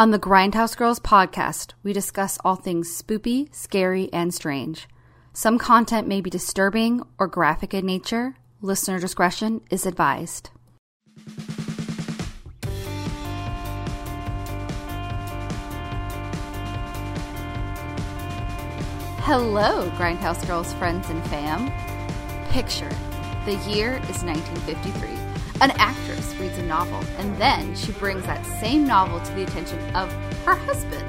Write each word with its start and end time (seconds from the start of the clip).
On 0.00 0.12
the 0.12 0.18
Grindhouse 0.18 0.74
Girls 0.74 0.98
podcast, 0.98 1.74
we 1.82 1.92
discuss 1.92 2.38
all 2.42 2.56
things 2.56 2.88
spoopy, 2.88 3.54
scary, 3.54 4.10
and 4.14 4.32
strange. 4.32 4.88
Some 5.34 5.58
content 5.58 6.08
may 6.08 6.22
be 6.22 6.30
disturbing 6.30 7.02
or 7.18 7.28
graphic 7.28 7.74
in 7.74 7.84
nature. 7.84 8.34
Listener 8.62 8.98
discretion 8.98 9.60
is 9.68 9.84
advised. 9.84 10.48
Hello, 19.18 19.90
Grindhouse 19.98 20.46
Girls 20.46 20.72
friends 20.72 21.10
and 21.10 21.22
fam. 21.26 21.70
Picture. 22.48 22.88
The 23.44 23.56
year 23.70 23.96
is 24.08 24.22
1953. 24.24 25.19
An 25.60 25.72
actress 25.72 26.34
reads 26.36 26.56
a 26.56 26.62
novel, 26.62 27.04
and 27.18 27.36
then 27.36 27.74
she 27.74 27.92
brings 27.92 28.24
that 28.24 28.46
same 28.60 28.86
novel 28.86 29.20
to 29.20 29.32
the 29.34 29.42
attention 29.42 29.78
of 29.94 30.10
her 30.46 30.54
husband, 30.54 31.04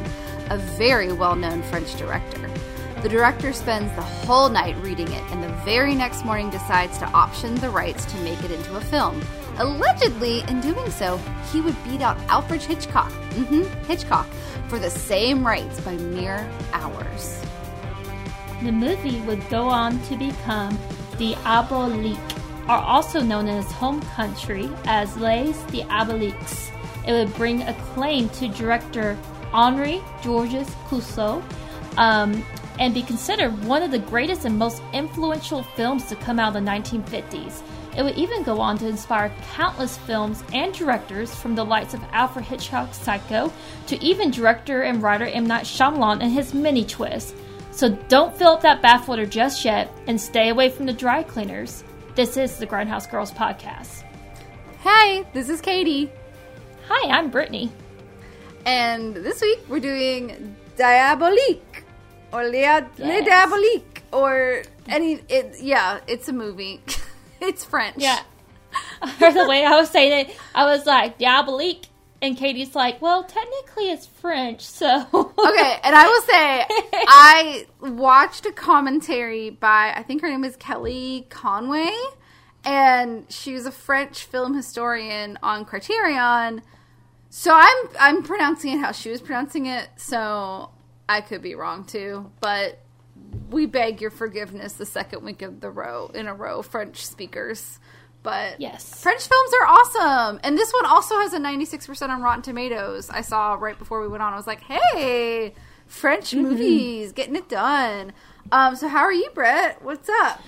a 0.50 0.58
very 0.58 1.14
well 1.14 1.38
known 1.38 1.62
French 1.64 1.96
director. 1.96 2.50
The 3.02 3.08
director 3.08 3.54
spends 3.54 3.96
the 3.96 4.02
whole 4.02 4.50
night 4.50 4.76
reading 4.84 5.10
it, 5.12 5.24
and 5.32 5.42
the 5.42 5.54
very 5.64 5.96
next 5.96 6.26
morning 6.26 6.50
decides 6.50 6.98
to 6.98 7.06
option 7.12 7.56
the 7.56 7.70
rights 7.70 8.04
to 8.06 8.18
make 8.18 8.44
it 8.44 8.52
into 8.52 8.76
a 8.76 8.82
film. 8.82 9.22
Allegedly, 9.58 10.42
in 10.42 10.60
doing 10.60 10.92
so, 10.92 11.18
he 11.52 11.62
would 11.62 11.82
beat 11.86 12.02
out 12.02 12.18
Alfred 12.28 12.62
Hitchcock, 12.62 13.12
hmm 13.12 13.64
Hitchcock, 13.88 14.28
for 14.68 14.80
the 14.80 14.90
same 14.90 15.48
rights 15.48 15.80
by 15.80 15.96
mere 15.96 16.46
hours. 16.74 17.42
The 18.64 18.72
movie 18.74 19.22
would 19.22 19.48
go 19.50 19.64
on 19.64 20.02
to 20.04 20.18
become 20.18 20.78
Diabolique, 21.18 22.18
or 22.68 22.76
also 22.76 23.22
known 23.22 23.48
in 23.48 23.58
its 23.58 23.72
home 23.72 24.02
country 24.02 24.70
as 24.86 25.18
Les 25.18 25.54
Diaboliques. 25.72 26.72
It 27.08 27.14
would 27.14 27.34
bring 27.36 27.64
acclaim 27.64 28.30
to 28.30 28.48
director 28.48 29.18
Henri 29.54 30.02
Georges 30.22 30.70
Clouzot 30.88 31.44
um, 31.98 32.46
and 32.80 32.94
be 32.94 33.02
considered 33.02 33.64
one 33.66 33.84
of 33.84 33.92
the 33.92 34.00
greatest 34.00 34.46
and 34.46 34.58
most 34.58 34.82
influential 34.94 35.64
films 35.64 36.06
to 36.08 36.16
come 36.16 36.40
out 36.40 36.56
of 36.56 36.64
the 36.64 36.70
1950s. 36.70 37.62
It 37.98 38.04
would 38.04 38.18
even 38.18 38.44
go 38.44 38.62
on 38.62 38.78
to 38.78 38.88
inspire 38.88 39.34
countless 39.54 39.98
films 39.98 40.44
and 40.54 40.74
directors 40.74 41.36
from 41.36 41.56
the 41.56 41.66
likes 41.66 41.94
of 41.94 42.02
Alfred 42.14 42.46
Hitchcock's 42.46 42.98
Psycho 42.98 43.52
to 43.88 44.02
even 44.02 44.32
director 44.32 44.84
and 44.84 45.04
writer 45.04 45.26
M. 45.26 45.46
Night 45.46 45.66
Shyamalan 45.66 46.22
and 46.22 46.32
his 46.32 46.54
mini 46.54 46.86
twist. 46.86 47.36
So 47.72 47.90
don't 48.08 48.36
fill 48.36 48.50
up 48.50 48.62
that 48.62 48.82
bathwater 48.82 49.30
just 49.30 49.66
yet 49.66 49.94
and 50.08 50.20
stay 50.20 50.50
away 50.50 50.70
from 50.70 50.86
the 50.86 50.94
dry 50.94 51.24
cleaners. 51.24 51.84
This 52.16 52.38
is 52.38 52.58
the 52.58 52.68
Grindhouse 52.68 53.10
Girls 53.10 53.32
podcast. 53.32 54.04
Hey, 54.80 55.26
this 55.34 55.50
is 55.50 55.62
Katie. 55.62 56.12
Hi, 56.88 57.10
I'm 57.10 57.30
Brittany. 57.30 57.72
And 58.66 59.16
this 59.16 59.42
week 59.42 59.60
we're 59.70 59.80
doing 59.80 60.56
Diabolique 60.78 61.84
or 62.34 62.44
Yes. 62.98 63.28
Diaboliques 63.28 64.02
or 64.12 64.64
any 64.88 65.22
it 65.30 65.56
yeah, 65.62 66.00
it's 66.08 66.28
a 66.28 66.34
movie. 66.34 66.82
it's 67.42 67.64
French. 67.64 67.96
Yeah. 67.98 68.20
or 69.22 69.32
the 69.34 69.48
way 69.48 69.66
I 69.66 69.72
was 69.80 69.90
saying 69.90 70.28
it, 70.28 70.36
I 70.54 70.66
was 70.66 70.86
like, 70.86 71.18
Diabolique. 71.18 71.86
And 72.22 72.38
Katie's 72.38 72.76
like, 72.76 73.02
well, 73.02 73.24
technically 73.24 73.90
it's 73.90 74.06
French, 74.06 74.62
so. 74.62 75.08
Okay, 75.42 75.80
and 75.84 75.96
I 75.96 76.08
will 76.08 76.22
say 76.22 76.66
I 77.08 77.66
watched 77.82 78.46
a 78.46 78.52
commentary 78.52 79.50
by 79.50 79.94
I 79.96 80.04
think 80.04 80.22
her 80.22 80.30
name 80.30 80.44
is 80.44 80.56
Kelly 80.56 81.26
Conway 81.30 81.92
and 82.64 83.26
she 83.32 83.54
was 83.54 83.66
a 83.66 83.72
French 83.72 84.26
film 84.26 84.54
historian 84.54 85.40
on 85.42 85.66
Criterion. 85.66 86.62
So 87.30 87.54
I'm 87.54 87.76
I'm 88.00 88.24
pronouncing 88.24 88.74
it 88.74 88.80
how 88.80 88.92
she 88.92 89.10
was 89.10 89.22
pronouncing 89.22 89.66
it, 89.66 89.90
so 89.96 90.70
I 91.08 91.22
could 91.22 91.42
be 91.42 91.56
wrong 91.56 91.86
too, 91.86 92.30
but 92.40 92.80
we 93.50 93.66
beg 93.66 94.02
your 94.02 94.12
forgiveness 94.12 94.74
the 94.74 94.86
second 94.86 95.24
week 95.24 95.42
of 95.42 95.62
the 95.62 95.70
row 95.70 96.12
in 96.14 96.28
a 96.28 96.34
row 96.34 96.62
French 96.62 97.06
speakers. 97.06 97.80
But 98.24 98.60
Yes. 98.62 99.02
French 99.02 99.28
films 99.28 99.52
are 99.62 99.68
awesome. 99.68 100.40
And 100.44 100.58
this 100.58 100.72
one 100.72 100.86
also 100.86 101.18
has 101.20 101.34
a 101.34 101.40
96% 101.40 102.10
on 102.10 102.22
Rotten 102.22 102.42
Tomatoes. 102.44 103.10
I 103.10 103.22
saw 103.22 103.54
right 103.54 103.78
before 103.78 104.02
we 104.02 104.08
went 104.08 104.22
on. 104.22 104.34
I 104.34 104.36
was 104.38 104.48
like, 104.48 104.62
hey, 104.62 105.54
French 105.88 106.34
movies, 106.36 107.12
getting 107.12 107.36
it 107.36 107.50
done. 107.50 108.14
Um, 108.52 108.76
so 108.76 108.88
how 108.88 109.00
are 109.00 109.14
you, 109.14 109.30
Brett? 109.34 109.82
What's 109.82 110.08
up? 110.10 110.42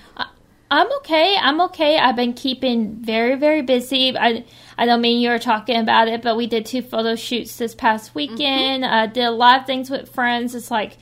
I'm 0.71 0.91
okay. 0.97 1.35
I'm 1.39 1.61
okay. 1.61 1.97
I've 1.99 2.15
been 2.15 2.33
keeping 2.33 2.95
very, 2.95 3.35
very 3.35 3.61
busy. 3.61 4.17
I 4.17 4.43
I 4.75 4.85
don't 4.87 5.01
mean 5.01 5.21
you 5.21 5.29
were 5.29 5.37
talking 5.37 5.75
about 5.77 6.07
it, 6.07 6.23
but 6.23 6.35
we 6.35 6.47
did 6.47 6.65
two 6.65 6.81
photo 6.81 7.15
shoots 7.15 7.57
this 7.57 7.75
past 7.75 8.15
weekend. 8.15 8.83
Uh, 8.83 9.05
did 9.05 9.25
a 9.25 9.31
lot 9.31 9.59
of 9.61 9.65
things 9.67 9.91
with 9.91 10.09
friends. 10.13 10.55
It's 10.55 10.71
like 10.71 10.97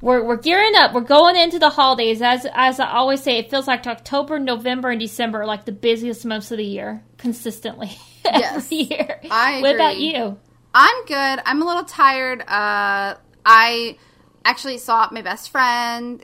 we're 0.00 0.24
we're 0.24 0.36
gearing 0.36 0.74
up. 0.76 0.92
We're 0.92 1.00
going 1.00 1.36
into 1.36 1.58
the 1.58 1.70
holidays. 1.70 2.22
As 2.22 2.46
as 2.52 2.80
I 2.80 2.90
always 2.90 3.22
say, 3.22 3.38
it 3.38 3.50
feels 3.50 3.66
like 3.66 3.86
October, 3.86 4.38
November, 4.38 4.90
and 4.90 5.00
December 5.00 5.42
are 5.42 5.46
like 5.46 5.64
the 5.64 5.72
busiest 5.72 6.24
months 6.24 6.50
of 6.50 6.58
the 6.58 6.64
year 6.64 7.02
consistently 7.18 7.96
Yes, 8.24 8.70
year. 8.70 9.20
I. 9.30 9.60
What 9.60 9.74
about 9.74 9.98
you? 9.98 10.38
I'm 10.74 11.04
good. 11.06 11.42
I'm 11.46 11.62
a 11.62 11.64
little 11.64 11.84
tired. 11.84 12.42
Uh, 12.42 13.16
I 13.44 13.96
actually 14.44 14.78
saw 14.78 15.08
my 15.10 15.22
best 15.22 15.50
friend 15.50 16.22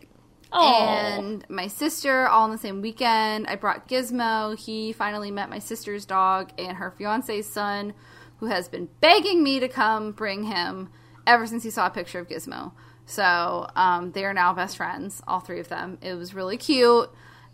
Oh, 0.52 0.84
and 0.84 1.44
my 1.48 1.66
sister 1.66 2.26
all 2.28 2.44
on 2.44 2.50
the 2.50 2.58
same 2.58 2.82
weekend. 2.82 3.46
I 3.46 3.56
brought 3.56 3.88
Gizmo. 3.88 4.58
He 4.58 4.92
finally 4.92 5.30
met 5.30 5.48
my 5.48 5.58
sister's 5.58 6.04
dog 6.04 6.52
and 6.58 6.76
her 6.76 6.90
fiance's 6.90 7.50
son, 7.50 7.94
who 8.36 8.46
has 8.46 8.68
been 8.68 8.88
begging 9.00 9.42
me 9.42 9.60
to 9.60 9.68
come 9.68 10.12
bring 10.12 10.44
him 10.44 10.90
ever 11.26 11.46
since 11.46 11.62
he 11.62 11.70
saw 11.70 11.86
a 11.86 11.90
picture 11.90 12.18
of 12.18 12.28
Gizmo. 12.28 12.72
So 13.06 13.68
um, 13.74 14.12
they 14.12 14.24
are 14.24 14.34
now 14.34 14.52
best 14.54 14.76
friends, 14.76 15.22
all 15.26 15.40
three 15.40 15.60
of 15.60 15.68
them. 15.68 15.98
It 16.00 16.14
was 16.14 16.34
really 16.34 16.56
cute. 16.56 17.10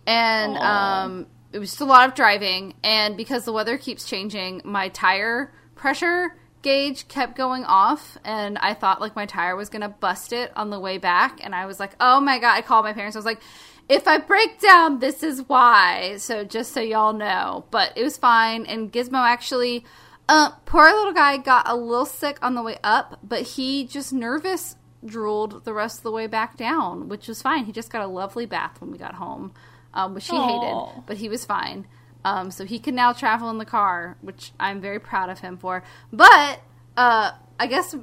And 0.06 0.56
um, 0.56 1.26
it 1.52 1.58
was 1.58 1.70
just 1.70 1.80
a 1.80 1.84
lot 1.84 2.08
of 2.08 2.14
driving. 2.14 2.74
And 2.82 3.16
because 3.16 3.44
the 3.44 3.52
weather 3.52 3.76
keeps 3.78 4.04
changing, 4.04 4.62
my 4.64 4.88
tire 4.88 5.52
pressure 5.74 6.34
gauge 6.62 7.06
kept 7.08 7.36
going 7.36 7.64
off 7.64 8.18
and 8.24 8.58
I 8.58 8.74
thought 8.74 9.00
like 9.00 9.14
my 9.14 9.26
tire 9.26 9.54
was 9.54 9.68
gonna 9.68 9.88
bust 9.88 10.32
it 10.32 10.52
on 10.56 10.70
the 10.70 10.80
way 10.80 10.98
back 10.98 11.38
and 11.42 11.54
I 11.54 11.66
was 11.66 11.78
like, 11.78 11.92
oh 12.00 12.20
my 12.20 12.38
god, 12.38 12.54
I 12.54 12.62
called 12.62 12.84
my 12.84 12.92
parents. 12.92 13.16
I 13.16 13.18
was 13.18 13.26
like, 13.26 13.40
if 13.88 14.06
I 14.06 14.18
break 14.18 14.60
down, 14.60 14.98
this 14.98 15.22
is 15.22 15.48
why. 15.48 16.16
So 16.18 16.44
just 16.44 16.72
so 16.72 16.80
y'all 16.80 17.12
know. 17.12 17.64
But 17.70 17.92
it 17.96 18.02
was 18.02 18.16
fine 18.16 18.66
and 18.66 18.92
Gizmo 18.92 19.18
actually 19.18 19.84
uh 20.28 20.50
poor 20.66 20.84
little 20.84 21.12
guy 21.12 21.36
got 21.36 21.68
a 21.68 21.76
little 21.76 22.06
sick 22.06 22.38
on 22.42 22.54
the 22.54 22.62
way 22.62 22.78
up, 22.82 23.18
but 23.22 23.42
he 23.42 23.86
just 23.86 24.12
nervous 24.12 24.76
drooled 25.04 25.64
the 25.64 25.72
rest 25.72 25.98
of 25.98 26.02
the 26.02 26.12
way 26.12 26.26
back 26.26 26.56
down, 26.56 27.08
which 27.08 27.28
was 27.28 27.40
fine. 27.42 27.64
He 27.64 27.72
just 27.72 27.90
got 27.90 28.02
a 28.02 28.06
lovely 28.06 28.46
bath 28.46 28.80
when 28.80 28.90
we 28.90 28.98
got 28.98 29.14
home. 29.14 29.52
Um, 29.94 30.14
which 30.14 30.28
he 30.28 30.36
Aw. 30.36 30.46
hated, 30.46 31.06
but 31.06 31.16
he 31.16 31.30
was 31.30 31.46
fine. 31.46 31.86
Um, 32.24 32.50
so 32.50 32.66
he 32.66 32.78
can 32.78 32.94
now 32.94 33.14
travel 33.14 33.48
in 33.48 33.56
the 33.56 33.64
car, 33.64 34.18
which 34.20 34.52
I'm 34.60 34.82
very 34.82 35.00
proud 35.00 35.30
of 35.30 35.40
him 35.40 35.56
for. 35.56 35.82
But 36.12 36.60
uh, 36.96 37.32
I 37.58 37.66
guess 37.66 37.94
uh, 37.94 37.98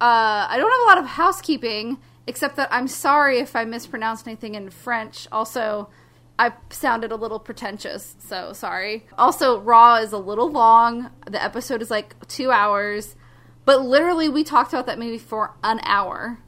I 0.00 0.56
don't 0.56 0.70
have 0.70 0.80
a 0.80 0.88
lot 0.88 0.98
of 0.98 1.06
housekeeping, 1.06 1.98
except 2.28 2.56
that 2.56 2.68
I'm 2.70 2.86
sorry 2.86 3.38
if 3.38 3.56
I 3.56 3.64
mispronounced 3.64 4.28
anything 4.28 4.54
in 4.54 4.70
French. 4.70 5.26
Also, 5.32 5.90
I 6.38 6.52
sounded 6.70 7.10
a 7.10 7.16
little 7.16 7.40
pretentious, 7.40 8.14
so 8.18 8.52
sorry. 8.52 9.06
Also, 9.18 9.58
Raw 9.60 9.96
is 9.96 10.12
a 10.12 10.18
little 10.18 10.50
long. 10.50 11.10
The 11.28 11.42
episode 11.42 11.82
is 11.82 11.90
like 11.90 12.14
two 12.28 12.52
hours, 12.52 13.16
but 13.66 13.82
literally, 13.82 14.30
we 14.30 14.42
talked 14.44 14.72
about 14.72 14.86
that 14.86 14.98
movie 14.98 15.18
for 15.18 15.54
an 15.62 15.80
hour 15.82 16.38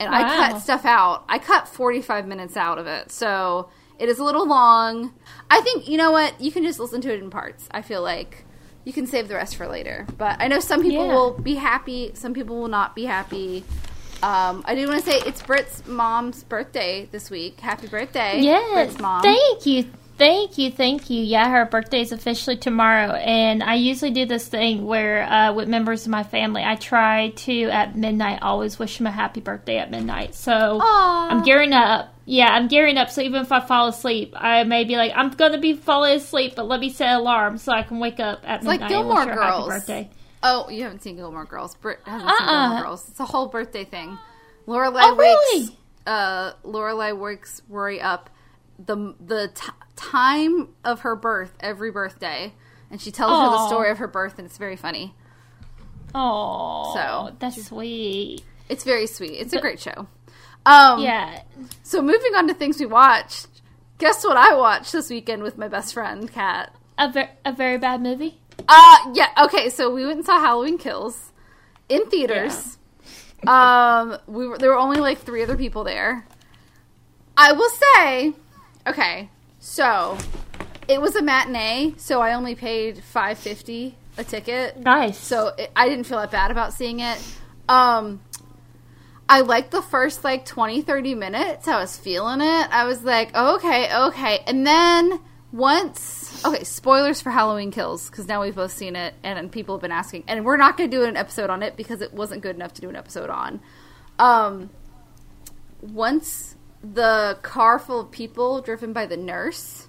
and 0.00 0.12
I 0.14 0.50
cut 0.50 0.60
stuff 0.60 0.84
out. 0.84 1.24
I 1.28 1.38
cut 1.38 1.68
45 1.68 2.26
minutes 2.26 2.56
out 2.56 2.78
of 2.78 2.86
it. 2.86 3.10
So 3.12 3.70
it 3.98 4.08
is 4.08 4.18
a 4.18 4.24
little 4.24 4.46
long. 4.46 5.14
I 5.50 5.60
think, 5.62 5.88
you 5.88 5.96
know 5.96 6.10
what? 6.10 6.38
You 6.40 6.50
can 6.52 6.64
just 6.64 6.78
listen 6.80 7.00
to 7.02 7.14
it 7.14 7.22
in 7.22 7.30
parts. 7.30 7.68
I 7.70 7.80
feel 7.82 8.02
like 8.02 8.44
you 8.84 8.92
can 8.92 9.06
save 9.06 9.28
the 9.28 9.34
rest 9.34 9.56
for 9.56 9.66
later. 9.66 10.06
But 10.18 10.40
I 10.40 10.48
know 10.48 10.60
some 10.60 10.82
people 10.82 11.06
Yeah. 11.06 11.14
will 11.14 11.30
be 11.38 11.54
happy, 11.54 12.10
some 12.14 12.34
people 12.34 12.60
will 12.60 12.68
not 12.68 12.94
be 12.94 13.04
happy. 13.04 13.64
Um, 14.22 14.62
I 14.66 14.74
do 14.74 14.86
want 14.88 15.02
to 15.04 15.10
say 15.10 15.18
it's 15.26 15.42
Britt's 15.42 15.86
mom's 15.86 16.42
birthday 16.44 17.08
this 17.12 17.30
week. 17.30 17.60
Happy 17.60 17.86
birthday, 17.86 18.40
Yes. 18.40 18.72
Britt's 18.72 19.00
mom. 19.00 19.22
Thank 19.22 19.64
you. 19.66 19.84
Thank 20.18 20.56
you. 20.56 20.70
Thank 20.70 21.10
you. 21.10 21.22
Yeah, 21.22 21.50
her 21.50 21.66
birthday 21.66 22.00
is 22.00 22.10
officially 22.10 22.56
tomorrow. 22.56 23.12
And 23.12 23.62
I 23.62 23.74
usually 23.74 24.10
do 24.12 24.24
this 24.24 24.48
thing 24.48 24.86
where, 24.86 25.24
uh, 25.24 25.52
with 25.52 25.68
members 25.68 26.06
of 26.06 26.10
my 26.10 26.22
family, 26.22 26.62
I 26.64 26.76
try 26.76 27.30
to, 27.30 27.62
at 27.64 27.96
midnight, 27.96 28.38
always 28.42 28.78
wish 28.78 28.96
them 28.96 29.06
a 29.06 29.10
happy 29.10 29.40
birthday 29.40 29.76
at 29.76 29.90
midnight. 29.90 30.34
So 30.34 30.78
Aw. 30.80 31.28
I'm 31.28 31.42
gearing 31.42 31.74
up. 31.74 32.14
Yeah, 32.24 32.46
I'm 32.48 32.66
gearing 32.68 32.96
up. 32.96 33.10
So 33.10 33.20
even 33.20 33.42
if 33.42 33.52
I 33.52 33.60
fall 33.60 33.88
asleep, 33.88 34.32
I 34.36 34.64
may 34.64 34.84
be 34.84 34.96
like, 34.96 35.12
I'm 35.14 35.30
going 35.30 35.52
to 35.52 35.58
be 35.58 35.74
falling 35.74 36.16
asleep, 36.16 36.54
but 36.56 36.66
let 36.66 36.80
me 36.80 36.88
set 36.90 37.10
an 37.10 37.16
alarm 37.20 37.58
so 37.58 37.72
I 37.72 37.82
can 37.82 37.98
wake 37.98 38.18
up 38.18 38.40
at 38.44 38.64
like 38.64 38.80
midnight 38.80 38.80
and 38.80 38.88
Gilmore 38.88 39.26
wish 39.26 39.34
her 39.34 39.40
a 39.40 39.44
happy 39.52 39.68
birthday. 39.68 40.10
Oh, 40.42 40.68
you 40.70 40.82
haven't 40.84 41.02
seen 41.02 41.16
Gilmore 41.16 41.44
Girls. 41.44 41.74
Britt 41.74 42.00
hasn't 42.06 42.28
seen 42.30 42.48
Uh-uh. 42.48 42.68
Gilmore 42.68 42.82
Girls. 42.84 43.08
It's 43.10 43.20
a 43.20 43.24
whole 43.26 43.48
birthday 43.48 43.84
thing. 43.84 44.18
Lorelai 44.66 45.00
Oh, 45.02 45.14
wakes 45.14 45.18
really? 45.52 45.78
uh, 46.06 46.52
Lorelai 46.64 47.16
wakes 47.18 47.60
Rory 47.68 48.00
up 48.00 48.30
the 48.78 49.14
the 49.20 49.48
t- 49.54 49.72
time 49.96 50.68
of 50.84 51.00
her 51.00 51.16
birth 51.16 51.52
every 51.60 51.90
birthday, 51.90 52.52
and 52.90 53.00
she 53.00 53.10
tells 53.10 53.32
her 53.32 53.50
the 53.50 53.66
story 53.68 53.90
of 53.90 53.98
her 53.98 54.06
birth, 54.08 54.38
and 54.38 54.46
it's 54.46 54.58
very 54.58 54.76
funny. 54.76 55.14
Oh, 56.14 56.92
So- 56.94 57.34
that's 57.38 57.66
sweet. 57.66 58.42
It's 58.68 58.84
very 58.84 59.06
sweet. 59.06 59.32
It's 59.34 59.52
a 59.52 59.60
great 59.60 59.80
show. 59.80 60.06
Um, 60.64 61.00
Yeah. 61.00 61.42
So 61.82 62.02
moving 62.02 62.34
on 62.34 62.48
to 62.48 62.54
things 62.54 62.80
we 62.80 62.86
watched. 62.86 63.46
Guess 63.98 64.24
what 64.24 64.36
I 64.36 64.54
watched 64.56 64.92
this 64.92 65.08
weekend 65.10 65.42
with 65.42 65.56
my 65.56 65.68
best 65.68 65.94
friend 65.94 66.30
Kat. 66.30 66.72
A, 66.98 67.10
ver- 67.10 67.30
a 67.44 67.52
very 67.52 67.78
bad 67.78 68.02
movie? 68.02 68.40
Uh 68.68 68.96
yeah, 69.14 69.28
okay, 69.44 69.68
so 69.68 69.92
we 69.94 70.04
went 70.04 70.16
and 70.18 70.26
saw 70.26 70.40
Halloween 70.40 70.78
Kills 70.78 71.32
in 71.88 72.06
theaters. 72.10 72.78
Um 73.46 74.16
we 74.26 74.48
were 74.48 74.56
there 74.58 74.70
were 74.70 74.78
only 74.78 74.96
like 74.98 75.18
three 75.18 75.42
other 75.42 75.56
people 75.58 75.84
there. 75.84 76.26
I 77.36 77.52
will 77.52 77.68
say, 77.68 78.32
okay, 78.86 79.28
so 79.66 80.16
it 80.86 81.00
was 81.00 81.16
a 81.16 81.22
matinee, 81.22 81.94
so 81.96 82.20
I 82.20 82.34
only 82.34 82.54
paid 82.54 82.98
5.50 82.98 83.94
a 84.16 84.22
ticket. 84.22 84.78
Nice. 84.78 85.18
So 85.18 85.48
it, 85.58 85.72
I 85.74 85.88
didn't 85.88 86.04
feel 86.04 86.18
that 86.18 86.30
bad 86.30 86.52
about 86.52 86.72
seeing 86.72 87.00
it. 87.00 87.18
Um 87.68 88.20
I 89.28 89.40
liked 89.40 89.72
the 89.72 89.82
first 89.82 90.22
like 90.22 90.46
20 90.46 90.82
30 90.82 91.16
minutes. 91.16 91.66
I 91.66 91.80
was 91.80 91.98
feeling 91.98 92.40
it. 92.40 92.68
I 92.70 92.84
was 92.84 93.02
like, 93.02 93.34
okay, 93.34 93.92
okay. 94.06 94.38
And 94.46 94.64
then 94.64 95.20
once 95.50 96.44
okay, 96.44 96.62
spoilers 96.62 97.20
for 97.20 97.30
Halloween 97.30 97.72
Kills 97.72 98.08
cuz 98.08 98.28
now 98.28 98.42
we've 98.42 98.54
both 98.54 98.72
seen 98.72 98.94
it 98.94 99.14
and 99.24 99.50
people 99.50 99.74
have 99.74 99.82
been 99.82 99.90
asking 99.90 100.22
and 100.28 100.44
we're 100.44 100.56
not 100.56 100.76
going 100.76 100.88
to 100.88 100.96
do 100.96 101.02
an 101.02 101.16
episode 101.16 101.50
on 101.50 101.64
it 101.64 101.76
because 101.76 102.00
it 102.02 102.14
wasn't 102.14 102.40
good 102.40 102.54
enough 102.54 102.72
to 102.74 102.80
do 102.80 102.88
an 102.88 102.94
episode 102.94 103.30
on. 103.30 103.60
Um 104.20 104.70
once 105.82 106.55
the 106.94 107.38
car 107.42 107.78
full 107.78 108.00
of 108.00 108.10
people 108.10 108.60
driven 108.60 108.92
by 108.92 109.06
the 109.06 109.16
nurse 109.16 109.88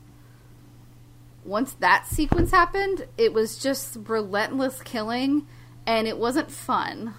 once 1.43 1.73
that 1.79 2.05
sequence 2.07 2.51
happened, 2.51 3.07
it 3.17 3.31
was 3.33 3.57
just 3.57 3.97
relentless 4.07 4.81
killing 4.81 5.47
and 5.85 6.05
it 6.07 6.17
wasn't 6.17 6.51
fun. 6.51 7.13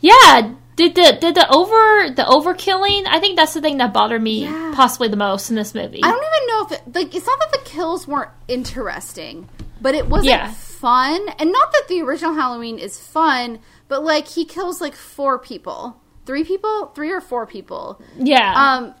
yeah. 0.00 0.54
Did 0.76 0.94
the 0.94 1.18
did 1.20 1.34
the 1.34 1.46
over 1.52 2.08
the 2.14 2.22
overkilling? 2.22 3.04
I 3.06 3.20
think 3.20 3.36
that's 3.36 3.52
the 3.52 3.60
thing 3.60 3.76
that 3.78 3.92
bothered 3.92 4.22
me 4.22 4.44
Yeah. 4.44 4.72
possibly 4.74 5.08
the 5.08 5.16
most 5.18 5.50
in 5.50 5.56
this 5.56 5.74
movie. 5.74 6.00
I 6.02 6.10
don't 6.10 6.24
even 6.24 6.48
know 6.48 6.64
if 6.64 6.72
it 6.72 6.94
like 6.94 7.14
it's 7.14 7.26
not 7.26 7.38
that 7.40 7.52
the 7.52 7.68
kills 7.70 8.08
weren't 8.08 8.30
interesting, 8.48 9.46
but 9.82 9.94
it 9.94 10.08
wasn't 10.08 10.30
Yeah. 10.30 10.50
fun. 10.52 11.20
And 11.38 11.52
not 11.52 11.72
that 11.72 11.84
the 11.88 12.00
original 12.00 12.32
Halloween 12.32 12.78
is 12.78 12.98
fun, 12.98 13.58
but 13.88 14.02
like 14.02 14.26
he 14.28 14.46
kills 14.46 14.80
like 14.80 14.94
four 14.96 15.38
people. 15.38 16.00
Three 16.30 16.44
people? 16.44 16.86
Three 16.94 17.10
or 17.10 17.20
four 17.20 17.44
people. 17.44 18.00
yeah. 18.16 18.52
Um 18.54 18.94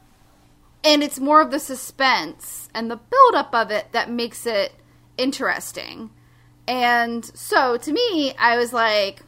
and 0.82 1.04
it's 1.04 1.20
more 1.20 1.40
of 1.40 1.52
the 1.52 1.60
suspense 1.60 2.68
and 2.74 2.90
the 2.90 2.96
buildup 2.96 3.54
of 3.54 3.70
it 3.70 3.92
that 3.92 4.10
makes 4.10 4.46
it 4.46 4.72
interesting. 5.16 6.10
And 6.66 7.24
so 7.24 7.76
to 7.76 7.92
me, 7.92 8.34
I 8.36 8.56
was 8.56 8.72
like 8.72 9.22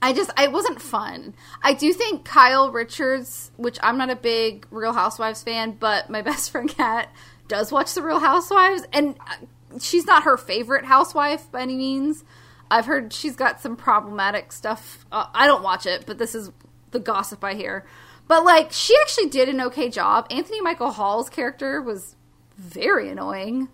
I 0.00 0.12
just 0.12 0.30
it 0.38 0.52
wasn't 0.52 0.80
fun. 0.80 1.34
I 1.64 1.72
do 1.72 1.92
think 1.92 2.24
Kyle 2.24 2.70
Richards, 2.70 3.50
which 3.56 3.76
I'm 3.82 3.98
not 3.98 4.10
a 4.10 4.14
big 4.14 4.68
Real 4.70 4.92
Housewives 4.92 5.42
fan, 5.42 5.72
but 5.80 6.08
my 6.08 6.22
best 6.30 6.52
friend 6.52 6.68
Kat 6.68 7.12
does 7.48 7.72
watch 7.72 7.92
the 7.92 8.02
Real 8.02 8.20
Housewives 8.20 8.84
and 8.92 9.16
uh, 9.18 9.78
she's 9.80 10.06
not 10.06 10.22
her 10.22 10.36
favorite 10.36 10.84
housewife 10.84 11.50
by 11.50 11.62
any 11.62 11.74
means. 11.74 12.22
I've 12.70 12.86
heard 12.86 13.12
she's 13.12 13.36
got 13.36 13.60
some 13.60 13.76
problematic 13.76 14.52
stuff. 14.52 15.04
Uh, 15.12 15.26
I 15.34 15.46
don't 15.46 15.62
watch 15.62 15.86
it, 15.86 16.04
but 16.06 16.18
this 16.18 16.34
is 16.34 16.50
the 16.90 17.00
gossip 17.00 17.42
I 17.44 17.54
hear. 17.54 17.84
But 18.28 18.44
like 18.44 18.72
she 18.72 18.94
actually 19.02 19.28
did 19.28 19.48
an 19.48 19.60
okay 19.62 19.88
job. 19.88 20.26
Anthony 20.30 20.60
Michael 20.60 20.90
Hall's 20.90 21.28
character 21.30 21.80
was 21.80 22.16
very 22.56 23.08
annoying. 23.08 23.68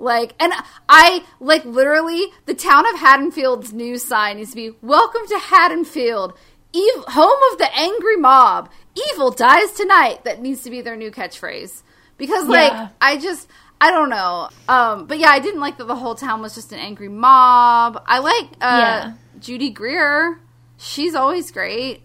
Like, 0.00 0.34
and 0.38 0.52
I, 0.88 1.24
like, 1.40 1.64
literally, 1.64 2.26
the 2.46 2.54
town 2.54 2.86
of 2.94 3.00
Haddonfield's 3.00 3.72
news 3.72 4.04
sign 4.04 4.36
needs 4.36 4.50
to 4.50 4.56
be 4.56 4.70
Welcome 4.80 5.26
to 5.26 5.38
Haddonfield, 5.40 6.34
ev- 6.72 7.04
home 7.08 7.38
of 7.52 7.58
the 7.58 7.68
angry 7.76 8.16
mob. 8.16 8.70
Evil 9.10 9.32
dies 9.32 9.72
tonight. 9.72 10.22
That 10.22 10.40
needs 10.40 10.62
to 10.62 10.70
be 10.70 10.82
their 10.82 10.94
new 10.94 11.10
catchphrase. 11.10 11.82
Because, 12.16 12.46
like, 12.46 12.70
Yeah. 12.70 12.88
I 13.00 13.16
just, 13.16 13.48
I 13.80 13.90
don't 13.90 14.10
know. 14.10 14.48
Um, 14.68 15.06
but 15.06 15.18
yeah, 15.18 15.28
I 15.30 15.38
didn't 15.38 15.60
like 15.60 15.78
that 15.78 15.86
the 15.86 15.96
whole 15.96 16.14
town 16.14 16.42
was 16.42 16.54
just 16.54 16.72
an 16.72 16.78
angry 16.78 17.08
mob. 17.08 18.02
I 18.06 18.18
like, 18.18 18.44
uh, 18.60 18.80
Yeah. 18.80 19.12
Judy 19.38 19.70
Greer. 19.70 20.40
She's 20.76 21.14
always 21.14 21.50
great. 21.50 22.02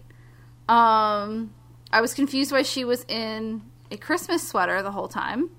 Um, 0.68 1.52
I 1.92 2.00
was 2.00 2.14
confused 2.14 2.52
why 2.52 2.62
she 2.62 2.84
was 2.84 3.04
in 3.08 3.62
a 3.90 3.96
Christmas 3.96 4.46
sweater 4.46 4.82
the 4.82 4.92
whole 4.92 5.08
time. 5.08 5.50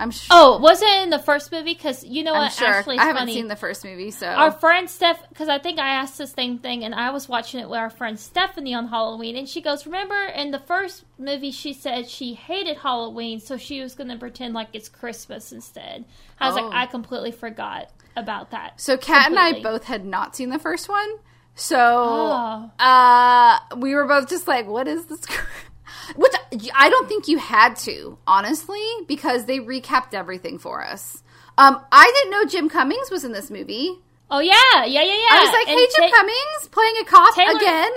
I'm 0.00 0.10
sure. 0.12 0.28
oh, 0.30 0.58
was 0.60 0.80
it 0.80 1.02
in 1.02 1.10
the 1.10 1.18
first 1.18 1.50
movie? 1.50 1.74
Because 1.74 2.04
you 2.04 2.22
know 2.22 2.32
I'm 2.34 2.42
what? 2.42 2.52
sure. 2.52 2.68
Actually, 2.68 2.98
I 2.98 3.04
haven't 3.04 3.22
funny. 3.22 3.34
seen 3.34 3.48
the 3.48 3.56
first 3.56 3.84
movie, 3.84 4.10
so 4.12 4.26
Our 4.28 4.52
friend 4.52 4.88
Steph, 4.88 5.28
because 5.28 5.48
I 5.48 5.58
think 5.58 5.78
I 5.80 5.88
asked 5.88 6.18
the 6.18 6.26
same 6.28 6.58
thing, 6.58 6.84
and 6.84 6.94
I 6.94 7.10
was 7.10 7.28
watching 7.28 7.58
it 7.60 7.68
with 7.68 7.78
our 7.78 7.90
friend 7.90 8.18
Stephanie 8.18 8.74
on 8.74 8.88
Halloween, 8.88 9.36
and 9.36 9.48
she 9.48 9.60
goes, 9.60 9.86
"Remember 9.86 10.14
in 10.26 10.52
the 10.52 10.60
first 10.60 11.04
movie, 11.18 11.50
she 11.50 11.72
said 11.72 12.08
she 12.08 12.34
hated 12.34 12.76
Halloween, 12.78 13.40
so 13.40 13.56
she 13.56 13.80
was 13.80 13.94
going 13.94 14.08
to 14.10 14.16
pretend 14.16 14.54
like 14.54 14.68
it's 14.72 14.88
Christmas 14.88 15.50
instead." 15.52 16.04
I 16.40 16.48
was 16.48 16.56
Oh. 16.56 16.66
like, 16.68 16.74
I 16.74 16.86
completely 16.86 17.32
forgot 17.32 17.90
about 18.14 18.50
that. 18.52 18.80
so 18.80 18.96
Kat 18.96 19.26
and 19.30 19.38
I 19.38 19.60
both 19.62 19.84
had 19.84 20.04
not 20.04 20.36
seen 20.36 20.50
the 20.50 20.58
first 20.60 20.88
one, 20.88 21.08
so 21.56 21.76
Oh. 21.80 22.70
uh, 22.78 23.58
we 23.76 23.94
were 23.96 24.06
both 24.06 24.28
just 24.28 24.46
like, 24.46 24.68
"What 24.68 24.86
is 24.86 25.06
this?" 25.06 25.20
Which 26.16 26.32
I 26.74 26.88
don't 26.88 27.08
think 27.08 27.28
you 27.28 27.38
had 27.38 27.76
to, 27.76 28.18
honestly, 28.26 28.82
because 29.06 29.44
they 29.44 29.58
recapped 29.58 30.14
everything 30.14 30.58
for 30.58 30.84
us. 30.84 31.22
Um, 31.58 31.80
I 31.90 32.10
didn't 32.14 32.30
know 32.30 32.44
Jim 32.44 32.68
Cummings 32.68 33.10
was 33.10 33.24
in 33.24 33.32
this 33.32 33.50
movie. 33.50 33.98
Oh 34.30 34.40
yeah, 34.40 34.52
yeah, 34.84 34.84
yeah, 34.84 35.02
yeah. 35.02 35.26
I 35.30 35.40
was 35.42 35.52
like, 35.52 35.68
And 35.68 35.78
"Hey, 35.78 35.86
Jim 35.96 36.10
Ta- 36.10 36.16
Cummings, 36.16 36.68
playing 36.70 36.94
a 37.00 37.04
cop 37.04 37.34
Taylor- 37.34 37.56
again." 37.56 37.90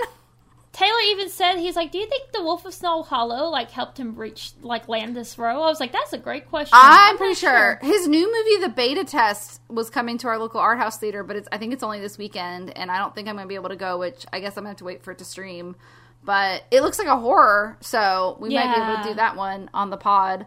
Taylor 0.72 1.00
even 1.08 1.28
said 1.28 1.58
he's 1.58 1.76
like, 1.76 1.92
"Do 1.92 1.98
you 1.98 2.06
think 2.06 2.32
the 2.32 2.42
Wolf 2.42 2.64
of 2.64 2.72
Snow 2.72 3.02
Hollow 3.02 3.50
like 3.50 3.70
helped 3.70 3.98
him 3.98 4.16
reach 4.16 4.52
like 4.62 4.88
land 4.88 5.14
this 5.14 5.36
row?" 5.36 5.62
I 5.62 5.66
was 5.66 5.80
like, 5.80 5.92
"That's 5.92 6.14
a 6.14 6.18
great 6.18 6.48
question." 6.48 6.72
I'm 6.72 7.12
not 7.12 7.18
pretty 7.18 7.34
sure. 7.34 7.78
his 7.82 8.08
new 8.08 8.26
movie, 8.26 8.64
The 8.64 8.70
Beta 8.70 9.04
Test, 9.04 9.60
was 9.68 9.90
coming 9.90 10.16
to 10.18 10.28
our 10.28 10.38
local 10.38 10.60
art 10.60 10.78
house 10.78 10.96
theater, 10.96 11.22
but 11.22 11.36
it's 11.36 11.48
I 11.52 11.58
think 11.58 11.74
it's 11.74 11.82
only 11.82 12.00
this 12.00 12.16
weekend, 12.16 12.76
and 12.76 12.90
I 12.90 12.98
don't 12.98 13.14
think 13.14 13.28
I'm 13.28 13.34
going 13.34 13.44
to 13.44 13.48
be 13.48 13.54
able 13.54 13.68
to 13.68 13.76
go. 13.76 13.98
Which 13.98 14.24
I 14.32 14.40
guess 14.40 14.56
I'm 14.56 14.64
going 14.64 14.68
to 14.68 14.70
have 14.70 14.76
to 14.78 14.84
wait 14.84 15.02
for 15.02 15.12
it 15.12 15.18
to 15.18 15.26
stream. 15.26 15.76
But 16.24 16.64
it 16.70 16.82
looks 16.82 16.98
like 16.98 17.08
a 17.08 17.16
horror, 17.18 17.76
so 17.80 18.36
we 18.40 18.50
might 18.64 18.74
be 18.76 18.80
able 18.82 19.02
to 19.02 19.08
do 19.10 19.14
that 19.16 19.36
one 19.36 19.68
on 19.74 19.90
the 19.90 19.96
pod. 19.96 20.46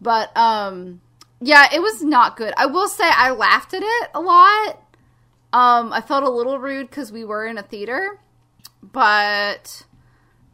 But 0.00 0.36
um, 0.36 1.00
yeah, 1.40 1.68
it 1.72 1.80
was 1.80 2.02
not 2.02 2.36
good. 2.36 2.52
I 2.56 2.66
will 2.66 2.88
say 2.88 3.04
I 3.06 3.30
laughed 3.30 3.72
at 3.74 3.82
it 3.84 4.10
a 4.14 4.20
lot. 4.20 4.80
Um, 5.52 5.92
I 5.92 6.00
felt 6.00 6.24
a 6.24 6.30
little 6.30 6.58
rude 6.58 6.88
because 6.90 7.12
we 7.12 7.24
were 7.24 7.46
in 7.46 7.56
a 7.58 7.62
theater, 7.62 8.18
but 8.82 9.84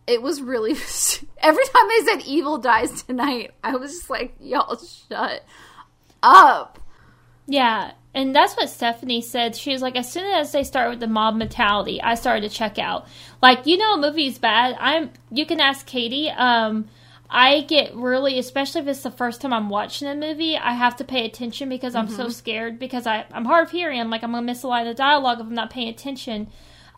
it 0.07 0.21
was 0.23 0.43
really 0.43 0.73
every 1.39 1.65
time 1.65 1.89
they 1.89 2.05
said 2.05 2.23
evil 2.27 2.57
dies 2.57 3.03
tonight 3.03 3.51
i 3.63 3.77
was 3.77 3.93
just 3.93 4.09
like 4.09 4.35
y'all 4.41 4.75
shut 5.09 5.45
up 6.23 6.79
Yeah, 7.47 7.93
and 8.15 8.35
that's 8.35 8.55
what 8.57 8.69
Stephanie 8.71 9.21
said. 9.21 9.55
She 9.57 9.73
was 9.73 9.83
like, 9.83 9.97
as 9.97 10.11
soon 10.11 10.25
as 10.35 10.53
they 10.53 10.65
start 10.65 10.91
with 10.91 11.01
the 11.01 11.07
mob 11.07 11.37
mentality, 11.37 12.01
I 12.03 12.15
started 12.15 12.49
to 12.51 12.55
check 12.57 12.79
out. 12.79 13.07
Like, 13.43 13.67
you 13.67 13.77
know, 13.77 13.95
a 13.95 13.99
movie's 13.99 14.39
bad. 14.39 14.77
I'm. 14.81 15.11
You 15.31 15.47
can 15.47 15.61
ask 15.61 15.87
Katie. 15.87 16.31
Um, 16.31 16.87
I 17.31 17.61
get 17.63 17.95
really, 17.95 18.39
especially 18.39 18.81
if 18.81 18.89
it's 18.89 19.03
the 19.03 19.11
first 19.11 19.43
time 19.43 19.53
I'm 19.53 19.69
watching 19.69 20.09
a 20.09 20.15
movie, 20.15 20.57
I 20.57 20.73
have 20.73 20.97
to 20.97 21.05
pay 21.05 21.27
attention 21.27 21.69
because 21.69 21.95
I'm 21.95 22.09
so 22.09 22.31
scared 22.31 22.79
because 22.79 23.07
I 23.07 23.27
I'm 23.33 23.45
hard 23.45 23.67
of 23.67 23.71
hearing. 23.71 24.01
I'm 24.01 24.09
like 24.09 24.23
I'm 24.25 24.33
gonna 24.33 24.47
miss 24.47 24.63
a 24.63 24.67
lot 24.69 24.83
of 24.83 24.89
the 24.89 24.95
dialogue 24.95 25.39
if 25.41 25.47
I'm 25.47 25.55
not 25.55 25.69
paying 25.71 25.89
attention. 25.89 26.49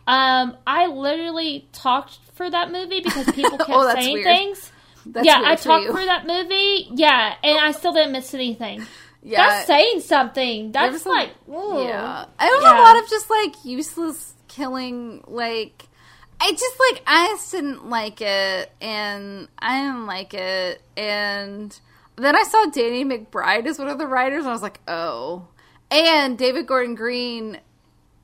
Um, 0.07 0.55
I 0.65 0.87
literally 0.87 1.67
talked 1.73 2.19
for 2.33 2.49
that 2.49 2.71
movie 2.71 3.01
because 3.01 3.25
people 3.31 3.57
kept 3.57 3.69
Oh, 3.69 3.93
saying 3.93 4.13
weird. 4.13 4.25
things. 4.25 4.71
That's 5.05 5.25
yeah, 5.25 5.41
I 5.43 5.55
talked 5.55 5.87
for 5.87 6.03
that 6.05 6.25
movie. 6.25 6.87
Yeah, 6.93 7.33
and 7.43 7.59
I 7.59 7.71
still 7.71 7.91
didn't 7.91 8.13
miss 8.13 8.33
anything. 8.33 8.85
Yeah 9.23 9.37
That's 9.47 9.67
saying 9.67 9.99
something. 10.01 10.71
That's 10.71 11.01
some- 11.03 11.11
like, 11.13 11.29
ooh. 11.49 11.83
yeah 11.83 12.25
i 12.39 12.45
was 12.49 12.63
Yeah. 12.63 12.79
a 12.79 12.81
lot 12.81 13.03
of 13.03 13.09
just 13.09 13.29
like 13.29 13.53
useless 13.65 14.33
killing 14.47 15.23
like 15.27 15.87
i 16.39 16.51
just 16.51 16.75
like 16.91 17.03
i 17.07 17.27
just 17.27 17.51
didn't 17.51 17.87
like 17.89 18.19
it 18.21 18.71
and 18.81 19.47
i 19.59 19.81
didn't 19.81 20.05
like 20.07 20.33
it 20.33 20.81
and 20.97 21.79
then 22.17 22.35
i 22.35 22.43
saw 22.43 22.65
danny 22.65 23.05
mcbride 23.05 23.65
as 23.65 23.79
one 23.79 23.87
of 23.87 23.97
the 23.97 24.07
writers 24.07 24.39
and 24.39 24.49
i 24.49 24.51
was 24.51 24.61
like 24.61 24.81
oh 24.87 25.47
and 25.91 26.37
david 26.37 26.65
gordon 26.67 26.95
green 26.95 27.59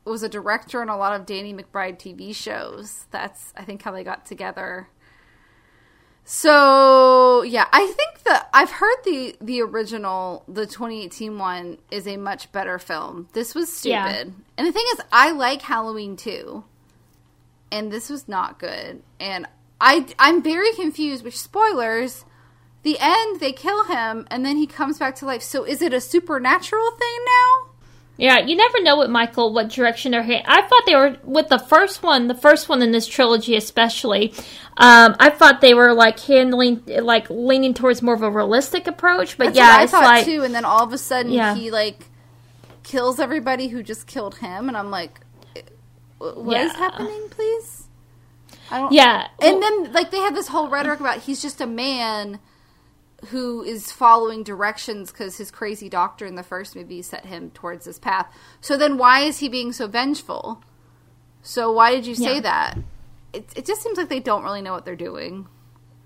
was 0.03 0.23
a 0.23 0.29
director 0.29 0.81
on 0.81 0.87
a 0.87 0.95
lot 0.95 1.19
of 1.19 1.25
Danny 1.25 1.53
McBride 1.53 1.99
TV 1.99 2.33
shows. 2.33 3.05
That's 3.11 3.51
I 3.57 3.65
think 3.65 3.81
how 3.81 3.91
they 3.91 4.05
got 4.05 4.25
together. 4.25 4.87
So 6.29 7.41
yeah, 7.43 7.67
I 7.71 7.87
think 7.87 8.23
that 8.25 8.49
I've 8.53 8.69
heard 8.69 8.97
the 9.05 9.37
the 9.39 9.61
original, 9.61 10.43
the 10.49 10.65
2018 10.65 11.39
one, 11.39 11.77
is 11.89 12.05
a 12.05 12.17
much 12.17 12.51
better 12.51 12.77
film. 12.77 13.29
This 13.31 13.55
was 13.55 13.71
stupid, 13.71 13.91
Yeah. 13.93 14.23
and 14.57 14.67
the 14.67 14.73
thing 14.73 14.83
is, 14.91 14.99
I 15.09 15.31
like 15.31 15.61
Halloween 15.61 16.17
too, 16.17 16.65
and 17.71 17.93
this 17.93 18.09
was 18.09 18.27
not 18.27 18.59
good. 18.59 19.01
And 19.21 19.47
I 19.79 20.05
I'm 20.19 20.43
very 20.43 20.73
confused. 20.73 21.23
Which 21.23 21.39
spoilers? 21.39 22.25
The 22.83 22.97
end, 22.99 23.39
they 23.39 23.53
kill 23.53 23.85
him, 23.85 24.27
and 24.29 24.45
then 24.45 24.57
he 24.57 24.67
comes 24.67 24.99
back 24.99 25.15
to 25.15 25.25
life. 25.25 25.41
So 25.41 25.63
is 25.63 25.81
it 25.81 25.93
a 25.93 26.01
supernatural 26.01 26.91
thing 26.91 27.17
now? 27.25 27.66
Yeah, 28.17 28.39
you 28.39 28.55
never 28.55 28.81
know 28.81 28.97
with 28.97 29.09
Michael 29.11 29.53
what 29.53 29.69
direction 29.69 30.11
they're 30.11 30.23
heading. 30.23 30.45
I 30.47 30.61
thought 30.63 30.83
they 30.87 30.95
were 30.95 31.17
with 31.23 31.49
the 31.49 31.59
first 31.59 32.01
one, 32.01 32.27
the 32.27 32.35
first 32.35 32.67
one 32.67 32.81
in 32.81 32.91
this 32.91 33.05
trilogy 33.07 33.55
especially. 33.55 34.33
Um, 34.77 35.15
I 35.19 35.29
thought 35.29 35.61
they 35.61 35.73
were 35.75 35.93
like 35.93 36.19
handling, 36.19 36.83
like 36.87 37.29
leaning 37.29 37.73
towards 37.75 38.01
more 38.01 38.15
of 38.15 38.23
a 38.23 38.31
realistic 38.31 38.87
approach. 38.87 39.37
But 39.37 39.53
That's 39.53 39.57
yeah, 39.57 39.69
what 39.69 39.79
I 39.79 39.83
it's 39.83 39.91
thought 39.91 40.03
like 40.03 40.25
too. 40.25 40.43
And 40.43 40.53
then 40.55 40.65
all 40.65 40.83
of 40.83 40.93
a 40.93 40.97
sudden, 40.97 41.31
Yeah. 41.31 41.55
he 41.55 41.69
like 41.71 42.05
kills 42.83 43.19
everybody 43.19 43.67
who 43.67 43.83
just 43.83 44.07
killed 44.07 44.37
him, 44.37 44.67
and 44.67 44.77
I'm 44.77 44.89
like, 44.89 45.19
what 46.19 46.57
is 46.61 46.73
Yeah. 46.73 46.77
happening, 46.77 47.29
please? 47.29 47.87
I 48.71 48.79
don't. 48.79 48.91
yeah, 48.91 49.27
And 49.39 49.61
then 49.61 49.93
like 49.93 50.11
they 50.11 50.19
have 50.19 50.33
this 50.35 50.47
whole 50.47 50.69
rhetoric 50.69 50.99
about 50.99 51.19
he's 51.19 51.41
just 51.41 51.61
a 51.61 51.67
man 51.67 52.39
who 53.29 53.63
is 53.63 53.91
following 53.91 54.43
directions 54.43 55.11
because 55.11 55.37
his 55.37 55.51
crazy 55.51 55.89
doctor 55.89 56.25
in 56.25 56.35
the 56.35 56.43
first 56.43 56.75
movie 56.75 57.01
set 57.01 57.25
him 57.25 57.51
towards 57.51 57.85
this 57.85 57.99
path. 57.99 58.27
So 58.61 58.77
then 58.77 58.97
why 58.97 59.21
is 59.21 59.39
he 59.39 59.49
being 59.49 59.71
so 59.71 59.87
vengeful? 59.87 60.61
So 61.41 61.71
why 61.71 61.91
did 61.95 62.05
you 62.05 62.15
say 62.15 62.35
Yeah. 62.35 62.41
that? 62.41 62.77
It, 63.33 63.49
it 63.55 63.65
just 63.65 63.81
seems 63.81 63.97
like 63.97 64.09
they 64.09 64.19
don't 64.19 64.43
really 64.43 64.61
know 64.61 64.73
what 64.73 64.85
they're 64.85 64.95
doing. 64.95 65.47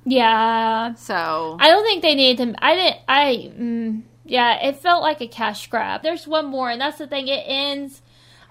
yeah. 0.05 0.93
So 0.95 1.57
I 1.59 1.67
don't 1.69 1.83
think 1.83 2.01
they 2.01 2.15
need 2.15 2.37
to. 2.37 2.53
I 2.63 2.75
didn't. 2.75 2.97
I 3.07 3.51
mm, 3.57 4.01
yeah. 4.25 4.67
It 4.67 4.77
felt 4.77 5.01
like 5.01 5.21
a 5.21 5.27
cash 5.27 5.67
grab. 5.67 6.01
There's 6.03 6.27
one 6.27 6.47
more, 6.47 6.69
and 6.69 6.81
that's 6.81 6.97
the 6.97 7.07
thing. 7.07 7.27
It 7.27 7.43
ends. 7.45 8.01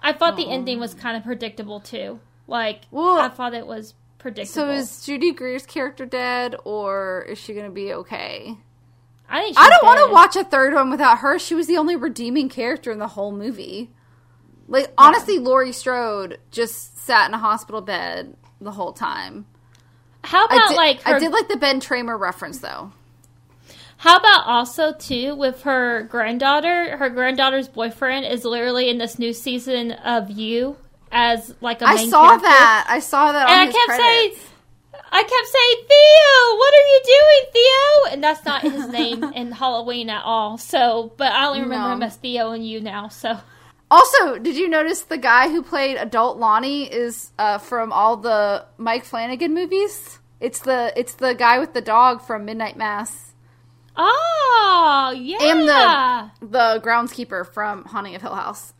I 0.02 0.12
thought 0.12 0.36
the 0.36 0.48
ending 0.48 0.80
was 0.80 0.94
kind 0.94 1.16
of 1.16 1.24
predictable 1.24 1.80
too. 1.80 2.20
Like 2.46 2.82
Well, 2.90 3.18
I 3.18 3.28
thought 3.28 3.54
it 3.54 3.66
was 3.66 3.94
predictable. 4.20 4.66
so 4.66 4.70
is 4.70 5.04
Judy 5.04 5.32
Greer's 5.32 5.66
character 5.66 6.06
dead, 6.06 6.54
or 6.64 7.26
is 7.28 7.38
she 7.38 7.52
going 7.52 7.66
to 7.66 7.72
be 7.72 7.92
okay? 7.92 8.56
I 9.28 9.42
think 9.42 9.58
I 9.58 9.68
don't 9.68 9.84
want 9.84 10.06
to 10.06 10.12
watch 10.12 10.36
a 10.36 10.44
third 10.44 10.74
one 10.74 10.90
without 10.90 11.18
her. 11.18 11.38
She 11.38 11.54
was 11.54 11.66
the 11.66 11.76
only 11.76 11.96
redeeming 11.96 12.48
character 12.48 12.90
in 12.90 12.98
the 12.98 13.08
whole 13.08 13.32
movie. 13.32 13.90
Like 14.68 14.92
honestly, 14.98 15.38
Laurie 15.38 15.72
Strode 15.72 16.38
just 16.50 16.98
sat 16.98 17.28
in 17.28 17.34
a 17.34 17.38
hospital 17.38 17.80
bed 17.80 18.36
the 18.60 18.70
whole 18.72 18.92
time. 18.92 19.46
How 20.22 20.46
I 20.48 20.56
about 20.56 20.68
did, 20.68 20.76
like 20.76 21.02
her, 21.02 21.16
I 21.16 21.18
did 21.18 21.32
like 21.32 21.48
the 21.48 21.56
Ben 21.56 21.80
Tramer 21.80 22.18
reference 22.18 22.58
though. 22.58 22.92
How 23.96 24.16
about 24.16 24.46
also 24.46 24.92
too 24.92 25.34
with 25.34 25.62
her 25.62 26.04
granddaughter? 26.04 26.96
Her 26.96 27.10
granddaughter's 27.10 27.68
boyfriend 27.68 28.26
is 28.26 28.44
literally 28.44 28.88
in 28.88 28.98
this 28.98 29.18
new 29.18 29.32
season 29.32 29.92
of 29.92 30.30
You 30.30 30.76
as 31.12 31.54
like 31.60 31.82
a 31.82 31.86
I 31.88 32.06
saw 32.08 32.26
character. 32.28 32.46
that. 32.46 32.86
I 32.88 33.00
saw 33.00 33.32
that. 33.32 33.48
and 33.48 33.60
on 33.62 33.68
I 33.68 33.72
kept 33.72 33.86
credits. 33.86 34.04
saying, 34.04 34.32
I 35.12 35.22
kept 35.22 35.48
saying, 35.48 35.86
Theo, 35.88 36.56
what 36.58 36.74
are 36.74 36.86
you 36.86 37.00
doing, 37.04 37.52
Theo? 37.52 38.12
And 38.14 38.22
that's 38.24 38.44
not 38.44 38.62
his 38.62 38.88
name 38.92 39.24
in 39.34 39.52
Halloween 39.52 40.08
at 40.10 40.22
all. 40.24 40.56
So, 40.58 41.12
but 41.16 41.32
I 41.32 41.46
only 41.46 41.62
remember 41.62 41.88
No. 41.88 41.94
him 41.94 42.02
as 42.02 42.16
Theo 42.16 42.52
and 42.52 42.66
You 42.66 42.80
now. 42.80 43.08
So, 43.08 43.38
Also, 43.90 44.38
did 44.38 44.56
you 44.56 44.68
notice 44.68 45.02
the 45.02 45.18
guy 45.18 45.48
who 45.48 45.62
played 45.62 45.96
adult 45.96 46.38
Lonnie 46.38 46.84
is 46.92 47.32
uh, 47.38 47.58
from 47.58 47.92
all 47.92 48.16
the 48.16 48.64
Mike 48.78 49.04
Flanagan 49.04 49.52
movies? 49.52 50.20
It's 50.38 50.60
the 50.60 50.92
it's 50.96 51.14
the 51.14 51.34
guy 51.34 51.58
with 51.58 51.74
the 51.74 51.80
dog 51.82 52.22
from 52.22 52.44
Midnight 52.46 52.76
Mass 52.76 53.34
oh 53.96 55.14
yeah, 55.16 55.36
and 55.42 55.68
the 56.40 56.46
the 56.46 56.80
groundskeeper 56.80 57.46
from 57.46 57.84
Haunting 57.84 58.14
of 58.14 58.22
Hill 58.22 58.34
House. 58.34 58.72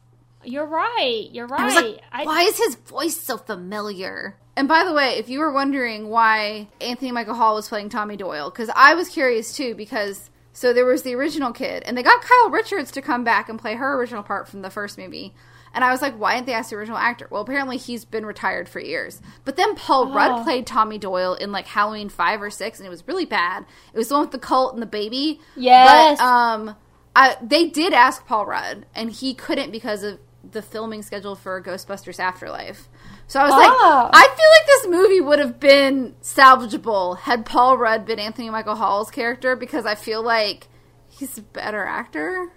You're 0.44 0.66
right. 0.66 1.28
You're 1.32 1.46
right. 1.46 1.60
I 1.60 1.64
was 1.64 1.74
like, 1.74 2.00
I- 2.12 2.24
why 2.24 2.42
is 2.42 2.56
his 2.58 2.74
voice 2.76 3.18
so 3.20 3.36
familiar? 3.36 4.36
And 4.56 4.68
by 4.68 4.84
the 4.84 4.92
way, 4.92 5.14
if 5.18 5.28
you 5.28 5.38
were 5.38 5.52
wondering 5.52 6.08
why 6.08 6.68
Anthony 6.80 7.12
Michael 7.12 7.34
Hall 7.34 7.54
was 7.54 7.68
playing 7.68 7.88
Tommy 7.88 8.16
Doyle, 8.16 8.50
because 8.50 8.70
I 8.74 8.94
was 8.94 9.08
curious 9.08 9.54
too, 9.56 9.74
because 9.74 10.28
so 10.52 10.72
there 10.72 10.84
was 10.84 11.02
the 11.02 11.14
original 11.14 11.52
kid, 11.52 11.82
and 11.86 11.96
they 11.96 12.02
got 12.02 12.22
Kyle 12.22 12.50
Richards 12.50 12.90
to 12.92 13.02
come 13.02 13.24
back 13.24 13.48
and 13.48 13.58
play 13.58 13.74
her 13.76 13.96
original 13.98 14.22
part 14.22 14.48
from 14.48 14.62
the 14.62 14.70
first 14.70 14.98
movie. 14.98 15.34
And 15.72 15.84
I 15.84 15.92
was 15.92 16.02
like, 16.02 16.14
why 16.18 16.34
didn't 16.34 16.48
they 16.48 16.52
ask 16.52 16.70
the 16.70 16.76
original 16.76 16.98
actor? 16.98 17.28
Well, 17.30 17.42
apparently 17.42 17.76
he's 17.76 18.04
been 18.04 18.26
retired 18.26 18.68
for 18.68 18.80
years. 18.80 19.22
But 19.44 19.54
then 19.56 19.76
Paul 19.76 20.08
Oh. 20.10 20.12
Rudd 20.14 20.42
played 20.42 20.66
Tommy 20.66 20.98
Doyle 20.98 21.34
in 21.34 21.52
like 21.52 21.68
Halloween 21.68 22.08
5 22.08 22.42
or 22.42 22.50
6, 22.50 22.78
and 22.80 22.86
it 22.86 22.90
was 22.90 23.06
really 23.06 23.24
bad. 23.24 23.64
It 23.94 23.96
was 23.96 24.08
the 24.08 24.14
one 24.14 24.22
with 24.24 24.32
the 24.32 24.38
cult 24.40 24.72
and 24.74 24.82
the 24.82 24.86
baby. 24.86 25.40
Yes. 25.54 26.18
But 26.18 26.24
um, 26.24 26.76
I, 27.14 27.36
they 27.40 27.68
did 27.68 27.92
ask 27.92 28.26
Paul 28.26 28.46
Rudd, 28.46 28.84
and 28.96 29.12
he 29.12 29.32
couldn't 29.32 29.70
because 29.70 30.02
of 30.02 30.18
the 30.52 30.62
filming 30.62 31.02
schedule 31.02 31.34
for 31.34 31.62
Ghostbusters 31.62 32.18
Afterlife. 32.18 32.88
So 33.26 33.40
I 33.40 33.44
was 33.44 33.52
like, 33.52 33.70
Ah. 33.70 34.10
I 34.12 34.22
feel 34.26 34.46
like 34.58 34.66
this 34.66 34.86
movie 35.00 35.20
would 35.20 35.38
have 35.38 35.60
been 35.60 36.14
salvageable 36.22 37.18
had 37.18 37.46
Paul 37.46 37.76
Rudd 37.78 38.04
been 38.06 38.18
Anthony 38.18 38.50
Michael 38.50 38.74
Hall's 38.76 39.10
character 39.10 39.56
because 39.56 39.86
I 39.86 39.94
feel 39.94 40.22
like 40.22 40.68
he's 41.08 41.38
a 41.38 41.42
better 41.42 41.84
actor 41.84 42.50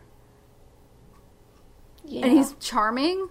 yeah. 2.05 2.25
and 2.25 2.31
he's 2.37 2.53
charming. 2.59 3.29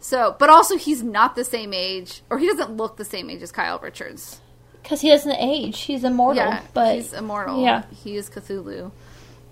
So, 0.00 0.34
but 0.38 0.50
also 0.50 0.76
he's 0.76 1.02
not 1.02 1.36
the 1.36 1.44
same 1.44 1.72
age, 1.72 2.22
or 2.28 2.38
he 2.38 2.46
doesn't 2.48 2.76
look 2.76 2.96
the 2.96 3.04
same 3.04 3.30
age 3.30 3.40
as 3.42 3.52
Kyle 3.52 3.78
Richards. 3.78 4.40
because 4.82 5.00
he 5.00 5.10
doesn't 5.10 5.36
age. 5.36 5.80
He's 5.82 6.02
immortal. 6.02 6.42
Yeah, 6.42 6.60
but 6.74 6.96
he's 6.96 7.12
immortal. 7.12 7.62
yeah. 7.62 7.84
he 8.02 8.16
is 8.16 8.28
Cthulhu. 8.28 8.90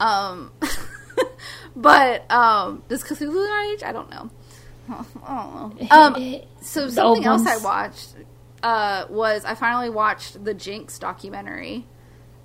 Um, 0.01 0.51
but 1.77 2.31
um, 2.31 2.83
does 2.89 3.03
Cthulhu 3.03 3.73
age? 3.73 3.83
I 3.83 3.93
don't 3.93 4.11
know. 4.11 4.31
I 5.25 5.75
don't 5.75 5.81
know. 5.81 5.97
Um, 5.97 6.41
so 6.63 6.89
something 6.89 7.25
else 7.25 7.47
I 7.47 7.57
watched 7.59 8.15
uh, 8.63 9.07
was 9.09 9.45
I 9.45 9.55
finally 9.55 9.91
watched 9.91 10.45
the 10.45 10.55
Jinx 10.55 10.99
documentary. 10.99 11.87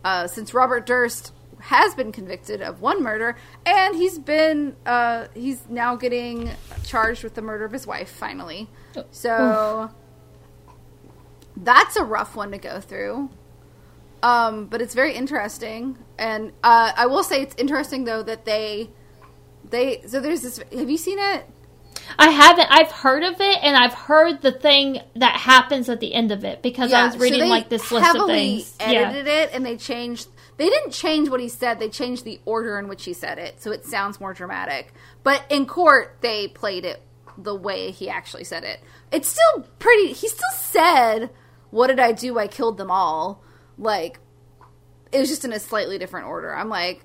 Uh, 0.03 0.27
since 0.27 0.53
Robert 0.53 0.85
Durst 0.85 1.33
has 1.59 1.95
been 1.95 2.11
convicted 2.11 2.61
of 2.61 2.79
one 2.81 3.01
murder, 3.01 3.35
and 3.65 3.95
he's 3.95 4.19
been 4.19 4.75
uh, 4.85 5.27
he's 5.33 5.67
now 5.67 5.95
getting 5.95 6.51
charged 6.83 7.23
with 7.23 7.33
the 7.33 7.41
murder 7.41 7.65
of 7.65 7.71
his 7.71 7.87
wife. 7.87 8.09
Finally, 8.09 8.69
so 9.09 9.89
that's 11.57 11.95
a 11.95 12.03
rough 12.03 12.35
one 12.35 12.51
to 12.51 12.57
go 12.57 12.79
through. 12.79 13.29
Um, 14.25 14.65
but 14.65 14.81
it's 14.81 14.95
very 14.95 15.13
interesting, 15.13 15.99
and 16.17 16.51
uh, 16.63 16.93
I 16.97 17.05
will 17.05 17.23
say 17.23 17.43
it's 17.43 17.53
interesting 17.59 18.05
though 18.05 18.23
that 18.23 18.43
they 18.43 18.89
they 19.69 20.01
so 20.07 20.19
there's 20.19 20.41
this. 20.41 20.57
Have 20.57 20.89
you 20.89 20.97
seen 20.97 21.19
it? 21.19 21.45
I 22.17 22.31
haven't. 22.31 22.67
I've 22.71 22.91
heard 22.91 23.21
of 23.21 23.39
it, 23.39 23.63
and 23.63 23.77
I've 23.77 23.93
heard 23.93 24.41
the 24.41 24.51
thing 24.51 24.99
that 25.15 25.35
happens 25.35 25.89
at 25.89 25.99
the 25.99 26.11
end 26.11 26.31
of 26.31 26.43
it 26.43 26.63
because 26.63 26.91
I 26.91 27.05
was 27.05 27.17
reading 27.17 27.41
they 27.41 27.49
like 27.49 27.69
this 27.69 27.91
list 27.91 28.15
of 28.15 28.25
things. 28.25 28.75
Yeah. 28.79 28.87
Edited 28.87 29.27
it, 29.27 29.51
and 29.53 29.63
they 29.63 29.77
changed. 29.77 30.27
They 30.57 30.69
didn't 30.69 30.89
change 30.89 31.29
what 31.29 31.39
he 31.39 31.47
said. 31.47 31.79
They 31.79 31.89
changed 31.89 32.25
the 32.25 32.41
order 32.45 32.79
in 32.79 32.87
which 32.87 33.05
he 33.05 33.13
said 33.13 33.37
it, 33.37 33.61
so 33.61 33.71
it 33.71 33.85
sounds 33.85 34.19
more 34.19 34.33
dramatic. 34.33 34.91
But 35.21 35.43
in 35.51 35.67
court, 35.67 36.17
they 36.21 36.47
played 36.47 36.83
it 36.83 36.99
the 37.37 37.53
way 37.53 37.91
he 37.91 38.09
actually 38.09 38.45
said 38.45 38.63
it. 38.63 38.79
It's 39.11 39.27
still 39.27 39.67
pretty. 39.77 40.13
He 40.13 40.27
still 40.29 40.55
said, 40.55 41.29
"What 41.69 41.87
did 41.87 41.99
I 41.99 42.11
do? 42.11 42.39
I 42.39 42.47
killed 42.47 42.79
them 42.79 42.89
all." 42.89 43.44
Like 43.77 44.19
it 45.11 45.19
was 45.19 45.29
just 45.29 45.45
in 45.45 45.53
a 45.53 45.59
slightly 45.59 45.97
different 45.97 46.27
order. 46.27 46.55
I'm 46.55 46.69
like 46.69 47.03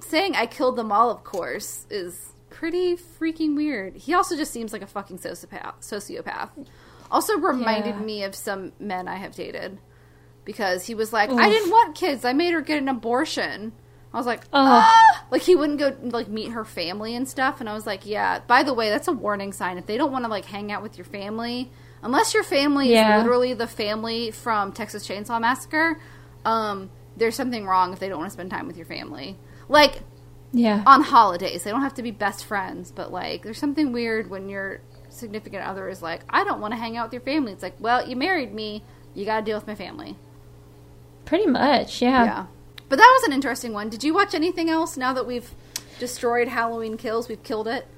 saying 0.00 0.36
I 0.36 0.46
killed 0.46 0.76
them 0.76 0.92
all. 0.92 1.10
Of 1.10 1.24
course, 1.24 1.86
is 1.90 2.32
pretty 2.50 2.96
freaking 2.96 3.56
weird. 3.56 3.96
He 3.96 4.14
also 4.14 4.36
just 4.36 4.52
seems 4.52 4.72
like 4.72 4.82
a 4.82 4.86
fucking 4.86 5.18
sociopath. 5.18 5.80
Sociopath. 5.80 6.50
Also 7.10 7.38
reminded 7.38 7.94
Yeah. 7.96 8.00
me 8.00 8.24
of 8.24 8.34
some 8.34 8.72
men 8.80 9.08
I 9.08 9.16
have 9.16 9.34
dated 9.34 9.78
because 10.44 10.86
he 10.86 10.94
was 10.94 11.12
like, 11.12 11.30
I 11.30 11.48
didn't 11.48 11.70
want 11.70 11.94
kids. 11.94 12.24
I 12.24 12.32
made 12.32 12.52
her 12.52 12.60
get 12.60 12.78
an 12.78 12.88
abortion. 12.88 13.72
I 14.14 14.16
was 14.18 14.26
like, 14.26 14.44
ah! 14.52 15.24
like 15.30 15.42
he 15.42 15.54
wouldn't 15.54 15.78
go 15.78 15.94
like 16.02 16.28
meet 16.28 16.52
her 16.52 16.64
family 16.64 17.14
and 17.14 17.28
stuff. 17.28 17.60
And 17.60 17.68
I 17.68 17.74
was 17.74 17.86
like, 17.86 18.06
yeah. 18.06 18.38
By 18.46 18.62
the 18.62 18.72
way, 18.72 18.88
that's 18.88 19.08
a 19.08 19.12
warning 19.12 19.52
sign. 19.52 19.76
If 19.76 19.86
they 19.86 19.98
don't 19.98 20.12
want 20.12 20.24
to 20.24 20.30
like 20.30 20.46
hang 20.46 20.72
out 20.72 20.82
with 20.82 20.96
your 20.96 21.04
family, 21.04 21.70
unless 22.06 22.32
your 22.32 22.42
family 22.44 22.90
Yeah. 22.92 23.16
is 23.18 23.22
literally 23.22 23.52
the 23.52 23.66
family 23.66 24.30
from 24.30 24.72
Texas 24.72 25.06
Chainsaw 25.06 25.40
Massacre, 25.40 25.98
um, 26.44 26.88
there's 27.16 27.34
something 27.34 27.66
wrong 27.66 27.92
if 27.92 27.98
they 27.98 28.08
don't 28.08 28.18
want 28.18 28.30
to 28.30 28.32
spend 28.32 28.50
time 28.50 28.66
with 28.66 28.76
your 28.76 28.86
family. 28.86 29.36
Like 29.68 30.02
Yeah. 30.52 30.82
on 30.86 31.02
holidays, 31.02 31.64
they 31.64 31.70
don't 31.70 31.82
have 31.82 31.94
to 31.94 32.02
be 32.02 32.12
best 32.12 32.44
friends, 32.44 32.90
but 32.90 33.12
like 33.12 33.42
there's 33.42 33.58
something 33.58 33.92
weird 33.92 34.30
when 34.30 34.48
your 34.48 34.80
significant 35.08 35.64
other 35.66 35.88
is 35.88 36.00
like, 36.02 36.20
I 36.30 36.44
don't 36.44 36.60
want 36.60 36.72
to 36.72 36.78
hang 36.78 36.96
out 36.96 37.06
with 37.06 37.12
your 37.14 37.22
family. 37.22 37.52
It's 37.52 37.62
like, 37.62 37.76
well, 37.80 38.08
you 38.08 38.16
married 38.16 38.54
me, 38.54 38.82
you 39.14 39.24
got 39.24 39.40
to 39.40 39.44
deal 39.44 39.56
with 39.56 39.66
my 39.66 39.74
family. 39.74 40.16
Pretty 41.24 41.46
much. 41.46 42.00
Yeah. 42.00 42.24
Yeah. 42.24 42.46
But 42.88 42.96
that 42.98 43.12
was 43.18 43.24
an 43.26 43.32
interesting 43.32 43.72
one. 43.72 43.88
Did 43.88 44.04
you 44.04 44.14
watch 44.14 44.34
anything 44.34 44.70
else 44.70 44.96
now 44.96 45.12
that 45.12 45.26
we've 45.26 45.50
destroyed 45.98 46.46
Halloween 46.48 46.96
Kills? 46.96 47.28
We've 47.28 47.42
killed 47.42 47.66
it. 47.66 47.88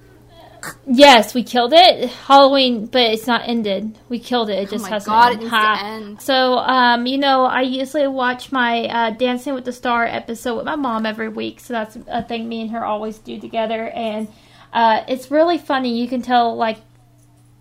Yes, 0.87 1.35
we 1.35 1.43
killed 1.43 1.73
it. 1.75 2.09
Halloween, 2.11 2.87
but 2.87 3.03
it's 3.03 3.27
not 3.27 3.43
ended. 3.49 3.99
We 4.09 4.19
killed 4.19 4.51
it. 4.51 4.59
It 4.59 4.71
just 4.71 4.87
Oh 4.87 4.89
hasn't. 4.89 5.13
God, 5.15 5.39
needs 5.39 5.51
to 5.51 5.85
end. 5.85 6.23
So, 6.23 6.59
um, 6.59 7.07
you 7.07 7.19
know, 7.19 7.45
I 7.45 7.63
usually 7.63 8.07
watch 8.09 8.51
my 8.51 8.85
uh, 8.87 9.11
Dancing 9.11 9.55
with 9.55 9.65
the 9.65 9.73
Star 9.73 10.05
episode 10.07 10.57
with 10.57 10.65
my 10.65 10.77
mom 10.77 11.07
every 11.07 11.29
week. 11.29 11.61
So 11.61 11.75
that's 11.75 11.97
a 12.09 12.23
thing 12.23 12.49
me 12.49 12.63
and 12.63 12.71
her 12.71 12.85
always 12.85 13.19
do 13.19 13.39
together, 13.41 13.89
and 13.91 14.29
uh, 14.73 15.05
it's 15.09 15.31
really 15.31 15.59
funny. 15.59 16.01
You 16.01 16.09
can 16.09 16.23
tell 16.23 16.57
like 16.57 16.79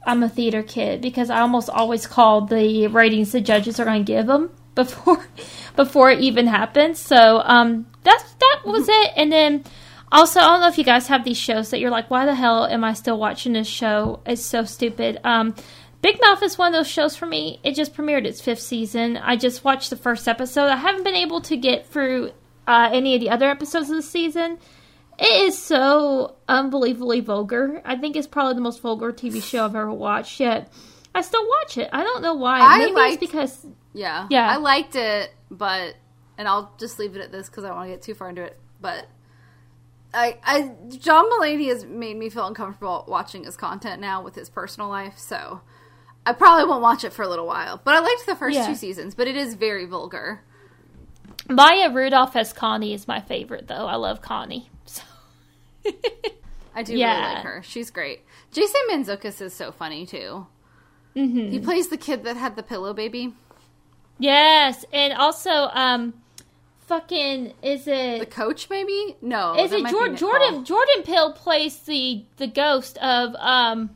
I'm 0.06 0.24
a 0.24 0.30
theater 0.30 0.64
kid 0.64 1.02
because 1.02 1.30
I 1.30 1.42
almost 1.42 1.70
always 1.70 2.08
call 2.08 2.42
the 2.46 2.88
ratings 2.88 3.32
the 3.34 3.42
judges 3.42 3.80
are 3.80 3.86
going 3.86 4.06
to 4.06 4.12
give 4.12 4.26
them 4.28 4.50
before 4.74 5.26
before 5.76 6.12
it 6.12 6.22
even 6.22 6.48
happens. 6.48 7.00
So 7.00 7.42
um, 7.44 7.86
that's 8.04 8.24
that 8.34 8.62
was 8.66 8.88
it. 8.90 9.12
And 9.16 9.32
then 9.32 9.64
Also, 10.12 10.40
I 10.40 10.44
don't 10.48 10.62
know 10.62 10.68
if 10.68 10.78
you 10.78 10.84
guys 10.84 11.08
have 11.08 11.24
these 11.26 11.38
shows 11.38 11.70
that 11.72 11.80
you're 11.80 11.92
like, 11.92 12.10
why 12.10 12.26
the 12.26 12.36
hell 12.36 12.66
am 12.66 12.84
I 12.84 12.94
still 12.94 13.18
watching 13.20 13.54
this 13.54 13.68
show? 13.68 14.22
It's 14.26 14.42
so 14.44 14.64
stupid. 14.64 15.20
Um, 15.24 15.54
Big 16.02 16.20
Mouth 16.22 16.42
is 16.44 16.58
one 16.58 16.68
of 16.74 16.74
those 16.80 16.88
shows 16.88 17.16
for 17.18 17.26
me. 17.26 17.60
It 17.64 17.76
just 17.76 17.94
premiered 17.94 18.26
its 18.26 18.40
fifth 18.40 18.62
season. 18.62 19.18
I 19.18 19.36
just 19.36 19.64
watched 19.64 19.90
the 19.90 19.98
first 19.98 20.28
episode. 20.28 20.68
I 20.68 20.78
haven't 20.78 21.04
been 21.04 21.16
able 21.16 21.42
to 21.42 21.58
get 21.58 21.88
through 21.88 22.32
uh, 22.68 22.90
any 22.94 23.16
of 23.16 23.22
the 23.22 23.30
other 23.30 23.50
episodes 23.50 23.90
of 23.90 23.98
the 23.98 24.02
season. 24.02 24.60
It 25.20 25.48
is 25.48 25.58
so 25.58 26.36
unbelievably 26.48 27.22
vulgar. 27.22 27.82
I 27.84 27.96
think 27.98 28.16
it's 28.16 28.28
probably 28.28 28.54
the 28.54 28.62
most 28.62 28.82
vulgar 28.82 29.12
TV 29.12 29.44
show 29.44 29.66
I've 29.66 29.76
ever 29.76 29.92
watched. 29.92 30.40
Yet 30.40 30.72
I 31.16 31.22
still 31.22 31.46
watch 31.46 31.78
it. 31.80 31.90
I 31.92 32.04
don't 32.04 32.22
know 32.22 32.36
why. 32.36 32.60
I 32.62 32.78
Maybe 32.78 32.92
liked- 32.94 33.14
it's 33.16 33.20
because 33.20 33.66
Yeah. 33.94 34.28
Yeah. 34.30 34.48
I 34.48 34.58
liked 34.58 34.96
it, 34.96 35.32
but 35.50 35.96
and 36.38 36.48
I'll 36.48 36.72
just 36.80 37.00
leave 37.00 37.16
it 37.16 37.22
at 37.22 37.32
this 37.32 37.50
because 37.50 37.64
I 37.64 37.70
don't 37.70 37.78
want 37.78 37.90
to 37.90 37.94
get 37.96 38.04
too 38.04 38.14
far 38.14 38.30
into 38.30 38.44
it. 38.44 38.60
But 38.80 39.08
I, 40.14 40.38
I, 40.44 40.72
John 40.98 41.26
Mulaney 41.32 41.68
has 41.68 41.86
made 41.86 42.18
me 42.18 42.30
feel 42.30 42.48
uncomfortable 42.48 43.04
watching 43.08 43.44
his 43.44 43.56
content 43.58 44.02
now 44.02 44.24
with 44.24 44.36
his 44.36 44.50
personal 44.50 44.90
life. 44.90 45.18
So 45.18 45.62
I 46.26 46.34
probably 46.34 46.66
won't 46.66 46.82
watch 46.82 47.04
it 47.04 47.14
for 47.14 47.24
a 47.24 47.28
little 47.28 47.46
while. 47.48 47.80
But 47.84 47.96
I 47.96 48.00
liked 48.00 48.26
the 48.26 48.36
first 48.36 48.56
Yeah. 48.56 48.68
two 48.68 48.76
seasons. 48.76 49.16
But 49.16 49.28
it 49.28 49.36
is 49.36 49.54
very 49.56 49.86
vulgar. 49.86 50.42
Maya 51.50 51.92
Rudolph 51.92 52.36
as 52.36 52.52
Connie 52.54 52.94
is 52.94 53.08
my 53.08 53.22
favorite, 53.22 53.68
though. 53.68 53.86
I 53.86 53.96
love 53.96 54.22
Connie. 54.22 54.70
So. 54.86 55.04
I 56.76 56.84
do 56.84 56.94
Yeah. 56.96 57.20
really 57.22 57.34
like 57.36 57.44
her. 57.44 57.64
She's 57.64 57.92
great. 57.92 58.22
Jason 58.52 58.82
Mantzoukas 58.90 59.42
is 59.42 59.54
so 59.54 59.72
funny 59.72 60.06
too. 60.06 60.48
Mm-hmm. 61.16 61.50
He 61.52 61.60
plays 61.60 61.88
the 61.90 61.98
kid 61.98 62.24
that 62.26 62.38
had 62.38 62.56
the 62.56 62.64
pillow 62.64 62.94
baby. 62.94 63.34
yes, 64.20 64.86
and 64.94 65.14
also, 65.14 65.50
um, 65.74 66.14
fucking 66.88 67.54
is 67.62 67.88
it 67.88 68.20
The 68.20 68.26
coach, 68.26 68.70
maybe? 68.70 69.16
No. 69.22 69.56
is 69.64 69.72
it 69.72 69.86
Jordan. 69.88 70.16
Jordan 70.18 70.66
Jordan 70.66 71.04
Peele 71.04 71.34
plays 71.34 71.78
the 71.82 72.26
the 72.38 72.48
ghost 72.48 72.98
of 72.98 73.36
um 73.36 73.92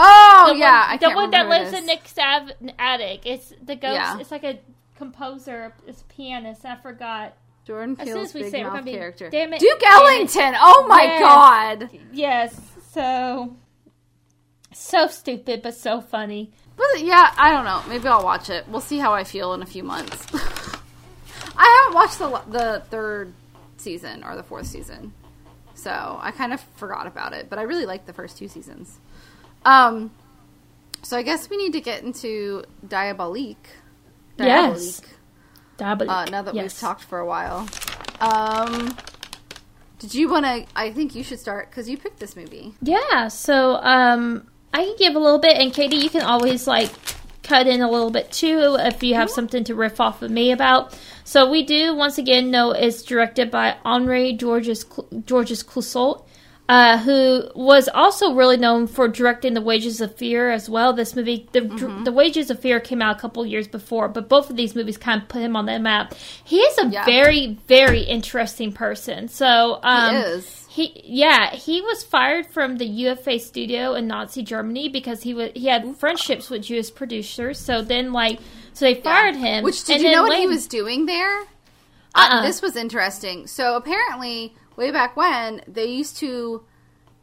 Oh 0.00 0.54
yeah, 0.56 0.90
one, 0.90 0.98
the 1.00 1.10
one 1.10 1.30
that 1.32 1.48
lives 1.48 1.72
in. 1.72 1.86
Nick's 1.86 2.16
av- 2.18 2.52
attic. 2.78 3.22
It's 3.24 3.52
the 3.64 3.74
ghost. 3.74 3.94
Yeah. 3.94 4.18
It's 4.20 4.30
like 4.30 4.44
a 4.44 4.60
composer. 4.96 5.74
It's 5.88 6.02
a 6.02 6.04
pianist. 6.04 6.64
I 6.64 6.76
forgot. 6.76 7.34
Jordan 7.66 7.96
As 7.98 8.06
soon 8.06 8.14
Peele's 8.16 8.28
as 8.28 8.34
we 8.34 8.42
big 8.42 8.50
say 8.52 8.60
it, 8.60 8.64
we're 8.64 8.70
gonna 8.70 8.82
be, 8.82 8.92
character. 8.92 9.28
"Damn 9.28 9.52
it, 9.54 9.60
Duke 9.60 9.78
damn 9.80 9.90
it." 9.90 9.96
Ellington. 10.04 10.54
Oh 10.60 10.86
my 10.88 11.02
Yes. 11.02 11.20
god. 11.20 11.90
Yes. 12.12 12.60
So 12.92 13.56
so 14.72 15.06
stupid, 15.08 15.62
but 15.62 15.74
so 15.74 16.00
funny. 16.00 16.52
Yeah, 16.98 17.34
I 17.36 17.50
don't 17.50 17.64
know. 17.64 17.82
Maybe 17.88 18.06
I'll 18.06 18.22
watch 18.22 18.48
it. 18.50 18.68
We'll 18.68 18.80
see 18.80 18.98
how 18.98 19.12
I 19.12 19.24
feel 19.24 19.52
in 19.54 19.62
a 19.62 19.66
few 19.66 19.82
months. 19.82 20.26
I 21.58 21.82
haven't 21.82 21.94
watched 21.94 22.18
the 22.18 22.58
the 22.58 22.82
third 22.88 23.34
season 23.76 24.24
or 24.24 24.36
the 24.36 24.42
fourth 24.42 24.66
season, 24.66 25.12
so 25.74 26.18
I 26.20 26.30
kind 26.30 26.52
of 26.52 26.60
forgot 26.76 27.06
about 27.06 27.32
it. 27.32 27.50
But 27.50 27.58
I 27.58 27.62
really 27.62 27.86
liked 27.86 28.06
the 28.06 28.12
first 28.12 28.38
two 28.38 28.48
seasons. 28.48 28.98
Um, 29.64 30.12
so 31.02 31.16
I 31.16 31.22
guess 31.22 31.50
we 31.50 31.56
need 31.56 31.72
to 31.72 31.80
get 31.80 32.02
into 32.02 32.64
Diabolique. 32.86 33.56
Yes. 34.38 35.02
Diabolique. 35.76 36.10
Uh, 36.10 36.24
now 36.30 36.42
that 36.42 36.54
yes. 36.54 36.62
we've 36.62 36.80
talked 36.80 37.04
for 37.04 37.18
a 37.18 37.26
while. 37.26 37.68
Um, 38.20 38.96
did 39.98 40.14
you 40.14 40.28
want 40.28 40.44
to? 40.44 40.66
I 40.76 40.92
think 40.92 41.14
you 41.14 41.24
should 41.24 41.40
start 41.40 41.70
because 41.70 41.88
you 41.88 41.98
picked 41.98 42.20
this 42.20 42.36
movie. 42.36 42.74
Yeah, 42.80 43.28
so 43.28 43.76
um 43.82 44.48
I 44.72 44.84
can 44.84 44.96
give 44.96 45.16
a 45.16 45.18
little 45.18 45.38
bit 45.40 45.56
and 45.56 45.72
Katie 45.72 45.96
you 45.96 46.10
can 46.10 46.22
always 46.22 46.66
like 46.66 46.90
cut 47.48 47.66
in 47.66 47.80
a 47.80 47.90
little 47.90 48.10
bit 48.10 48.30
too 48.30 48.76
if 48.78 49.02
you 49.02 49.14
have 49.14 49.30
something 49.30 49.64
to 49.64 49.74
riff 49.74 50.00
off 50.00 50.22
of 50.22 50.30
me 50.30 50.52
about. 50.52 50.98
So 51.24 51.50
we 51.50 51.62
do 51.64 51.94
once 51.94 52.18
again 52.18 52.50
know 52.50 52.72
it's 52.72 53.02
directed 53.02 53.50
by 53.50 53.76
Henri 53.84 54.32
Georges 54.34 54.84
Georges 55.24 55.62
Clouzot. 55.62 56.24
Uh, 56.70 56.98
who 56.98 57.48
was 57.54 57.88
also 57.94 58.34
really 58.34 58.58
known 58.58 58.86
for 58.86 59.08
directing 59.08 59.54
The 59.54 59.62
Wages 59.62 60.02
of 60.02 60.14
Fear 60.16 60.50
as 60.50 60.68
well. 60.68 60.92
This 60.92 61.16
movie, 61.16 61.48
The, 61.52 61.62
Mm-hmm. 61.62 62.04
the 62.04 62.12
Wages 62.12 62.50
of 62.50 62.60
Fear, 62.60 62.80
came 62.80 63.00
out 63.00 63.16
a 63.16 63.18
couple 63.18 63.46
years 63.46 63.66
before, 63.66 64.06
but 64.08 64.28
both 64.28 64.50
of 64.50 64.56
these 64.56 64.74
movies 64.74 64.98
kind 64.98 65.22
of 65.22 65.28
put 65.28 65.40
him 65.40 65.56
on 65.56 65.64
the 65.64 65.78
map. 65.78 66.12
He 66.44 66.58
is 66.58 66.76
a 66.76 66.88
Yeah. 66.88 67.06
very, 67.06 67.56
very 67.68 68.02
interesting 68.02 68.72
person. 68.74 69.28
So, 69.28 69.80
um, 69.82 70.14
he 70.78 71.02
yeah, 71.04 71.50
he 71.50 71.80
was 71.80 72.04
fired 72.04 72.46
from 72.46 72.76
the 72.76 72.86
UFA 72.86 73.40
studio 73.40 73.94
in 73.94 74.06
Nazi 74.06 74.44
Germany 74.44 74.88
because 74.88 75.22
he 75.22 75.34
was 75.34 75.50
he 75.54 75.66
had 75.66 75.96
friendships 75.96 76.48
with 76.48 76.62
Jewish 76.62 76.94
producers. 76.94 77.58
So 77.58 77.82
then 77.82 78.12
like 78.12 78.38
so 78.74 78.84
they 78.84 78.94
fired 78.94 79.34
him. 79.34 79.64
Which 79.64 79.84
did 79.84 80.00
you 80.00 80.12
know 80.12 80.22
what 80.22 80.38
he 80.38 80.46
was 80.46 80.68
doing 80.68 81.06
there? 81.06 81.40
Uh-uh. 82.14 82.38
Uh, 82.38 82.42
this 82.42 82.62
was 82.62 82.76
interesting. 82.76 83.48
So 83.48 83.74
apparently, 83.74 84.54
way 84.76 84.92
back 84.92 85.16
when, 85.16 85.62
they 85.66 85.86
used 85.86 86.16
to 86.18 86.64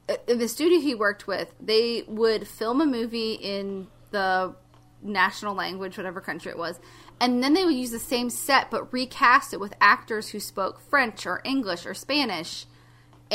uh, 0.10 0.15
in 0.28 0.38
the 0.38 0.50
studio 0.50 0.80
he 0.80 0.94
worked 0.94 1.26
with, 1.26 1.54
they 1.62 2.04
would 2.08 2.50
film 2.50 2.82
a 2.82 2.86
movie 2.86 3.34
in 3.34 3.88
the 4.12 4.54
national 5.02 5.56
language, 5.56 5.96
whatever 5.96 6.20
country 6.20 6.52
it 6.52 6.58
was, 6.58 6.78
and 7.22 7.41
then 7.41 7.54
they 7.54 7.63
would 7.63 7.76
use 7.76 7.91
the 7.91 8.00
same 8.00 8.30
set 8.30 8.70
but 8.70 8.91
recast 8.91 9.54
it 9.54 9.62
with 9.62 9.74
actors 9.80 10.30
who 10.30 10.41
spoke 10.41 10.82
French 10.82 11.26
or 11.26 11.41
English 11.46 11.86
or 11.86 11.94
Spanish, 11.94 12.65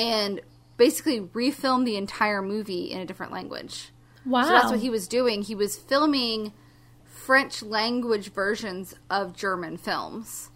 and 0.01 0.41
basically 0.77 1.21
refilm 1.21 1.85
the 1.85 1.97
entire 1.97 2.43
movie 2.43 2.91
in 2.91 3.01
a 3.01 3.07
different 3.07 3.33
language. 3.33 3.91
Wow. 4.27 4.43
So 4.45 4.49
that's 4.51 4.71
what 4.71 4.81
he 4.81 4.91
was 4.91 5.07
doing. 5.09 5.43
He 5.43 5.55
was 5.55 5.77
filming 5.77 6.53
French 7.05 7.63
language 7.63 8.33
versions 8.33 8.95
of 9.11 9.37
German 9.37 9.77
films. 9.77 10.51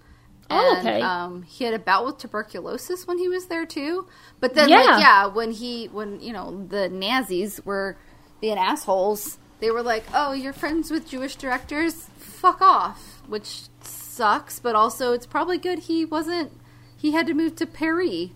Oh, 0.51 0.77
And, 0.79 0.87
okay. 0.87 1.01
Um, 1.01 1.43
he 1.43 1.65
had 1.65 1.75
a 1.75 1.79
bout 1.79 2.05
with 2.05 2.19
tuberculosis 2.19 3.07
when 3.07 3.19
he 3.19 3.29
was 3.29 3.47
there 3.47 3.65
too. 3.67 4.07
But 4.41 4.55
then, 4.55 4.69
Yeah. 4.69 4.77
like, 4.77 5.01
yeah, 5.01 5.27
when 5.27 5.51
he, 5.53 5.87
when 5.87 6.21
you 6.21 6.33
know, 6.33 6.67
the 6.69 6.89
Nazis 6.89 7.65
were 7.65 7.97
being 8.41 8.59
assholes, 8.59 9.39
they 9.61 9.71
were 9.71 9.83
like, 9.83 10.05
"Oh, 10.13 10.33
you're 10.33 10.53
friends 10.53 10.91
with 10.91 11.09
Jewish 11.09 11.37
directors? 11.37 12.09
Fuck 12.19 12.61
off!" 12.61 13.23
Which 13.27 13.63
sucks, 13.83 14.59
but 14.59 14.75
also 14.75 15.13
it's 15.13 15.25
probably 15.27 15.57
good 15.57 15.81
he 15.81 16.05
wasn't. 16.05 16.53
He 16.97 17.13
had 17.13 17.27
to 17.29 17.35
move 17.35 17.57
to 17.57 17.67
Paris, 17.67 18.31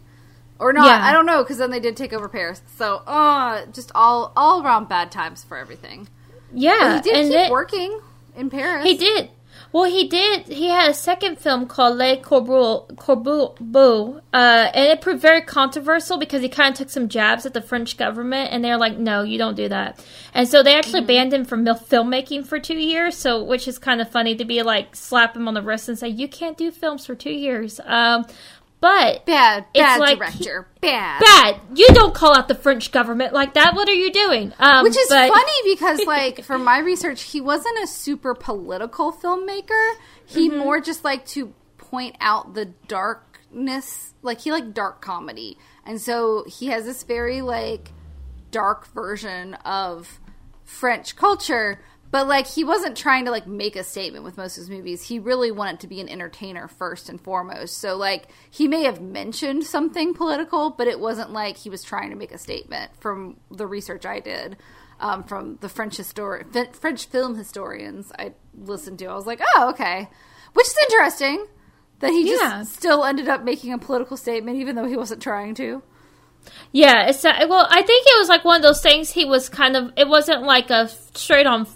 or 0.59 0.73
not? 0.73 0.87
Yeah. 0.87 1.01
I 1.07 1.13
don't 1.13 1.27
know, 1.27 1.43
because 1.43 1.59
then 1.59 1.71
they 1.71 1.81
did 1.81 1.97
take 1.97 2.13
over 2.13 2.29
Paris. 2.29 2.63
So, 2.77 3.03
uh, 3.07 3.67
just 3.67 3.93
all 3.95 4.33
all 4.37 4.63
around 4.65 4.89
bad 4.89 5.11
times 5.11 5.45
for 5.45 5.57
everything. 5.57 6.09
yeah, 6.53 6.97
He 6.97 7.03
did 7.03 7.15
and 7.17 7.25
keep 7.29 7.33
then- 7.33 7.51
working 7.51 8.01
in 8.37 8.51
Paris. 8.51 8.85
He 8.85 8.97
did. 8.97 9.31
Well, 9.71 9.85
he 9.85 10.09
did. 10.09 10.47
He 10.47 10.69
had 10.69 10.91
a 10.91 10.95
second 10.95 11.39
film 11.39 11.67
called 11.67 11.99
Les 11.99 12.17
Corbeaux, 12.23 12.87
Corbeaux 12.97 14.21
uh, 14.33 14.71
and 14.75 14.87
it 14.87 15.03
proved 15.03 15.21
very 15.21 15.43
controversial 15.43 16.17
because 16.17 16.41
he 16.41 16.49
kind 16.49 16.73
of 16.73 16.79
took 16.79 16.89
some 16.89 17.09
jabs 17.09 17.45
at 17.45 17.53
the 17.53 17.61
French 17.61 17.99
government, 17.99 18.51
and 18.51 18.65
they're 18.65 18.79
like, 18.79 18.97
"No, 18.97 19.23
you 19.23 19.37
don't 19.37 19.57
do 19.57 19.69
that." 19.69 20.03
And 20.33 20.49
so 20.49 20.63
they 20.63 20.75
actually 20.75 21.03
banned 21.03 21.35
him 21.35 21.45
from 21.45 21.67
filmmaking 21.67 22.47
for 22.47 22.59
two 22.59 22.79
years. 22.79 23.15
So, 23.19 23.43
which 23.43 23.69
is 23.69 23.79
kind 23.79 24.01
of 24.01 24.09
funny 24.09 24.35
to 24.37 24.45
be 24.47 24.63
like 24.63 24.97
slap 24.97 25.37
him 25.37 25.47
on 25.49 25.53
the 25.55 25.61
wrist 25.63 25.87
and 25.89 25.99
say, 25.99 26.09
"You 26.09 26.29
can't 26.29 26.57
do 26.57 26.71
films 26.71 27.05
for 27.05 27.15
two 27.15 27.33
years." 27.33 27.79
Um, 27.85 28.25
but 28.81 29.27
Bad, 29.27 29.67
It's 29.75 29.83
bad 29.83 30.01
like 30.01 30.19
director. 30.19 30.69
bad. 30.81 31.21
bad. 31.21 31.61
You 31.75 31.89
don't 31.89 32.15
call 32.15 32.37
out 32.37 32.47
the 32.49 32.55
French 32.55 32.93
government 32.93 33.33
like 33.33 33.55
that. 33.55 33.75
What 33.75 33.89
are 33.89 33.95
you 33.95 34.13
doing? 34.13 34.53
Um, 34.59 34.85
Which 34.85 34.97
is 34.97 35.09
but- 35.09 35.29
funny 35.29 35.75
because, 35.75 36.01
like, 36.07 36.45
from 36.45 36.65
my 36.65 36.79
research, 36.79 37.23
he 37.23 37.41
wasn't 37.41 37.79
a 37.83 37.87
super 37.87 38.35
political 38.35 39.13
filmmaker. 39.13 39.95
He 40.27 40.49
Mm-hmm. 40.49 40.59
more 40.59 40.81
just 40.81 41.05
liked 41.05 41.29
to 41.31 41.53
point 41.79 42.17
out 42.21 42.55
the 42.55 42.67
darkness. 42.87 44.15
Like, 44.23 44.41
he 44.43 44.53
liked 44.53 44.75
dark 44.75 45.01
comedy. 45.01 45.59
And 45.85 46.01
so 46.01 46.45
he 46.47 46.67
has 46.67 46.85
this 46.85 47.03
very, 47.03 47.41
like, 47.41 47.93
dark 48.51 48.87
version 48.89 49.55
of 49.65 50.21
French 50.65 51.17
culture. 51.17 51.81
But, 52.11 52.27
like, 52.27 52.47
he 52.47 52.65
wasn't 52.65 52.97
trying 52.97 53.27
to, 53.27 53.31
like, 53.31 53.47
make 53.47 53.77
a 53.77 53.85
statement 53.85 54.25
with 54.25 54.39
most 54.39 54.57
of 54.57 54.63
his 54.63 54.71
movies. 54.71 55.03
He 55.03 55.19
really 55.19 55.51
wanted 55.51 55.81
to 55.81 55.87
be 55.87 56.01
an 56.01 56.09
entertainer 56.09 56.67
first 56.67 57.09
and 57.11 57.21
foremost. 57.21 57.79
So, 57.79 57.97
like, 57.97 58.29
he 58.51 58.67
may 58.67 58.85
have 58.85 59.01
mentioned 59.03 59.65
something 59.65 60.15
political, 60.15 60.71
but 60.71 60.87
it 60.89 61.01
wasn't 61.01 61.33
like 61.33 61.59
he 61.59 61.69
was 61.69 61.83
trying 61.83 62.09
to 62.11 62.17
make 62.17 62.33
a 62.33 62.39
statement 62.39 62.93
from 62.99 63.37
the 63.51 63.67
research 63.67 64.07
I 64.07 64.21
did 64.21 64.57
um, 65.01 65.23
from 65.23 65.59
the 65.61 65.69
French 65.69 65.99
histori- 65.99 66.75
French 66.77 67.07
film 67.07 67.35
historians 67.37 68.11
I 68.19 68.33
listened 68.57 68.99
to. 69.01 69.07
I 69.07 69.15
was 69.15 69.27
like, 69.27 69.41
oh, 69.57 69.69
okay. 69.71 70.09
Which 70.55 70.67
is 70.67 70.77
interesting 70.91 71.47
that 72.01 72.11
he 72.11 72.27
just 72.27 72.43
Yeah. 72.43 72.63
still 72.63 73.05
ended 73.05 73.29
up 73.29 73.45
making 73.45 73.73
a 73.73 73.79
political 73.79 74.17
statement 74.17 74.57
even 74.59 74.77
though 74.77 74.87
he 74.87 74.97
wasn't 74.97 75.21
trying 75.23 75.55
to. 75.57 75.83
Yeah, 76.73 77.09
it's 77.09 77.25
uh, 77.25 77.35
well. 77.49 77.67
I 77.69 77.83
think 77.83 78.07
it 78.07 78.19
was 78.19 78.29
like 78.29 78.45
one 78.45 78.57
of 78.57 78.63
those 78.63 78.81
things. 78.81 79.11
He 79.11 79.25
was 79.25 79.49
kind 79.49 79.77
of. 79.77 79.93
It 79.97 80.09
wasn't 80.09 80.45
like 80.45 80.71
a 80.71 80.89
straight 81.15 81.47
on 81.47 81.67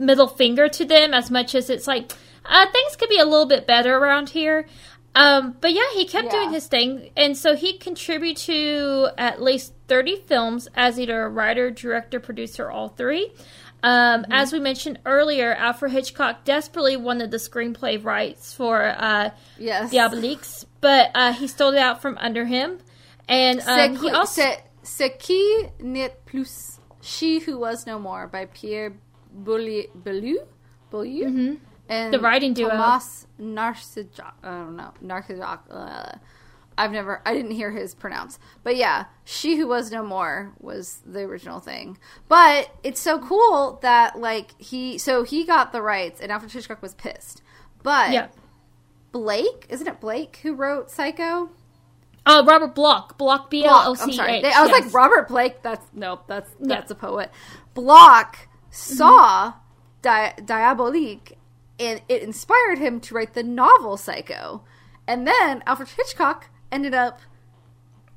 middle 0.00 0.26
finger 0.26 0.68
to 0.68 0.84
them 0.84 1.14
as 1.14 1.30
much 1.30 1.54
as 1.54 1.70
it's 1.70 1.86
like 1.86 2.10
uh, 2.44 2.66
things 2.72 2.96
could 2.96 3.08
be 3.10 3.18
a 3.18 3.24
little 3.24 3.46
bit 3.46 3.66
better 3.66 3.94
around 3.96 4.30
here. 4.30 4.66
Um, 5.14 5.56
but 5.60 5.72
yeah, 5.72 5.90
he 5.94 6.04
kept 6.06 6.26
Yeah. 6.26 6.30
doing 6.40 6.52
his 6.52 6.66
thing, 6.68 7.10
and 7.16 7.36
so 7.36 7.54
he 7.56 7.76
contributed 7.78 8.36
to 8.46 9.08
at 9.18 9.42
least 9.42 9.72
thirty 9.88 10.16
films 10.16 10.68
as 10.74 10.98
either 11.00 11.22
a 11.22 11.28
writer, 11.28 11.70
director, 11.70 12.18
producer, 12.20 12.70
all 12.70 12.88
three. 12.88 13.32
Um, 13.82 14.26
As 14.30 14.52
we 14.52 14.60
mentioned 14.60 14.98
earlier, 15.06 15.54
Alfred 15.54 15.92
Hitchcock 15.92 16.44
desperately 16.44 16.96
wanted 16.98 17.30
the 17.30 17.38
screenplay 17.38 18.02
rights 18.04 18.52
for 18.52 18.84
uh, 18.84 19.30
Yes. 19.58 19.90
Diabolix, 19.90 20.66
but 20.82 21.10
uh, 21.14 21.32
he 21.32 21.46
stole 21.48 21.72
it 21.72 21.78
out 21.78 22.02
from 22.02 22.18
under 22.18 22.44
him. 22.44 22.78
And 23.26 23.60
um, 23.66 23.96
he 23.96 24.10
also 24.10 24.42
c'est- 24.42 24.62
C'est 24.82 25.18
qui 25.18 25.70
n'est 25.80 26.12
plus 26.26 26.78
She 27.00 27.38
Who 27.40 27.58
Was 27.58 27.86
No 27.86 27.98
More 27.98 28.26
by 28.26 28.46
Pierre 28.46 28.92
Boullier, 29.32 29.84
Bellew, 29.94 30.38
Bellew? 30.90 31.24
and 31.26 31.58
Mm-hmm. 31.88 32.10
The 32.12 32.20
writing 32.20 32.54
duo. 32.54 32.68
Thomas 32.68 33.26
Narcejac. 33.40 34.32
I 34.42 34.48
don't 34.48 34.76
know 34.76 34.92
Narcejac. 35.02 35.60
Uh, 35.70 36.18
I've 36.78 36.92
never. 36.92 37.20
I 37.26 37.34
didn't 37.34 37.50
hear 37.50 37.72
his 37.72 37.94
pronounce, 37.94 38.38
but 38.62 38.76
yeah, 38.76 39.06
She 39.24 39.56
Who 39.56 39.66
Was 39.66 39.90
No 39.90 40.02
More 40.04 40.52
was 40.60 41.00
the 41.04 41.20
original 41.20 41.60
thing. 41.60 41.98
But 42.28 42.74
it's 42.82 43.00
so 43.00 43.18
cool 43.18 43.80
that 43.82 44.18
like 44.18 44.58
he 44.60 44.96
so 44.98 45.24
he 45.24 45.44
got 45.44 45.72
the 45.72 45.82
rights, 45.82 46.20
and 46.20 46.30
Alfred 46.32 46.52
Hitchcock 46.52 46.80
was 46.80 46.94
pissed. 46.94 47.42
But 47.82 48.12
yeah. 48.12 48.28
Blake, 49.12 49.66
isn't 49.68 49.86
it 49.86 50.00
Blake 50.00 50.38
who 50.42 50.54
wrote 50.54 50.90
Psycho? 50.90 51.50
Oh, 52.26 52.44
Robert 52.44 52.74
Bloch. 52.74 53.18
Bloch 53.18 53.50
B 53.50 53.64
L 53.64 53.74
O 53.74 53.84
Bloch. 53.94 53.98
C 53.98 54.02
I'm 54.04 54.12
sorry. 54.12 54.44
I 54.44 54.62
was 54.62 54.70
yes. 54.70 54.84
like 54.84 54.94
Robert 54.94 55.26
Blake. 55.28 55.62
That's 55.62 55.84
nope. 55.92 56.24
That's 56.28 56.48
Yeah. 56.60 56.76
that's 56.76 56.90
a 56.90 56.94
poet. 56.94 57.30
Bloch 57.74 58.36
saw 58.70 59.54
Di- 60.02 60.34
Diabolique, 60.44 61.36
and 61.78 62.02
it 62.08 62.22
inspired 62.22 62.78
him 62.78 63.00
to 63.00 63.14
write 63.14 63.34
the 63.34 63.42
novel 63.42 63.96
Psycho. 63.96 64.62
And 65.06 65.26
then 65.26 65.62
Alfred 65.66 65.88
Hitchcock 65.90 66.48
ended 66.70 66.94
up 66.94 67.20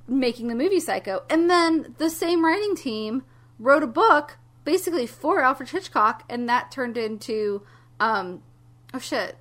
making 0.07 0.47
the 0.47 0.55
movie 0.55 0.79
Psycho. 0.79 1.23
And 1.29 1.49
then 1.49 1.95
the 1.97 2.09
same 2.09 2.45
writing 2.45 2.75
team 2.75 3.23
wrote 3.59 3.83
a 3.83 3.87
book 3.87 4.37
basically 4.63 5.07
for 5.07 5.41
Alfred 5.41 5.69
Hitchcock, 5.69 6.23
and 6.29 6.47
that 6.49 6.71
turned 6.71 6.97
into 6.97 7.63
um 7.99 8.41
oh 8.93 8.99
shit. 8.99 9.37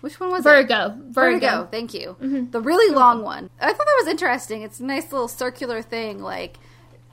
Which 0.00 0.18
one 0.20 0.30
was 0.30 0.40
it? 0.40 0.48
Vertigo. 0.48 0.96
Vertigo. 1.10 1.68
Thank 1.70 1.94
you. 1.94 2.16
The 2.50 2.60
really 2.60 2.94
long 2.94 3.22
one. 3.22 3.50
I 3.60 3.68
thought 3.68 3.78
that 3.86 3.96
was 4.00 4.08
interesting. 4.08 4.62
It's 4.62 4.80
a 4.80 4.84
nice 4.84 5.10
little 5.12 5.28
circular 5.28 5.82
thing. 5.82 6.22
Like 6.22 6.58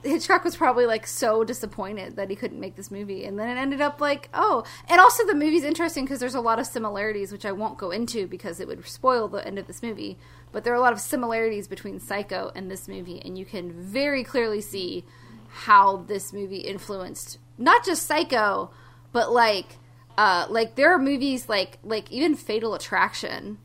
Hitchcock 0.08 0.43
was 0.43 0.56
probably 0.56 0.86
like 0.86 1.08
so 1.08 1.43
disappointed 1.43 2.15
that 2.15 2.30
he 2.30 2.36
couldn't 2.36 2.60
make 2.60 2.76
this 2.76 2.91
movie, 2.91 3.26
and 3.26 3.38
then 3.38 3.50
it 3.50 3.60
ended 3.60 3.82
up 3.82 4.02
like 4.02 4.30
oh, 4.34 4.63
and 4.89 5.00
also 5.00 5.26
the 5.26 5.34
movie's 5.34 5.63
interesting 5.63 6.06
because 6.06 6.20
there's 6.20 6.36
a 6.36 6.41
lot 6.41 6.60
of 6.60 6.65
similarities, 6.65 7.32
which 7.32 7.46
I 7.46 7.52
won't 7.52 7.78
go 7.78 7.91
into 7.91 8.28
because 8.28 8.60
it 8.60 8.67
would 8.67 8.86
spoil 8.88 9.28
the 9.28 9.46
end 9.46 9.60
of 9.60 9.67
this 9.67 9.84
movie. 9.84 10.17
But 10.52 10.63
there 10.63 10.74
are 10.74 10.78
a 10.78 10.82
lot 10.82 10.93
of 10.93 11.00
similarities 11.00 11.67
between 11.67 12.00
Psycho 12.00 12.52
and 12.56 12.72
this 12.72 12.88
movie, 12.88 13.22
and 13.24 13.38
you 13.38 13.46
can 13.46 13.72
very 13.72 14.24
clearly 14.24 14.62
see 14.62 15.04
how 15.48 15.98
this 15.98 16.34
movie 16.34 16.58
influenced 16.58 17.39
not 17.58 17.84
just 17.86 18.06
Psycho, 18.06 18.72
but 19.12 19.32
like 19.32 19.78
uh 20.17 20.48
like 20.50 20.76
there 20.76 20.93
are 20.93 21.00
movies 21.00 21.50
like 21.50 21.80
like 21.84 22.12
even 22.12 22.36
Fatal 22.36 22.74
Attraction 22.74 23.58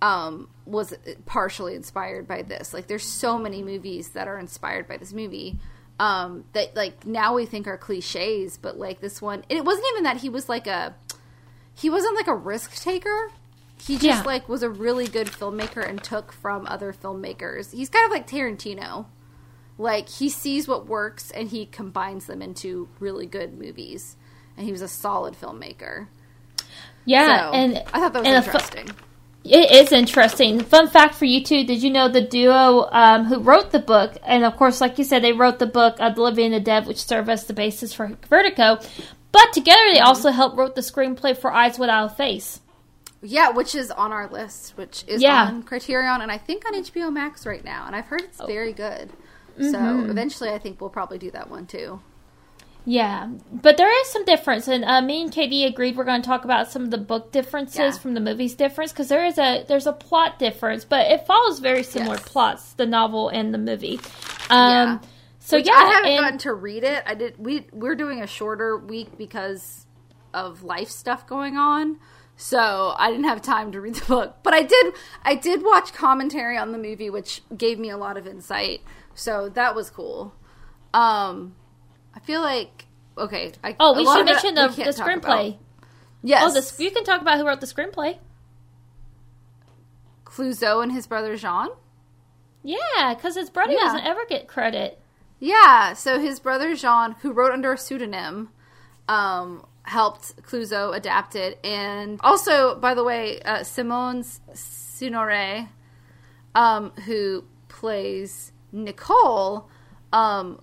um 0.00 0.48
was 0.64 0.94
partially 1.26 1.74
inspired 1.74 2.26
by 2.26 2.42
this. 2.42 2.72
Like 2.72 2.86
there's 2.86 3.04
so 3.04 3.38
many 3.38 3.62
movies 3.62 4.10
that 4.10 4.28
are 4.28 4.38
inspired 4.38 4.86
by 4.88 4.96
this 4.96 5.12
movie 5.12 5.58
um 6.02 6.44
that 6.52 6.74
like 6.74 7.06
now 7.06 7.34
we 7.34 7.46
think 7.46 7.66
are 7.68 7.78
clichés, 7.78 8.58
but 8.60 8.76
like 8.76 9.00
this 9.00 9.22
one 9.22 9.44
it 9.48 9.64
wasn't 9.64 9.86
even 9.92 10.02
that 10.04 10.16
he 10.18 10.28
was 10.28 10.48
like 10.48 10.66
a 10.66 10.94
he 11.74 11.88
wasn't 11.88 12.16
like 12.16 12.26
a 12.26 12.34
risk 12.34 12.74
taker. 12.82 13.30
He 13.78 13.94
just 13.94 14.04
Yeah. 14.04 14.22
like 14.22 14.48
was 14.48 14.62
a 14.62 14.68
really 14.70 15.06
good 15.08 15.26
filmmaker 15.28 15.86
and 15.88 16.02
took 16.02 16.32
from 16.32 16.66
other 16.66 16.92
filmmakers. 16.92 17.72
He's 17.72 17.88
kind 17.88 18.04
of 18.04 18.10
like 18.10 18.26
Tarantino. 18.26 19.06
Like 19.78 20.08
he 20.08 20.28
sees 20.28 20.68
what 20.68 20.86
works 20.86 21.30
and 21.30 21.48
he 21.48 21.66
combines 21.66 22.26
them 22.26 22.42
into 22.42 22.88
really 23.00 23.26
good 23.26 23.58
movies. 23.58 24.16
And 24.56 24.66
he 24.66 24.72
was 24.72 24.82
a 24.82 24.88
solid 24.88 25.34
filmmaker. 25.34 26.08
Yeah, 27.04 27.50
So, 27.50 27.52
and 27.56 27.78
I 27.92 27.98
thought 28.00 28.12
that 28.12 28.22
was 28.24 28.28
a 28.32 28.42
fu- 28.42 28.46
interesting. 28.50 28.90
It 29.44 29.70
is 29.72 29.90
interesting. 29.92 30.60
Fun 30.60 30.88
fact 30.88 31.14
for 31.14 31.24
you 31.24 31.42
too: 31.42 31.64
Did 31.64 31.82
you 31.82 31.90
know 31.90 32.08
the 32.08 32.20
duo 32.20 32.88
um, 32.92 33.24
who 33.24 33.40
wrote 33.40 33.70
the 33.72 33.80
book, 33.80 34.16
and 34.24 34.44
of 34.44 34.56
course, 34.56 34.80
like 34.80 34.98
you 34.98 35.04
said, 35.04 35.22
they 35.24 35.32
wrote 35.32 35.58
the 35.58 35.66
book 35.66 35.96
uh, 35.98 36.10
"The 36.10 36.22
Living 36.22 36.46
and 36.46 36.54
the 36.54 36.60
Dead," 36.60 36.86
which 36.86 37.04
served 37.04 37.28
as 37.28 37.44
the 37.46 37.52
basis 37.52 37.92
for 37.92 38.16
Vertigo. 38.28 38.78
But 39.32 39.52
together, 39.52 39.82
they 39.92 39.98
also 40.00 40.30
helped 40.30 40.56
wrote 40.56 40.74
the 40.76 40.80
screenplay 40.80 41.36
for 41.36 41.52
"Eyes 41.52 41.78
Without 41.78 42.12
a 42.12 42.14
Face." 42.14 42.60
Yeah, 43.24 43.50
which 43.50 43.74
is 43.74 43.90
on 43.90 44.12
our 44.12 44.28
list, 44.28 44.76
which 44.76 45.04
is 45.06 45.22
Yeah. 45.22 45.44
on 45.44 45.62
Criterion 45.62 46.20
and 46.22 46.30
I 46.32 46.38
think 46.38 46.66
on 46.66 46.74
HBO 46.74 47.08
Max 47.12 47.46
right 47.46 47.64
now. 47.64 47.84
And 47.86 47.94
I've 47.94 48.06
heard 48.06 48.22
Oh. 48.22 48.26
it's 48.26 48.40
very 48.46 48.72
good. 48.72 49.10
Mm-hmm. 49.58 49.70
So 49.70 50.10
eventually 50.10 50.50
I 50.50 50.58
think 50.58 50.80
we'll 50.80 50.90
probably 50.90 51.18
do 51.18 51.30
that 51.30 51.48
one 51.48 51.66
too. 51.66 52.00
Yeah, 52.84 53.28
but 53.52 53.76
there 53.76 54.00
is 54.02 54.08
some 54.08 54.24
difference, 54.24 54.66
and 54.66 54.84
uh, 54.84 55.00
me 55.00 55.22
and 55.22 55.30
Katie 55.30 55.64
agreed 55.64 55.96
we're 55.96 56.02
going 56.04 56.20
to 56.20 56.26
talk 56.26 56.44
about 56.44 56.68
some 56.70 56.82
of 56.82 56.90
the 56.90 56.98
book 56.98 57.30
differences 57.30 57.78
Yeah. 57.78 57.90
from 57.92 58.14
the 58.14 58.20
movies 58.20 58.54
difference 58.54 58.90
because 58.90 59.08
there 59.08 59.24
is 59.24 59.38
a 59.38 59.64
there's 59.68 59.86
a 59.86 59.92
plot 59.92 60.38
difference, 60.40 60.84
but 60.84 61.08
it 61.10 61.24
follows 61.26 61.60
very 61.60 61.84
similar 61.84 62.16
Yes. 62.16 62.28
plots, 62.28 62.72
the 62.74 62.86
novel 62.86 63.28
and 63.28 63.54
the 63.54 63.58
movie. 63.58 64.00
Um, 64.50 64.58
Yeah. 64.58 64.98
So 65.38 65.56
Which 65.58 65.66
yeah, 65.68 65.74
I 65.74 65.84
haven't 65.92 66.10
and- 66.10 66.20
gotten 66.20 66.38
to 66.38 66.54
read 66.54 66.82
it. 66.84 67.02
I 67.06 67.14
did. 67.14 67.34
We 67.38 67.66
we're 67.72 67.94
doing 67.96 68.20
a 68.22 68.26
shorter 68.26 68.76
week 68.76 69.16
because 69.16 69.86
of 70.34 70.62
life 70.64 70.88
stuff 70.88 71.26
going 71.26 71.56
on, 71.56 71.98
so 72.36 72.94
I 72.96 73.10
didn't 73.10 73.26
have 73.26 73.42
time 73.42 73.70
to 73.72 73.80
read 73.80 73.94
the 73.96 74.06
book. 74.06 74.36
But 74.42 74.54
I 74.54 74.62
did. 74.62 74.94
I 75.24 75.34
did 75.36 75.62
watch 75.64 75.92
commentary 75.92 76.56
on 76.58 76.72
the 76.72 76.78
movie, 76.78 77.10
which 77.10 77.42
gave 77.56 77.78
me 77.78 77.90
a 77.90 77.96
lot 77.96 78.16
of 78.16 78.26
insight. 78.26 78.82
So 79.14 79.48
that 79.50 79.74
was 79.76 79.90
cool. 79.90 80.32
Um, 80.94 81.54
I 82.14 82.20
feel 82.20 82.40
like 82.40 82.86
okay. 83.16 83.52
I, 83.62 83.76
oh, 83.80 83.96
we 83.96 84.04
should 84.04 84.24
mention 84.24 84.54
the, 84.54 84.68
the 84.68 84.90
screenplay. 84.90 85.58
Yes. 86.22 86.44
Oh, 86.46 86.52
this 86.52 86.78
you 86.78 86.90
can 86.90 87.04
talk 87.04 87.20
about 87.20 87.38
who 87.38 87.46
wrote 87.46 87.60
the 87.60 87.66
screenplay. 87.66 88.18
Clouzot 90.24 90.82
and 90.82 90.92
his 90.92 91.06
brother 91.06 91.36
Jean. 91.36 91.68
Yeah, 92.62 93.14
because 93.14 93.34
his 93.34 93.50
brother 93.50 93.72
Yeah. 93.72 93.80
doesn't 93.80 94.04
ever 94.04 94.24
get 94.28 94.46
credit. 94.46 95.00
Yeah, 95.40 95.94
so 95.94 96.20
his 96.20 96.38
brother 96.38 96.76
Jean, 96.76 97.16
who 97.20 97.32
wrote 97.32 97.52
under 97.52 97.72
a 97.72 97.78
pseudonym, 97.78 98.50
um, 99.08 99.66
helped 99.82 100.40
Clouzot 100.42 100.96
adapt 100.96 101.34
it. 101.34 101.58
And 101.64 102.20
also, 102.22 102.76
by 102.76 102.94
the 102.94 103.02
way, 103.02 103.40
uh, 103.42 103.64
Simone 103.64 104.22
Signoret, 104.22 105.68
um, 106.54 106.92
who 107.06 107.44
plays 107.68 108.52
Nicole, 108.70 109.68
um, 110.12 110.60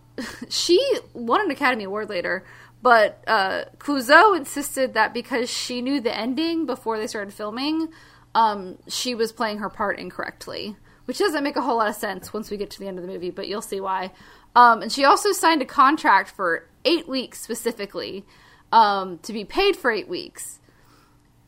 she 0.50 0.80
won 1.14 1.42
an 1.42 1.52
Academy 1.52 1.86
Award 1.86 2.10
later. 2.10 2.46
But 2.82 3.22
uh, 3.28 3.66
Clouzot 3.78 4.38
insisted 4.38 4.94
that 4.94 5.14
because 5.14 5.50
she 5.50 5.82
knew 5.82 6.00
the 6.00 6.16
ending 6.16 6.66
before 6.66 6.98
they 6.98 7.08
started 7.08 7.34
filming, 7.34 7.90
um, 8.34 8.78
she 8.88 9.16
was 9.16 9.32
playing 9.32 9.58
her 9.58 9.70
part 9.70 10.00
incorrectly, 10.00 10.78
which 11.06 11.20
doesn't 11.20 11.44
make 11.44 11.58
a 11.58 11.62
whole 11.62 11.78
lot 11.78 11.90
of 11.90 11.96
sense 11.96 12.34
once 12.34 12.50
we 12.50 12.58
get 12.58 12.70
to 12.72 12.80
the 12.80 12.88
end 12.88 12.98
of 12.98 13.06
the 13.06 13.12
movie, 13.12 13.32
but 13.32 13.48
you'll 13.48 13.62
see 13.62 13.82
why. 13.82 14.12
Um, 14.56 14.82
and 14.82 14.92
she 14.92 15.04
also 15.04 15.32
signed 15.32 15.62
a 15.62 15.66
contract 15.66 16.32
for 16.32 16.68
eight 16.86 17.08
weeks 17.08 17.40
specifically 17.42 18.26
um, 18.72 19.20
to 19.20 19.34
be 19.34 19.44
paid 19.44 19.76
for 19.76 19.92
eight 19.92 20.08
weeks, 20.08 20.60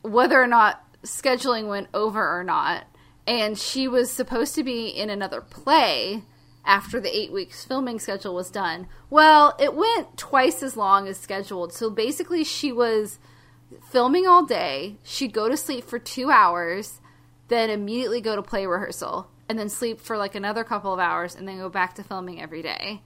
whether 0.02 0.40
or 0.40 0.46
not 0.46 0.84
scheduling 1.02 1.68
went 1.68 1.88
over 1.94 2.38
or 2.38 2.44
not. 2.44 2.84
And 3.26 3.56
she 3.56 3.88
was 3.88 4.12
supposed 4.12 4.54
to 4.56 4.64
be 4.64 4.88
in 4.88 5.08
another 5.08 5.40
play 5.40 6.24
after 6.64 7.00
the 7.00 7.14
eight 7.16 7.32
weeks 7.32 7.64
filming 7.64 7.98
schedule 7.98 8.34
was 8.34 8.50
done. 8.50 8.86
Well, 9.10 9.56
it 9.58 9.74
went 9.74 10.16
twice 10.16 10.62
as 10.62 10.76
long 10.76 11.08
as 11.08 11.18
scheduled. 11.18 11.72
So 11.72 11.90
basically, 11.90 12.44
she 12.44 12.72
was 12.72 13.18
filming 13.90 14.26
all 14.26 14.44
day. 14.44 14.96
She'd 15.02 15.32
go 15.32 15.48
to 15.48 15.56
sleep 15.56 15.84
for 15.84 15.98
two 15.98 16.30
hours, 16.30 17.00
then 17.48 17.70
immediately 17.70 18.20
go 18.20 18.36
to 18.36 18.42
play 18.42 18.66
rehearsal, 18.66 19.28
and 19.48 19.58
then 19.58 19.68
sleep 19.68 20.00
for 20.00 20.16
like 20.16 20.34
another 20.34 20.64
couple 20.64 20.92
of 20.92 21.00
hours, 21.00 21.34
and 21.34 21.48
then 21.48 21.58
go 21.58 21.68
back 21.68 21.94
to 21.96 22.04
filming 22.04 22.40
every 22.40 22.62
day, 22.62 23.02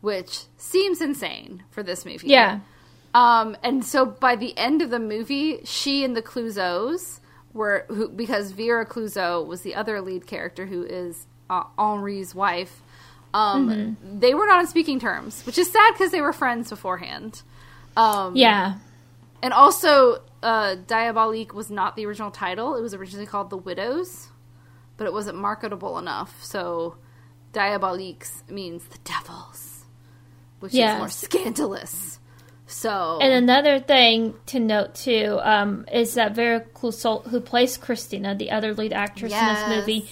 which 0.00 0.42
seems 0.56 1.00
insane 1.00 1.64
for 1.70 1.82
this 1.82 2.04
movie. 2.04 2.28
Yeah. 2.28 2.60
Um, 3.14 3.56
and 3.62 3.84
so 3.84 4.04
by 4.04 4.36
the 4.36 4.56
end 4.56 4.82
of 4.82 4.90
the 4.90 4.98
movie, 4.98 5.60
she 5.64 6.04
and 6.04 6.14
the 6.14 6.22
Clouzots 6.22 7.20
were 7.54 7.86
who 7.88 8.08
because 8.08 8.52
Vera 8.52 8.84
Clouzot 8.84 9.46
was 9.46 9.62
the 9.62 9.74
other 9.74 10.00
lead 10.00 10.26
character 10.26 10.66
who 10.66 10.82
is 10.82 11.26
uh, 11.48 11.64
Henri's 11.78 12.34
wife. 12.34 12.82
Um, 13.34 13.96
they 14.02 14.34
were 14.34 14.46
not 14.46 14.60
on 14.60 14.66
speaking 14.66 14.98
terms, 15.00 15.44
which 15.44 15.58
is 15.58 15.70
sad 15.70 15.92
because 15.92 16.10
they 16.10 16.20
were 16.20 16.32
friends 16.32 16.70
beforehand. 16.70 17.42
Um, 17.96 18.34
Yeah. 18.36 18.74
and 19.42 19.52
also, 19.52 20.22
uh, 20.42 20.76
Diabolique 20.86 21.52
was 21.52 21.70
not 21.70 21.94
the 21.96 22.06
original 22.06 22.30
title. 22.30 22.74
It 22.74 22.80
was 22.80 22.94
originally 22.94 23.26
called 23.26 23.50
The 23.50 23.56
Widows, 23.56 24.28
but 24.96 25.06
it 25.06 25.12
wasn't 25.12 25.36
marketable 25.38 25.98
enough. 25.98 26.42
So, 26.42 26.96
Diaboliques 27.52 28.42
means 28.48 28.84
the 28.84 28.98
devils, 29.04 29.84
which 30.60 30.74
Yes. 30.74 30.94
is 30.94 30.98
more 30.98 31.08
scandalous. 31.08 32.18
So, 32.66 33.18
And 33.22 33.32
another 33.32 33.80
thing 33.80 34.34
to 34.46 34.60
note 34.60 34.94
too 34.94 35.38
um, 35.42 35.86
is 35.90 36.14
that 36.14 36.34
Vera 36.34 36.60
Clouzot, 36.60 37.26
who 37.28 37.40
plays 37.40 37.78
Christina, 37.78 38.34
the 38.34 38.50
other 38.50 38.74
lead 38.74 38.92
actress 38.92 39.32
in 39.32 39.46
this 39.46 39.66
movie. 39.68 40.08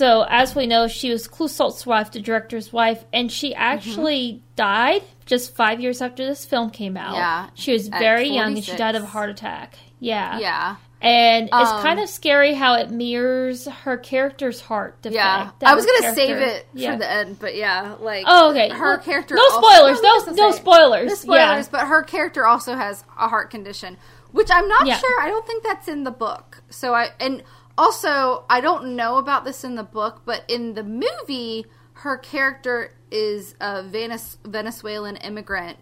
So 0.00 0.24
as 0.30 0.54
we 0.54 0.66
know, 0.66 0.88
she 0.88 1.10
was 1.10 1.28
Clouzot's 1.28 1.84
wife, 1.84 2.10
the 2.10 2.20
director's 2.20 2.72
wife, 2.72 3.04
and 3.12 3.30
she 3.30 3.50
Mm-hmm. 3.50 3.60
actually 3.62 4.42
died 4.56 5.02
just 5.26 5.54
five 5.54 5.78
years 5.80 6.00
after 6.00 6.24
this 6.24 6.46
film 6.46 6.70
came 6.70 6.96
out. 6.96 7.16
Yeah, 7.16 7.50
she 7.54 7.72
was 7.72 7.88
very 7.88 8.28
young 8.30 8.54
and 8.56 8.64
she 8.64 8.74
died 8.76 8.94
of 8.96 9.02
a 9.02 9.06
heart 9.06 9.28
attack. 9.28 9.76
Yeah, 9.98 10.38
yeah. 10.38 10.76
And 11.02 11.44
it's 11.52 11.70
Um, 11.70 11.82
kind 11.82 12.00
of 12.00 12.08
scary 12.08 12.54
how 12.54 12.74
it 12.76 12.90
mirrors 12.90 13.66
her 13.66 13.98
character's 13.98 14.60
heart. 14.62 14.96
Yeah, 15.02 15.10
defect, 15.44 15.60
that 15.60 15.68
I 15.70 15.74
was 15.74 15.84
gonna 15.84 16.14
save 16.14 16.36
it 16.38 16.66
yeah. 16.72 16.92
for 16.92 16.98
the 16.98 17.10
end, 17.10 17.38
but 17.38 17.54
yeah, 17.54 17.96
like 18.00 18.24
Oh, 18.26 18.50
okay. 18.52 18.70
her 18.70 18.94
Well, 18.96 18.98
character. 18.98 19.34
no 19.34 19.48
spoilers, 19.50 19.98
was 20.00 20.26
no- 20.28 20.32
no 20.32 20.50
spoilers, 20.52 21.08
no 21.10 21.14
spoilers. 21.14 21.66
yeah. 21.66 21.70
But 21.70 21.80
her 21.88 22.02
character 22.02 22.46
also 22.46 22.74
has 22.74 23.04
a 23.18 23.28
heart 23.28 23.50
condition, 23.50 23.98
which 24.32 24.48
I'm 24.50 24.66
not 24.68 24.86
Yeah. 24.86 24.96
sure. 24.96 25.20
I 25.20 25.28
don't 25.28 25.46
think 25.46 25.62
that's 25.62 25.88
in 25.88 26.04
the 26.04 26.10
book. 26.10 26.62
So 26.70 26.94
I 26.94 27.10
and 27.20 27.42
also 27.78 28.44
I 28.50 28.60
don't 28.60 28.96
know 28.96 29.16
about 29.16 29.44
this 29.44 29.64
in 29.64 29.74
the 29.74 29.82
book, 29.84 30.22
but 30.24 30.44
in 30.48 30.74
the 30.74 30.82
movie, 30.84 31.66
her 31.94 32.16
character 32.18 32.94
is 33.10 33.54
a 33.60 33.82
Venez- 33.82 34.38
Venezuelan 34.44 35.16
immigrant 35.16 35.78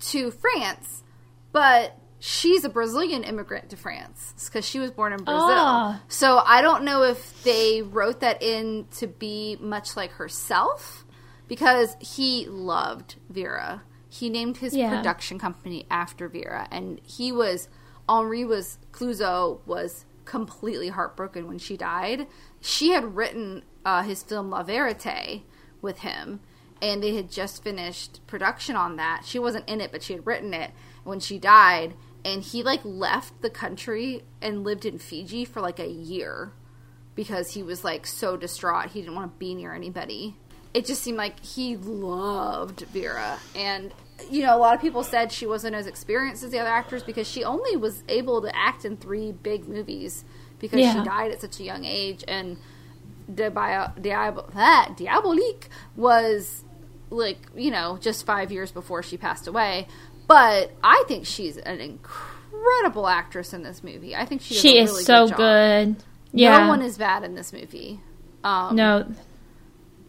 to 0.00 0.30
France, 0.30 1.02
but 1.52 1.96
she's 2.18 2.64
a 2.64 2.68
Brazilian 2.68 3.24
immigrant 3.24 3.70
to 3.70 3.76
France 3.76 4.34
because 4.46 4.64
she 4.64 4.78
was 4.78 4.90
born 4.90 5.12
in 5.12 5.18
Brazil. 5.24 5.40
Ah. 5.48 6.02
So 6.08 6.38
I 6.44 6.60
don't 6.62 6.84
know 6.84 7.02
if 7.02 7.42
they 7.44 7.82
wrote 7.82 8.20
that 8.20 8.42
in 8.42 8.86
to 8.98 9.06
be 9.06 9.56
much 9.60 9.96
like 9.96 10.12
herself 10.12 11.04
because 11.48 11.96
he 12.00 12.46
loved 12.48 13.16
Vera. 13.28 13.82
He 14.08 14.28
named 14.28 14.58
his 14.58 14.74
Yeah. 14.76 14.90
production 14.96 15.38
company 15.38 15.86
after 15.90 16.28
Vera, 16.28 16.68
and 16.70 17.00
he 17.04 17.32
was 17.32 17.68
Henri 18.08 18.44
was 18.44 18.78
Clouzot 18.92 19.60
was 19.66 20.04
completely 20.24 20.88
heartbroken 20.88 21.46
when 21.46 21.58
she 21.58 21.76
died. 21.76 22.26
She 22.60 22.90
had 22.90 23.16
written 23.16 23.64
uh, 23.84 24.02
his 24.02 24.22
film 24.22 24.50
La 24.50 24.62
Verite 24.62 25.42
with 25.80 25.98
him, 26.00 26.40
and 26.80 27.02
they 27.02 27.14
had 27.14 27.30
just 27.30 27.62
finished 27.62 28.20
production 28.26 28.76
on 28.76 28.96
that. 28.96 29.22
She 29.24 29.38
wasn't 29.38 29.68
in 29.68 29.80
it, 29.80 29.92
but 29.92 30.02
she 30.02 30.12
had 30.12 30.26
written 30.26 30.54
it 30.54 30.70
when 31.04 31.20
she 31.20 31.38
died, 31.38 31.94
and 32.24 32.42
he 32.42 32.62
like 32.62 32.80
left 32.84 33.42
the 33.42 33.50
country 33.50 34.22
and 34.40 34.64
lived 34.64 34.84
in 34.84 34.98
Fiji 34.98 35.44
for 35.44 35.60
like 35.60 35.78
a 35.78 35.88
year 35.88 36.52
because 37.14 37.54
he 37.54 37.62
was 37.62 37.84
like 37.84 38.06
so 38.06 38.36
distraught. 38.36 38.90
He 38.90 39.00
didn't 39.00 39.14
want 39.14 39.32
to 39.32 39.38
be 39.38 39.54
near 39.54 39.74
anybody. 39.74 40.36
It 40.74 40.86
just 40.86 41.02
seemed 41.02 41.18
like 41.18 41.44
he 41.44 41.76
loved 41.76 42.80
Vera. 42.92 43.38
And, 43.54 43.92
you 44.30 44.42
know, 44.42 44.56
a 44.56 44.58
lot 44.58 44.74
of 44.74 44.80
people 44.80 45.02
said 45.02 45.32
she 45.32 45.46
wasn't 45.46 45.74
as 45.74 45.86
experienced 45.86 46.42
as 46.42 46.50
the 46.50 46.58
other 46.58 46.70
actors 46.70 47.02
because 47.02 47.28
she 47.28 47.44
only 47.44 47.76
was 47.76 48.02
able 48.08 48.40
to 48.42 48.54
act 48.56 48.84
in 48.84 48.96
three 48.96 49.32
big 49.32 49.68
movies 49.68 50.24
because 50.58 50.80
Yeah. 50.80 50.92
she 51.02 51.08
died 51.08 51.32
at 51.32 51.40
such 51.40 51.58
a 51.60 51.64
young 51.64 51.84
age. 51.84 52.24
And 52.28 52.56
Diab- 53.32 54.00
Diab- 54.00 54.52
that 54.54 54.94
Diabolique 54.96 55.68
was 55.96 56.64
like, 57.10 57.38
you 57.56 57.70
know, 57.70 57.98
just 58.00 58.24
five 58.26 58.52
years 58.52 58.70
before 58.72 59.02
she 59.02 59.16
passed 59.16 59.46
away. 59.46 59.86
But 60.28 60.72
I 60.84 61.04
think 61.08 61.26
she's 61.26 61.56
an 61.58 61.80
incredible 61.80 63.08
actress 63.08 63.52
in 63.52 63.62
this 63.62 63.82
movie. 63.82 64.14
I 64.14 64.24
think 64.24 64.40
she, 64.40 64.54
She 64.54 64.78
a 64.78 64.82
is 64.84 64.90
really 64.90 65.04
so 65.04 65.26
good. 65.28 65.36
good. 65.36 65.96
Yeah. 66.32 66.58
No 66.64 66.68
one 66.68 66.80
is 66.82 66.96
bad 66.96 67.22
in 67.24 67.34
this 67.34 67.52
movie. 67.52 68.00
Um, 68.44 68.76
no. 68.76 69.06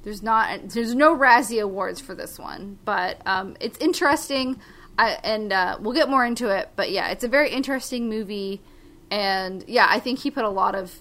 There's 0.04 0.22
not. 0.22 0.70
There's 0.70 0.94
no 0.94 1.16
Razzie 1.16 1.62
awards 1.62 2.02
for 2.02 2.14
this 2.14 2.38
one, 2.38 2.78
but 2.86 3.22
um, 3.26 3.56
it's 3.60 3.78
interesting. 3.80 4.60
I, 4.98 5.18
and 5.24 5.52
uh, 5.52 5.78
we'll 5.80 5.94
get 5.94 6.10
more 6.10 6.26
into 6.26 6.50
it. 6.50 6.70
But 6.76 6.92
yeah, 6.92 7.10
it's 7.10 7.24
a 7.24 7.28
very 7.28 7.50
interesting 7.50 8.10
movie, 8.10 8.62
and 9.10 9.64
yeah, 9.68 9.88
I 9.90 10.00
think 10.00 10.20
he 10.20 10.30
put 10.30 10.44
a 10.44 10.50
lot 10.50 10.76
of 10.76 10.94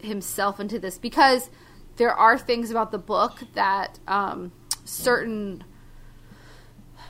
himself 0.00 0.60
into 0.60 0.78
this 0.78 0.98
because 0.98 1.50
there 1.96 2.12
are 2.12 2.38
things 2.38 2.70
about 2.70 2.90
the 2.90 2.98
book 2.98 3.42
that 3.54 3.98
um, 4.06 4.52
certain 4.84 5.64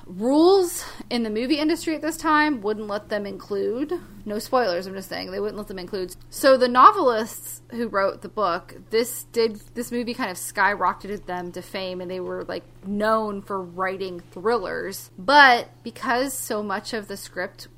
rules 0.08 0.84
in 1.10 1.22
the 1.22 1.30
movie 1.30 1.58
industry 1.58 1.94
at 1.94 2.02
this 2.02 2.16
time 2.16 2.62
wouldn't 2.62 2.88
let 2.88 3.08
them 3.08 3.26
include. 3.26 3.92
No 4.24 4.38
spoilers, 4.38 4.86
I'm 4.86 4.94
just 4.94 5.08
saying 5.08 5.30
they 5.30 5.40
wouldn't 5.40 5.58
let 5.58 5.68
them 5.68 5.78
include. 5.78 6.16
So 6.30 6.56
the 6.56 6.68
novelists 6.68 7.62
who 7.70 7.88
wrote 7.88 8.22
the 8.22 8.28
book, 8.28 8.74
this 8.90 9.24
did 9.24 9.56
this 9.74 9.92
movie 9.92 10.14
kind 10.14 10.30
of 10.30 10.36
skyrocketed 10.36 11.26
them 11.26 11.52
to 11.52 11.62
fame 11.62 12.00
and 12.00 12.10
they 12.10 12.20
were 12.20 12.44
like 12.44 12.64
known 12.86 13.42
for 13.42 13.60
writing 13.60 14.20
thrillers. 14.32 15.10
But 15.18 15.68
because 15.82 16.32
so 16.32 16.62
much 16.62 16.94
of 16.94 17.08
the 17.08 17.16
script 17.16 17.68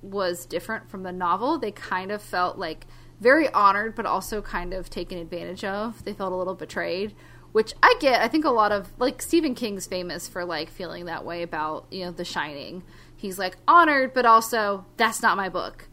was 0.00 0.46
different 0.46 0.88
from 0.90 1.02
the 1.02 1.12
novel, 1.12 1.58
they 1.58 1.72
kind 1.72 2.12
of 2.12 2.22
felt 2.22 2.56
like 2.56 2.86
very 3.20 3.48
honored 3.50 3.94
but 3.94 4.06
also 4.06 4.40
kind 4.40 4.72
of 4.72 4.88
taken 4.88 5.18
advantage 5.18 5.64
of. 5.64 6.04
They 6.04 6.12
felt 6.12 6.32
a 6.32 6.36
little 6.36 6.54
betrayed 6.54 7.14
which 7.52 7.74
I 7.82 7.94
get. 8.00 8.20
I 8.20 8.28
think 8.28 8.44
a 8.44 8.50
lot 8.50 8.72
of 8.72 8.92
like 8.98 9.22
Stephen 9.22 9.54
King's 9.54 9.86
famous 9.86 10.28
for 10.28 10.44
like 10.44 10.70
feeling 10.70 11.06
that 11.06 11.24
way 11.24 11.42
about 11.42 11.86
you 11.90 12.04
know 12.04 12.10
The 12.10 12.24
Shining. 12.24 12.82
He's 13.16 13.38
like 13.38 13.56
honored, 13.68 14.14
but 14.14 14.24
also 14.26 14.86
that's 14.96 15.22
not 15.22 15.36
my 15.36 15.48
book. 15.48 15.88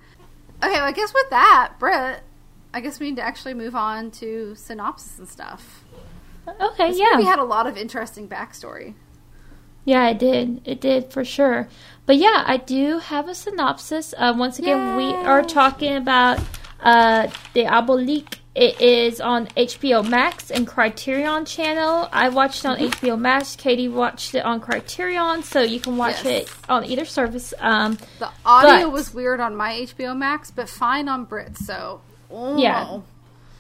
Okay, 0.64 0.74
well, 0.74 0.86
I 0.86 0.92
guess 0.92 1.14
with 1.14 1.30
that, 1.30 1.74
Britt, 1.78 2.22
I 2.74 2.80
guess 2.82 3.00
we 3.00 3.08
need 3.10 3.18
to 3.18 3.22
actually 3.22 3.54
move 3.54 3.76
on 3.76 4.12
to 4.12 4.56
synopsis 4.56 5.20
and 5.20 5.28
stuff. 5.28 5.84
Okay, 6.48 6.90
This 6.92 7.00
yeah. 7.00 7.18
we 7.18 7.26
had 7.26 7.40
a 7.40 7.44
lot 7.44 7.68
of 7.68 7.78
interesting 7.78 8.28
backstory. 8.28 8.94
Yeah, 9.84 10.10
it 10.10 10.20
did. 10.20 10.62
It 10.66 10.82
did 10.82 11.12
for 11.12 11.24
sure. 11.24 11.68
But 12.06 12.18
yeah, 12.18 12.44
I 12.46 12.58
do 12.58 13.00
have 13.00 13.30
a 13.30 13.36
synopsis. 13.36 14.14
Uh, 14.18 14.34
once 14.36 14.60
again, 14.60 14.98
we 14.98 15.14
are 15.14 15.42
talking 15.44 15.96
about 15.96 16.40
uh, 16.82 17.28
Diabolique. 17.54 18.40
It 18.58 18.82
is 18.82 19.22
on 19.22 19.46
HBO 19.56 20.02
Max 20.02 20.50
and 20.50 20.66
Criterion 20.66 21.46
Channel. 21.46 22.10
I 22.12 22.30
watched 22.30 22.66
it 22.66 22.68
on 22.68 22.78
HBO 22.80 23.16
Max. 23.16 23.56
Katie 23.56 23.88
watched 23.88 24.34
it 24.34 24.44
on 24.44 24.60
Criterion, 24.62 25.44
so 25.44 25.62
you 25.62 25.80
can 25.80 25.96
watch 25.96 26.26
Yes. 26.26 26.44
it 26.44 26.52
on 26.68 26.84
either 26.84 27.06
service. 27.06 27.54
Um, 27.60 28.00
The 28.18 28.30
audio 28.44 28.88
But- 28.88 28.94
was 28.94 29.14
weird 29.14 29.40
on 29.40 29.56
my 29.56 29.74
HBO 29.74 30.16
Max, 30.16 30.50
but 30.50 30.68
fine 30.70 31.08
on 31.08 31.26
Brit. 31.26 31.56
So 31.56 32.02
oh, 32.32 32.58
Yeah. 32.58 33.02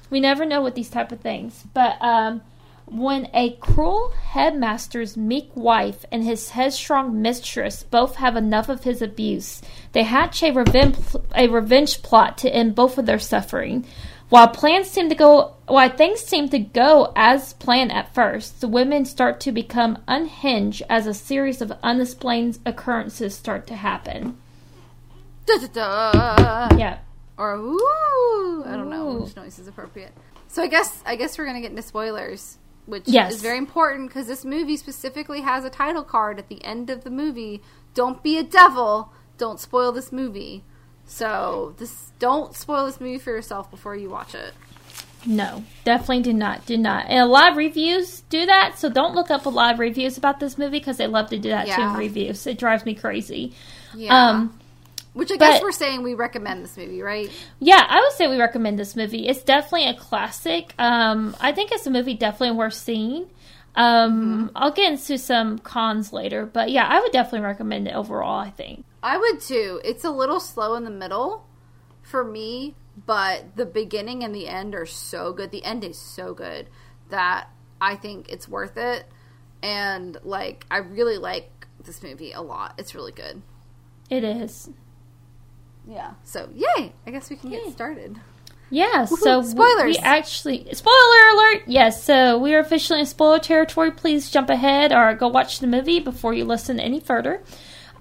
we 0.09 0.19
never 0.19 0.45
know 0.45 0.61
with 0.63 0.73
these 0.73 0.89
type 0.89 1.11
of 1.11 1.19
things. 1.19 1.63
But 1.75 2.01
um, 2.01 2.41
when 2.87 3.29
a 3.35 3.51
cruel 3.59 4.13
headmaster's 4.31 5.15
meek 5.15 5.51
wife 5.53 6.05
and 6.11 6.23
his 6.23 6.49
headstrong 6.49 7.21
mistress 7.21 7.83
both 7.83 8.15
have 8.15 8.35
enough 8.35 8.67
of 8.67 8.83
his 8.83 9.03
abuse, 9.03 9.61
they 9.91 10.03
hatch 10.03 10.41
a 10.41 10.49
revenge 10.49 10.95
a 11.35 11.47
revenge 11.49 12.01
plot 12.01 12.37
to 12.39 12.49
end 12.49 12.73
both 12.73 12.97
of 12.97 13.05
their 13.05 13.19
suffering. 13.19 13.85
While 14.29 14.49
plans 14.49 14.89
seem 14.89 15.07
to 15.09 15.15
go, 15.15 15.55
while 15.67 15.89
things 15.89 16.19
seem 16.19 16.49
to 16.49 16.59
go 16.59 17.13
as 17.15 17.53
planned 17.53 17.93
at 17.93 18.13
first, 18.13 18.59
the 18.59 18.67
women 18.67 19.05
start 19.05 19.39
to 19.41 19.51
become 19.53 19.99
unhinged 20.07 20.83
as 20.89 21.07
a 21.07 21.13
series 21.13 21.61
of 21.61 21.71
unexplained 21.81 22.59
occurrences 22.65 23.35
start 23.35 23.65
to 23.67 23.75
happen. 23.75 24.37
Da-da-da. 25.45 26.75
Yeah. 26.77 26.97
or 27.37 27.55
ooh, 27.55 28.63
I 28.65 28.71
don't 28.75 28.89
know 28.89 29.19
which 29.21 29.35
noise 29.35 29.59
is 29.59 29.67
appropriate. 29.67 30.11
So 30.49 30.61
I 30.63 30.67
guess 30.67 31.01
I 31.05 31.15
guess 31.15 31.37
we're 31.37 31.45
gonna 31.45 31.61
get 31.61 31.69
into 31.69 31.81
spoilers, 31.83 32.57
which 32.85 33.03
Yes. 33.07 33.35
is 33.35 33.41
very 33.41 33.57
important 33.57 34.09
because 34.09 34.27
this 34.27 34.43
movie 34.43 34.75
specifically 34.75 35.41
has 35.41 35.63
a 35.63 35.69
title 35.69 36.03
card 36.03 36.37
at 36.39 36.49
the 36.49 36.63
end 36.65 36.89
of 36.89 37.03
the 37.05 37.09
movie. 37.09 37.61
Don't 37.93 38.21
be 38.23 38.37
a 38.37 38.43
devil. 38.43 39.13
Don't 39.37 39.59
spoil 39.59 39.91
this 39.93 40.11
movie. 40.11 40.63
So 41.07 41.73
this 41.77 42.11
don't 42.19 42.53
spoil 42.55 42.85
this 42.85 42.99
movie 42.99 43.17
for 43.17 43.31
yourself 43.31 43.71
before 43.71 43.95
you 43.95 44.09
watch 44.09 44.35
it. 44.35 44.53
No, 45.25 45.63
definitely 45.83 46.21
do 46.21 46.33
not. 46.33 46.65
Do 46.65 46.77
not. 46.77 47.07
And 47.09 47.19
a 47.19 47.25
lot 47.25 47.51
of 47.51 47.57
reviews 47.57 48.21
do 48.29 48.45
that, 48.45 48.77
so 48.77 48.89
don't 48.89 49.15
look 49.15 49.31
up 49.31 49.45
a 49.45 49.49
lot 49.49 49.73
of 49.73 49.79
reviews 49.79 50.17
about 50.17 50.39
this 50.39 50.57
movie 50.57 50.79
because 50.79 50.97
they 50.97 51.07
love 51.07 51.29
to 51.31 51.39
do 51.39 51.49
that 51.49 51.67
too 51.67 51.81
in 51.81 51.93
reviews. 51.93 52.45
It 52.47 52.57
drives 52.57 52.85
me 52.85 52.93
crazy. 52.93 53.53
Yeah. 53.95 54.29
Um, 54.29 54.59
which 55.13 55.31
I 55.31 55.37
guess 55.37 55.63
we're 55.63 55.71
saying 55.71 56.03
we 56.03 56.13
recommend 56.13 56.63
this 56.63 56.77
movie, 56.77 57.01
right? 57.01 57.31
yeah, 57.59 57.83
I 57.89 58.01
would 58.01 58.13
say 58.13 58.27
we 58.27 58.37
recommend 58.39 58.77
this 58.77 58.95
movie. 58.95 59.27
It's 59.27 59.41
definitely 59.41 59.89
a 59.89 59.95
classic. 59.95 60.75
Um, 60.77 61.35
I 61.41 61.53
think 61.53 61.71
it's 61.71 61.87
a 61.87 61.89
movie 61.89 62.13
definitely 62.13 62.55
worth 62.55 62.75
seeing. 62.75 63.27
Um, 63.77 64.51
I'll 64.55 64.71
get 64.71 64.91
into 64.91 65.19
some 65.19 65.59
cons 65.59 66.11
later, 66.11 66.47
but 66.47 66.71
yeah, 66.71 66.87
I 66.87 66.99
would 66.99 67.11
definitely 67.11 67.45
recommend 67.45 67.87
it 67.87 67.93
overall. 67.93 68.39
I 68.39 68.49
think. 68.49 68.83
I 69.03 69.17
would 69.17 69.39
too. 69.39 69.79
It's 69.85 70.03
a 70.03 70.09
little 70.09 70.39
slow 70.39 70.73
in 70.73 70.83
the 70.83 70.89
middle 70.89 71.45
for 72.01 72.23
me, 72.23 72.75
but 73.05 73.55
the 73.55 73.67
beginning 73.67 74.23
and 74.23 74.33
the 74.33 74.47
end 74.47 74.73
are 74.73 74.87
so 74.87 75.31
good. 75.31 75.51
The 75.51 75.63
end 75.63 75.83
is 75.83 75.97
so 75.97 76.33
good 76.33 76.69
that 77.09 77.49
I 77.79 77.95
think 77.95 78.29
it's 78.29 78.47
worth 78.47 78.77
it. 78.77 79.05
And 79.61 80.17
like 80.23 80.65
I 80.71 80.77
really 80.77 81.17
like 81.17 81.67
this 81.83 82.01
movie 82.01 82.31
a 82.31 82.41
lot. 82.41 82.73
It's 82.79 82.95
really 82.95 83.11
good. 83.11 83.43
It 84.09 84.23
is. 84.23 84.69
Yeah. 85.87 86.13
So, 86.23 86.49
yay. 86.53 86.93
I 87.05 87.11
guess 87.11 87.29
we 87.29 87.35
can 87.35 87.49
get 87.51 87.71
started. 87.71 88.17
Yeah, 88.69 89.05
so 89.05 89.39
we- 89.39 89.45
spoilers. 89.47 89.97
We 89.97 90.03
actually 90.03 90.67
spoiler 90.73 91.29
alert. 91.33 91.63
Yes, 91.67 92.03
so 92.03 92.37
we 92.37 92.53
are 92.53 92.59
officially 92.59 92.99
in 92.99 93.05
spoiler 93.05 93.39
territory. 93.39 93.91
Please 93.91 94.29
jump 94.29 94.49
ahead 94.49 94.91
or 94.91 95.13
go 95.13 95.27
watch 95.27 95.59
the 95.59 95.67
movie 95.67 95.99
before 95.99 96.33
you 96.33 96.43
listen 96.45 96.79
any 96.79 96.99
further. 96.99 97.41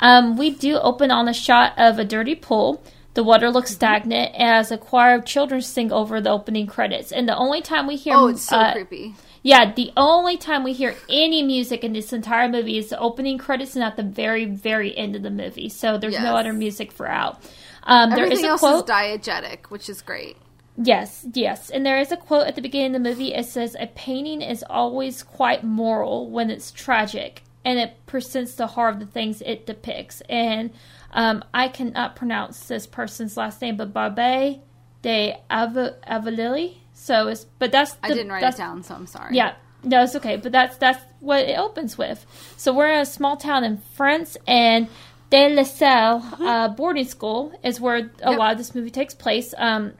Um, 0.00 0.36
we 0.36 0.50
do 0.50 0.76
open 0.78 1.10
on 1.10 1.28
a 1.28 1.34
shot 1.34 1.72
of 1.78 1.98
a 1.98 2.04
dirty 2.04 2.34
pool. 2.34 2.82
The 3.14 3.24
water 3.24 3.48
looks 3.50 3.70
stagnant 3.70 4.34
as 4.36 4.70
a 4.70 4.76
choir 4.76 5.14
of 5.14 5.24
children 5.24 5.62
sing 5.62 5.90
over 5.90 6.20
the 6.20 6.30
opening 6.30 6.66
credits. 6.66 7.12
And 7.12 7.26
the 7.28 7.36
only 7.36 7.62
time 7.62 7.86
we 7.86 7.96
hear 7.96 8.14
Oh, 8.14 8.26
it's 8.28 8.42
so 8.42 8.56
uh, 8.58 8.72
creepy. 8.72 9.14
Yeah, 9.42 9.72
the 9.72 9.92
only 9.96 10.36
time 10.36 10.64
we 10.64 10.72
hear 10.74 10.94
any 11.08 11.42
music 11.42 11.82
in 11.84 11.92
this 11.94 12.12
entire 12.12 12.48
movie 12.48 12.76
is 12.76 12.88
the 12.90 12.98
opening 12.98 13.38
credits 13.38 13.74
and 13.76 13.84
at 13.84 13.96
the 13.96 14.02
very, 14.02 14.44
very 14.44 14.94
end 14.96 15.14
of 15.16 15.22
the 15.22 15.30
movie. 15.30 15.68
So 15.68 15.96
there's 15.96 16.14
Yes. 16.14 16.24
no 16.24 16.36
other 16.36 16.52
music 16.52 16.90
for 16.92 17.06
out. 17.08 17.40
Um, 17.84 18.10
there 18.10 18.24
Everything 18.24 18.38
is 18.44 18.44
a 18.44 18.48
else 18.48 18.60
quote. 18.60 18.84
is 18.84 18.90
diegetic, 18.90 19.66
which 19.70 19.88
is 19.88 20.02
great. 20.02 20.36
Yes, 20.76 21.26
yes. 21.32 21.70
And 21.70 21.84
there 21.86 21.98
is 21.98 22.12
a 22.12 22.16
quote 22.16 22.46
at 22.46 22.54
the 22.54 22.62
beginning 22.62 22.94
of 22.94 23.02
the 23.02 23.08
movie. 23.08 23.34
It 23.34 23.46
says, 23.46 23.76
A 23.78 23.86
painting 23.86 24.42
is 24.42 24.64
always 24.68 25.22
quite 25.22 25.64
moral 25.64 26.28
when 26.30 26.50
it's 26.50 26.70
tragic, 26.70 27.42
and 27.64 27.78
it 27.78 27.94
presents 28.06 28.54
the 28.54 28.66
horror 28.68 28.90
of 28.90 29.00
the 29.00 29.06
things 29.06 29.42
it 29.44 29.66
depicts. 29.66 30.20
And 30.28 30.70
um, 31.12 31.42
I 31.54 31.68
cannot 31.68 32.16
pronounce 32.16 32.68
this 32.68 32.86
person's 32.86 33.36
last 33.36 33.62
name, 33.62 33.76
but 33.76 33.92
Barbe 33.92 34.60
de 35.02 35.40
Av- 35.50 35.94
Avalili. 36.08 36.76
So 36.92 37.28
it's, 37.28 37.44
but 37.58 37.72
that's 37.72 37.94
the, 37.94 38.06
I 38.06 38.08
didn't 38.08 38.32
write 38.32 38.42
it 38.42 38.56
down, 38.56 38.82
so 38.82 38.94
I'm 38.94 39.06
sorry. 39.06 39.36
yeah, 39.36 39.54
no, 39.82 40.02
it's 40.02 40.16
okay. 40.16 40.36
But 40.36 40.52
that's 40.52 40.76
that's 40.76 41.02
what 41.20 41.40
it 41.40 41.58
opens 41.58 41.96
with. 41.96 42.26
So 42.56 42.72
we're 42.74 42.90
in 42.92 43.00
a 43.00 43.06
small 43.06 43.36
town 43.36 43.64
in 43.64 43.78
France, 43.78 44.36
and 44.46 44.88
De 45.30 45.54
La 45.54 45.62
Salle 45.62 46.22
uh, 46.40 46.68
boarding 46.68 47.04
school 47.06 47.52
is 47.62 47.80
where 47.80 47.96
a. 47.96 48.30
Yep. 48.30 48.38
lot 48.38 48.52
of 48.52 48.58
this 48.58 48.74
movie 48.74 48.90
takes 48.90 49.14
place. 49.14 49.54
Um, 49.56 49.92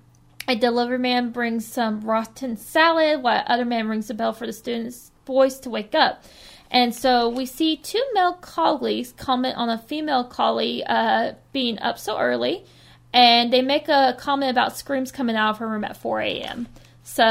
a 0.49 0.55
delivery 0.57 0.99
man 0.99 1.31
brings 1.31 1.67
some 1.67 2.01
rotten 2.03 2.57
salad, 2.57 3.23
while 3.23 3.43
other 3.47 3.65
man 3.65 3.89
rings 3.89 4.09
the 4.09 4.15
bell 4.15 4.33
for 4.33 4.47
the 4.47 4.53
students' 4.53 5.11
boys 5.25 5.59
to 5.61 5.71
wake 5.71 5.95
up. 5.95 6.23
And 6.71 6.95
so 6.95 7.29
we 7.29 7.47
see 7.47 7.77
two 7.77 8.03
male 8.15 8.33
colleagues 8.35 9.13
comment 9.13 9.57
on 9.57 9.69
a 9.69 9.79
female 9.79 10.25
colleague 10.25 10.83
uh, 10.87 11.33
being 11.53 11.79
up 11.79 11.99
so 11.99 12.19
early, 12.19 12.65
and 13.13 13.53
they 13.53 13.63
make 13.63 13.89
a 13.89 14.15
comment 14.19 14.51
about 14.51 14.77
screams 14.77 15.13
coming 15.13 15.37
out 15.37 15.51
of 15.51 15.59
her 15.59 15.69
room 15.69 15.85
at 15.85 15.97
4 15.97 16.21
a.m. 16.21 16.67
So 17.05 17.23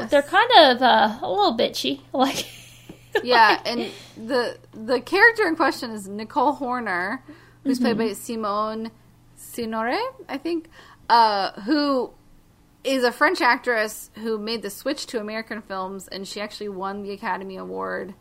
Yes. 0.00 0.10
they're 0.10 0.22
kind 0.22 0.50
of 0.58 0.80
uh, 0.82 1.18
a 1.22 1.28
little 1.28 1.56
bitchy, 1.58 2.00
like 2.12 2.46
yeah, 3.22 3.60
and 3.64 3.90
the 4.16 4.58
the 4.72 5.00
character 5.00 5.46
in 5.46 5.56
question 5.56 5.90
is 5.90 6.06
Nicole 6.08 6.52
Horner, 6.52 7.22
who's 7.64 7.78
played 7.80 7.96
Mm-hmm. 7.96 8.08
by 8.08 8.12
Simone 8.14 8.90
Signoret, 9.38 10.00
I 10.28 10.38
think, 10.38 10.68
uh, 11.08 11.52
who 11.62 12.12
is 12.84 13.02
a 13.02 13.10
French 13.10 13.40
actress 13.40 14.10
who 14.16 14.38
made 14.38 14.62
the 14.62 14.70
switch 14.70 15.06
to 15.06 15.20
American 15.20 15.62
films, 15.62 16.06
and 16.08 16.28
she 16.28 16.40
actually 16.40 16.68
won 16.68 17.02
the 17.02 17.12
Academy 17.12 17.56
Award 17.56 18.14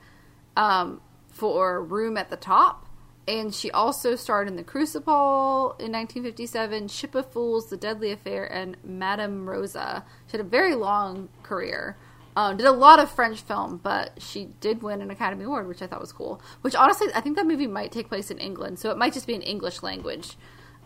um, 0.56 1.02
for 1.28 1.84
Room 1.84 2.18
at 2.18 2.30
the 2.30 2.38
Top. 2.38 2.88
And 3.26 3.54
she 3.54 3.72
also 3.72 4.16
starred 4.16 4.50
in 4.50 4.58
The 4.58 4.64
Crucible 4.64 5.76
in 5.80 5.92
1957, 5.92 6.90
Ship 6.90 7.16
of 7.16 7.32
Fools, 7.32 7.70
The 7.70 7.78
Deadly 7.78 8.12
Affair, 8.12 8.46
and 8.46 8.76
Madame 8.84 9.50
Rosa. 9.50 10.04
She 10.28 10.38
had 10.38 10.46
a 10.46 10.50
very 10.50 10.76
long 10.76 11.30
career. 11.42 11.98
Um, 12.36 12.58
did 12.58 12.66
a 12.66 12.72
lot 12.72 13.00
of 13.00 13.12
French 13.12 13.42
film, 13.42 13.80
but 13.82 14.22
she 14.22 14.50
did 14.60 14.82
win 14.82 15.02
an 15.02 15.12
Academy 15.12 15.46
Award, 15.46 15.68
which 15.68 15.82
I 15.82 15.88
thought 15.88 16.02
was 16.02 16.12
cool. 16.12 16.42
Which 16.62 16.76
honestly, 16.76 17.08
I 17.14 17.22
think 17.22 17.38
that 17.38 17.46
movie 17.46 17.68
might 17.68 17.92
take 17.92 18.10
place 18.10 18.32
in 18.32 18.40
England, 18.40 18.80
so 18.80 18.90
it 18.92 18.98
might 18.98 19.14
just 19.14 19.28
be 19.28 19.36
an 19.36 19.42
English 19.42 19.84
language 19.84 20.36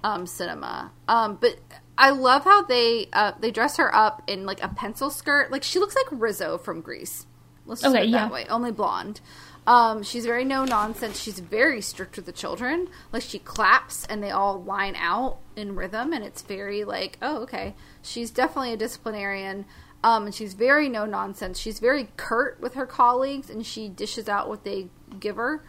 um, 0.03 0.27
cinema. 0.27 0.91
Um, 1.07 1.37
but 1.39 1.59
I 1.97 2.11
love 2.11 2.43
how 2.43 2.61
they 2.63 3.07
uh, 3.11 3.33
they 3.39 3.51
dress 3.51 3.77
her 3.77 3.93
up 3.93 4.21
in 4.27 4.45
like 4.45 4.61
a 4.63 4.67
pencil 4.69 5.09
skirt. 5.09 5.51
Like 5.51 5.63
she 5.63 5.79
looks 5.79 5.95
like 5.95 6.05
Rizzo 6.11 6.57
from 6.57 6.81
Grease. 6.81 7.25
Let's 7.65 7.81
just 7.81 7.93
Okay, 7.93 8.05
put 8.05 8.09
it 8.09 8.11
that 8.13 8.31
way. 8.31 8.45
Only 8.49 8.71
blonde. 8.71 9.19
Um, 9.65 10.01
she's 10.01 10.25
very 10.25 10.45
no 10.45 10.63
nonsense. 10.63 11.19
She's 11.19 11.39
very 11.39 11.81
strict 11.81 12.15
with 12.15 12.25
the 12.25 12.31
children. 12.31 12.87
Like 13.11 13.23
she 13.23 13.39
claps 13.39 14.05
and 14.05 14.23
they 14.23 14.31
all 14.31 14.63
line 14.63 14.95
out 14.95 15.39
in 15.57 15.75
rhythm, 15.75 16.13
and 16.13 16.23
it's 16.23 16.41
very 16.41 16.85
like, 16.85 17.17
oh, 17.21 17.39
okay. 17.39 17.75
She's 18.01 18.31
definitely 18.31 18.73
a 18.73 18.77
disciplinarian. 18.77 19.65
Um, 20.03 20.25
and 20.27 20.33
she's 20.35 20.53
very 20.53 20.87
no 20.87 21.05
nonsense. 21.05 21.59
She's 21.59 21.79
very 21.79 22.09
curt 22.15 22.61
with 22.61 22.75
her 22.75 22.85
colleagues, 22.85 23.49
and 23.49 23.65
she 23.65 23.89
dishes 23.89 24.29
out 24.29 24.47
what 24.47 24.63
they 24.63 24.87
give 25.19 25.35
her. 25.35 25.65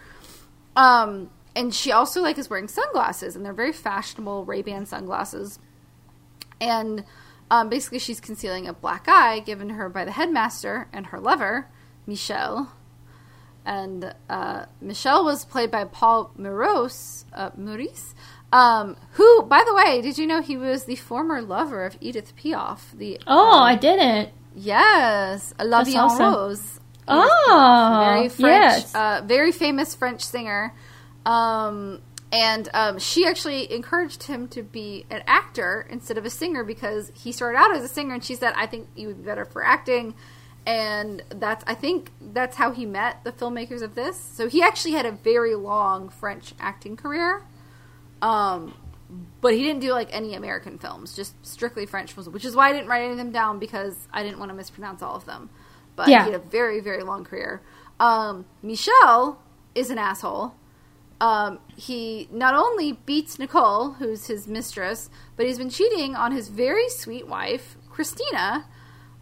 Um, 0.76 1.30
and 1.56 1.74
she 1.74 1.90
also 1.90 2.22
like 2.22 2.38
is 2.38 2.48
wearing 2.48 2.68
sunglasses, 2.68 3.34
and 3.34 3.44
they're 3.44 3.52
very 3.52 3.72
fashionable 3.72 4.44
Ray 4.44 4.62
Ban 4.62 4.86
sunglasses. 4.86 5.58
And 6.60 7.04
um, 7.50 7.68
basically, 7.68 7.98
she's 7.98 8.20
concealing 8.20 8.66
a 8.66 8.72
black 8.72 9.06
eye 9.08 9.40
given 9.40 9.70
her 9.70 9.88
by 9.88 10.04
the 10.04 10.12
headmaster 10.12 10.88
and 10.92 11.06
her 11.06 11.20
lover, 11.20 11.68
Michel. 12.06 12.72
And 13.64 14.14
uh, 14.30 14.64
Michel 14.80 15.24
was 15.24 15.44
played 15.44 15.70
by 15.70 15.84
Paul 15.84 16.32
Meurisse, 16.38 17.24
uh, 17.34 17.50
Meurisse, 17.50 18.14
um, 18.52 18.96
who, 19.12 19.42
by 19.42 19.62
the 19.66 19.74
way, 19.74 20.00
did 20.00 20.16
you 20.16 20.26
know 20.26 20.40
he 20.40 20.56
was 20.56 20.84
the 20.84 20.96
former 20.96 21.42
lover 21.42 21.84
of 21.84 21.96
Edith 22.00 22.34
Piaf? 22.36 22.92
The 22.96 23.20
oh, 23.26 23.60
I 23.60 23.76
didn't. 23.76 24.30
yes, 24.54 25.52
La 25.62 25.84
Vie 25.84 25.92
en 25.92 26.00
awesome. 26.00 26.34
Rose. 26.34 26.80
Oh, 27.06 28.04
very 28.04 28.28
French, 28.28 28.82
yes. 28.82 28.94
uh, 28.94 29.22
very 29.24 29.52
famous 29.52 29.94
French 29.94 30.22
singer. 30.22 30.74
Um, 31.26 32.00
and 32.30 32.68
um, 32.74 32.98
she 32.98 33.26
actually 33.26 33.72
encouraged 33.72 34.24
him 34.24 34.48
to 34.48 34.62
be 34.62 35.06
an 35.10 35.22
actor 35.26 35.86
instead 35.88 36.18
of 36.18 36.24
a 36.26 36.30
singer 36.30 36.62
because 36.64 37.10
he 37.14 37.32
started 37.32 37.58
out 37.58 37.74
as 37.74 37.82
a 37.82 37.88
singer, 37.88 38.14
and 38.14 38.24
she 38.24 38.34
said, 38.34 38.52
"I 38.56 38.66
think 38.66 38.88
you 38.96 39.08
would 39.08 39.18
be 39.18 39.24
better 39.24 39.44
for 39.44 39.64
acting." 39.64 40.14
And 40.66 41.22
that's, 41.30 41.64
I 41.66 41.72
think, 41.72 42.10
that's 42.20 42.56
how 42.56 42.72
he 42.72 42.84
met 42.84 43.24
the 43.24 43.32
filmmakers 43.32 43.80
of 43.80 43.94
this. 43.94 44.18
So 44.18 44.48
he 44.50 44.62
actually 44.62 44.92
had 44.92 45.06
a 45.06 45.12
very 45.12 45.54
long 45.54 46.10
French 46.10 46.52
acting 46.60 46.94
career. 46.94 47.42
Um, 48.20 48.74
but 49.40 49.54
he 49.54 49.62
didn't 49.62 49.80
do 49.80 49.92
like 49.92 50.08
any 50.12 50.34
American 50.34 50.78
films, 50.78 51.16
just 51.16 51.34
strictly 51.46 51.86
French 51.86 52.12
films, 52.12 52.28
which 52.28 52.44
is 52.44 52.54
why 52.54 52.68
I 52.68 52.72
didn't 52.74 52.88
write 52.88 53.02
any 53.02 53.12
of 53.12 53.16
them 53.16 53.32
down 53.32 53.58
because 53.58 53.96
I 54.12 54.22
didn't 54.22 54.38
want 54.38 54.50
to 54.50 54.54
mispronounce 54.54 55.00
all 55.02 55.16
of 55.16 55.24
them. 55.24 55.48
But 55.96 56.08
Yeah. 56.08 56.24
he 56.26 56.32
had 56.32 56.40
a 56.40 56.44
very, 56.44 56.80
very 56.80 57.02
long 57.02 57.24
career. 57.24 57.62
Um, 57.98 58.44
Michel 58.62 59.40
is 59.74 59.88
an 59.88 59.96
asshole. 59.96 60.54
Um, 61.20 61.58
he 61.76 62.28
not 62.30 62.54
only 62.54 62.92
beats 62.92 63.38
Nicole, 63.38 63.92
who's 63.92 64.26
his 64.26 64.46
mistress, 64.46 65.10
but 65.36 65.46
he's 65.46 65.58
been 65.58 65.70
cheating 65.70 66.14
on 66.14 66.32
his 66.32 66.48
very 66.48 66.88
sweet 66.88 67.26
wife, 67.26 67.76
Christina, 67.90 68.66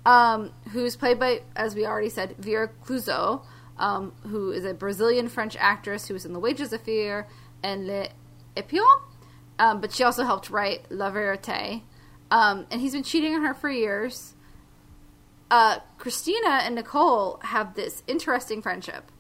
um, 0.04 0.52
who's 0.72 0.94
played 0.94 1.18
by, 1.18 1.42
as 1.54 1.74
we 1.74 1.86
already 1.86 2.10
said, 2.10 2.36
Vera 2.38 2.68
Clouzot, 2.84 3.44
um, 3.78 4.12
who 4.24 4.50
is 4.50 4.64
a 4.64 4.74
Brazilian 4.74 5.28
French 5.28 5.56
actress 5.58 6.06
who 6.08 6.14
was 6.14 6.24
in 6.24 6.32
The 6.32 6.38
Wages 6.38 6.72
of 6.72 6.82
Fear 6.82 7.26
and 7.62 7.86
Le 7.86 8.08
Epion. 8.56 8.84
Um, 9.58 9.80
but 9.80 9.92
she 9.92 10.04
also 10.04 10.24
helped 10.24 10.50
write 10.50 10.86
La 10.90 11.10
Verite. 11.10 11.82
Um, 12.30 12.66
and 12.70 12.80
he's 12.80 12.92
been 12.92 13.02
cheating 13.02 13.34
on 13.34 13.42
her 13.42 13.54
for 13.54 13.70
years. 13.70 14.34
Uh, 15.50 15.78
Christina 15.96 16.60
and 16.62 16.74
Nicole 16.74 17.38
have 17.42 17.74
this 17.74 18.02
interesting 18.06 18.60
friendship. 18.60 19.10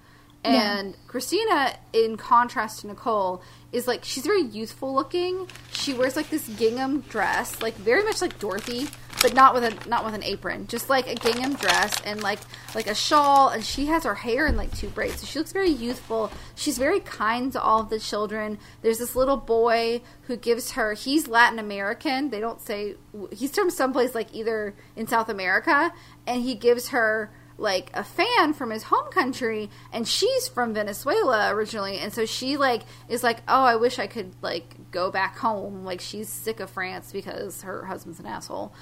And 0.54 0.96
Christina, 1.06 1.76
in 1.92 2.16
contrast 2.16 2.80
to 2.80 2.86
Nicole, 2.86 3.42
is 3.72 3.86
like 3.86 4.04
she's 4.04 4.24
very 4.24 4.42
youthful 4.42 4.94
looking. 4.94 5.48
She 5.72 5.94
wears 5.94 6.16
like 6.16 6.30
this 6.30 6.48
gingham 6.48 7.00
dress, 7.02 7.60
like 7.60 7.74
very 7.74 8.04
much 8.04 8.20
like 8.22 8.38
Dorothy, 8.38 8.88
but 9.22 9.34
not 9.34 9.54
with 9.54 9.64
a 9.64 9.88
not 9.88 10.04
with 10.04 10.14
an 10.14 10.22
apron, 10.22 10.66
just 10.66 10.88
like 10.88 11.06
a 11.08 11.14
gingham 11.14 11.54
dress 11.54 12.00
and 12.02 12.22
like 12.22 12.38
like 12.74 12.86
a 12.86 12.94
shawl. 12.94 13.48
And 13.48 13.64
she 13.64 13.86
has 13.86 14.04
her 14.04 14.14
hair 14.14 14.46
in 14.46 14.56
like 14.56 14.74
two 14.76 14.88
braids, 14.88 15.20
so 15.20 15.26
she 15.26 15.38
looks 15.38 15.52
very 15.52 15.70
youthful. 15.70 16.30
She's 16.54 16.78
very 16.78 17.00
kind 17.00 17.52
to 17.52 17.60
all 17.60 17.80
of 17.80 17.90
the 17.90 17.98
children. 17.98 18.58
There's 18.82 18.98
this 18.98 19.16
little 19.16 19.36
boy 19.36 20.02
who 20.22 20.36
gives 20.36 20.72
her. 20.72 20.94
He's 20.94 21.28
Latin 21.28 21.58
American. 21.58 22.30
They 22.30 22.40
don't 22.40 22.60
say 22.60 22.94
he's 23.32 23.54
from 23.54 23.70
someplace 23.70 24.14
like 24.14 24.34
either 24.34 24.74
in 24.94 25.06
South 25.06 25.28
America, 25.28 25.92
and 26.26 26.42
he 26.42 26.54
gives 26.54 26.88
her 26.88 27.30
like 27.58 27.90
a 27.94 28.04
fan 28.04 28.52
from 28.52 28.70
his 28.70 28.84
home 28.84 29.10
country 29.10 29.70
and 29.92 30.06
she's 30.06 30.48
from 30.48 30.74
Venezuela 30.74 31.54
originally 31.54 31.98
and 31.98 32.12
so 32.12 32.26
she 32.26 32.56
like 32.56 32.82
is 33.08 33.22
like 33.22 33.38
oh 33.48 33.64
I 33.64 33.76
wish 33.76 33.98
I 33.98 34.06
could 34.06 34.34
like 34.42 34.90
go 34.90 35.10
back 35.10 35.38
home. 35.38 35.84
Like 35.84 36.00
she's 36.00 36.28
sick 36.28 36.60
of 36.60 36.70
France 36.70 37.12
because 37.12 37.62
her 37.62 37.86
husband's 37.86 38.20
an 38.20 38.26
asshole. 38.26 38.74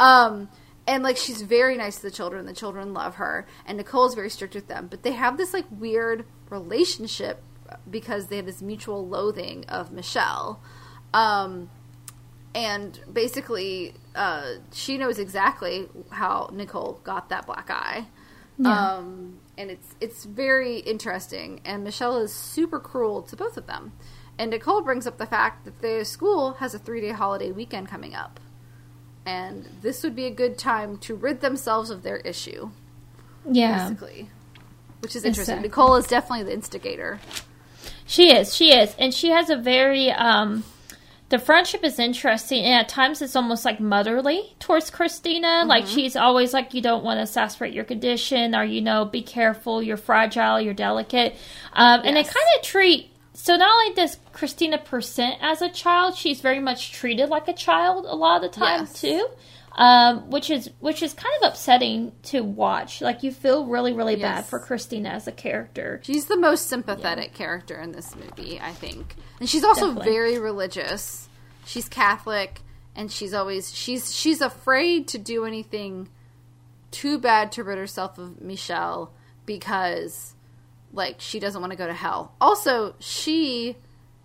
Um 0.00 0.48
and 0.86 1.02
like 1.02 1.16
she's 1.16 1.42
very 1.42 1.76
nice 1.76 1.96
to 1.96 2.02
the 2.02 2.10
children. 2.10 2.46
The 2.46 2.54
children 2.54 2.94
love 2.94 3.16
her 3.16 3.46
and 3.66 3.76
Nicole's 3.76 4.14
very 4.14 4.30
strict 4.30 4.54
with 4.54 4.68
them. 4.68 4.86
But 4.88 5.02
they 5.02 5.12
have 5.12 5.36
this 5.36 5.52
like 5.52 5.66
weird 5.70 6.24
relationship 6.48 7.42
because 7.90 8.26
they 8.26 8.36
have 8.36 8.46
this 8.46 8.62
mutual 8.62 9.06
loathing 9.06 9.64
of 9.68 9.92
Michelle. 9.92 10.62
Um 11.12 11.70
and 12.54 13.00
basically 13.10 13.94
uh, 14.14 14.54
she 14.72 14.98
knows 14.98 15.18
exactly 15.18 15.88
how 16.10 16.50
Nicole 16.52 17.00
got 17.04 17.28
that 17.30 17.46
black 17.46 17.70
eye. 17.70 18.06
Yeah. 18.58 18.96
Um, 18.96 19.38
and 19.56 19.70
it's 19.70 19.94
it's 20.00 20.24
very 20.24 20.78
interesting. 20.78 21.60
And 21.64 21.84
Michelle 21.84 22.18
is 22.18 22.32
super 22.32 22.80
cruel 22.80 23.22
to 23.22 23.36
both 23.36 23.56
of 23.56 23.66
them. 23.66 23.92
And 24.38 24.50
Nicole 24.50 24.82
brings 24.82 25.06
up 25.06 25.18
the 25.18 25.26
fact 25.26 25.64
that 25.64 25.80
their 25.82 26.04
school 26.04 26.54
has 26.54 26.74
a 26.74 26.78
three 26.78 27.00
day 27.00 27.12
holiday 27.12 27.52
weekend 27.52 27.88
coming 27.88 28.14
up, 28.14 28.40
and 29.26 29.68
this 29.82 30.02
would 30.02 30.16
be 30.16 30.24
a 30.24 30.30
good 30.30 30.58
time 30.58 30.96
to 30.98 31.14
rid 31.14 31.40
themselves 31.40 31.90
of 31.90 32.02
their 32.02 32.16
issue, 32.18 32.70
yeah. 33.48 33.88
basically. 33.88 34.30
Which 35.00 35.16
is 35.16 35.24
interesting. 35.24 35.58
Exactly. 35.58 35.68
Nicole 35.68 35.96
is 35.96 36.06
definitely 36.06 36.44
the 36.44 36.54
instigator. 36.54 37.20
She 38.06 38.34
is. 38.34 38.54
She 38.54 38.72
is, 38.72 38.94
and 38.98 39.12
she 39.12 39.30
has 39.30 39.50
a 39.50 39.56
very 39.56 40.10
um, 40.10 40.64
the 41.32 41.38
friendship 41.38 41.82
is 41.82 41.98
interesting, 41.98 42.62
and 42.62 42.74
at 42.74 42.90
times 42.90 43.22
it's 43.22 43.34
almost 43.34 43.64
like 43.64 43.80
motherly 43.80 44.54
towards 44.58 44.90
Christina. 44.90 45.64
Like 45.66 45.86
she's 45.86 46.14
always 46.14 46.52
like, 46.52 46.74
"You 46.74 46.82
don't 46.82 47.02
want 47.02 47.16
to 47.16 47.22
exasperate 47.22 47.72
your 47.72 47.84
condition, 47.84 48.54
or 48.54 48.64
you 48.64 48.82
know, 48.82 49.06
be 49.06 49.22
careful. 49.22 49.82
You're 49.82 49.96
fragile. 49.96 50.60
You're 50.60 50.74
delicate." 50.74 51.34
Um, 51.72 52.02
And 52.04 52.16
they 52.16 52.22
kind 52.22 52.46
of 52.58 52.62
treat. 52.62 53.08
So 53.32 53.56
not 53.56 53.70
only 53.72 53.94
does 53.94 54.18
Christina 54.34 54.76
present 54.76 55.36
as 55.40 55.62
a 55.62 55.70
child, 55.70 56.16
she's 56.16 56.42
very 56.42 56.60
much 56.60 56.92
treated 56.92 57.30
like 57.30 57.48
a 57.48 57.54
child 57.54 58.04
a 58.06 58.14
lot 58.14 58.36
of 58.44 58.52
the 58.52 58.60
time 58.60 58.80
Yes. 58.80 59.00
too. 59.00 59.26
Um, 59.74 60.30
which 60.30 60.50
is 60.50 60.70
which 60.80 61.02
is 61.02 61.14
kind 61.14 61.34
of 61.42 61.50
upsetting 61.50 62.12
to 62.24 62.42
watch. 62.42 63.00
Like 63.00 63.22
you 63.22 63.32
feel 63.32 63.66
really 63.66 63.94
really 63.94 64.16
bad 64.16 64.44
for 64.44 64.58
Christina 64.58 65.08
as 65.08 65.26
a 65.26 65.32
character. 65.32 66.00
She's 66.04 66.26
the 66.26 66.36
most 66.36 66.66
sympathetic 66.66 67.32
character 67.32 67.80
in 67.80 67.92
this 67.92 68.14
movie, 68.14 68.60
I 68.60 68.72
think. 68.72 69.16
And 69.40 69.48
she's 69.48 69.64
also 69.64 69.86
Definitely. 69.88 70.12
very 70.12 70.38
religious. 70.38 71.28
She's 71.64 71.88
Catholic 71.88 72.60
and 72.94 73.10
she's 73.10 73.32
always 73.32 73.74
she's 73.74 74.14
she's 74.14 74.40
afraid 74.40 75.08
to 75.08 75.18
do 75.18 75.44
anything 75.44 76.08
too 76.90 77.18
bad 77.18 77.52
to 77.52 77.64
rid 77.64 77.78
herself 77.78 78.18
of 78.18 78.40
Michelle 78.40 79.12
because 79.46 80.34
like 80.92 81.16
she 81.18 81.40
doesn't 81.40 81.60
want 81.60 81.70
to 81.70 81.76
go 81.76 81.86
to 81.86 81.94
hell. 81.94 82.34
Also, 82.40 82.94
she 82.98 83.76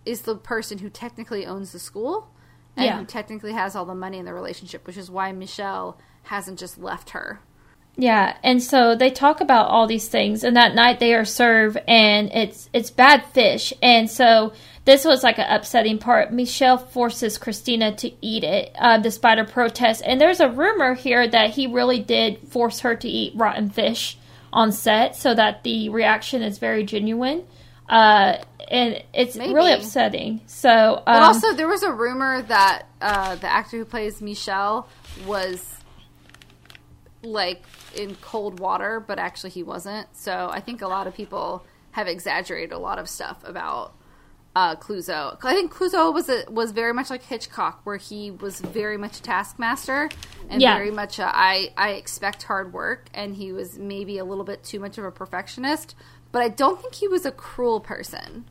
is 0.05 0.21
the 0.21 0.35
person 0.35 0.77
who 0.77 0.89
technically 0.89 1.45
owns 1.45 1.71
the 1.71 1.79
school 1.79 2.29
and 2.77 2.85
Yeah. 2.85 2.97
who 2.99 3.05
technically 3.05 3.51
has 3.53 3.75
all 3.75 3.85
the 3.85 3.95
money 3.95 4.19
in 4.19 4.25
the 4.25 4.33
relationship, 4.33 4.87
which 4.87 4.97
is 4.97 5.11
why 5.11 5.31
Michelle 5.33 5.97
hasn't 6.23 6.59
just 6.59 6.77
left 6.77 7.09
her. 7.09 7.39
Yeah, 7.99 8.37
and 8.43 8.61
so 8.61 8.93
they 8.95 9.09
talk 9.09 9.41
about 9.41 9.69
all 9.69 9.87
these 9.87 10.07
things, 10.07 10.43
and 10.43 10.55
that 10.55 10.75
night 10.75 10.99
they 10.99 11.15
are 11.15 11.25
served, 11.25 11.77
and 11.87 12.29
it's 12.31 12.69
it's 12.71 12.91
bad 12.91 13.25
fish, 13.33 13.73
and 13.81 14.07
so 14.07 14.53
this 14.85 15.03
was 15.03 15.23
like 15.23 15.39
an 15.39 15.49
upsetting 15.49 15.97
part. 15.97 16.31
Michelle 16.31 16.77
forces 16.77 17.39
Christina 17.39 17.95
to 17.95 18.11
eat 18.21 18.43
it, 18.43 18.75
uh, 18.77 18.99
despite 18.99 19.39
her 19.39 19.45
protest, 19.45 20.03
and 20.05 20.21
there's 20.21 20.39
a 20.39 20.47
rumor 20.49 20.93
here 20.93 21.27
that 21.27 21.49
he 21.51 21.65
really 21.65 21.99
did 21.99 22.47
force 22.47 22.81
her 22.81 22.95
to 22.95 23.09
eat 23.09 23.33
rotten 23.35 23.71
fish 23.71 24.15
on 24.53 24.71
set, 24.71 25.15
so 25.15 25.33
that 25.33 25.63
the 25.63 25.89
reaction 25.89 26.43
is 26.43 26.59
very 26.59 26.83
genuine, 26.83 27.45
uh, 27.89 28.37
and 28.69 29.03
it's 29.13 29.35
Maybe. 29.35 29.53
really 29.53 29.73
upsetting. 29.73 30.41
So, 30.47 30.69
um, 30.97 31.03
But 31.05 31.21
also, 31.23 31.53
there 31.53 31.67
was 31.67 31.83
a 31.83 31.91
rumor 31.91 32.41
that 32.43 32.87
uh, 33.01 33.35
the 33.35 33.47
actor 33.51 33.77
who 33.77 33.85
plays 33.85 34.21
Michelle 34.21 34.87
was 35.25 35.75
like 37.23 37.63
in 37.95 38.15
cold 38.15 38.59
water, 38.59 38.99
but 38.99 39.19
actually 39.19 39.49
he 39.51 39.63
wasn't. 39.63 40.07
So 40.15 40.49
I 40.51 40.59
think 40.59 40.81
a 40.81 40.87
lot 40.87 41.07
of 41.07 41.15
people 41.15 41.65
have 41.91 42.07
exaggerated 42.07 42.71
a 42.71 42.77
lot 42.77 42.99
of 42.99 43.09
stuff 43.09 43.41
about 43.43 43.93
uh, 44.55 44.75
Clouzot. 44.75 45.37
I 45.43 45.53
think 45.53 45.71
Clouzot 45.73 46.13
was 46.13 46.29
a, 46.29 46.43
was 46.49 46.71
very 46.71 46.93
much 46.93 47.09
like 47.09 47.23
Hitchcock, 47.23 47.81
where 47.83 47.97
he 47.97 48.31
was 48.31 48.59
very 48.59 48.97
much 48.97 49.19
a 49.19 49.21
taskmaster 49.21 50.09
and 50.49 50.61
Yeah. 50.61 50.75
very 50.75 50.91
much 50.91 51.19
a, 51.19 51.25
I 51.25 51.73
I 51.77 51.91
expect 51.91 52.43
hard 52.43 52.73
work, 52.73 53.07
and 53.13 53.35
he 53.35 53.51
was 53.51 53.77
maybe 53.77 54.17
a 54.17 54.25
little 54.25 54.43
bit 54.43 54.63
too 54.63 54.79
much 54.79 54.97
of 54.97 55.05
a 55.05 55.11
perfectionist. 55.11 55.95
But 56.31 56.41
I 56.41 56.49
don't 56.49 56.81
think 56.81 56.95
he 56.95 57.07
was 57.07 57.25
a 57.25 57.31
cruel 57.31 57.79
person. 57.79 58.45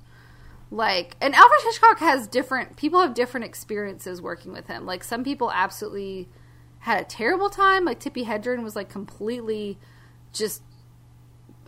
Like 0.70 1.16
and 1.20 1.34
alfred 1.34 1.60
hitchcock 1.62 1.98
has 2.00 2.26
different 2.26 2.76
people 2.76 3.00
have 3.00 3.14
different 3.14 3.46
experiences 3.46 4.20
working 4.20 4.52
with 4.52 4.66
him. 4.66 4.84
Like 4.84 5.04
some 5.04 5.22
people 5.22 5.52
absolutely 5.52 6.28
had 6.80 7.00
a 7.00 7.04
terrible 7.04 7.50
time. 7.50 7.84
Like 7.84 8.00
tippi 8.00 8.24
hedren 8.26 8.62
was 8.62 8.74
like 8.74 8.88
completely 8.88 9.78
just 10.32 10.62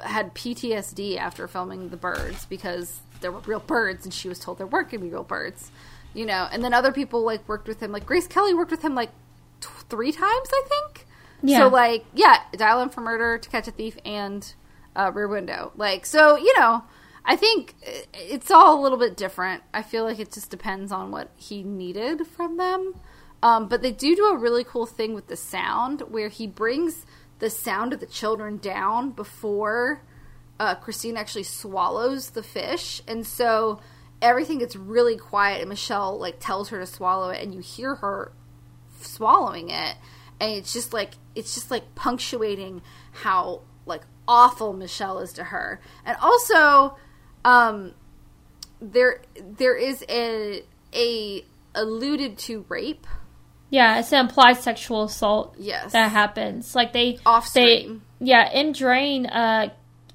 had 0.04 0.32
ptsd 0.34 1.16
after 1.16 1.48
filming 1.48 1.88
the 1.88 1.96
birds 1.96 2.46
because 2.46 3.00
there 3.20 3.32
were 3.32 3.40
real 3.40 3.58
birds 3.58 4.04
and 4.04 4.14
she 4.14 4.28
was 4.28 4.38
told 4.38 4.58
there 4.58 4.66
weren't 4.66 4.90
going 4.90 5.00
to 5.00 5.06
be 5.06 5.10
real 5.10 5.24
birds 5.24 5.72
you 6.14 6.26
know? 6.26 6.48
And 6.50 6.64
then 6.64 6.74
other 6.74 6.92
people 6.92 7.22
like 7.24 7.46
worked 7.48 7.68
with 7.68 7.80
him. 7.80 7.92
Like 7.92 8.06
grace 8.06 8.26
kelly 8.26 8.54
worked 8.54 8.70
with 8.70 8.82
him 8.82 8.94
like 8.94 9.10
t- 9.60 9.68
three 9.88 10.12
times 10.12 10.48
i 10.52 10.62
think? 10.68 11.06
Yeah. 11.42 11.60
so 11.60 11.68
like 11.68 12.04
yeah 12.14 12.42
dial 12.56 12.80
m 12.80 12.90
for 12.90 13.00
murder 13.00 13.38
to 13.38 13.48
catch 13.48 13.68
a 13.68 13.70
thief 13.70 13.96
and 14.04 14.54
uh, 14.98 15.10
rear 15.12 15.28
window. 15.28 15.72
Like 15.76 16.04
so 16.04 16.36
you 16.36 16.58
know 16.58 16.84
i 17.24 17.36
think 17.36 17.74
it's 18.14 18.50
all 18.50 18.78
a 18.78 18.82
little 18.82 18.98
bit 18.98 19.16
different. 19.16 19.62
I 19.72 19.82
feel 19.82 20.04
like 20.04 20.18
it 20.18 20.32
just 20.32 20.50
depends 20.50 20.92
on 20.92 21.10
what 21.10 21.30
he 21.36 21.62
needed 21.62 22.26
from 22.26 22.56
them. 22.56 22.94
Um, 23.42 23.68
but 23.68 23.82
they 23.82 23.92
do 23.92 24.16
do 24.16 24.24
a 24.26 24.36
really 24.36 24.64
cool 24.64 24.86
thing 24.86 25.14
with 25.14 25.28
the 25.28 25.36
sound 25.36 26.02
where 26.08 26.28
he 26.28 26.46
brings 26.46 27.06
the 27.38 27.50
sound 27.50 27.92
of 27.92 28.00
the 28.00 28.06
children 28.06 28.56
down 28.56 29.10
before 29.10 30.02
uh, 30.58 30.74
Christine 30.74 31.16
actually 31.16 31.44
swallows 31.44 32.30
the 32.30 32.42
fish, 32.42 33.00
and 33.06 33.24
so 33.24 33.80
everything 34.20 34.58
gets 34.58 34.74
really 34.74 35.16
quiet. 35.16 35.60
And 35.60 35.68
Michelle 35.68 36.18
like 36.18 36.40
tells 36.40 36.70
her 36.70 36.80
to 36.80 36.86
swallow 36.86 37.30
it, 37.30 37.42
and 37.42 37.54
you 37.54 37.60
hear 37.60 37.96
her 37.96 38.32
swallowing 39.00 39.70
it, 39.70 39.96
and 40.40 40.52
it's 40.52 40.72
just 40.72 40.92
like 40.92 41.12
it's 41.36 41.54
just 41.54 41.70
like 41.70 41.94
punctuating 41.94 42.82
how 43.12 43.62
like 43.86 44.02
awful 44.28 44.72
Michelle 44.74 45.18
is 45.18 45.32
to 45.32 45.44
her, 45.44 45.80
and 46.04 46.16
also 46.20 46.96
um, 47.44 47.94
there 48.80 49.22
there 49.36 49.76
is 49.76 50.04
a 50.08 50.62
a 50.94 51.44
alluded 51.74 52.38
to 52.38 52.64
rape. 52.68 53.06
Yeah, 53.70 53.98
it's 53.98 54.12
an 54.12 54.20
implied 54.20 54.58
sexual 54.58 55.04
assault. 55.04 55.56
Yes. 55.58 55.92
that 55.92 56.10
happens. 56.10 56.74
Like 56.74 56.92
they 56.92 57.18
Off 57.26 57.52
They, 57.52 57.90
yeah, 58.20 58.48
M. 58.52 58.72
Drain 58.72 59.26
uh, 59.26 59.70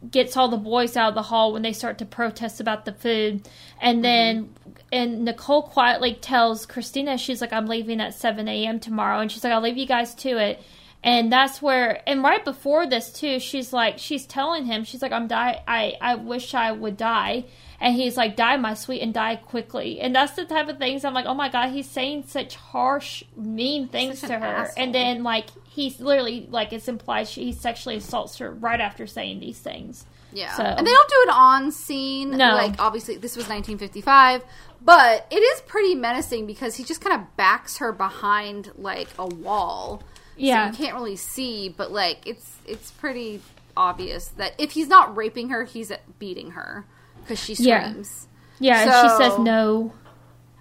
gets 0.10 0.36
all 0.36 0.50
the 0.50 0.58
boys 0.58 0.98
out 0.98 1.10
of 1.10 1.16
the 1.16 1.22
hall 1.22 1.54
when 1.54 1.62
they 1.62 1.74
start 1.74 1.98
to 2.00 2.06
protest 2.06 2.60
about 2.60 2.86
the 2.86 2.94
food, 2.94 3.48
and 3.82 4.04
then 4.04 4.54
and 4.92 5.26
Nicole 5.26 5.64
quietly 5.64 6.14
tells 6.14 6.66
Christina 6.66 7.18
she's 7.18 7.42
like, 7.42 7.54
"I'm 7.54 7.68
leaving 7.68 8.00
at 8.00 8.14
seven 8.14 8.48
a.m. 8.48 8.80
tomorrow," 8.80 9.20
and 9.20 9.32
she's 9.32 9.44
like, 9.44 9.54
"I'll 9.54 9.62
leave 9.62 9.78
you 9.78 9.88
guys 9.88 10.14
to 10.16 10.38
it." 10.38 10.62
And 11.04 11.32
that's 11.32 11.62
where, 11.62 12.02
and 12.08 12.24
right 12.24 12.44
before 12.46 12.88
this 12.88 13.12
too, 13.12 13.40
she's 13.40 13.74
like, 13.74 13.98
she's 14.00 14.26
telling 14.26 14.66
him, 14.66 14.86
she's 14.86 15.02
like, 15.02 15.12
"I'm 15.12 15.28
die. 15.28 15.62
I 15.68 15.96
I 16.00 16.16
wish 16.16 16.54
I 16.54 16.72
would 16.72 16.96
die." 16.96 17.46
And 17.82 17.94
he's 17.94 18.16
like, 18.16 18.38
"Die, 18.38 18.56
my 18.56 18.74
sweet, 18.74 19.02
and 19.02 19.14
die 19.14 19.36
quickly." 19.36 20.00
And 20.00 20.16
that's 20.16 20.32
the 20.34 20.46
type 20.46 20.70
of 20.70 20.78
things 20.78 21.04
I'm 21.04 21.14
like, 21.14 21.26
"Oh 21.26 21.34
my 21.34 21.50
god, 21.50 21.72
he's 21.72 21.90
saying 21.90 22.24
such 22.28 22.56
harsh, 22.56 23.24
mean 23.36 23.90
things 23.90 24.22
to 24.22 24.40
her." 24.40 24.46
asshole. 24.46 24.74
And 24.84 24.96
then 24.96 25.24
like 25.24 25.48
he's 25.68 26.00
literally 26.00 26.48
like 26.50 26.72
it's 26.72 26.88
implied 26.88 27.28
she, 27.28 27.44
he 27.46 27.52
sexually 27.52 27.98
assaults 27.98 28.38
her 28.38 28.50
right 28.52 28.80
after 28.80 29.06
saying 29.06 29.42
these 29.42 29.60
things. 29.60 30.06
Yeah. 30.32 30.56
So- 30.56 30.64
And 30.64 30.88
they 30.88 30.92
don't 30.92 31.10
do 31.10 31.16
it 31.28 31.30
on 31.32 31.72
scene. 31.72 32.32
No. 32.32 32.56
Like, 32.56 32.80
obviously, 32.80 33.18
this 33.18 33.36
was 33.36 33.48
1955. 33.50 34.44
But 34.82 35.28
it 35.30 35.36
is 35.38 35.62
pretty 35.62 35.96
menacing 35.96 36.48
because 36.48 36.76
he 36.76 36.84
just 36.84 37.02
kind 37.02 37.22
of 37.22 37.36
backs 37.38 37.78
her 37.78 37.92
behind, 37.92 38.72
like, 38.78 39.10
a 39.20 39.28
wall. 39.28 40.02
Yeah. 40.36 40.72
So 40.72 40.72
you 40.72 40.86
can't 40.86 40.96
really 40.98 41.16
see, 41.16 41.70
but, 41.70 41.92
like, 41.92 42.26
it's 42.26 42.58
it's 42.66 42.92
pretty 42.92 43.42
obvious 43.76 44.28
that 44.30 44.54
if 44.58 44.72
he's 44.72 44.88
not 44.88 45.16
raping 45.16 45.50
her, 45.50 45.64
he's 45.64 45.92
beating 46.20 46.52
her 46.52 46.86
because 47.22 47.40
she 47.40 47.54
Yeah. 47.56 47.90
screams. 47.90 48.28
Yeah, 48.60 48.82
and 48.82 48.92
she 49.12 49.24
says 49.24 49.40
no. 49.40 49.94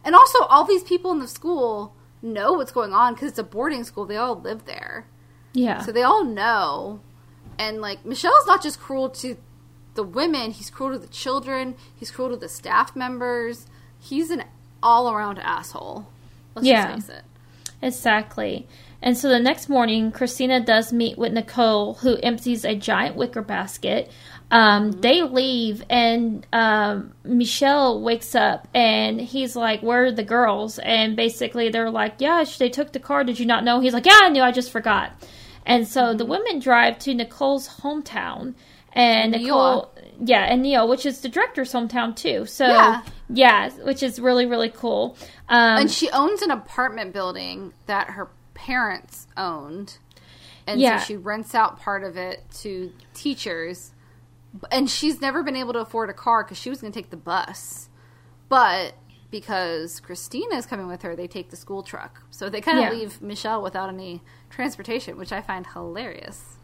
And 0.05 0.15
also, 0.15 0.45
all 0.45 0.65
these 0.65 0.83
people 0.83 1.11
in 1.13 1.19
the 1.21 1.29
school 1.29 1.95
know 2.23 2.55
what's 2.55 2.73
going 2.73 2.93
on 2.93 3.15
because 3.15 3.29
it's 3.31 3.39
a 3.39 3.45
boarding 3.45 3.85
school. 3.85 4.07
They 4.07 4.17
all 4.17 4.35
live 4.41 4.65
there. 4.65 5.07
Yeah. 5.53 5.81
So 5.83 5.93
they 5.93 6.03
all 6.03 6.25
know. 6.25 7.01
And 7.59 7.81
like 7.81 8.05
Michelle's 8.05 8.47
not 8.47 8.63
just 8.63 8.81
cruel 8.81 9.11
to 9.11 9.37
the 9.95 10.03
women, 10.03 10.51
he's 10.53 10.71
cruel 10.71 10.93
to 10.93 10.99
the 10.99 11.07
children, 11.13 11.75
he's 11.95 12.11
cruel 12.11 12.31
to 12.31 12.37
the 12.37 12.49
staff 12.49 12.97
members. 12.97 13.67
He's 14.01 14.31
an 14.31 14.45
all 14.83 15.13
around 15.13 15.39
asshole. 15.39 16.09
Let's 16.55 16.67
Yeah. 16.67 16.95
just 16.97 17.07
face 17.09 17.19
it. 17.19 17.25
Exactly. 17.83 18.67
And 19.03 19.19
so 19.19 19.29
the 19.29 19.41
next 19.41 19.69
morning, 19.69 20.13
Christina 20.13 20.61
does 20.61 20.93
meet 20.93 21.19
with 21.19 21.33
Nicole, 21.33 21.95
who 21.95 22.17
empties 22.23 22.65
a 22.65 22.77
giant 22.77 23.17
wicker 23.17 23.43
basket. 23.43 24.11
Um, 24.53 24.93
They 24.93 25.23
leave, 25.23 25.83
and 25.91 26.47
um, 26.53 27.13
Michelle 27.25 28.01
wakes 28.01 28.35
up, 28.35 28.69
and 28.75 29.21
he's 29.21 29.57
like, 29.57 29.83
"Where 29.83 30.05
are 30.05 30.13
the 30.13 30.23
girls?" 30.23 30.79
And 30.79 31.17
basically, 31.17 31.69
they're 31.71 31.91
like, 31.91 32.15
"Yeah, 32.19 32.45
they 32.59 32.69
took 32.69 32.93
the 32.93 33.01
car. 33.01 33.25
Did 33.25 33.41
you 33.41 33.47
not 33.47 33.65
know?" 33.65 33.81
He's 33.81 33.95
like, 33.95 34.07
"Yeah, 34.07 34.21
I 34.23 34.29
knew. 34.29 34.43
I 34.43 34.53
just 34.53 34.71
forgot." 34.71 35.13
And 35.67 35.89
so 35.89 36.15
the 36.15 36.25
women 36.27 36.59
drive 36.59 36.99
to 37.01 37.15
Nicole's 37.15 37.69
hometown, 37.81 38.55
and 38.93 39.33
Nicole, 39.33 39.91
yeah, 40.21 40.43
and 40.45 40.63
Neil, 40.63 40.87
which 40.87 41.07
is 41.07 41.21
the 41.23 41.29
director's 41.29 41.73
hometown 41.73 42.15
too. 42.15 42.45
So 42.47 42.67
Yeah. 42.67 43.03
yeah, 43.31 43.71
which 43.83 44.03
is 44.03 44.21
really 44.21 44.45
really 44.47 44.69
cool. 44.71 45.17
Um, 45.49 45.81
And 45.83 45.91
she 45.91 46.11
owns 46.11 46.43
an 46.43 46.51
apartment 46.51 47.13
building 47.15 47.73
that 47.87 48.11
her 48.11 48.29
parents 48.63 49.27
owned. 49.37 49.99
And 50.67 50.81
Yeah. 50.81 50.99
so 51.01 51.05
she 51.05 51.17
rents 51.17 51.55
out 51.55 51.81
part 51.81 52.05
of 52.05 52.17
it 52.17 52.45
to 52.61 52.93
teachers. 53.13 53.93
And 54.71 54.89
she's 54.89 55.21
never 55.21 55.43
been 55.43 55.57
able 55.57 55.73
to 55.73 55.81
afford 55.81 56.11
a 56.11 56.13
car 56.13 56.45
because 56.45 56.59
she 56.59 56.71
was 56.71 56.81
going 56.81 56.93
to 56.93 56.99
take 56.99 57.11
the 57.11 57.17
bus. 57.17 57.89
But 58.49 58.95
because 59.31 59.99
Christina 59.99 60.57
is 60.57 60.67
coming 60.67 60.87
with 60.87 61.03
her, 61.03 61.17
they 61.17 61.27
take 61.27 61.51
the 61.51 61.57
school 61.57 61.83
truck. 61.83 62.23
So 62.31 62.49
they 62.49 62.61
kind 62.61 62.79
of 62.79 62.85
Yeah. 62.85 62.91
leave 63.01 63.21
Michelle 63.21 63.63
without 63.63 63.89
any 63.89 64.23
transportation, 64.51 65.17
which 65.17 65.33
I 65.33 65.41
find 65.41 65.67
hilarious. 65.67 66.57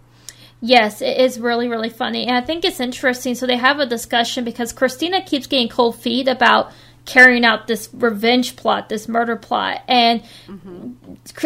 Yes, 0.61 1.01
it 1.03 1.17
is 1.19 1.41
really, 1.41 1.69
really 1.69 1.89
funny. 1.89 2.27
And 2.27 2.37
I 2.37 2.41
think 2.41 2.65
it's 2.65 2.81
interesting. 2.81 3.35
So 3.35 3.47
they 3.47 3.57
have 3.57 3.79
a 3.81 3.87
discussion 3.87 4.45
because 4.45 4.73
Christina 4.73 5.23
keeps 5.23 5.47
getting 5.47 5.69
cold 5.69 5.97
feet 5.97 6.29
about 6.29 6.73
carrying 7.09 7.45
out 7.45 7.67
this 7.67 7.89
revenge 7.93 8.55
plot, 8.55 8.89
this 8.89 9.09
murder 9.09 9.35
plot. 9.35 9.83
And 9.89 10.23
mm-hmm. 10.47 10.93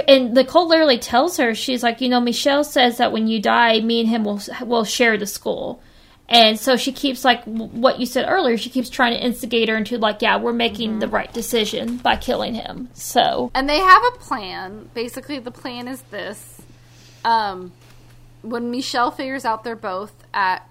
and 0.08 0.34
Nicole 0.34 0.68
literally 0.68 0.98
tells 0.98 1.36
her, 1.36 1.54
she's 1.54 1.82
like, 1.82 2.00
you 2.00 2.08
know, 2.08 2.20
Michelle 2.20 2.64
says 2.64 2.98
that 2.98 3.12
when 3.12 3.28
you 3.28 3.40
die, 3.40 3.80
me 3.80 4.00
and 4.00 4.08
him 4.08 4.24
will 4.24 4.40
will 4.66 4.84
share 4.84 5.16
the 5.16 5.26
school. 5.26 5.80
And 6.28 6.58
so 6.58 6.76
she 6.76 6.92
keeps 6.92 7.24
like 7.24 7.44
what 7.44 8.00
you 8.00 8.06
said 8.06 8.26
earlier. 8.28 8.56
She 8.56 8.70
keeps 8.70 8.90
trying 8.90 9.14
to 9.14 9.24
instigate 9.24 9.68
her 9.68 9.76
into 9.76 9.98
like, 9.98 10.20
yeah, 10.20 10.36
we're 10.38 10.52
making 10.52 10.90
mm-hmm. 10.90 11.00
the 11.00 11.08
right 11.08 11.32
decision 11.32 11.98
by 11.98 12.16
killing 12.16 12.54
him. 12.54 12.88
So 12.94 13.50
and 13.54 13.68
they 13.68 13.78
have 13.78 14.02
a 14.14 14.18
plan. 14.18 14.90
Basically, 14.94 15.38
the 15.38 15.50
plan 15.52 15.86
is 15.86 16.02
this: 16.02 16.60
um, 17.24 17.72
when 18.42 18.70
Michelle 18.70 19.12
figures 19.12 19.44
out 19.44 19.62
they're 19.62 19.76
both 19.76 20.12
at 20.34 20.68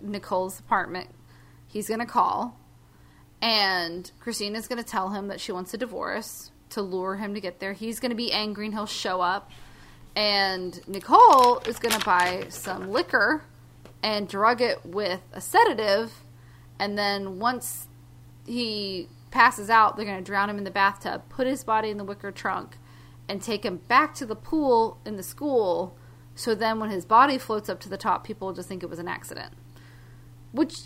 Nicole's 0.00 0.58
apartment, 0.58 1.08
he's 1.68 1.88
gonna 1.88 2.06
call 2.06 2.58
and 3.44 4.10
Christina's 4.20 4.66
going 4.66 4.82
to 4.82 4.90
tell 4.90 5.10
him 5.10 5.28
that 5.28 5.38
she 5.38 5.52
wants 5.52 5.74
a 5.74 5.76
divorce 5.76 6.50
to 6.70 6.80
lure 6.80 7.16
him 7.16 7.34
to 7.34 7.40
get 7.42 7.60
there. 7.60 7.74
He's 7.74 8.00
going 8.00 8.08
to 8.08 8.16
be 8.16 8.32
angry 8.32 8.64
and 8.64 8.74
he'll 8.74 8.86
show 8.86 9.20
up. 9.20 9.50
And 10.16 10.80
Nicole 10.88 11.58
is 11.66 11.78
going 11.78 11.92
to 11.92 12.02
buy 12.06 12.46
some 12.48 12.90
liquor 12.90 13.44
and 14.02 14.26
drug 14.26 14.62
it 14.62 14.86
with 14.86 15.20
a 15.34 15.42
sedative. 15.42 16.10
And 16.78 16.96
then 16.96 17.38
once 17.38 17.86
he 18.46 19.08
passes 19.30 19.68
out, 19.68 19.96
they're 19.96 20.06
going 20.06 20.16
to 20.16 20.24
drown 20.24 20.48
him 20.48 20.56
in 20.56 20.64
the 20.64 20.70
bathtub, 20.70 21.24
put 21.28 21.46
his 21.46 21.64
body 21.64 21.90
in 21.90 21.98
the 21.98 22.04
wicker 22.04 22.32
trunk, 22.32 22.78
and 23.28 23.42
take 23.42 23.62
him 23.62 23.76
back 23.88 24.14
to 24.14 24.24
the 24.24 24.36
pool 24.36 24.96
in 25.04 25.16
the 25.16 25.22
school. 25.22 25.98
So 26.34 26.54
then 26.54 26.80
when 26.80 26.88
his 26.88 27.04
body 27.04 27.36
floats 27.36 27.68
up 27.68 27.78
to 27.80 27.90
the 27.90 27.98
top, 27.98 28.24
people 28.24 28.54
just 28.54 28.70
think 28.70 28.82
it 28.82 28.88
was 28.88 28.98
an 28.98 29.08
accident. 29.08 29.52
Which 30.50 30.76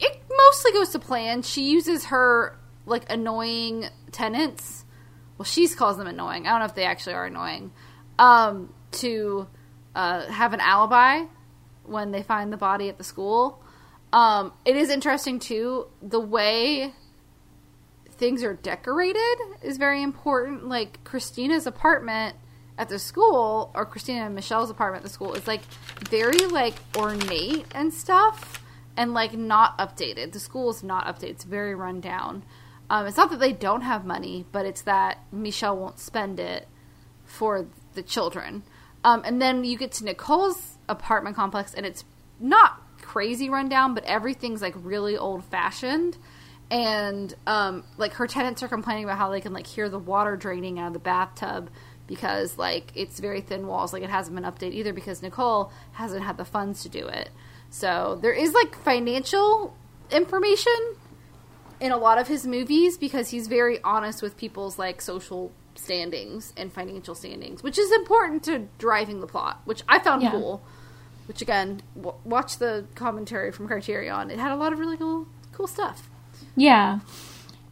it 0.00 0.22
mostly 0.30 0.72
goes 0.72 0.90
to 0.90 0.98
plan. 0.98 1.42
She 1.42 1.70
uses 1.70 2.06
her 2.06 2.58
like 2.86 3.10
annoying 3.10 3.86
tenants. 4.12 4.84
Well, 5.38 5.44
she 5.44 5.68
calls 5.68 5.98
them 5.98 6.06
annoying. 6.06 6.46
I 6.46 6.50
don't 6.50 6.60
know 6.60 6.66
if 6.66 6.74
they 6.74 6.84
actually 6.84 7.14
are 7.14 7.26
annoying. 7.26 7.72
Um, 8.18 8.72
to 8.92 9.46
uh, 9.94 10.26
have 10.26 10.52
an 10.52 10.60
alibi 10.60 11.24
when 11.84 12.10
they 12.10 12.22
find 12.22 12.52
the 12.52 12.56
body 12.56 12.88
at 12.88 12.98
the 12.98 13.04
school. 13.04 13.62
Um, 14.12 14.52
it 14.64 14.76
is 14.76 14.88
interesting 14.88 15.38
too. 15.38 15.88
The 16.02 16.20
way 16.20 16.92
things 18.12 18.42
are 18.42 18.54
decorated 18.54 19.36
is 19.62 19.76
very 19.76 20.02
important. 20.02 20.68
Like 20.68 21.04
Christina's 21.04 21.66
apartment 21.66 22.36
at 22.78 22.88
the 22.88 22.98
school, 22.98 23.70
or 23.74 23.86
Christina 23.86 24.26
and 24.26 24.34
Michelle's 24.34 24.70
apartment 24.70 25.04
at 25.04 25.08
the 25.08 25.12
school, 25.12 25.34
is 25.34 25.46
like 25.46 25.62
very 26.08 26.46
like 26.46 26.74
ornate 26.96 27.66
and 27.74 27.92
stuff 27.92 28.62
and 28.96 29.14
like 29.14 29.34
not 29.34 29.78
updated. 29.78 30.32
The 30.32 30.40
school 30.40 30.70
is 30.70 30.82
not 30.82 31.06
updated. 31.06 31.30
It's 31.30 31.44
very 31.44 31.74
run 31.74 32.00
down. 32.00 32.44
Um, 32.88 33.06
it's 33.06 33.16
not 33.16 33.30
that 33.30 33.40
they 33.40 33.52
don't 33.52 33.82
have 33.82 34.04
money, 34.04 34.46
but 34.52 34.64
it's 34.64 34.82
that 34.82 35.18
Michelle 35.32 35.76
won't 35.76 35.98
spend 35.98 36.38
it 36.38 36.68
for 37.24 37.66
the 37.94 38.02
children. 38.02 38.62
Um, 39.04 39.22
and 39.24 39.42
then 39.42 39.64
you 39.64 39.76
get 39.76 39.92
to 39.92 40.04
Nicole's 40.04 40.78
apartment 40.88 41.36
complex, 41.36 41.74
and 41.74 41.84
it's 41.84 42.04
not 42.38 42.80
crazy 43.02 43.50
rundown, 43.50 43.94
but 43.94 44.04
everything's 44.04 44.62
like 44.62 44.74
really 44.76 45.16
old 45.16 45.44
fashioned. 45.44 46.16
And 46.70 47.32
um, 47.46 47.84
like 47.96 48.14
her 48.14 48.26
tenants 48.26 48.62
are 48.62 48.68
complaining 48.68 49.04
about 49.04 49.18
how 49.18 49.30
they 49.30 49.40
can 49.40 49.52
like 49.52 49.66
hear 49.66 49.88
the 49.88 49.98
water 49.98 50.36
draining 50.36 50.78
out 50.78 50.88
of 50.88 50.92
the 50.92 50.98
bathtub 50.98 51.70
because 52.06 52.58
like 52.58 52.90
it's 52.94 53.20
very 53.20 53.40
thin 53.40 53.66
walls. 53.66 53.92
Like 53.92 54.02
it 54.02 54.10
hasn't 54.10 54.34
been 54.34 54.44
updated 54.44 54.74
either 54.74 54.92
because 54.92 55.22
Nicole 55.22 55.72
hasn't 55.92 56.24
had 56.24 56.36
the 56.36 56.44
funds 56.44 56.82
to 56.82 56.88
do 56.88 57.06
it. 57.06 57.30
So 57.70 58.18
there 58.20 58.32
is 58.32 58.52
like 58.52 58.76
financial 58.82 59.76
information 60.10 60.96
in 61.80 61.92
a 61.92 61.96
lot 61.96 62.18
of 62.18 62.28
his 62.28 62.46
movies 62.46 62.96
because 62.96 63.30
he's 63.30 63.48
very 63.48 63.82
honest 63.82 64.22
with 64.22 64.36
people's 64.36 64.78
like 64.78 65.00
social 65.00 65.52
standings 65.74 66.52
and 66.56 66.72
financial 66.72 67.14
standings, 67.14 67.62
which 67.62 67.78
is 67.78 67.92
important 67.92 68.42
to 68.44 68.68
driving 68.78 69.20
the 69.20 69.26
plot, 69.26 69.60
which 69.64 69.82
I 69.88 69.98
found 69.98 70.22
yeah. 70.22 70.30
cool. 70.30 70.62
Which 71.26 71.42
again, 71.42 71.82
w- 71.96 72.16
watch 72.24 72.58
the 72.58 72.86
commentary 72.94 73.50
from 73.50 73.66
Criterion. 73.66 74.30
It 74.30 74.38
had 74.38 74.52
a 74.52 74.56
lot 74.56 74.72
of 74.72 74.78
really 74.78 74.96
cool, 74.96 75.26
cool 75.52 75.66
stuff. 75.66 76.08
Yeah. 76.54 77.00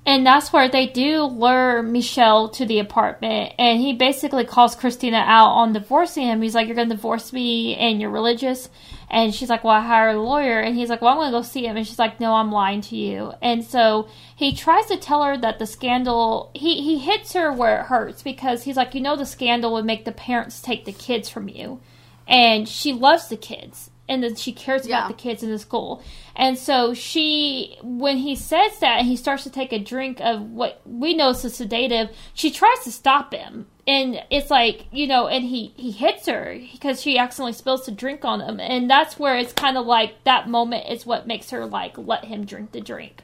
And 0.07 0.27
that's 0.27 0.53
where 0.53 0.69
they 0.69 0.87
do 0.87 1.23
lure 1.23 1.83
Michelle 1.83 2.51
to 2.51 2.67
the 2.67 2.79
apartment. 2.79 3.55
And 3.59 3.81
he 3.81 3.95
basically 3.95 4.45
calls 4.45 4.75
Christina 4.75 5.17
out 5.17 5.49
on 5.49 5.73
divorcing 5.73 6.27
him. 6.27 6.43
He's 6.43 6.55
like, 6.55 6.67
You're 6.67 6.77
going 6.77 6.91
to 6.91 6.95
divorce 6.95 7.33
me 7.33 7.75
and 7.77 8.01
you're 8.01 8.11
religious. 8.11 8.69
And 9.09 9.35
she's 9.35 9.49
like, 9.49 9.65
Well, 9.65 9.75
I 9.75 9.81
hired 9.81 10.17
a 10.17 10.21
lawyer. 10.21 10.61
And 10.61 10.77
he's 10.77 10.91
like, 10.91 11.01
Well, 11.01 11.13
I'm 11.13 11.19
going 11.19 11.33
to 11.33 11.39
go 11.39 11.43
see 11.43 11.67
him. 11.67 11.79
And 11.79 11.87
she's 11.87 11.99
like, 11.99 12.21
No, 12.21 12.35
I'm 12.35 12.53
lying 12.53 12.83
to 12.83 12.97
you. 12.97 13.33
And 13.41 13.65
so 13.65 14.09
he 14.37 14.55
tries 14.55 14.87
to 14.87 14.99
tell 14.99 15.23
her 15.23 15.39
that 15.39 15.59
the 15.59 15.67
scandal, 15.67 16.51
he, 16.55 16.83
he 16.83 16.99
hits 16.99 17.33
her 17.33 17.51
where 17.51 17.81
it 17.81 17.85
hurts 17.85 18.23
because 18.23 18.65
he's 18.65 18.77
like, 18.77 18.95
You 18.95 19.01
know, 19.01 19.17
the 19.17 19.25
scandal 19.25 19.73
would 19.73 19.87
make 19.87 20.05
the 20.05 20.13
parents 20.13 20.61
take 20.61 20.85
the 20.85 20.93
kids 20.93 21.31
from 21.31 21.49
you. 21.49 21.81
And 22.29 22.69
she 22.69 22.93
loves 22.93 23.29
the 23.29 23.37
kids 23.39 23.91
and 24.09 24.23
that 24.23 24.39
she 24.39 24.53
cares 24.53 24.87
yeah. 24.87 24.99
about 24.99 25.09
the 25.09 25.23
kids 25.23 25.43
in 25.43 25.51
the 25.51 25.59
school. 25.59 26.03
And 26.37 26.59
so 26.59 26.93
she, 26.95 27.79
when 27.83 28.19
he 28.19 28.37
says 28.37 28.79
that 28.81 28.99
and 28.99 29.07
he 29.07 29.17
starts 29.17 29.45
to 29.45 29.51
take 29.51 29.73
a 29.73 29.79
drink 29.79 30.21
of 30.21 30.43
what 30.43 30.81
we 30.85 31.15
know 31.15 31.31
is 31.31 31.45
a 31.45 31.51
sedative, 31.51 32.11
she 32.35 32.51
tries 32.51 32.81
to 32.85 32.93
stop 32.93 33.33
him. 33.33 33.67
And 33.87 34.23
it's 34.31 34.51
like, 34.51 34.87
you 34.93 35.07
know, 35.07 35.27
and 35.27 35.45
he, 35.45 35.73
he 35.77 35.91
hits 35.91 36.27
her 36.27 36.59
because 36.73 37.01
she 37.01 37.19
accidentally 37.19 37.53
spills 37.53 37.87
the 37.87 37.93
drink 37.93 38.25
on 38.25 38.41
him. 38.41 38.61
And 38.61 38.91
that's 38.91 39.19
where 39.19 39.37
it's 39.37 39.53
kind 39.53 39.79
of 39.79 39.87
like 39.87 40.25
that 40.25 40.49
moment 40.49 40.89
is 40.91 41.07
what 41.07 41.27
makes 41.27 41.51
her 41.51 41.65
like 41.65 41.97
let 41.97 42.25
him 42.25 42.45
drink 42.45 42.73
the 42.73 42.81
drink. 42.81 43.23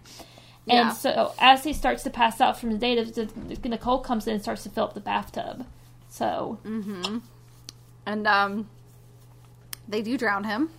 Yeah. 0.67 0.89
And 0.89 0.97
so 0.97 1.35
as 1.39 1.65
he 1.65 1.73
starts 1.73 2.03
to 2.05 2.11
pass 2.11 2.41
out 2.41 2.59
from 2.59 2.73
the 2.73 2.79
sedative, 2.79 3.65
Nicole 3.65 4.01
comes 4.01 4.27
in 4.27 4.35
and 4.35 4.43
starts 4.43 4.63
to 4.63 4.71
fill 4.71 4.85
up 4.85 4.95
the 4.95 5.01
bathtub. 5.01 5.67
So. 6.09 6.59
Mm-hmm. 6.65 7.19
And, 8.07 8.27
um, 8.27 8.69
they 9.91 10.03
do 10.03 10.17
drown 10.17 10.45
him. 10.45 10.71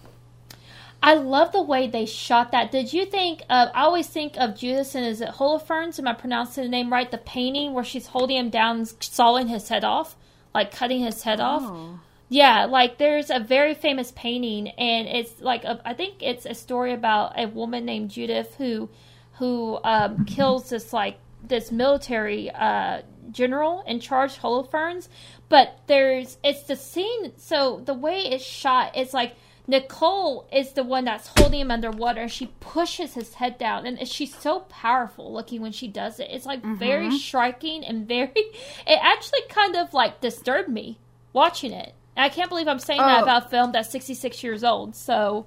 I 1.04 1.16
love 1.16 1.52
the 1.52 1.64
way 1.64 1.88
they 1.88 2.06
shot 2.06 2.52
that. 2.52 2.72
Did 2.72 2.94
you 2.94 3.06
think 3.06 3.42
of? 3.50 3.70
I 3.74 3.82
always 3.82 4.08
think 4.08 4.38
of 4.38 4.56
Judas 4.56 4.94
and 4.94 5.06
is 5.06 5.20
it 5.22 5.30
Holofernes? 5.30 5.98
Am 5.98 6.08
I 6.08 6.14
pronouncing 6.14 6.64
the 6.64 6.70
name 6.70 6.92
right? 6.92 7.10
The 7.10 7.18
painting 7.18 7.74
where 7.74 7.84
she's 7.84 8.08
holding 8.08 8.38
him 8.38 8.50
down, 8.50 8.80
and 8.80 8.94
sawing 9.00 9.48
his 9.48 9.70
head 9.70 9.84
off, 9.84 10.16
like 10.54 10.72
cutting 10.72 11.02
his 11.02 11.24
head 11.24 11.40
oh. 11.40 11.44
off. 11.44 12.00
Yeah, 12.30 12.66
like 12.66 12.98
there's 12.98 13.30
a 13.30 13.40
very 13.40 13.74
famous 13.74 14.14
painting, 14.16 14.70
and 14.70 15.08
it's 15.08 15.42
like 15.42 15.64
a, 15.66 15.82
I 15.84 15.94
think 15.96 16.22
it's 16.22 16.46
a 16.46 16.54
story 16.54 16.94
about 16.94 17.38
a 17.38 17.48
woman 17.48 17.84
named 17.84 18.12
Judith 18.12 18.56
who 18.56 18.90
who 19.34 19.80
um, 19.84 20.24
kills 20.26 20.70
this 20.70 20.94
like 20.94 21.18
this 21.44 21.72
military 21.72 22.52
uh, 22.52 23.02
general 23.32 23.84
in 23.88 24.00
charge 24.00 24.38
Holofernes, 24.38 25.10
but 25.52 25.82
there's 25.88 26.38
it's 26.44 26.64
the 26.64 26.76
scene. 26.78 27.34
So 27.38 27.82
the 27.86 27.94
way 27.94 28.22
it's 28.22 28.44
shot, 28.44 28.94
it's 28.96 29.14
like 29.14 29.36
Nicole 29.68 30.48
is 30.52 30.72
the 30.72 30.84
one 30.84 31.06
that's 31.06 31.30
holding 31.38 31.60
him 31.60 31.70
underwater, 31.70 32.22
and 32.22 32.32
she 32.32 32.48
pushes 32.62 33.14
his 33.14 33.36
head 33.36 33.58
down, 33.58 33.86
and 33.86 34.08
she's 34.08 34.34
so 34.34 34.62
powerful 34.62 35.32
looking 35.32 35.62
when 35.62 35.74
she 35.74 35.88
does 35.88 36.20
it. 36.20 36.30
It's 36.32 36.46
like 36.46 36.62
mm-hmm. 36.62 36.76
very 36.76 37.12
striking 37.12 37.84
and 37.84 38.08
very. 38.08 38.32
It 38.88 39.00
actually 39.02 39.42
kind 39.50 39.76
of 39.76 39.94
like 39.94 40.22
disturbed 40.22 40.70
me 40.70 40.98
watching 41.34 41.72
it. 41.74 41.94
And 42.16 42.26
I 42.26 42.30
can't 42.30 42.50
believe 42.50 42.68
I'm 42.68 42.80
saying 42.80 43.00
oh. 43.00 43.06
that 43.06 43.24
about 43.24 43.46
a 43.46 43.50
film 43.50 43.72
that's 43.74 43.90
66 43.90 44.44
years 44.44 44.64
old. 44.64 44.96
So 44.96 45.46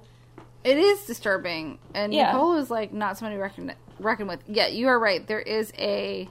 it 0.63 0.77
is 0.77 1.05
disturbing, 1.05 1.79
and 1.93 2.13
yeah. 2.13 2.31
Nicole 2.31 2.57
is 2.57 2.69
like 2.69 2.93
not 2.93 3.17
somebody 3.17 3.37
to 3.37 3.41
reckon 3.41 3.73
reckon 3.99 4.27
with. 4.27 4.39
Yeah, 4.47 4.67
you 4.67 4.87
are 4.87 4.99
right. 4.99 5.25
There 5.25 5.41
is 5.41 5.73
a 5.79 6.29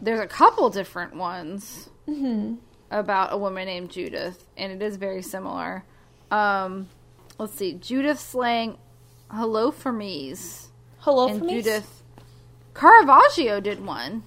there's 0.00 0.20
a 0.20 0.26
couple 0.26 0.68
different 0.70 1.14
ones 1.14 1.88
mm-hmm. 2.08 2.56
About 2.90 3.32
a 3.32 3.36
woman 3.36 3.66
named 3.66 3.90
Judith, 3.90 4.44
and 4.56 4.72
it 4.72 4.84
is 4.84 4.96
very 4.96 5.22
similar. 5.22 5.84
Um, 6.30 6.88
let's 7.38 7.54
see, 7.54 7.74
Judith 7.74 8.20
slang 8.20 8.78
Hello 9.30 9.70
for 9.70 9.92
me's. 9.92 10.68
Hello 10.98 11.28
and 11.28 11.40
for 11.40 11.48
Judith 11.48 12.02
Caravaggio 12.74 13.60
did 13.60 13.84
one, 13.84 14.24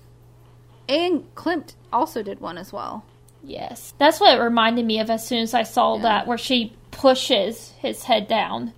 and 0.88 1.34
Klimt 1.36 1.76
also 1.92 2.22
did 2.22 2.40
one 2.40 2.58
as 2.58 2.74
well. 2.74 3.06
Yes, 3.44 3.94
that's 3.98 4.20
what 4.20 4.38
it 4.38 4.42
reminded 4.42 4.86
me 4.86 5.00
of 5.00 5.10
as 5.10 5.26
soon 5.26 5.40
as 5.40 5.54
I 5.54 5.64
saw 5.64 5.96
yeah. 5.96 6.02
that, 6.04 6.28
where 6.28 6.38
she 6.38 6.76
pushes 6.92 7.74
his 7.80 8.04
head 8.04 8.28
down. 8.28 8.74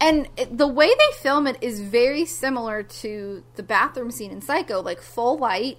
And 0.00 0.28
the 0.50 0.66
way 0.66 0.88
they 0.88 1.16
film 1.22 1.46
it 1.46 1.56
is 1.60 1.80
very 1.80 2.24
similar 2.24 2.82
to 2.82 3.44
the 3.54 3.62
bathroom 3.62 4.10
scene 4.10 4.32
in 4.32 4.42
Psycho, 4.42 4.82
like 4.82 5.00
full 5.00 5.38
light, 5.38 5.78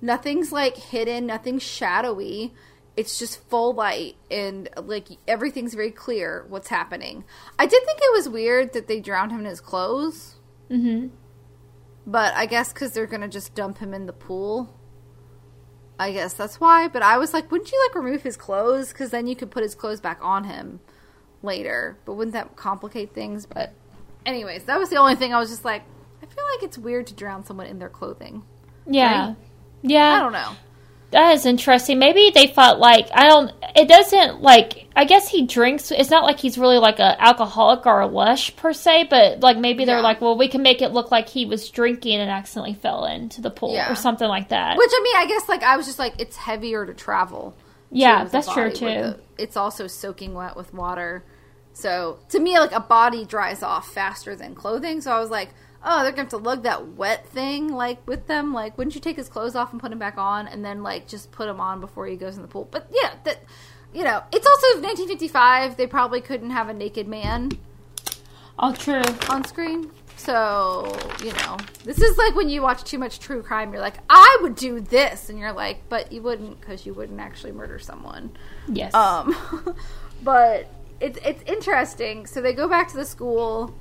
Nothing's 0.00 0.52
like 0.52 0.76
hidden, 0.76 1.26
nothing's 1.26 1.62
shadowy. 1.62 2.52
It's 2.98 3.18
just 3.18 3.48
full 3.48 3.74
light 3.74 4.16
and 4.30 4.68
like 4.76 5.06
everything's 5.28 5.74
very 5.74 5.92
clear 5.92 6.44
what's 6.48 6.68
happening. 6.68 7.24
I 7.58 7.66
did 7.66 7.84
think 7.84 7.98
it 8.02 8.12
was 8.12 8.28
weird 8.28 8.72
that 8.72 8.88
they 8.88 9.00
drowned 9.00 9.30
him 9.30 9.40
in 9.40 9.44
his 9.46 9.60
clothes. 9.60 10.34
Mm-hmm. 10.68 11.08
But 12.06 12.34
I 12.34 12.46
guess 12.46 12.72
because 12.72 12.92
they're 12.92 13.06
gonna 13.06 13.28
just 13.28 13.54
dump 13.54 13.78
him 13.78 13.94
in 13.94 14.06
the 14.06 14.12
pool. 14.12 14.74
I 15.98 16.12
guess 16.12 16.34
that's 16.34 16.60
why. 16.60 16.88
But 16.88 17.02
I 17.02 17.18
was 17.18 17.32
like, 17.32 17.50
wouldn't 17.52 17.70
you 17.70 17.88
like 17.88 17.94
remove 17.94 18.22
his 18.22 18.36
clothes? 18.36 18.88
Because 18.88 19.10
then 19.10 19.26
you 19.26 19.36
could 19.36 19.50
put 19.50 19.62
his 19.62 19.74
clothes 19.76 20.00
back 20.00 20.18
on 20.20 20.44
him 20.44 20.80
later. 21.42 21.98
But 22.04 22.14
wouldn't 22.14 22.34
that 22.34 22.56
complicate 22.56 23.14
things? 23.14 23.46
But 23.46 23.72
anyways, 24.26 24.64
that 24.64 24.78
was 24.78 24.90
the 24.90 24.96
only 24.96 25.14
thing 25.14 25.32
I 25.32 25.38
was 25.38 25.50
just 25.50 25.64
like, 25.64 25.82
I 26.22 26.26
feel 26.26 26.38
feel 26.38 26.46
like 26.56 26.62
it's 26.62 26.78
weird 26.78 27.06
to 27.08 27.14
drown 27.14 27.44
someone 27.44 27.66
in 27.66 27.78
their 27.78 27.88
clothing. 27.88 28.42
Yeah. 28.86 29.28
Right? 29.28 29.36
Yeah. 29.82 30.14
I 30.14 30.20
don't 30.20 30.32
know. 30.32 30.52
That 31.10 31.32
is 31.34 31.46
interesting. 31.46 31.98
Maybe 31.98 32.30
they 32.34 32.48
thought 32.48 32.78
like 32.78 33.08
I 33.14 33.28
don't. 33.28 33.50
It 33.74 33.88
doesn't 33.88 34.42
like. 34.42 34.86
I 34.94 35.04
guess 35.04 35.28
he 35.28 35.46
drinks. 35.46 35.90
It's 35.90 36.10
not 36.10 36.24
like 36.24 36.38
he's 36.38 36.58
really 36.58 36.76
like 36.78 36.98
a 36.98 37.20
alcoholic 37.22 37.86
or 37.86 38.00
a 38.00 38.06
lush 38.06 38.54
per 38.56 38.72
se, 38.74 39.06
but 39.08 39.40
like 39.40 39.56
maybe 39.56 39.84
they're 39.86 39.96
Yeah. 39.98 40.02
like, 40.02 40.20
well, 40.20 40.36
we 40.36 40.48
can 40.48 40.60
make 40.62 40.82
it 40.82 40.92
look 40.92 41.10
like 41.10 41.28
he 41.28 41.46
was 41.46 41.70
drinking 41.70 42.16
and 42.20 42.30
accidentally 42.30 42.74
fell 42.74 43.06
into 43.06 43.40
the 43.40 43.50
pool 43.50 43.72
Yeah. 43.72 43.90
or 43.90 43.94
something 43.94 44.28
like 44.28 44.48
that. 44.50 44.76
Which 44.76 44.90
I 44.92 45.00
mean, 45.02 45.16
I 45.16 45.26
guess 45.26 45.48
like 45.48 45.62
I 45.62 45.76
was 45.78 45.86
just 45.86 45.98
like, 45.98 46.14
it's 46.18 46.36
heavier 46.36 46.84
to 46.84 46.92
travel. 46.92 47.54
yeah, 47.90 48.24
that's 48.24 48.52
true 48.52 48.70
too. 48.70 48.84
the- 48.86 49.20
it's 49.38 49.56
also 49.56 49.86
soaking 49.86 50.34
wet 50.34 50.56
with 50.56 50.74
water. 50.74 51.24
So 51.72 52.18
to 52.30 52.38
me, 52.40 52.58
like 52.58 52.72
a 52.72 52.80
body 52.80 53.24
dries 53.24 53.62
off 53.62 53.88
faster 53.92 54.34
than 54.36 54.54
clothing. 54.54 55.00
So 55.00 55.12
I 55.12 55.20
was 55.20 55.30
like, 55.30 55.50
oh, 55.84 56.02
they're 56.02 56.10
gonna 56.12 56.22
have 56.22 56.28
to 56.30 56.36
lug 56.38 56.62
that 56.64 56.88
wet 56.88 57.26
thing 57.28 57.68
like 57.72 58.06
with 58.06 58.26
them. 58.26 58.52
Like, 58.52 58.76
wouldn't 58.78 58.94
you 58.94 59.00
take 59.00 59.16
his 59.16 59.28
clothes 59.28 59.54
off 59.54 59.72
and 59.72 59.80
put 59.80 59.92
him 59.92 59.98
back 59.98 60.18
on, 60.18 60.46
and 60.48 60.64
then 60.64 60.82
like 60.82 61.06
just 61.08 61.30
put 61.32 61.48
him 61.48 61.60
on 61.60 61.80
before 61.80 62.06
he 62.06 62.16
goes 62.16 62.36
in 62.36 62.42
the 62.42 62.48
pool? 62.48 62.68
But 62.70 62.88
yeah, 62.92 63.14
that 63.24 63.42
you 63.92 64.04
know, 64.04 64.22
it's 64.32 64.46
also 64.46 64.80
1955. 64.82 65.76
They 65.76 65.86
probably 65.86 66.20
couldn't 66.20 66.50
have 66.50 66.68
a 66.68 66.74
naked 66.74 67.08
man 67.08 67.50
Oh, 68.58 68.74
true. 68.74 69.02
on 69.30 69.44
screen. 69.44 69.90
So, 70.16 70.96
you 71.22 71.32
know, 71.32 71.56
this 71.84 72.00
is 72.00 72.18
like 72.18 72.34
when 72.34 72.48
you 72.48 72.60
watch 72.60 72.82
too 72.82 72.98
much 72.98 73.20
true 73.20 73.40
crime, 73.40 73.72
you're 73.72 73.80
like, 73.80 73.98
I 74.10 74.38
would 74.42 74.56
do 74.56 74.80
this. 74.80 75.30
And 75.30 75.38
you're 75.38 75.52
like, 75.52 75.88
but 75.88 76.10
you 76.10 76.22
wouldn't 76.22 76.60
because 76.60 76.84
you 76.84 76.92
wouldn't 76.92 77.20
actually 77.20 77.52
murder 77.52 77.78
someone. 77.78 78.32
Yes. 78.66 78.92
Um, 78.94 79.34
but 80.24 80.68
it's, 81.00 81.20
it's 81.24 81.42
interesting. 81.44 82.26
So 82.26 82.42
they 82.42 82.52
go 82.52 82.68
back 82.68 82.88
to 82.88 82.96
the 82.96 83.04
school 83.04 83.72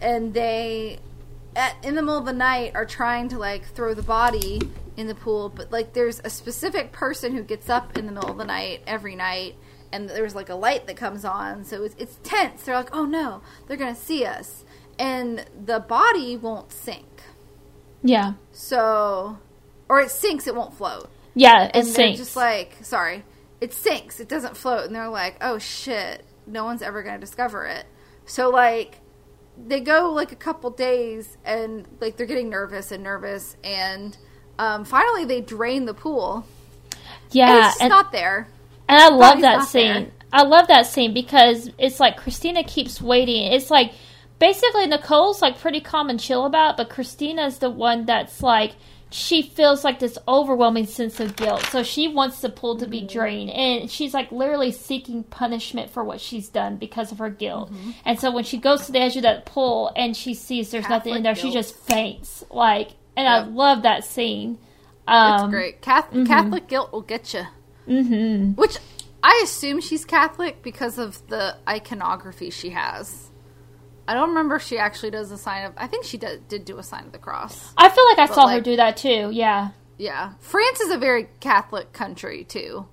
and 0.00 0.34
they, 0.34 1.00
at, 1.56 1.76
in 1.82 1.94
the 1.94 2.02
middle 2.02 2.18
of 2.18 2.26
the 2.26 2.32
night, 2.32 2.72
are 2.74 2.86
trying 2.86 3.28
to 3.30 3.38
like 3.38 3.64
throw 3.66 3.94
the 3.94 4.02
body 4.02 4.60
in 4.96 5.06
the 5.06 5.14
pool. 5.14 5.48
But 5.48 5.72
like 5.72 5.92
there's 5.94 6.20
a 6.24 6.30
specific 6.30 6.92
person 6.92 7.34
who 7.34 7.42
gets 7.42 7.68
up 7.70 7.96
in 7.98 8.06
the 8.06 8.12
middle 8.12 8.30
of 8.30 8.38
the 8.38 8.44
night 8.44 8.82
every 8.86 9.16
night. 9.16 9.56
And 9.92 10.08
there's 10.08 10.34
like 10.36 10.48
a 10.48 10.54
light 10.54 10.86
that 10.86 10.96
comes 10.96 11.24
on, 11.24 11.64
so 11.64 11.82
it's, 11.84 11.96
it's 11.98 12.18
tense. 12.22 12.62
They're 12.62 12.76
like, 12.76 12.94
"Oh 12.94 13.06
no, 13.06 13.42
they're 13.66 13.76
gonna 13.76 13.96
see 13.96 14.24
us," 14.24 14.64
and 15.00 15.44
the 15.66 15.80
body 15.80 16.36
won't 16.36 16.72
sink. 16.72 17.22
yeah. 18.02 18.34
So, 18.52 19.38
or 19.88 20.00
it 20.00 20.10
sinks, 20.10 20.46
it 20.46 20.54
won't 20.54 20.74
float. 20.74 21.10
Yeah. 21.34 21.70
It 21.74 21.74
And 21.74 21.94
they're 21.94 22.06
sinks. 22.06 22.18
just 22.18 22.36
like, 22.36 22.78
sorry, 22.82 23.24
it 23.60 23.72
sinks, 23.72 24.20
it 24.20 24.28
doesn't 24.28 24.56
float, 24.56 24.86
and 24.86 24.94
they're 24.94 25.08
like, 25.08 25.36
oh 25.40 25.58
shit, 25.58 26.24
no 26.46 26.64
one's 26.64 26.82
ever 26.82 27.02
gonna 27.02 27.18
discover 27.18 27.66
it. 27.66 27.86
So 28.26 28.50
like, 28.50 28.99
they 29.66 29.80
go 29.80 30.12
like 30.12 30.32
a 30.32 30.36
couple 30.36 30.70
days, 30.70 31.36
and 31.44 31.86
like 32.00 32.16
they're 32.16 32.26
getting 32.26 32.48
nervous 32.50 32.92
and 32.92 33.02
nervous, 33.02 33.56
and 33.64 34.16
um, 34.58 34.84
finally 34.84 35.24
they 35.24 35.40
drain 35.40 35.84
the 35.86 35.94
pool, 35.94 36.46
Yeah, 37.30 37.56
and 37.56 37.66
it's 37.66 37.80
and- 37.80 37.90
not 37.90 38.12
there. 38.12 38.48
And 38.88 38.98
I 38.98 39.08
love 39.08 39.18
Body's 39.40 39.42
that 39.42 39.64
scene. 39.68 39.92
there. 40.04 40.10
I 40.32 40.42
love 40.42 40.66
that 40.66 40.84
scene 40.86 41.14
because 41.14 41.70
it's 41.78 42.00
like 42.00 42.16
Christina 42.16 42.64
keeps 42.64 43.00
waiting. 43.00 43.52
It's 43.52 43.70
like 43.70 43.92
basically 44.40 44.86
Nicole's 44.88 45.40
like 45.40 45.58
pretty 45.60 45.80
calm 45.80 46.10
and 46.10 46.18
chill 46.18 46.44
about, 46.44 46.72
it, 46.72 46.76
but 46.78 46.90
Christina's 46.90 47.58
the 47.58 47.70
one 47.70 48.04
that's 48.06 48.42
like 48.42 48.72
she 49.12 49.42
feels 49.42 49.82
like 49.82 49.98
this 49.98 50.16
overwhelming 50.28 50.86
sense 50.86 51.18
of 51.20 51.34
guilt. 51.36 51.66
So 51.66 51.82
she 51.82 52.06
wants 52.08 52.40
the 52.40 52.48
pool 52.48 52.76
to 52.78 52.84
Mm-hmm. 52.84 52.90
be 52.90 53.00
drained 53.06 53.50
and 53.50 53.90
she's 53.90 54.14
like 54.14 54.30
literally 54.30 54.70
seeking 54.72 55.24
punishment 55.24 55.90
for 55.90 56.04
what 56.04 56.20
she's 56.20 56.48
done 56.48 56.76
because 56.76 57.10
of 57.12 57.18
her 57.18 57.30
guilt. 57.30 57.72
Mm-hmm. 57.72 57.90
And 58.04 58.20
so 58.20 58.30
when 58.30 58.44
she 58.44 58.58
goes 58.58 58.86
to 58.86 58.92
the 58.92 59.00
edge 59.00 59.16
of 59.16 59.22
that 59.22 59.46
pool 59.46 59.90
and 59.96 60.16
she 60.16 60.34
sees 60.34 60.70
there's 60.70 60.88
nothing 60.88 61.14
in 61.16 61.22
Catholic 61.22 61.36
there, 61.42 61.50
she 61.50 61.52
just 61.52 61.74
faints. 61.76 62.44
Like 62.50 62.90
and 63.16 63.26
I 63.28 63.42
love 63.42 63.82
that 63.82 64.04
scene. 64.04 64.58
It's 65.08 65.42
Um, 65.42 65.50
great. 65.50 65.80
Catholic, 65.80 66.26
Catholic 66.28 66.68
guilt 66.68 66.92
will 66.92 67.02
get 67.02 67.34
you. 67.34 67.42
mhm. 67.88 68.56
Which 68.56 68.76
I 69.24 69.40
assume 69.42 69.80
she's 69.80 70.04
Catholic 70.04 70.62
because 70.62 70.98
of 70.98 71.26
the 71.28 71.56
iconography 71.68 72.50
she 72.50 72.70
has. 72.70 73.29
I 74.10 74.14
don't 74.14 74.30
remember 74.30 74.56
if 74.56 74.62
she 74.62 74.76
actually 74.78 75.10
does 75.12 75.30
a 75.30 75.38
sign 75.38 75.64
of. 75.66 75.72
I 75.76 75.86
think 75.86 76.04
she 76.04 76.18
did, 76.18 76.48
did 76.48 76.64
do 76.64 76.78
a 76.78 76.82
sign 76.82 77.04
of 77.06 77.12
the 77.12 77.18
cross. 77.18 77.72
I 77.76 77.88
feel 77.88 78.04
like 78.06 78.18
I 78.18 78.34
saw 78.34 78.48
her 78.48 78.60
do 78.60 78.76
that 78.76 78.96
too. 78.96 79.30
Yeah. 79.32 79.70
Yeah, 79.98 80.32
France 80.40 80.80
is 80.80 80.90
a 80.92 80.98
very 80.98 81.28
Catholic 81.40 81.92
country 81.92 82.42
too. 82.44 82.86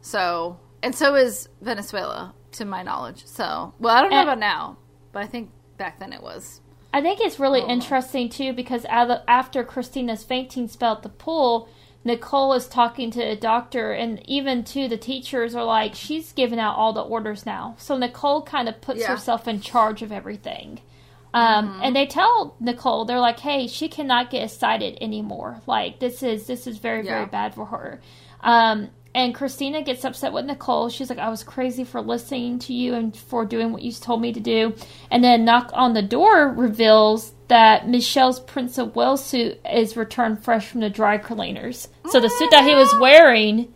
So, 0.00 0.58
and 0.82 0.94
so 0.94 1.14
is 1.14 1.48
Venezuela, 1.60 2.34
to 2.52 2.64
my 2.64 2.82
knowledge. 2.82 3.24
So, 3.26 3.72
well, 3.78 3.94
I 3.96 4.00
don't 4.00 4.10
know 4.10 4.18
And- 4.20 4.28
about 4.28 4.38
now, 4.40 4.76
but 5.12 5.22
I 5.22 5.26
think 5.26 5.50
back 5.76 5.98
then 6.00 6.12
it 6.12 6.22
was. 6.22 6.60
I 6.92 7.00
think 7.02 7.20
it's 7.20 7.38
really 7.38 7.62
Oh. 7.62 7.68
interesting 7.68 8.28
too 8.28 8.52
because 8.52 8.84
after 8.84 9.62
Christina's 9.62 10.24
fainting 10.24 10.66
spell 10.66 10.94
at 10.96 11.02
the 11.02 11.08
pool, 11.08 11.68
Nicole 12.04 12.54
is 12.54 12.66
talking 12.66 13.10
to 13.10 13.20
a 13.20 13.36
doctor, 13.36 13.92
and 13.92 14.22
even 14.28 14.64
to 14.64 14.88
the 14.88 14.96
teachers 14.96 15.54
are 15.54 15.64
like, 15.64 15.94
she's 15.94 16.32
giving 16.32 16.58
out 16.58 16.76
all 16.76 16.92
the 16.94 17.02
orders 17.02 17.44
now. 17.44 17.74
So 17.78 17.96
Nicole 17.98 18.42
kind 18.42 18.68
of 18.68 18.80
puts 18.80 19.00
Yeah. 19.00 19.06
Mm-hmm. 19.06 19.12
herself 19.14 19.46
in 19.48 19.60
charge 19.60 20.00
of 20.02 20.10
everything. 20.10 20.80
Um, 21.32 21.78
And 21.82 21.94
they 21.94 22.06
tell 22.06 22.56
Nicole, 22.58 23.04
they're 23.04 23.20
like, 23.20 23.38
"Hey, 23.38 23.66
she 23.68 23.86
cannot 23.88 24.30
get 24.30 24.42
excited 24.44 24.98
anymore. 25.00 25.60
Like 25.66 26.00
this 26.00 26.22
is 26.24 26.46
this 26.46 26.66
is 26.66 26.78
very 26.78 27.02
very 27.02 27.26
bad 27.26 27.54
for 27.54 27.66
her." 27.66 28.00
Um, 28.42 28.88
and 29.14 29.34
Christina 29.34 29.82
gets 29.82 30.04
upset 30.04 30.32
with 30.32 30.46
Nicole. 30.46 30.88
She's 30.88 31.08
like, 31.10 31.20
"I 31.20 31.28
was 31.28 31.44
crazy 31.44 31.84
for 31.84 32.00
listening 32.00 32.58
to 32.60 32.72
you 32.72 32.94
and 32.94 33.16
for 33.16 33.44
doing 33.44 33.72
what 33.72 33.82
you 33.82 33.92
told 33.92 34.20
me 34.20 34.32
to 34.32 34.40
do." 34.40 34.74
And 35.10 35.22
then 35.22 35.44
knock 35.44 35.70
on 35.72 35.92
the 35.94 36.02
door 36.02 36.48
reveals 36.48 37.32
that 37.50 37.86
Michelle's 37.88 38.40
Prince 38.40 38.78
of 38.78 38.96
Wales 38.96 39.22
suit 39.24 39.60
is 39.70 39.96
returned 39.96 40.42
fresh 40.42 40.66
from 40.66 40.80
the 40.80 40.88
dry 40.90 41.18
cleaners. 41.18 41.88
So 42.08 42.18
the 42.18 42.28
suit 42.30 42.50
that 42.50 42.64
he 42.64 42.74
was 42.74 42.92
wearing 42.98 43.72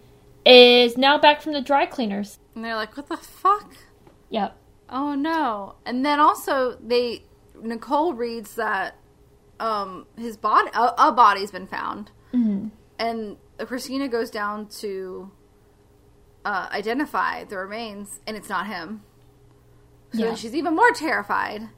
is 0.47 0.97
now 0.97 1.18
back 1.18 1.43
from 1.43 1.53
the 1.53 1.61
dry 1.61 1.85
cleaners. 1.87 2.39
And 2.55 2.64
they're 2.64 2.75
like, 2.77 2.97
"What 2.97 3.09
the 3.09 3.16
fuck? 3.18 3.75
Yep. 4.31 4.57
Oh 4.89 5.14
no!" 5.14 5.75
And 5.85 6.05
then 6.05 6.18
also 6.20 6.77
they 6.85 7.25
Nicole 7.62 8.14
reads 8.14 8.55
that 8.57 8.97
um 9.61 10.07
his 10.16 10.37
body 10.37 10.70
a, 10.75 10.95
a 10.99 11.12
body's 11.12 11.51
been 11.51 11.66
found, 11.66 12.11
hmm 12.33 12.68
and 12.99 13.37
Christina 13.59 14.09
goes 14.09 14.31
down 14.31 14.66
to 14.81 15.31
uh, 16.45 16.68
identify 16.72 17.45
the 17.45 17.57
remains, 17.59 18.20
and 18.27 18.37
it's 18.37 18.49
not 18.49 18.66
him. 18.66 19.03
So 20.12 20.27
Yeah. 20.27 20.35
she's 20.35 20.55
even 20.55 20.75
more 20.77 20.91
terrified. 20.93 21.68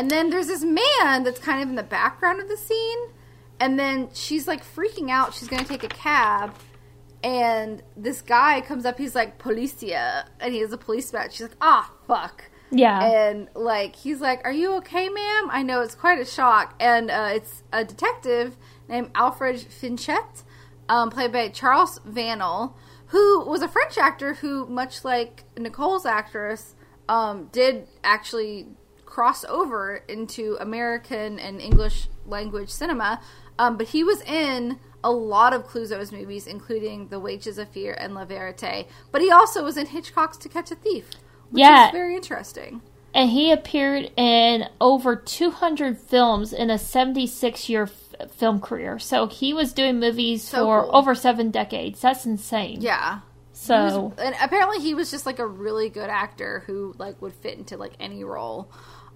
And 0.00 0.10
then 0.10 0.30
there's 0.30 0.46
this 0.46 0.64
man 0.64 1.24
that's 1.24 1.38
kind 1.38 1.62
of 1.62 1.68
in 1.68 1.74
the 1.74 1.82
background 1.82 2.40
of 2.40 2.48
the 2.48 2.56
scene, 2.56 2.98
and 3.60 3.78
then 3.78 4.08
she's 4.14 4.48
like 4.48 4.64
freaking 4.64 5.10
out. 5.10 5.34
She's 5.34 5.46
going 5.46 5.62
to 5.62 5.68
take 5.68 5.84
a 5.84 5.88
cab, 5.88 6.54
and 7.22 7.82
this 7.98 8.22
guy 8.22 8.62
comes 8.62 8.86
up. 8.86 8.96
He's 8.96 9.14
like 9.14 9.38
policia, 9.38 10.24
and 10.40 10.54
he 10.54 10.60
has 10.60 10.72
a 10.72 10.78
police 10.78 11.10
badge. 11.10 11.32
She's 11.32 11.42
like, 11.42 11.56
ah, 11.60 11.92
fuck. 12.06 12.50
Yeah. 12.70 12.98
And 12.98 13.48
like 13.54 13.94
he's 13.94 14.22
like, 14.22 14.40
"Are 14.46 14.52
you 14.52 14.72
okay, 14.76 15.10
ma'am?" 15.10 15.50
I 15.50 15.62
know 15.62 15.82
it's 15.82 15.94
quite 15.94 16.18
a 16.18 16.24
shock, 16.24 16.76
and 16.80 17.10
uh, 17.10 17.32
it's 17.34 17.62
a 17.70 17.84
detective 17.84 18.56
named 18.88 19.10
Alfred 19.14 19.60
Finchette, 19.60 20.44
um, 20.88 21.10
played 21.10 21.30
by 21.30 21.50
Charles 21.50 21.98
Vanel, 22.08 22.72
who 23.08 23.44
was 23.44 23.60
a 23.60 23.68
French 23.68 23.98
actor 23.98 24.32
who, 24.32 24.66
much 24.66 25.04
like 25.04 25.44
Nicole's 25.58 26.06
actress, 26.06 26.74
um, 27.06 27.50
did 27.52 27.86
actually 28.02 28.68
cross 29.10 29.44
over 29.44 29.96
into 30.08 30.56
American 30.60 31.38
and 31.38 31.60
English 31.60 32.08
language 32.24 32.70
cinema. 32.70 33.20
Um, 33.58 33.76
but 33.76 33.88
he 33.88 34.02
was 34.02 34.22
in 34.22 34.78
a 35.04 35.10
lot 35.10 35.52
of 35.52 35.66
Clouzot's 35.66 36.12
movies, 36.12 36.46
including 36.46 37.08
The 37.08 37.20
Wages 37.20 37.58
of 37.58 37.68
Fear 37.68 37.94
and 38.00 38.14
La 38.14 38.24
Verite. 38.24 38.86
But 39.12 39.20
he 39.20 39.30
also 39.30 39.62
was 39.64 39.76
in 39.76 39.86
Hitchcock's 39.86 40.36
To 40.38 40.48
Catch 40.48 40.70
a 40.70 40.74
Thief, 40.76 41.10
which 41.50 41.60
Yeah. 41.60 41.86
is 41.88 41.92
very 41.92 42.14
interesting. 42.16 42.80
and 43.12 43.28
he 43.30 43.50
appeared 43.50 44.08
in 44.16 44.68
over 44.80 45.16
200 45.16 45.98
films 45.98 46.52
in 46.52 46.70
a 46.70 46.78
76 46.78 47.68
year 47.68 47.82
f- 48.20 48.30
film 48.30 48.60
career. 48.60 49.00
So 49.00 49.26
he 49.26 49.52
was 49.52 49.72
doing 49.72 49.98
movies 49.98 50.44
So 50.44 50.64
for 50.64 50.82
cool. 50.84 50.94
over 50.96 51.16
seven 51.16 51.50
decades. 51.50 52.00
That's 52.00 52.24
insane. 52.24 52.80
Yeah. 52.80 53.18
So 53.52 53.74
was- 53.98 54.12
and 54.18 54.36
apparently 54.40 54.78
he 54.78 54.94
was 54.94 55.10
just 55.10 55.26
like 55.26 55.40
a 55.40 55.46
really 55.46 55.88
good 55.88 56.08
actor 56.08 56.62
who 56.66 56.94
like 56.98 57.20
would 57.20 57.34
fit 57.34 57.58
into 57.58 57.76
like 57.76 57.94
any 57.98 58.22
role. 58.22 58.70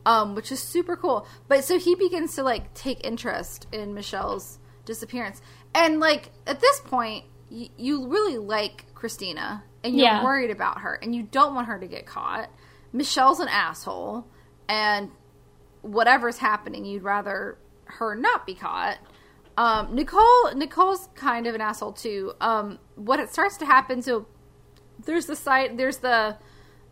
Um, 0.07 0.35
which 0.35 0.53
is 0.53 0.61
super 0.61 0.97
cool. 0.97 1.27
But 1.49 1.65
so 1.65 1.79
he 1.79 1.95
begins 1.95 2.35
to 2.37 2.43
like 2.43 2.75
take 2.75 3.05
interest 3.07 3.67
in 3.73 3.95
Michelle's 3.95 4.59
disappearance. 4.85 5.41
And 5.75 5.99
like 5.99 6.31
at 6.47 6.61
this 6.61 6.81
point, 6.81 7.25
y- 7.51 7.71
you 7.79 8.07
really 8.09 8.37
like 8.37 8.85
Christina 8.95 9.65
and 9.83 9.97
you're 9.97 10.05
Yeah. 10.07 10.23
worried 10.25 10.51
about 10.51 10.81
her 10.81 10.95
and 11.03 11.15
you 11.15 11.23
don't 11.23 11.55
want 11.55 11.69
her 11.69 11.79
to 11.79 11.87
get 11.87 12.05
caught. 12.07 12.51
Michelle's 12.93 13.41
an 13.41 13.49
asshole 13.49 14.27
and 14.69 15.11
whatever's 15.83 16.39
happening, 16.39 16.85
you'd 16.85 17.03
rather 17.03 17.59
her 17.87 18.15
not 18.15 18.47
be 18.47 18.55
caught. 18.55 18.99
Um, 19.57 19.95
Nicole 19.95 20.53
Nicole's 20.55 21.09
kind 21.15 21.47
of 21.47 21.55
an 21.55 21.61
asshole 21.61 21.93
too. 21.93 22.33
Um, 22.41 22.79
what 22.97 23.21
it 23.21 23.33
starts 23.33 23.57
to 23.59 23.67
happen, 23.67 24.03
so 24.03 24.27
there's 25.05 25.27
the 25.27 25.37
site, 25.37 25.77
there's 25.77 25.99
the 25.99 26.37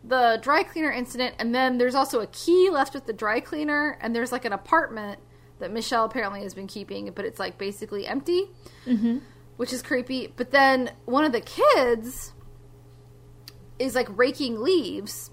the 0.03 0.39
dry 0.41 0.63
cleaner 0.63 0.91
incident, 0.91 1.35
and 1.39 1.55
then 1.55 1.77
there's 1.77 1.95
also 1.95 2.19
a 2.19 2.27
key 2.27 2.69
left 2.69 2.93
with 2.93 3.05
the 3.05 3.13
dry 3.13 3.39
cleaner, 3.39 3.97
and 4.01 4.15
there's 4.15 4.31
like 4.31 4.45
an 4.45 4.53
apartment 4.53 5.19
that 5.59 5.71
Michelle 5.71 6.05
apparently 6.05 6.41
has 6.43 6.53
been 6.53 6.67
keeping, 6.67 7.11
but 7.15 7.23
it's 7.25 7.39
like 7.39 7.57
basically 7.57 8.05
empty, 8.05 8.49
Mm-hmm. 8.85 9.19
which 9.57 9.71
is 9.71 9.81
creepy. 9.81 10.27
But 10.35 10.51
then 10.51 10.91
one 11.05 11.23
of 11.23 11.31
the 11.31 11.41
kids 11.41 12.33
is 13.79 13.95
like 13.95 14.07
raking 14.17 14.59
leaves. 14.61 15.29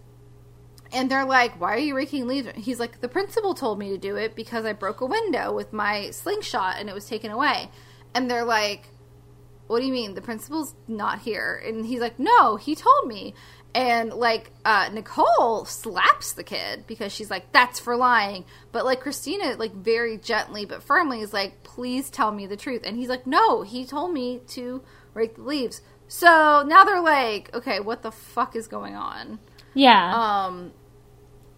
And 0.92 1.08
they're 1.08 1.24
like, 1.24 1.60
"Why 1.60 1.74
are 1.74 1.78
you 1.78 1.94
raking 1.94 2.26
leaves?" 2.26 2.48
He's 2.56 2.80
like, 2.80 3.00
"The 3.00 3.08
principal 3.08 3.54
told 3.54 3.78
me 3.78 3.90
to 3.90 3.98
do 3.98 4.16
it 4.16 4.34
because 4.34 4.64
I 4.64 4.72
broke 4.72 5.00
a 5.00 5.06
window 5.06 5.52
with 5.52 5.72
my 5.72 6.10
slingshot 6.10 6.76
and 6.80 6.88
it 6.88 6.94
was 6.94 7.06
taken 7.06 7.30
away." 7.30 7.70
And 8.12 8.28
they're 8.28 8.44
like, 8.44 8.88
what 9.68 9.78
do 9.78 9.86
you 9.86 9.92
mean 9.92 10.14
the 10.14 10.20
principal's 10.20 10.74
not 10.88 11.20
here 11.20 11.62
and 11.64 11.86
he's 11.86 12.00
like 12.00 12.18
no 12.18 12.56
he 12.56 12.74
told 12.74 13.06
me 13.06 13.32
and 13.74 14.12
like 14.12 14.50
uh, 14.64 14.88
nicole 14.92 15.64
slaps 15.64 16.32
the 16.32 16.44
kid 16.44 16.84
because 16.86 17.12
she's 17.12 17.30
like 17.30 17.52
that's 17.52 17.78
for 17.78 17.96
lying. 17.96 18.44
But 18.72 18.84
like 18.84 19.00
christina 19.00 19.56
like 19.56 19.72
very 19.72 20.18
gently 20.18 20.64
but 20.64 20.82
firmly 20.82 21.20
is 21.20 21.32
like 21.32 21.62
please 21.62 22.10
tell 22.10 22.32
me 22.32 22.46
the 22.46 22.56
truth. 22.56 22.82
And 22.84 22.96
he's 22.96 23.08
like 23.08 23.26
no 23.26 23.62
he 23.62 23.84
told 23.84 24.12
me 24.12 24.40
to 24.48 24.82
rake 25.14 25.36
the 25.36 25.42
leaves. 25.42 25.82
So 26.08 26.64
now 26.66 26.84
they're 26.84 27.00
like 27.00 27.54
okay 27.54 27.80
what 27.80 28.02
the 28.02 28.12
fuck 28.12 28.56
is 28.56 28.66
going 28.66 28.94
on? 28.94 29.38
Yeah. 29.74 30.12
um 30.46 30.72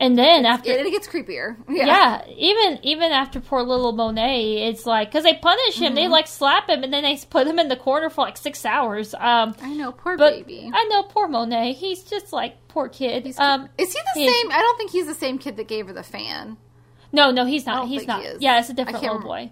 and 0.00 0.18
then 0.18 0.44
after 0.46 0.70
it, 0.72 0.84
it 0.86 0.90
gets 0.90 1.06
creepier 1.06 1.56
yeah. 1.68 2.24
even 2.28 2.78
even 2.82 3.12
after 3.12 3.40
poor 3.40 3.62
little 3.62 3.92
Monet, 3.92 4.68
it's 4.68 4.84
like 4.86 5.08
because 5.10 5.24
they 5.24 5.34
punish 5.34 5.76
him, 5.78 5.86
Mm-hmm. 5.86 5.94
they 5.94 6.08
like 6.08 6.26
slap 6.26 6.68
him, 6.68 6.82
and 6.82 6.92
then 6.92 7.02
they 7.04 7.16
put 7.30 7.46
him 7.46 7.58
in 7.58 7.68
the 7.68 7.76
corner 7.76 8.10
for 8.10 8.22
like 8.22 8.36
six 8.36 8.64
hours. 8.66 9.14
Um, 9.14 9.54
i 9.62 9.72
know 9.74 9.92
poor 9.92 10.16
baby 10.16 10.70
I 10.72 10.84
know 10.84 11.02
poor 11.04 11.28
Monet. 11.28 11.74
He's 11.74 12.02
just 12.02 12.32
like 12.32 12.56
poor 12.68 12.88
kid. 12.88 13.32
Um, 13.38 13.68
is 13.78 13.92
he 13.92 14.00
the 14.14 14.20
he's- 14.20 14.34
same 14.34 14.50
i 14.50 14.58
don't 14.58 14.76
think 14.78 14.90
he's 14.90 15.06
the 15.06 15.14
same 15.14 15.38
kid 15.38 15.56
that 15.56 15.68
gave 15.68 15.86
her 15.86 15.92
the 15.92 16.02
fan 16.02 16.56
no, 17.14 17.30
no, 17.30 17.44
he's 17.44 17.66
not. 17.66 17.88
He's 17.88 18.06
not. 18.06 18.22
he 18.22 18.26
is. 18.28 18.40
Yeah, 18.40 18.58
it's 18.58 18.70
a 18.70 18.72
different 18.72 19.02
little 19.02 19.18
boy. 19.20 19.50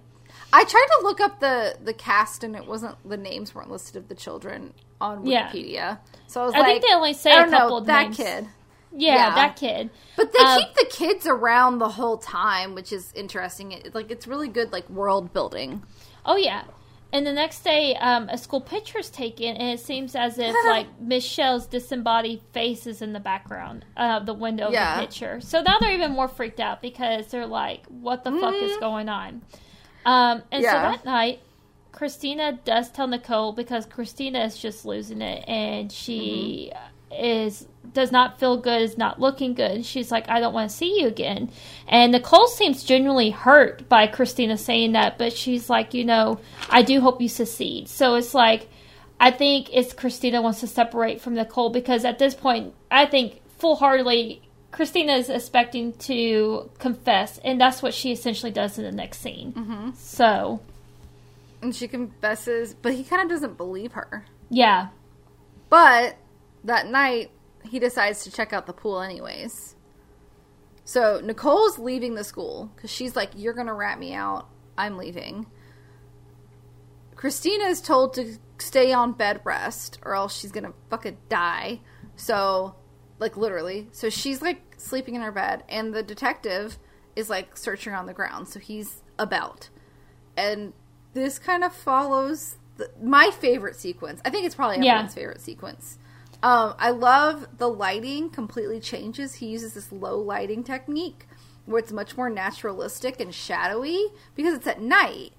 I 0.51 0.65
tried 0.65 0.87
to 0.99 1.01
look 1.03 1.21
up 1.21 1.39
the 1.41 1.77
the 1.85 1.93
cast 1.93 2.43
and 2.43 2.57
it 2.57 2.67
wasn't 2.67 2.97
the 3.07 3.19
names 3.19 3.55
weren't 3.55 3.71
listed 3.71 3.97
of 3.97 4.09
the 4.09 4.15
children 4.15 4.73
on 4.99 5.27
Yeah. 5.27 5.51
Wikipedia. 5.51 5.99
So 6.27 6.41
I 6.41 6.47
was 6.47 6.55
I 6.55 6.59
like, 6.61 6.67
I 6.67 6.71
think 6.73 6.85
they 6.87 6.95
only 6.95 7.13
say 7.13 7.33
I 7.33 7.45
a 7.45 7.51
couple 7.51 7.69
know 7.71 7.77
of 7.77 7.87
that 7.87 8.03
names. 8.05 8.17
kid. 8.17 8.49
Yeah, 8.93 9.15
Yeah. 9.15 9.35
that 9.35 9.57
kid. 9.57 9.91
But 10.17 10.33
they 10.33 10.39
Um, 10.41 10.59
keep 10.59 10.75
the 10.75 10.87
kids 10.91 11.27
around 11.27 11.79
the 11.79 11.89
whole 11.91 12.17
time, 12.19 12.75
which 12.75 12.93
is 12.93 13.13
interesting. 13.15 13.73
It, 13.73 13.95
like 13.95 14.11
it's 14.11 14.27
really 14.27 14.49
good, 14.49 14.73
like 14.73 14.89
world 14.91 15.33
building. 15.33 15.83
Oh 16.27 16.37
yeah. 16.37 16.65
And 17.13 17.27
the 17.27 17.33
next 17.33 17.63
day, 17.65 17.97
um, 17.97 18.29
a 18.29 18.39
school 18.39 18.61
picture 18.61 18.99
is 18.99 19.11
taken, 19.11 19.57
and 19.57 19.71
it 19.71 19.81
seems 19.81 20.15
as 20.15 20.39
if 20.39 20.55
like 20.67 20.87
Michelle's 21.01 21.67
disembodied 21.67 22.41
face 22.53 22.87
is 22.87 23.03
in 23.03 23.13
the 23.13 23.19
background 23.21 23.85
of 23.97 24.27
the 24.27 24.35
window 24.35 24.67
of 24.67 24.73
the 24.99 25.01
picture. 25.01 25.41
So 25.41 25.61
now 25.61 25.79
they're 25.81 25.93
even 25.95 26.13
more 26.13 26.29
freaked 26.29 26.61
out 26.61 26.81
because 26.83 27.27
they're 27.29 27.47
like, 27.47 27.85
"What 27.87 28.23
the 28.23 28.31
fuck 28.33 28.55
is 28.63 28.73
Mhm. 28.77 28.81
going 28.81 29.09
on?" 29.09 29.43
Um, 30.05 30.43
and 30.53 30.63
so 30.65 30.71
that 30.81 31.05
night, 31.05 31.41
Christina 31.93 32.53
does 32.65 32.91
tell 32.91 33.09
Nicole 33.09 33.53
because 33.53 33.87
Christina 33.87 34.45
is 34.45 34.57
just 34.57 34.85
losing 34.85 35.21
it, 35.21 35.45
and 35.49 35.91
she 35.91 36.73
is 37.13 37.67
does 37.93 38.13
not 38.13 38.39
feel 38.39 38.57
good, 38.57 38.83
is 38.83 38.97
not 38.97 39.19
looking 39.19 39.55
good. 39.55 39.71
And 39.73 39.87
she's 39.87 40.13
like, 40.13 40.29
"I 40.29 40.39
don't 40.41 40.53
want 40.55 40.71
to 40.71 40.77
see 40.77 41.01
you 41.01 41.09
again." 41.09 41.51
And 41.89 42.13
Nicole 42.13 42.47
seems 42.47 42.85
genuinely 42.85 43.31
hurt 43.31 43.89
by 43.89 44.07
Christina 44.07 44.57
saying 44.57 44.93
that, 44.93 45.19
but 45.19 45.33
she's 45.33 45.69
like, 45.69 45.93
"You 45.95 46.05
know, 46.05 46.39
I 46.69 46.83
do 46.83 47.01
hope 47.01 47.21
you 47.21 47.29
succeed." 47.29 47.89
So 47.89 48.15
it's 48.15 48.35
like, 48.35 48.69
I 49.19 49.31
think 49.31 49.69
it's 49.73 49.93
Christina 49.93 50.41
wants 50.41 50.61
to 50.61 50.67
separate 50.67 51.21
from 51.21 51.35
Nicole 51.35 51.71
because 51.71 52.05
at 52.05 52.19
this 52.19 52.35
point, 52.35 52.75
I 52.91 53.07
think 53.07 53.41
full 53.59 53.77
heartedly. 53.77 54.43
Christina 54.73 55.15
is 55.15 55.29
expecting 55.29 55.95
to 55.95 56.71
confess, 56.79 57.39
and 57.39 57.61
that's 57.61 57.83
what 57.83 57.93
she 57.93 58.13
essentially 58.13 58.53
does 58.53 58.79
in 58.79 58.85
the 58.85 58.93
next 58.93 59.19
scene. 59.21 59.53
Mm-hmm. 59.53 59.91
So, 59.97 60.61
And 61.61 61.75
she 61.75 61.89
confesses, 61.89 62.73
but 62.73 62.95
he 62.95 63.03
kind 63.03 63.21
of 63.21 63.29
doesn't 63.29 63.57
believe 63.57 63.91
her. 63.95 64.25
yeah, 64.49 64.91
But 65.71 66.15
that 66.65 66.87
night, 66.87 67.31
he 67.65 67.79
decides 67.79 68.25
to 68.25 68.31
check 68.33 68.53
out 68.53 68.67
the 68.67 68.73
pool 68.73 69.01
anyways. 69.01 69.77
So 70.85 71.21
Nicole's 71.23 71.79
leaving 71.79 72.15
the 72.15 72.25
school 72.25 72.71
because 72.75 72.91
she's 72.91 73.15
like, 73.15 73.31
"You're 73.37 73.53
gonna 73.55 73.75
rat 73.75 73.99
me 73.99 74.13
out. 74.15 74.49
I'm 74.77 74.97
leaving." 74.97 75.47
Christina 77.17 77.65
is 77.65 77.81
told 77.81 78.15
to 78.15 78.39
stay 78.59 78.93
on 78.93 79.13
bed 79.13 79.41
rest, 79.45 79.99
or 80.03 80.15
else 80.15 80.37
she's 80.39 80.53
gonna 80.53 80.73
fucking 80.89 81.19
die. 81.29 81.81
So, 82.17 82.75
like 83.19 83.37
literally, 83.37 83.89
so 83.93 84.09
she's 84.11 84.41
like 84.43 84.75
sleeping 84.79 85.15
in 85.15 85.23
her 85.23 85.33
bed, 85.33 85.65
and 85.69 85.93
the 85.95 86.03
detective 86.03 86.79
is 87.17 87.29
like 87.29 87.57
searching 87.57 87.93
on 87.93 88.07
the 88.07 88.15
ground. 88.15 88.49
So 88.49 88.59
he's 88.59 89.03
about, 89.19 89.69
and 90.37 90.73
this 91.13 91.39
kind 91.39 91.63
of 91.65 91.75
follows 91.75 92.57
the, 92.79 92.91
my 93.03 93.31
favorite 93.31 93.77
sequence. 93.77 94.21
I 94.25 94.31
think 94.31 94.47
it's 94.47 94.55
probably 94.55 94.79
Yeah. 94.85 94.93
everyone's 94.95 95.15
favorite 95.15 95.41
sequence. 95.41 95.99
Um, 96.43 96.75
I 96.79 96.91
love 96.91 97.47
the 97.59 97.69
lighting 97.69 98.31
completely 98.31 98.81
changes. 98.81 99.35
He 99.35 99.47
uses 99.47 99.75
this 99.75 99.93
low 99.93 100.19
lighting 100.19 100.65
technique 100.65 101.27
where 101.67 101.79
it's 101.79 101.93
much 101.93 102.17
more 102.17 102.31
naturalistic 102.31 103.21
and 103.21 103.35
shadowy 103.35 104.07
because 104.35 104.55
it's 104.55 104.67
at 104.67 104.81
night 104.81 105.33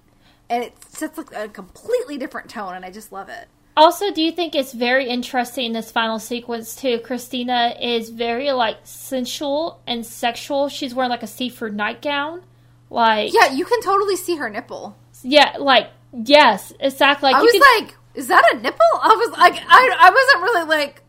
and 0.48 0.62
it 0.62 0.74
sets 0.84 1.18
like 1.18 1.34
a 1.34 1.48
completely 1.48 2.16
different 2.18 2.48
tone 2.50 2.74
and 2.74 2.84
I 2.84 2.90
just 2.90 3.10
love 3.12 3.28
it. 3.28 3.48
Also, 3.76 4.12
do 4.12 4.22
you 4.22 4.30
think 4.32 4.54
it's 4.54 4.72
very 4.74 5.08
interesting 5.08 5.66
in 5.66 5.72
this 5.72 5.90
final 5.90 6.18
sequence 6.18 6.76
too? 6.76 6.98
Christina 7.00 7.74
is 7.80 8.10
very 8.10 8.52
like 8.52 8.76
sensual 8.84 9.80
and 9.86 10.04
sexual. 10.06 10.68
She's 10.68 10.94
wearing 10.94 11.10
like 11.10 11.22
a 11.22 11.26
see-through 11.26 11.72
nightgown, 11.72 12.42
like 12.90 13.32
Yeah, 13.34 13.50
you 13.52 13.64
can 13.64 13.80
totally 13.82 14.16
see 14.16 14.36
her 14.36 14.48
nipple. 14.50 14.96
yeah, 15.22 15.56
like 15.58 15.88
yes, 16.12 16.72
exactly. 16.80 17.32
Like 17.32 17.40
I 17.40 17.42
was 17.42 17.52
can- 17.52 17.84
like, 17.86 17.96
is 18.14 18.28
that 18.28 18.44
a 18.52 18.56
nipple? 18.58 18.78
I 19.00 19.08
was 19.16 19.38
like, 19.38 19.54
I, 19.54 19.96
I 20.00 20.10
wasn't 20.10 20.42
really 20.42 20.66
like 20.68 21.02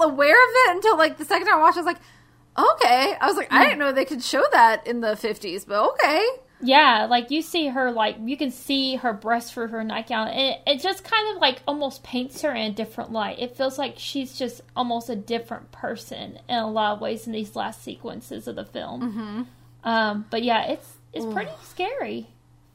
aware 0.00 0.34
of 0.34 0.50
it 0.52 0.76
until 0.76 0.96
like 0.96 1.18
the 1.18 1.24
second 1.24 1.46
time 1.46 1.56
I 1.58 1.60
watched. 1.60 1.76
it. 1.76 1.80
I 1.80 1.82
was 1.84 1.94
like, 1.94 2.00
okay. 2.74 3.16
I 3.20 3.26
was 3.26 3.36
like, 3.36 3.52
I 3.52 3.64
didn't 3.64 3.78
know 3.78 3.92
they 3.92 4.04
could 4.04 4.22
show 4.22 4.44
that 4.52 4.86
in 4.86 5.00
the 5.00 5.16
fifties, 5.16 5.64
but 5.64 5.90
okay. 5.90 6.24
yeah, 6.62 7.06
like 7.08 7.30
you 7.30 7.42
see 7.42 7.68
her 7.68 7.90
like 7.92 8.16
you 8.24 8.36
can 8.36 8.50
see 8.50 8.96
her 8.96 9.12
breast 9.12 9.52
through 9.54 9.68
her 9.68 9.84
nightgown, 9.84 10.28
and 10.28 10.40
it, 10.54 10.60
it 10.66 10.80
just 10.82 11.04
kind 11.04 11.34
of 11.36 11.40
like 11.40 11.62
almost 11.68 12.02
paints 12.02 12.42
her 12.42 12.52
in 12.54 12.70
a 12.70 12.74
different 12.74 13.12
light. 13.12 13.38
It 13.38 13.56
feels 13.56 13.78
like 13.78 13.94
she's 13.98 14.36
just 14.38 14.60
almost 14.76 15.08
a 15.10 15.16
different 15.16 15.70
person 15.72 16.38
in 16.48 16.56
a 16.56 16.70
lot 16.70 16.94
of 16.94 17.00
ways 17.00 17.26
in 17.26 17.32
these 17.32 17.54
last 17.56 17.82
sequences 17.82 18.48
of 18.48 18.56
the 18.56 18.64
film. 18.64 19.02
Mm-hmm. 19.02 19.42
Um, 19.88 20.26
but 20.30 20.42
yeah, 20.42 20.66
it's 20.72 20.94
it's 21.12 21.26
pretty 21.26 21.50
scary 21.62 22.26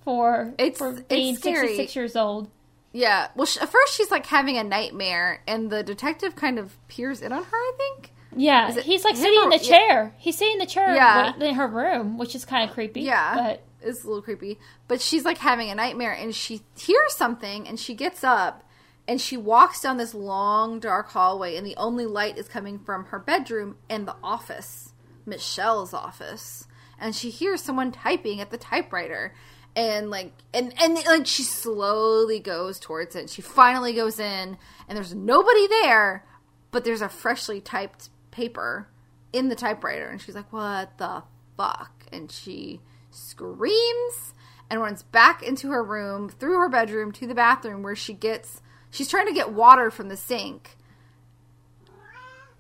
for 0.04 0.54
It's- 0.58 0.78
for 0.78 0.92
it's 0.92 1.02
being 1.02 1.36
scary. 1.36 1.68
sixty 1.68 1.76
six 1.78 1.96
years 1.96 2.16
old. 2.16 2.50
Yeah. 2.94 3.28
Well, 3.36 3.46
sh- 3.46 3.58
at 3.58 3.70
first 3.70 3.96
she's 3.96 4.12
like 4.12 4.26
having 4.28 4.58
a 4.58 4.64
nightmare, 4.64 5.42
and 5.48 5.70
the 5.70 5.84
detective 5.84 6.36
kind 6.36 6.58
of 6.60 6.78
peers 6.88 7.22
in 7.22 7.32
on 7.34 7.44
her. 7.44 7.50
I 7.58 7.72
think. 7.78 8.14
Yeah, 8.36 8.72
he's 8.72 9.04
like 9.04 9.16
sitting 9.16 9.34
in 9.44 9.48
or- 9.54 9.58
the 9.58 9.64
yeah. 9.66 9.78
chair. 9.78 10.16
He's 10.18 10.38
sitting 10.38 10.54
in 10.54 10.60
the 10.60 10.66
chair 10.66 10.96
Yeah. 10.96 11.36
in 11.40 11.54
her 11.56 11.68
room, 11.68 12.18
which 12.18 12.34
is 12.34 12.46
kind 12.46 12.68
of 12.68 12.74
creepy. 12.74 13.02
Yeah. 13.02 13.36
but 13.36 13.64
It's 13.88 14.04
a 14.04 14.08
little 14.08 14.24
creepy. 14.24 14.58
But 14.88 15.02
she's 15.02 15.24
like 15.26 15.38
having 15.38 15.70
a 15.70 15.76
nightmare 15.76 16.14
and 16.14 16.34
she 16.34 16.62
hears 16.76 17.14
something 17.16 17.68
and 17.68 17.80
she 17.80 17.94
gets 17.94 18.24
up 18.24 18.64
and 19.08 19.22
she 19.22 19.38
walks 19.38 19.82
down 19.82 19.98
this 19.98 20.16
long 20.16 20.80
dark 20.80 21.10
hallway 21.10 21.58
and 21.58 21.68
the 21.68 21.76
only 21.76 22.08
light 22.08 22.38
is 22.40 22.48
coming 22.48 22.80
from 22.80 23.06
her 23.06 23.20
bedroom 23.20 23.76
and 23.88 24.08
the 24.08 24.16
office, 24.24 24.94
Michelle's 25.28 25.94
office. 25.94 26.66
And 27.00 27.14
she 27.16 27.30
hears 27.30 27.62
someone 27.62 27.92
typing 27.92 28.42
at 28.42 28.50
the 28.50 28.58
typewriter. 28.58 29.36
And 29.76 30.12
like 30.12 30.32
and 30.54 30.74
and 30.80 30.96
like 31.06 31.26
she 31.26 31.44
slowly 31.44 32.40
goes 32.40 32.80
towards 32.80 33.16
it. 33.16 33.30
She 33.30 33.42
finally 33.42 33.94
goes 33.94 34.20
in 34.20 34.58
and 34.88 34.98
there's 34.98 35.16
nobody 35.16 35.68
there, 35.68 36.26
but 36.72 36.84
there's 36.84 37.02
a 37.02 37.10
freshly 37.10 37.60
typed 37.60 38.10
paper 38.30 38.88
in 39.32 39.50
the 39.50 39.56
typewriter 39.56 40.10
and 40.10 40.22
she's 40.22 40.36
like, 40.36 40.54
"What 40.54 40.98
the 41.00 41.24
fuck?" 41.58 42.06
And 42.12 42.32
she 42.32 42.82
screams 43.10 44.34
and 44.70 44.80
runs 44.80 45.04
back 45.04 45.42
into 45.42 45.70
her 45.72 45.84
room, 45.84 46.30
through 46.30 46.58
her 46.60 46.70
bedroom 46.70 47.12
to 47.14 47.28
the 47.28 47.36
bathroom 47.36 47.82
where 47.84 47.96
she 47.96 48.14
gets 48.14 48.62
she's 48.92 49.08
trying 49.08 49.28
to 49.28 49.34
get 49.34 49.52
water 49.52 49.90
from 49.90 50.10
the 50.10 50.18
sink. 50.18 50.78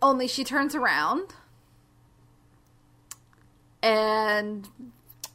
Only 0.01 0.27
she 0.27 0.43
turns 0.43 0.73
around 0.75 1.33
and 3.83 4.69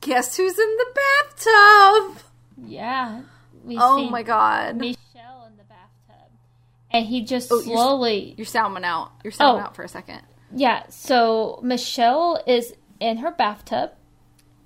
guess 0.00 0.36
who's 0.36 0.58
in 0.58 0.76
the 0.76 0.86
bathtub? 0.94 2.22
yeah, 2.66 3.22
we 3.64 3.76
Oh 3.78 4.08
my 4.08 4.22
god. 4.22 4.76
Michelle 4.76 5.46
in 5.46 5.56
the 5.56 5.64
bathtub, 5.64 6.30
and 6.90 7.06
he 7.06 7.22
just 7.22 7.50
Oh, 7.52 7.60
you're- 7.60 7.74
slowly. 7.74 8.34
Your 8.36 8.46
sound 8.46 8.74
went 8.74 8.84
out. 8.86 9.12
Your 9.24 9.30
sound 9.32 9.58
Oh. 9.58 9.64
out 9.64 9.76
for 9.76 9.82
a 9.82 9.88
second. 9.88 10.22
Yeah, 10.54 10.84
so 10.88 11.60
Michelle 11.62 12.42
is 12.46 12.74
in 13.00 13.18
her 13.18 13.30
bathtub, 13.30 13.92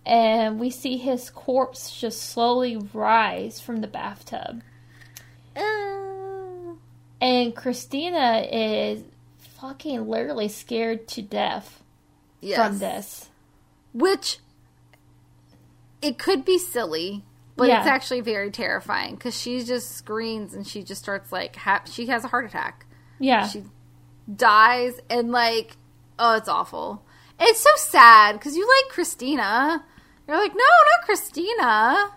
and 0.07 0.59
we 0.61 0.70
see 0.70 0.97
his 0.97 1.28
corpse 1.30 1.99
just 2.01 2.22
slowly 2.22 2.76
rise 2.76 3.61
from 3.61 3.80
the 3.80 3.87
bathtub. 3.89 4.62
Uh, 5.57 6.74
And 7.20 7.55
Christina 7.55 8.47
is 8.51 9.05
fucking 9.61 10.09
literally 10.09 10.49
scared 10.49 11.07
to 11.09 11.22
death 11.22 11.83
yes. 12.41 12.57
from 12.57 12.78
this. 12.80 13.28
Which 13.95 14.39
it 16.03 16.18
could 16.18 16.44
be 16.44 16.59
silly, 16.59 17.24
but 17.57 17.68
Yeah. 17.68 17.78
it's 17.78 17.86
actually 17.88 18.20
very 18.20 18.50
terrifying 18.50 19.14
because 19.14 19.38
she 19.38 19.62
just 19.64 19.92
screams 19.92 20.53
and 20.55 20.66
she 20.66 20.82
just 20.82 21.03
starts 21.03 21.30
like 21.32 21.57
ha- 21.57 21.82
she 21.90 22.07
has 22.07 22.24
a 22.24 22.28
heart 22.28 22.44
attack. 22.46 22.86
Yeah. 23.18 23.46
She 23.46 23.62
dies 24.34 24.94
and 25.11 25.30
like 25.30 25.76
oh, 26.18 26.36
it's 26.36 26.48
awful. 26.48 27.05
It's 27.40 27.61
so 27.61 27.70
sad 27.76 28.34
because 28.38 28.57
you 28.57 28.68
like 28.68 28.92
Christina. 28.92 29.84
You're 30.28 30.36
like, 30.36 30.53
no, 30.53 30.59
not 30.59 31.05
Christina. 31.07 32.11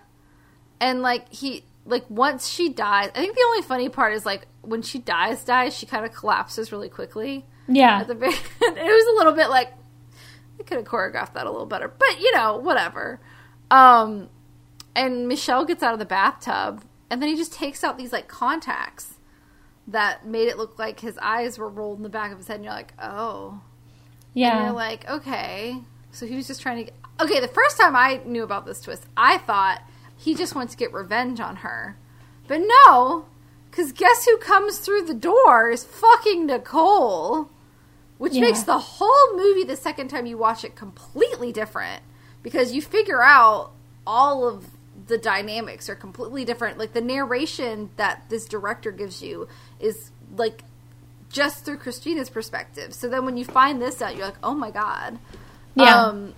And 0.79 1.01
like 1.01 1.31
he 1.33 1.63
like 1.86 2.09
once 2.09 2.47
she 2.47 2.69
dies, 2.69 3.09
I 3.15 3.19
think 3.19 3.36
the 3.36 3.43
only 3.47 3.61
funny 3.61 3.89
part 3.89 4.13
is 4.13 4.25
like 4.25 4.47
when 4.61 4.81
she 4.81 4.99
dies, 4.99 5.43
dies, 5.43 5.75
she 5.75 5.86
kind 5.86 6.05
of 6.05 6.13
collapses 6.13 6.71
really 6.71 6.89
quickly. 6.89 7.45
yeah. 7.67 8.01
At 8.01 8.07
the 8.07 8.15
very, 8.15 8.33
it 8.61 8.61
was 8.61 9.13
a 9.13 9.17
little 9.17 9.33
bit 9.33 9.49
like 9.49 9.71
I 10.59 10.63
could 10.63 10.77
have 10.77 10.86
choreographed 10.86 11.33
that 11.33 11.45
a 11.47 11.51
little 11.51 11.65
better, 11.65 11.88
but 11.88 12.19
you 12.19 12.31
know, 12.36 12.57
whatever. 12.57 13.19
Um, 13.72 14.30
and 14.95 15.28
Michelle 15.28 15.66
gets 15.66 15.84
out 15.84 15.93
of 15.93 15.99
the 15.99 16.05
bathtub, 16.05 16.84
and 17.09 17.22
then 17.22 17.30
he 17.30 17.36
just 17.36 17.53
takes 17.53 17.84
out 17.84 17.97
these 17.97 18.13
like 18.13 18.28
contacts 18.28 19.16
that 19.88 20.26
made 20.26 20.47
it 20.47 20.57
look 20.57 20.80
like 20.80 20.99
his 20.99 21.18
eyes 21.20 21.57
were 21.57 21.70
rolled 21.70 21.97
in 21.97 22.03
the 22.03 22.09
back 22.09 22.32
of 22.32 22.38
his 22.38 22.47
head, 22.47 22.55
and 22.55 22.63
you're 22.66 22.74
like, 22.74 22.93
oh, 23.01 23.49
and 23.51 23.61
yeah. 24.34 24.63
you're 24.66 24.74
like, 24.74 25.07
okay, 25.09 25.78
so 26.11 26.26
he 26.26 26.36
was 26.36 26.47
just 26.47 26.61
trying 26.61 26.78
to. 26.78 26.84
Get... 26.86 26.93
Okay, 27.22 27.39
the 27.39 27.47
first 27.47 27.78
time 27.78 27.95
I 27.95 28.22
knew 28.26 28.43
about 28.43 28.66
this 28.66 28.82
twist, 28.82 29.05
I 29.16 29.38
thought 29.39 29.82
he 30.18 30.36
just 30.36 30.55
wants 30.55 30.74
to 30.74 30.78
get 30.78 30.93
revenge 30.93 31.39
on 31.39 31.57
her, 31.57 31.97
but 32.47 32.61
no, 32.86 33.26
because 33.70 33.91
guess 33.91 34.26
who 34.26 34.38
comes 34.38 34.80
through 34.80 35.05
the 35.05 35.13
door 35.13 35.70
is 35.70 35.84
fucking 35.84 36.45
Nicole, 36.45 37.49
which 38.18 38.34
Yeah. 38.34 38.41
makes 38.41 38.63
the 38.63 38.80
whole 38.80 39.36
movie 39.36 39.63
the 39.66 39.76
second 39.76 40.07
time 40.07 40.26
you 40.26 40.38
watch 40.38 40.63
it 40.63 40.76
completely 40.76 41.51
different 41.51 42.01
because 42.46 42.74
you 42.74 42.80
figure 42.80 43.24
out 43.24 43.72
all 44.06 44.48
of 44.48 44.68
the 45.08 45.18
dynamics 45.18 45.89
are 45.89 45.96
completely 45.96 46.46
different. 46.46 46.78
Like 46.78 46.93
the 46.93 47.02
narration 47.02 47.89
that 47.96 48.30
this 48.30 48.46
director 48.46 48.91
gives 48.91 49.24
you 49.24 49.48
is 49.80 50.12
like 50.38 50.64
just 51.32 51.66
through 51.66 51.78
Christina's 51.78 52.30
perspective. 52.30 52.93
So 52.93 53.10
then 53.10 53.26
when 53.26 53.36
you 53.36 53.46
find 53.46 53.82
this 53.82 54.00
out, 54.00 54.16
you're 54.16 54.28
like, 54.28 54.38
oh 54.43 54.54
my 54.54 54.70
god. 54.70 55.18
Yeah. 55.74 56.04
Um, 56.04 56.36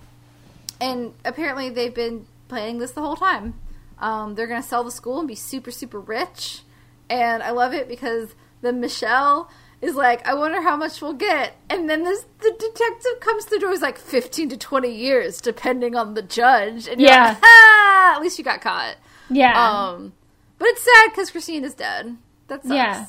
and 0.80 1.12
apparently 1.26 1.68
they've 1.68 1.94
been 1.94 2.26
planning 2.48 2.78
this 2.78 2.92
the 2.92 3.02
whole 3.02 3.16
time. 3.16 3.52
Um, 3.98 4.34
they're 4.34 4.46
going 4.46 4.62
to 4.62 4.66
sell 4.66 4.84
the 4.84 4.90
school 4.90 5.18
and 5.18 5.28
be 5.28 5.34
super, 5.34 5.70
super 5.70 6.00
rich. 6.00 6.62
And 7.10 7.42
I 7.42 7.50
love 7.50 7.74
it 7.74 7.86
because 7.86 8.34
the 8.62 8.72
Michelle 8.72 9.50
is 9.80 9.94
like, 9.94 10.26
I 10.26 10.34
wonder 10.34 10.60
how 10.62 10.76
much 10.76 11.00
we'll 11.00 11.12
get. 11.12 11.54
And 11.70 11.88
then 11.88 12.02
this 12.04 12.24
the 12.40 12.50
detective 12.58 13.20
comes 13.20 13.44
to 13.44 13.50
the 13.50 13.58
door. 13.60 13.70
He's 13.70 13.82
like, 13.82 13.98
15 13.98 14.48
to 14.50 14.56
20 14.56 14.90
years, 14.94 15.40
depending 15.40 15.94
on 15.96 16.14
the 16.14 16.22
judge. 16.22 16.88
And 16.88 17.00
Yeah. 17.00 17.28
like, 17.28 17.38
ah, 17.42 18.16
at 18.16 18.20
least 18.22 18.38
you 18.38 18.44
got 18.44 18.60
caught. 18.60 18.96
yeah. 19.30 19.54
Um, 19.90 20.12
but 20.58 20.68
it's 20.68 20.82
sad 20.82 21.10
because 21.10 21.30
Christine 21.30 21.64
is 21.64 21.74
dead. 21.74 22.16
That 22.48 22.62
sucks. 22.62 22.74
Yeah. 22.74 23.06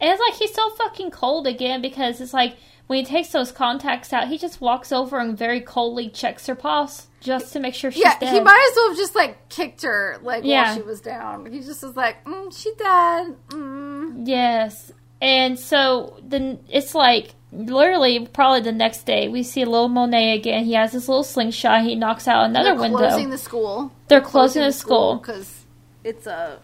And 0.00 0.10
it's 0.12 0.20
like 0.20 0.34
he's 0.38 0.54
so 0.54 0.70
fucking 0.70 1.10
cold 1.10 1.46
again 1.46 1.80
because 1.82 2.20
it's 2.20 2.34
like 2.34 2.56
when 2.86 2.98
he 3.00 3.04
takes 3.04 3.30
those 3.30 3.50
contacts 3.50 4.12
out, 4.12 4.28
he 4.28 4.38
just 4.38 4.60
walks 4.60 4.92
over 4.92 5.18
and 5.18 5.36
very 5.36 5.60
coldly 5.60 6.08
checks 6.10 6.46
her 6.46 6.54
pulse 6.54 7.08
just 7.20 7.52
to 7.54 7.58
make 7.58 7.74
sure 7.74 7.90
she's 7.90 8.04
Yeah, 8.04 8.16
dead. 8.20 8.32
he 8.32 8.40
might 8.40 8.68
as 8.70 8.76
well 8.76 8.88
have 8.90 8.98
just 8.98 9.16
like 9.16 9.48
kicked 9.48 9.82
her 9.82 10.18
like 10.22 10.44
Yeah. 10.44 10.66
while 10.66 10.76
she 10.76 10.82
was 10.82 11.00
down. 11.00 11.46
He 11.50 11.60
just 11.60 11.82
was 11.82 11.96
like, 11.96 12.22
mm, 12.24 12.56
"She 12.56 12.70
dead." 12.76 13.34
Mm. 13.48 14.22
Yes. 14.28 14.92
And 15.20 15.58
so 15.58 16.18
then 16.22 16.58
it's 16.68 16.94
like 16.94 17.34
literally 17.52 18.26
probably 18.26 18.60
the 18.60 18.72
next 18.72 19.06
day 19.06 19.28
we 19.28 19.42
see 19.42 19.64
little 19.64 19.88
Monet 19.88 20.36
again. 20.38 20.64
He 20.64 20.74
has 20.74 20.92
this 20.92 21.08
little 21.08 21.24
slingshot. 21.24 21.82
He 21.82 21.94
knocks 21.94 22.28
out 22.28 22.44
another 22.44 22.70
They're 22.72 22.80
window. 22.80 22.98
closing 22.98 23.30
the 23.30 23.38
school. 23.38 23.92
They're 24.08 24.20
closing 24.20 24.62
the 24.62 24.72
school. 24.72 25.16
because 25.16 25.64
it's 26.04 26.26
a 26.26 26.58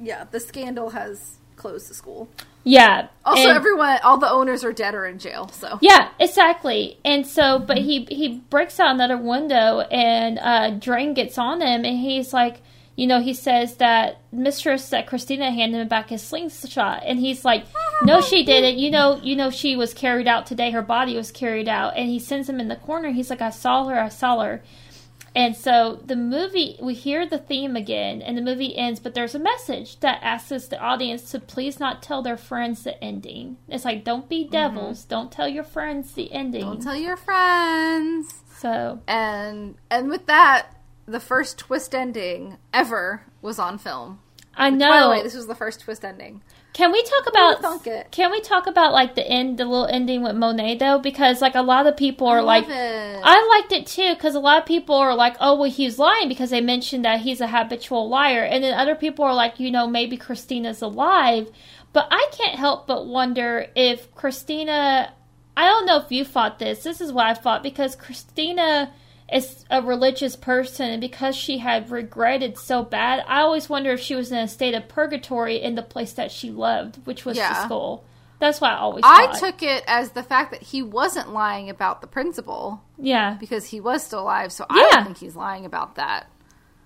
yeah. 0.00 0.24
The 0.30 0.40
scandal 0.40 0.90
has 0.90 1.36
closed 1.56 1.88
the 1.90 1.94
school. 1.94 2.28
yeah. 2.64 3.08
Also, 3.24 3.48
and- 3.48 3.56
everyone, 3.56 3.98
all 4.04 4.18
the 4.18 4.30
owners 4.30 4.62
are 4.64 4.72
dead 4.72 4.94
or 4.94 5.06
in 5.06 5.18
jail. 5.18 5.48
So 5.48 5.78
Yeah, 5.80 6.08
exactly. 6.20 6.98
And 7.04 7.26
so, 7.26 7.58
but 7.58 7.78
he 7.78 8.04
he 8.10 8.38
breaks 8.50 8.78
out 8.80 8.94
another 8.94 9.16
window, 9.18 9.80
and 9.80 10.38
uh, 10.40 10.70
Drain 10.70 11.14
gets 11.14 11.38
on 11.38 11.60
him, 11.60 11.84
and 11.84 11.98
he's 11.98 12.32
like, 12.32 12.60
you 12.98 13.06
know, 13.06 13.20
he 13.20 13.32
says 13.32 13.76
that 13.76 14.20
Mistress 14.32 14.88
that 14.88 15.06
Christina 15.06 15.52
handed 15.52 15.80
him 15.80 15.86
back 15.86 16.08
his 16.08 16.20
slingshot, 16.20 17.04
and 17.06 17.20
he's 17.20 17.44
like, 17.44 17.64
no, 18.02 18.20
she 18.20 18.44
didn't. 18.44 18.78
You 18.78 18.90
know, 18.90 19.20
you 19.22 19.36
know, 19.36 19.50
she 19.50 19.76
was 19.76 19.94
carried 19.94 20.26
out 20.26 20.46
today. 20.46 20.72
Her 20.72 20.82
body 20.82 21.14
was 21.14 21.30
carried 21.30 21.68
out, 21.68 21.96
and 21.96 22.08
he 22.08 22.18
sends 22.18 22.48
him 22.48 22.58
in 22.58 22.66
the 22.66 22.74
corner. 22.74 23.12
He's 23.12 23.30
like, 23.30 23.40
I 23.40 23.50
saw 23.50 23.86
her. 23.86 24.00
I 24.00 24.08
saw 24.08 24.40
her. 24.40 24.64
And 25.32 25.54
so 25.54 26.02
the 26.04 26.16
movie, 26.16 26.76
we 26.82 26.94
hear 26.94 27.24
the 27.24 27.38
theme 27.38 27.76
again, 27.76 28.20
and 28.20 28.36
the 28.36 28.42
movie 28.42 28.76
ends, 28.76 28.98
but 28.98 29.14
there's 29.14 29.36
a 29.36 29.38
message 29.38 30.00
that 30.00 30.18
asks 30.20 30.50
us, 30.50 30.66
the 30.66 30.80
audience, 30.80 31.30
to 31.30 31.38
please 31.38 31.78
not 31.78 32.02
tell 32.02 32.22
their 32.22 32.36
friends 32.36 32.82
the 32.82 33.00
ending. 33.00 33.58
It's 33.68 33.84
like, 33.84 34.02
don't 34.02 34.28
be 34.28 34.42
mm-hmm. 34.42 34.50
devils. 34.50 35.04
Don't 35.04 35.30
tell 35.30 35.46
your 35.46 35.62
friends 35.62 36.14
the 36.14 36.32
ending. 36.32 36.62
don't 36.62 36.82
tell 36.82 36.96
your 36.96 37.16
friends. 37.16 38.42
so, 38.58 39.00
And 39.06 39.76
and 39.88 40.10
with 40.10 40.26
that, 40.26 40.72
the 41.08 41.20
first 41.20 41.58
twist 41.58 41.94
ending 41.94 42.58
ever 42.72 43.22
was 43.40 43.58
on 43.58 43.78
film. 43.78 44.20
I 44.54 44.70
know. 44.70 44.88
By 44.88 45.02
the 45.02 45.08
way, 45.08 45.22
this 45.22 45.34
was 45.34 45.46
the 45.46 45.54
first 45.54 45.80
twist 45.80 46.04
ending. 46.04 46.42
can 46.72 46.90
we 46.90 47.00
talk 47.04 47.28
about 47.28 47.62
thunk 47.62 47.86
it? 47.86 48.10
Can 48.10 48.32
we 48.32 48.40
talk 48.40 48.66
about 48.66 48.92
like 48.92 49.14
the 49.14 49.26
end, 49.26 49.56
the 49.56 49.64
little 49.64 49.86
ending 49.86 50.22
with 50.22 50.34
Monet 50.34 50.78
though? 50.78 50.98
Because 50.98 51.40
like 51.40 51.54
a 51.54 51.62
lot 51.62 51.86
of 51.86 51.96
people 51.96 52.26
are 52.26 52.40
I 52.40 52.42
like, 52.42 52.64
it. 52.68 53.20
I 53.24 53.60
liked 53.60 53.72
it 53.72 53.86
too 53.86 54.14
because 54.14 54.34
a 54.34 54.40
lot 54.40 54.58
of 54.58 54.66
people 54.66 54.96
are 54.96 55.14
like, 55.14 55.36
oh, 55.40 55.54
well, 55.54 55.70
he's 55.70 55.98
lying 55.98 56.28
because 56.28 56.50
they 56.50 56.60
mentioned 56.60 57.04
that 57.04 57.20
he's 57.20 57.40
a 57.40 57.46
habitual 57.46 58.08
liar. 58.08 58.42
And 58.42 58.64
then 58.64 58.74
other 58.74 58.96
people 58.96 59.24
are 59.24 59.34
like, 59.34 59.60
you 59.60 59.70
know, 59.70 59.86
maybe 59.86 60.16
Christina's 60.16 60.82
alive. 60.82 61.48
But 61.92 62.08
I 62.10 62.28
can't 62.32 62.58
help 62.58 62.86
but 62.86 63.06
wonder 63.06 63.68
if 63.76 64.12
Christina, 64.14 65.12
I 65.56 65.64
don't 65.66 65.86
know 65.86 65.98
if 65.98 66.10
you 66.10 66.24
thought 66.24 66.58
this. 66.58 66.82
This 66.82 67.00
is 67.00 67.12
what 67.12 67.26
I 67.26 67.34
thought 67.34 67.62
because 67.62 67.94
Christina 67.94 68.92
is 69.32 69.64
a 69.70 69.82
religious 69.82 70.36
person 70.36 70.88
and 70.90 71.00
because 71.00 71.36
she 71.36 71.58
had 71.58 71.90
regretted 71.90 72.56
so 72.58 72.82
bad, 72.82 73.22
I 73.26 73.40
always 73.40 73.68
wonder 73.68 73.90
if 73.92 74.00
she 74.00 74.14
was 74.14 74.32
in 74.32 74.38
a 74.38 74.48
state 74.48 74.74
of 74.74 74.88
purgatory 74.88 75.60
in 75.62 75.74
the 75.74 75.82
place 75.82 76.12
that 76.14 76.30
she 76.30 76.50
loved, 76.50 77.04
which 77.06 77.24
was 77.24 77.36
the 77.36 77.64
school. 77.64 78.04
That's 78.40 78.60
why 78.60 78.70
I 78.70 78.76
always 78.78 79.02
I 79.04 79.26
thought. 79.26 79.38
took 79.40 79.62
it 79.64 79.82
as 79.88 80.12
the 80.12 80.22
fact 80.22 80.52
that 80.52 80.62
he 80.62 80.80
wasn't 80.80 81.32
lying 81.32 81.68
about 81.70 82.00
the 82.00 82.06
principal 82.06 82.80
yeah. 82.96 83.36
because 83.40 83.66
he 83.66 83.80
was 83.80 84.02
still 84.04 84.20
alive. 84.20 84.52
So 84.52 84.64
I 84.70 84.90
don't 84.92 85.04
think 85.04 85.18
he's 85.18 85.34
lying 85.34 85.64
about 85.66 85.96
that. 85.96 86.28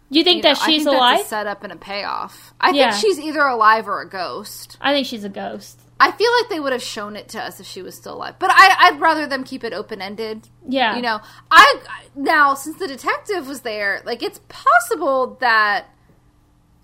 You 0.08 0.24
think 0.24 0.38
You 0.38 0.42
know, 0.44 0.54
that 0.54 0.62
I 0.62 0.66
she's 0.66 0.84
think 0.84 0.96
alive? 0.96 1.16
That's 1.18 1.26
a 1.26 1.28
setup 1.28 1.62
and 1.62 1.72
a 1.72 1.76
payoff. 1.76 2.54
I 2.60 2.70
Yeah. 2.70 2.90
think 2.92 3.02
she's 3.02 3.20
either 3.20 3.40
alive 3.42 3.86
or 3.86 4.00
a 4.00 4.08
ghost. 4.08 4.78
I 4.80 4.92
think 4.94 5.06
she's 5.06 5.24
a 5.24 5.28
ghost. 5.28 5.78
I 6.02 6.10
feel 6.10 6.32
like 6.40 6.48
they 6.50 6.58
would 6.58 6.72
have 6.72 6.82
shown 6.82 7.14
it 7.14 7.28
to 7.28 7.40
us 7.40 7.60
if 7.60 7.66
she 7.66 7.80
was 7.80 7.94
still 7.94 8.14
alive, 8.14 8.34
but 8.40 8.50
I, 8.50 8.88
I'd 8.88 9.00
rather 9.00 9.24
them 9.28 9.44
keep 9.44 9.62
it 9.62 9.72
open 9.72 10.02
ended. 10.02 10.48
Yeah. 10.68 10.96
You 10.96 11.02
know, 11.02 11.20
I 11.48 11.80
now 12.16 12.54
since 12.54 12.76
the 12.76 12.88
detective 12.88 13.46
was 13.46 13.60
there, 13.60 14.02
like 14.04 14.20
it's 14.20 14.40
possible 14.48 15.36
that 15.40 15.86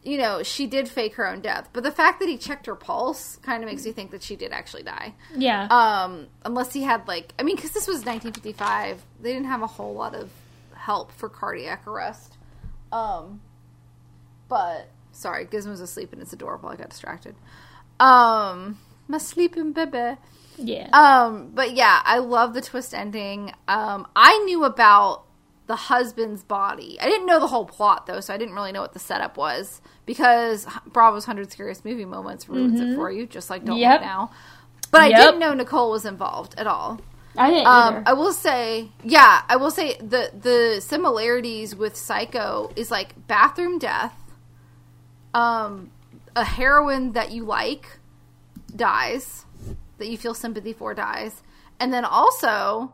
you 0.04 0.18
know 0.18 0.44
she 0.44 0.68
did 0.68 0.88
fake 0.88 1.16
her 1.16 1.28
own 1.28 1.40
death, 1.40 1.68
but 1.72 1.82
the 1.82 1.90
fact 1.90 2.20
that 2.20 2.28
he 2.28 2.38
checked 2.38 2.66
her 2.66 2.76
pulse 2.76 3.38
kind 3.42 3.64
of 3.64 3.68
makes 3.68 3.84
me 3.84 3.90
think 3.90 4.12
that 4.12 4.22
she 4.22 4.36
did 4.36 4.52
actually 4.52 4.84
die. 4.84 5.14
Yeah. 5.34 5.66
Um, 5.66 6.28
unless 6.44 6.72
he 6.72 6.84
had 6.84 7.08
like, 7.08 7.34
I 7.40 7.42
mean, 7.42 7.56
because 7.56 7.72
this 7.72 7.88
was 7.88 8.04
1955, 8.04 9.02
they 9.20 9.32
didn't 9.32 9.48
have 9.48 9.62
a 9.62 9.66
whole 9.66 9.94
lot 9.94 10.14
of 10.14 10.30
help 10.74 11.10
for 11.10 11.28
cardiac 11.28 11.88
arrest. 11.88 12.36
Um, 12.92 13.40
but 14.48 14.88
sorry, 15.10 15.44
Gizmo's 15.46 15.80
asleep 15.80 16.12
and 16.12 16.22
it's 16.22 16.32
adorable. 16.32 16.68
I 16.68 16.76
got 16.76 16.90
distracted. 16.90 17.34
Um, 17.98 18.78
my 19.09 19.18
sleeping 19.18 19.72
baby. 19.72 20.18
yeah. 20.56 20.88
Um, 20.92 21.50
but 21.54 21.72
yeah, 21.74 22.00
I 22.04 22.18
love 22.18 22.54
the 22.54 22.61
twist 22.61 22.94
ending. 22.94 23.52
Um, 23.66 24.06
I 24.14 24.38
knew 24.44 24.64
about 24.64 25.24
the 25.66 25.76
husband's 25.76 26.42
body. 26.44 26.98
I 27.00 27.06
didn't 27.09 27.26
know 27.26 27.40
the 27.40 27.46
whole 27.46 27.66
plot 27.66 28.06
though, 28.06 28.20
so 28.20 28.32
I 28.32 28.36
didn't 28.38 28.54
really 28.54 28.72
know 28.72 28.80
what 28.80 28.92
the 28.94 28.98
setup 28.98 29.36
was 29.36 29.80
because 30.06 30.66
Bravo's 30.86 31.24
Hundred 31.26 31.50
Scariest 31.52 31.84
Movie 31.84 32.06
Moments 32.06 32.48
ruins 32.48 32.80
it 32.80 32.94
for 32.94 33.11
you, 33.11 33.26
just 33.26 33.50
like 33.50 33.64
Don't 33.64 33.76
Mm-hmm. 33.76 33.82
Yep. 33.82 34.00
Look 34.00 34.09
Now. 34.09 34.30
But 34.90 35.00
I 35.02 35.09
didn't 35.12 35.38
know 35.40 35.52
Nicole 35.52 35.90
was 35.90 36.06
involved 36.06 36.54
at 36.59 36.66
all. 36.66 37.00
I 37.36 37.50
didn't 37.50 37.66
Um, 37.66 37.94
either. 37.94 38.02
I 38.06 38.12
will 38.14 38.32
say, 38.32 38.88
yeah, 39.04 39.42
I 39.48 39.56
will 39.56 39.70
say 39.70 39.96
the 39.98 40.30
the 40.34 40.80
similarities 40.80 41.76
with 41.76 41.96
Psycho 41.96 42.72
is 42.74 42.90
like 42.90 43.26
bathroom 43.28 43.78
death, 43.78 44.14
um, 45.34 45.90
a 46.34 46.44
heroine 46.44 47.12
that 47.12 47.30
you 47.30 47.44
like 47.44 47.97
dies, 48.74 49.44
that 49.98 50.08
you 50.08 50.16
feel 50.18 50.34
sympathy 50.34 50.72
for 50.72 50.94
dies, 50.94 51.42
and 51.80 51.92
then 51.92 52.04
also, 52.04 52.92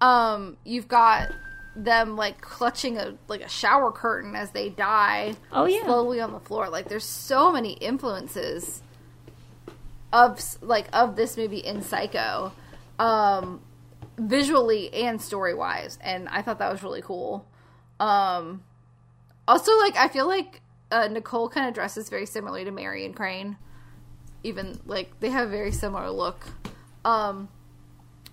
um, 0.00 0.56
you've 0.64 0.88
got 0.88 1.30
them 1.74 2.16
like 2.16 2.40
clutching 2.40 2.96
a 2.96 3.14
like 3.28 3.42
a 3.42 3.48
shower 3.48 3.92
curtain 3.92 4.34
as 4.34 4.50
they 4.52 4.70
die 4.70 5.34
Oh, 5.52 5.66
yeah. 5.66 5.84
slowly 5.84 6.22
on 6.22 6.32
the 6.32 6.40
floor 6.40 6.70
like 6.70 6.88
there's 6.88 7.04
so 7.04 7.52
many 7.52 7.74
influences 7.74 8.80
of 10.10 10.40
like 10.62 10.86
of 10.94 11.16
this 11.16 11.36
movie 11.36 11.58
in 11.58 11.82
psycho 11.82 12.52
um 12.98 13.60
visually 14.16 14.90
and 14.94 15.20
story 15.20 15.52
wise 15.52 15.98
and 16.02 16.28
i 16.30 16.40
thought 16.40 16.58
that 16.60 16.72
was 16.72 16.82
really 16.82 17.02
cool 17.02 17.46
um 18.00 18.62
Also, 19.46 19.76
like 19.78 19.96
I 19.96 20.08
feel 20.08 20.26
like 20.26 20.62
uh, 20.90 21.08
Nicole 21.08 21.48
kind 21.50 21.68
of 21.68 21.74
dresses 21.74 22.08
very 22.08 22.24
similarly 22.26 22.64
to 22.64 22.70
Marion 22.70 23.12
Crane. 23.14 23.56
Even 24.44 24.78
like 24.86 25.18
they 25.20 25.30
have 25.30 25.48
a 25.48 25.50
very 25.50 25.72
similar 25.72 26.10
look. 26.10 26.46
Um, 27.04 27.48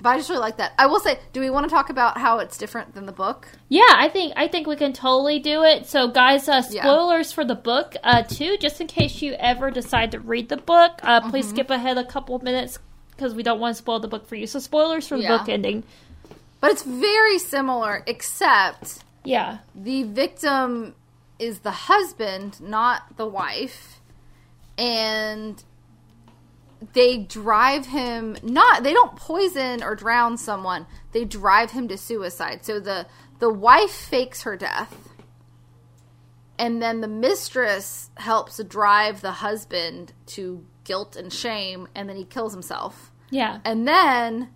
but 0.02 0.10
I 0.10 0.18
just 0.18 0.30
really 0.30 0.42
like 0.42 0.58
that. 0.58 0.74
I 0.78 0.88
will 0.88 1.00
say, 1.00 1.18
do 1.32 1.40
we 1.40 1.50
want 1.50 1.66
to 1.66 1.70
talk 1.70 1.90
about 1.90 2.18
how 2.18 2.40
it's 2.40 2.58
different 2.58 2.94
than 2.94 3.06
the 3.06 3.12
book? 3.14 3.48
Yeah, 3.70 3.84
I 3.90 4.10
think 4.10 4.34
I 4.36 4.48
think 4.48 4.68
we 4.68 4.76
can 4.76 4.92
totally 4.94 5.40
do 5.40 5.64
it. 5.64 5.86
So, 5.88 6.08
guys, 6.10 6.50
uh, 6.50 6.62
Yeah. 6.70 6.82
spoilers 6.84 7.32
for 7.32 7.46
the 7.46 7.56
book 7.56 7.96
uh, 8.04 8.24
too, 8.24 8.58
just 8.58 8.82
in 8.82 8.88
case 8.88 9.22
you 9.22 9.34
ever 9.34 9.72
decide 9.72 10.12
to 10.12 10.20
read 10.20 10.50
the 10.50 10.58
book. 10.58 11.00
Uh, 11.04 11.22
please 11.30 11.46
Mm-hmm. 11.46 11.56
skip 11.56 11.70
ahead 11.70 11.98
a 11.98 12.04
couple 12.06 12.36
of 12.36 12.44
minutes 12.44 12.80
because 13.12 13.34
we 13.34 13.44
don't 13.44 13.60
want 13.60 13.76
to 13.76 13.78
spoil 13.78 14.00
the 14.00 14.08
book 14.08 14.28
for 14.28 14.36
you. 14.36 14.46
So, 14.48 14.60
spoilers 14.60 15.08
for 15.08 15.16
the 15.18 15.24
Yeah. 15.24 15.38
book 15.38 15.48
ending. 15.48 15.84
But 16.60 16.72
it's 16.72 16.84
very 16.84 17.40
similar, 17.40 18.04
except 18.08 19.04
Yeah, 19.24 19.60
the 19.76 20.04
victim 20.04 20.96
is 21.40 21.60
the 21.60 21.72
husband, 21.72 22.60
not 22.62 23.16
the 23.18 23.26
wife, 23.28 24.00
and 24.78 25.64
they 26.94 27.18
drive 27.18 27.86
him 27.86 28.38
not 28.44 28.84
they 28.84 28.94
don't 28.94 29.16
poison 29.16 29.84
or 29.84 29.96
drown 29.96 30.38
someone. 30.38 30.86
They 31.12 31.26
drive 31.26 31.72
him 31.72 31.88
to 31.88 31.98
suicide. 31.98 32.66
So 32.66 32.80
the 32.80 33.08
the 33.40 33.50
wife 33.50 33.92
fakes 33.92 34.44
her 34.44 34.58
death. 34.58 35.10
And 36.60 36.82
then 36.82 37.02
the 37.02 37.08
mistress 37.08 38.10
helps 38.16 38.64
drive 38.64 39.22
the 39.22 39.32
husband 39.32 40.14
to 40.28 40.66
guilt 40.84 41.16
and 41.16 41.32
shame 41.34 41.88
and 41.96 42.08
then 42.08 42.16
he 42.16 42.26
kills 42.26 42.54
himself. 42.54 43.12
Yeah, 43.30 43.60
and 43.66 43.88
then 43.88 44.50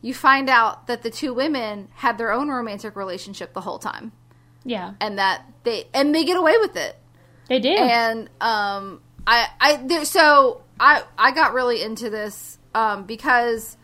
you 0.00 0.14
find 0.14 0.48
out 0.48 0.86
that 0.86 1.02
the 1.02 1.10
two 1.10 1.34
women 1.34 1.88
had 1.94 2.18
their 2.18 2.32
own 2.32 2.48
romantic 2.48 2.94
relationship 2.94 3.52
the 3.52 3.60
whole 3.62 3.78
time. 3.78 4.12
Yeah. 4.64 4.94
and 5.00 5.18
that 5.18 5.44
they 5.64 5.88
and 5.92 6.14
they 6.14 6.24
get 6.24 6.36
away 6.36 6.56
with 6.58 6.76
it. 6.76 6.96
They 7.48 7.58
do. 7.58 7.70
and 7.70 8.30
um 8.40 9.00
i 9.26 9.48
i 9.60 9.76
there, 9.76 10.04
so 10.04 10.62
i 10.82 11.02
i 11.16 11.30
got 11.30 11.54
really 11.54 11.80
into 11.80 12.10
this 12.10 12.58
um 12.74 13.04
because 13.04 13.76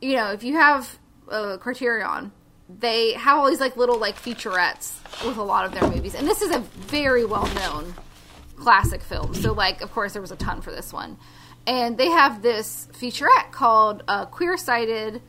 you 0.00 0.14
know 0.14 0.30
if 0.30 0.44
you 0.44 0.54
have 0.54 0.98
uh, 1.30 1.56
criterion 1.58 2.30
they 2.68 3.12
have 3.12 3.38
all 3.38 3.48
these 3.48 3.60
like 3.60 3.76
little 3.76 3.98
like 3.98 4.16
featurettes 4.16 4.94
with 5.26 5.36
a 5.36 5.42
lot 5.42 5.64
of 5.64 5.72
their 5.72 5.88
movies. 5.88 6.14
And 6.14 6.26
this 6.26 6.42
is 6.42 6.54
a 6.54 6.60
very 6.60 7.24
well 7.24 7.46
known 7.54 7.94
classic 8.56 9.02
film. 9.02 9.34
So 9.34 9.52
like 9.52 9.82
of 9.82 9.92
course 9.92 10.12
there 10.12 10.22
was 10.22 10.30
a 10.30 10.36
ton 10.36 10.60
for 10.60 10.70
this 10.70 10.92
one. 10.92 11.18
And 11.66 11.96
they 11.96 12.08
have 12.08 12.42
this 12.42 12.88
featurette 12.92 13.52
called 13.52 14.02
uh, 14.08 14.26
Queersighted 14.26 15.20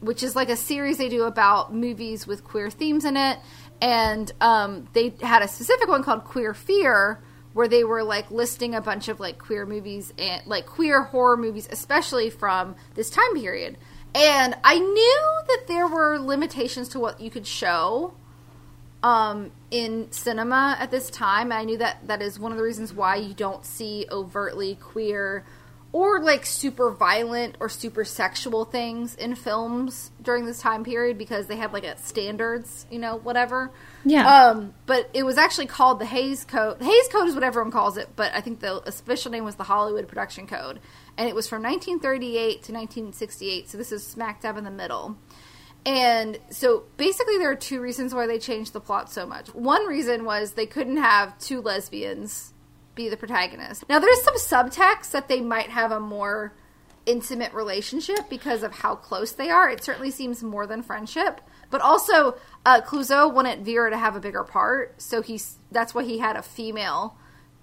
which 0.00 0.22
is 0.22 0.36
like 0.36 0.48
a 0.48 0.54
series 0.54 0.96
they 0.96 1.08
do 1.08 1.24
about 1.24 1.74
movies 1.74 2.24
with 2.24 2.44
queer 2.44 2.70
themes 2.70 3.04
in 3.04 3.16
it. 3.16 3.36
And 3.80 4.30
um, 4.40 4.88
they 4.92 5.12
had 5.20 5.42
a 5.42 5.48
specific 5.48 5.88
one 5.88 6.04
called 6.04 6.22
queer 6.22 6.54
fear 6.54 7.20
where 7.58 7.66
they 7.66 7.82
were 7.82 8.04
like 8.04 8.30
listing 8.30 8.72
a 8.72 8.80
bunch 8.80 9.08
of 9.08 9.18
like 9.18 9.36
queer 9.36 9.66
movies 9.66 10.14
and 10.16 10.40
like 10.46 10.64
queer 10.64 11.02
horror 11.02 11.36
movies 11.36 11.66
especially 11.72 12.30
from 12.30 12.76
this 12.94 13.10
time 13.10 13.34
period 13.34 13.76
and 14.14 14.54
i 14.62 14.78
knew 14.78 15.40
that 15.48 15.64
there 15.66 15.88
were 15.88 16.20
limitations 16.20 16.88
to 16.88 17.00
what 17.00 17.20
you 17.20 17.28
could 17.28 17.44
show 17.44 18.14
um, 19.02 19.52
in 19.70 20.10
cinema 20.10 20.76
at 20.80 20.90
this 20.90 21.08
time. 21.08 21.52
I 21.52 21.62
knew 21.62 21.78
that 21.78 22.08
that 22.08 22.20
is 22.20 22.36
one 22.38 22.50
of 22.50 22.58
the 22.58 22.64
reasons 22.64 22.92
why 22.92 23.14
you 23.14 23.32
don't 23.32 23.64
see 23.64 24.06
overtly 24.10 24.74
queer 24.74 25.44
or 25.98 26.20
like 26.20 26.46
super 26.46 26.92
violent 26.92 27.56
or 27.58 27.68
super 27.68 28.04
sexual 28.04 28.64
things 28.64 29.16
in 29.16 29.34
films 29.34 30.12
during 30.22 30.46
this 30.46 30.60
time 30.60 30.84
period 30.84 31.18
because 31.18 31.48
they 31.48 31.56
had 31.56 31.72
like 31.72 31.82
a 31.82 31.98
standards, 31.98 32.86
you 32.88 33.00
know, 33.00 33.16
whatever. 33.16 33.72
Yeah. 34.04 34.24
Um, 34.24 34.74
but 34.86 35.10
it 35.12 35.24
was 35.24 35.38
actually 35.38 35.66
called 35.66 35.98
the 35.98 36.04
Hays 36.04 36.44
Code. 36.44 36.78
The 36.78 36.84
Hays 36.84 37.08
Code 37.08 37.26
is 37.26 37.34
what 37.34 37.42
everyone 37.42 37.72
calls 37.72 37.96
it, 37.96 38.10
but 38.14 38.32
I 38.32 38.40
think 38.40 38.60
the 38.60 38.76
official 38.88 39.32
name 39.32 39.42
was 39.42 39.56
the 39.56 39.64
Hollywood 39.64 40.06
Production 40.06 40.46
Code, 40.46 40.78
and 41.16 41.28
it 41.28 41.34
was 41.34 41.48
from 41.48 41.64
1938 41.64 42.50
to 42.62 42.72
1968. 42.72 43.68
So 43.68 43.76
this 43.76 43.90
is 43.90 44.06
smack 44.06 44.40
dab 44.40 44.56
in 44.56 44.62
the 44.62 44.70
middle. 44.70 45.16
And 45.84 46.38
so 46.50 46.84
basically, 46.96 47.38
there 47.38 47.50
are 47.50 47.56
two 47.56 47.80
reasons 47.80 48.14
why 48.14 48.28
they 48.28 48.38
changed 48.38 48.72
the 48.72 48.80
plot 48.80 49.10
so 49.10 49.26
much. 49.26 49.52
One 49.52 49.84
reason 49.88 50.24
was 50.24 50.52
they 50.52 50.66
couldn't 50.66 50.98
have 50.98 51.36
two 51.40 51.60
lesbians 51.60 52.52
be 52.98 53.08
the 53.08 53.16
protagonist. 53.16 53.84
Now, 53.88 53.98
there's 53.98 54.22
some 54.22 54.34
subtext 54.36 55.12
that 55.12 55.28
they 55.28 55.40
might 55.40 55.70
have 55.70 55.90
a 55.92 56.00
more 56.00 56.52
intimate 57.06 57.54
relationship 57.54 58.28
because 58.28 58.62
of 58.62 58.72
how 58.72 58.94
close 58.94 59.32
they 59.32 59.48
are. 59.50 59.70
It 59.70 59.82
certainly 59.82 60.10
seems 60.10 60.42
more 60.42 60.66
than 60.66 60.82
friendship. 60.82 61.40
But 61.70 61.80
also, 61.80 62.36
uh, 62.66 62.80
Clouzot 62.82 63.32
wanted 63.32 63.64
Vera 63.64 63.90
to 63.90 63.96
have 63.96 64.16
a 64.16 64.20
bigger 64.20 64.42
part, 64.44 65.00
so 65.00 65.22
he's 65.22 65.58
that's 65.70 65.94
why 65.94 66.02
he 66.04 66.18
had 66.18 66.36
a 66.36 66.42
female 66.42 67.16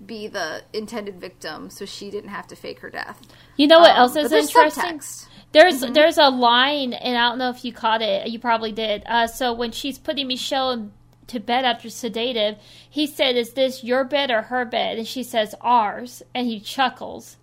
be 0.06 0.28
the 0.28 0.62
intended 0.74 1.20
victim, 1.22 1.70
so 1.70 1.86
she 1.86 2.10
didn't 2.12 2.30
have 2.30 2.48
to 2.48 2.56
fake 2.56 2.80
her 2.80 2.90
death. 2.90 3.20
you 3.56 3.66
know 3.68 3.80
what 3.80 3.92
Um, 3.92 3.98
else 3.98 4.16
is 4.16 4.30
there's 4.30 4.48
interesting? 4.48 5.00
subtext. 5.00 5.28
There's 5.54 5.82
Mm-hmm. 5.82 5.94
there's 5.94 6.18
a 6.18 6.30
line, 6.30 6.94
and 6.94 7.18
I 7.18 7.30
don't 7.30 7.38
know 7.38 7.50
if 7.50 7.64
you 7.64 7.72
caught 7.74 8.02
it. 8.02 8.28
You 8.28 8.40
probably 8.40 8.72
did. 8.74 9.04
Uh, 9.06 9.28
so 9.28 9.54
when 9.54 9.72
she's 9.72 9.98
putting 9.98 10.28
Michelle 10.28 10.72
in- 10.72 10.92
to 11.28 11.40
bed 11.40 11.66
after 11.66 11.90
sedative, 11.90 12.58
he 12.90 13.08
said, 13.08 13.36
"Is 13.36 13.54
this 13.54 13.84
your 13.84 14.04
bed 14.04 14.32
or 14.32 14.44
her 14.44 14.66
bed?" 14.66 14.98
And 14.98 15.08
she 15.08 15.24
says, 15.24 15.56
"Ours." 15.62 16.22
And 16.34 16.48
he 16.48 16.60
chuckles. 16.60 17.38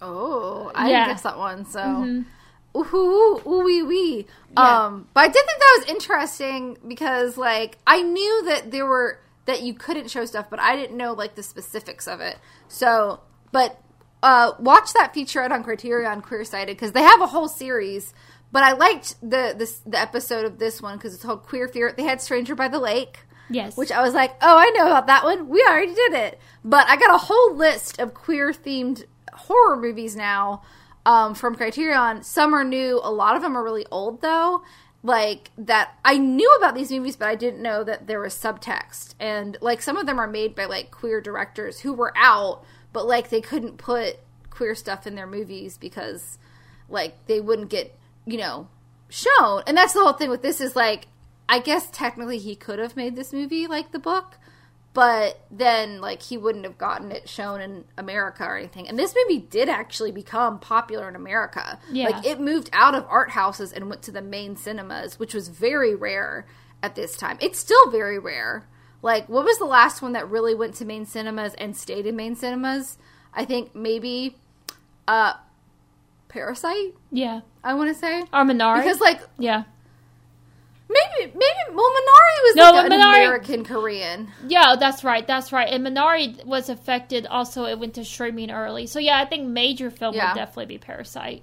Oh, 0.00 0.70
I 0.74 0.90
Yeah. 0.90 1.04
didn't 1.04 1.14
catch 1.16 1.22
that 1.22 1.38
one. 1.38 1.64
So, 1.64 2.04
ooh, 2.76 2.84
ooh, 2.94 3.42
ooh, 3.46 3.64
wee, 3.64 3.82
wee. 3.82 4.26
Um, 4.56 5.06
but 5.14 5.20
I 5.20 5.26
did 5.28 5.34
think 5.34 5.58
that 5.58 5.76
was 5.78 5.88
interesting 5.88 6.76
because, 6.86 7.36
like, 7.36 7.78
I 7.86 8.02
knew 8.02 8.44
that 8.46 8.70
there 8.72 8.86
were 8.86 9.18
that 9.44 9.62
you 9.62 9.74
couldn't 9.74 10.08
show 10.10 10.24
stuff, 10.24 10.46
but 10.50 10.60
I 10.60 10.76
didn't 10.76 10.96
know 10.96 11.12
like 11.12 11.34
the 11.34 11.42
specifics 11.42 12.06
of 12.06 12.20
it. 12.20 12.38
So, 12.68 13.20
but 13.50 13.80
uh, 14.22 14.52
watch 14.58 14.92
that 14.92 15.12
featurette 15.12 15.50
on 15.50 15.64
Criterion 15.64 16.22
Queersighted 16.22 16.68
because 16.68 16.92
they 16.92 17.02
have 17.02 17.20
a 17.20 17.26
whole 17.26 17.48
series. 17.48 18.14
But 18.52 18.62
I 18.62 18.72
liked 18.72 19.16
the 19.22 19.54
this 19.56 19.80
the 19.86 19.98
episode 19.98 20.44
of 20.44 20.58
this 20.58 20.80
one 20.80 20.98
because 20.98 21.14
it's 21.14 21.24
called 21.24 21.42
Queer 21.42 21.68
Fear. 21.68 21.94
They 21.96 22.04
had 22.04 22.20
Stranger 22.20 22.54
by 22.54 22.68
the 22.68 22.78
Lake. 22.78 23.20
Yes. 23.50 23.76
Which 23.76 23.90
I 23.90 24.02
was 24.02 24.14
like, 24.14 24.34
oh, 24.40 24.56
I 24.56 24.70
know 24.76 24.86
about 24.86 25.06
that 25.08 25.24
one. 25.24 25.48
We 25.48 25.64
already 25.68 25.94
did 25.94 26.12
it. 26.14 26.38
But 26.64 26.88
I 26.88 26.96
got 26.96 27.14
a 27.14 27.18
whole 27.18 27.54
list 27.54 27.98
of 27.98 28.14
queer 28.14 28.52
themed 28.52 29.04
horror 29.32 29.76
movies 29.76 30.16
now 30.16 30.62
um, 31.04 31.34
from 31.34 31.54
Criterion. 31.54 32.22
Some 32.22 32.54
are 32.54 32.64
new. 32.64 33.00
A 33.02 33.10
lot 33.10 33.36
of 33.36 33.42
them 33.42 33.56
are 33.56 33.64
really 33.64 33.86
old, 33.90 34.22
though. 34.22 34.62
Like 35.02 35.50
that, 35.58 35.98
I 36.04 36.16
knew 36.16 36.48
about 36.58 36.74
these 36.74 36.92
movies, 36.92 37.16
but 37.16 37.28
I 37.28 37.34
didn't 37.34 37.60
know 37.60 37.82
that 37.84 38.06
there 38.06 38.20
was 38.20 38.34
subtext. 38.34 39.14
And 39.18 39.58
like 39.60 39.82
some 39.82 39.96
of 39.96 40.06
them 40.06 40.20
are 40.20 40.28
made 40.28 40.54
by 40.54 40.66
like 40.66 40.90
queer 40.90 41.20
directors 41.20 41.80
who 41.80 41.92
were 41.92 42.12
out, 42.16 42.64
but 42.92 43.06
like 43.06 43.28
they 43.28 43.40
couldn't 43.40 43.78
put 43.78 44.18
queer 44.48 44.74
stuff 44.74 45.06
in 45.06 45.16
their 45.16 45.26
movies 45.26 45.76
because 45.76 46.38
like 46.88 47.26
they 47.26 47.40
wouldn't 47.40 47.68
get 47.68 47.98
you 48.26 48.38
know 48.38 48.68
shown. 49.08 49.62
And 49.66 49.76
that's 49.76 49.92
the 49.92 50.00
whole 50.00 50.14
thing 50.14 50.30
with 50.30 50.42
this 50.42 50.60
is 50.60 50.74
like 50.74 51.08
i 51.48 51.58
guess 51.58 51.90
technically 51.90 52.38
he 52.38 52.54
could 52.54 52.78
have 52.78 52.96
made 52.96 53.16
this 53.16 53.32
movie 53.32 53.66
like 53.66 53.92
the 53.92 53.98
book 53.98 54.38
but 54.94 55.40
then 55.50 56.00
like 56.00 56.22
he 56.22 56.36
wouldn't 56.36 56.64
have 56.64 56.76
gotten 56.78 57.10
it 57.10 57.28
shown 57.28 57.60
in 57.60 57.84
america 57.96 58.44
or 58.44 58.58
anything. 58.58 58.88
And 58.88 58.98
this 58.98 59.14
movie 59.14 59.40
did 59.40 59.68
actually 59.68 60.12
become 60.12 60.58
popular 60.58 61.08
in 61.08 61.16
america. 61.16 61.78
Yeah. 61.90 62.10
like 62.10 62.26
it 62.26 62.40
moved 62.40 62.68
out 62.72 62.94
of 62.94 63.06
art 63.08 63.30
houses 63.30 63.72
and 63.72 63.88
went 63.88 64.02
to 64.02 64.12
the 64.12 64.22
main 64.22 64.56
cinemas 64.56 65.18
which 65.18 65.34
was 65.34 65.48
very 65.48 65.94
rare 65.94 66.46
at 66.82 66.94
this 66.94 67.16
time. 67.16 67.38
It's 67.40 67.58
still 67.58 67.90
very 67.90 68.18
rare. 68.18 68.66
Like 69.00 69.28
what 69.28 69.44
was 69.44 69.58
the 69.58 69.64
last 69.64 70.02
one 70.02 70.12
that 70.12 70.28
really 70.28 70.54
went 70.54 70.74
to 70.74 70.84
main 70.84 71.06
cinemas 71.06 71.54
and 71.54 71.76
stayed 71.76 72.06
in 72.06 72.14
main 72.16 72.36
cinemas? 72.36 72.98
I 73.32 73.44
think 73.44 73.74
maybe 73.74 74.36
uh 75.08 75.34
parasite 76.32 76.94
yeah. 77.10 77.40
I 77.62 77.74
want 77.74 77.88
to 77.92 77.94
say 77.94 78.20
Or 78.32 78.44
Minari. 78.44 78.78
because 78.82 79.00
like 79.00 79.20
yeah. 79.38 79.64
maybe 80.88 81.32
maybe 81.32 81.74
well 81.74 81.90
Minari 81.90 82.38
was 82.44 82.56
No, 82.56 82.70
like 82.72 82.86
an 82.86 82.92
Minari- 82.92 83.14
American 83.24 83.64
Korean. 83.64 84.28
Yeah, 84.48 84.76
that's 84.78 85.04
right. 85.04 85.26
That's 85.26 85.52
right. 85.52 85.68
And 85.72 85.86
Minari 85.86 86.44
was 86.44 86.68
affected. 86.68 87.26
Also, 87.26 87.64
it 87.66 87.78
went 87.78 87.94
to 87.94 88.04
streaming 88.04 88.50
early. 88.50 88.86
So 88.86 88.98
yeah, 88.98 89.18
I 89.20 89.24
think 89.26 89.46
major 89.46 89.90
film 89.90 90.14
Yeah. 90.14 90.32
would 90.32 90.38
definitely 90.38 90.66
be 90.66 90.78
Parasite. 90.78 91.42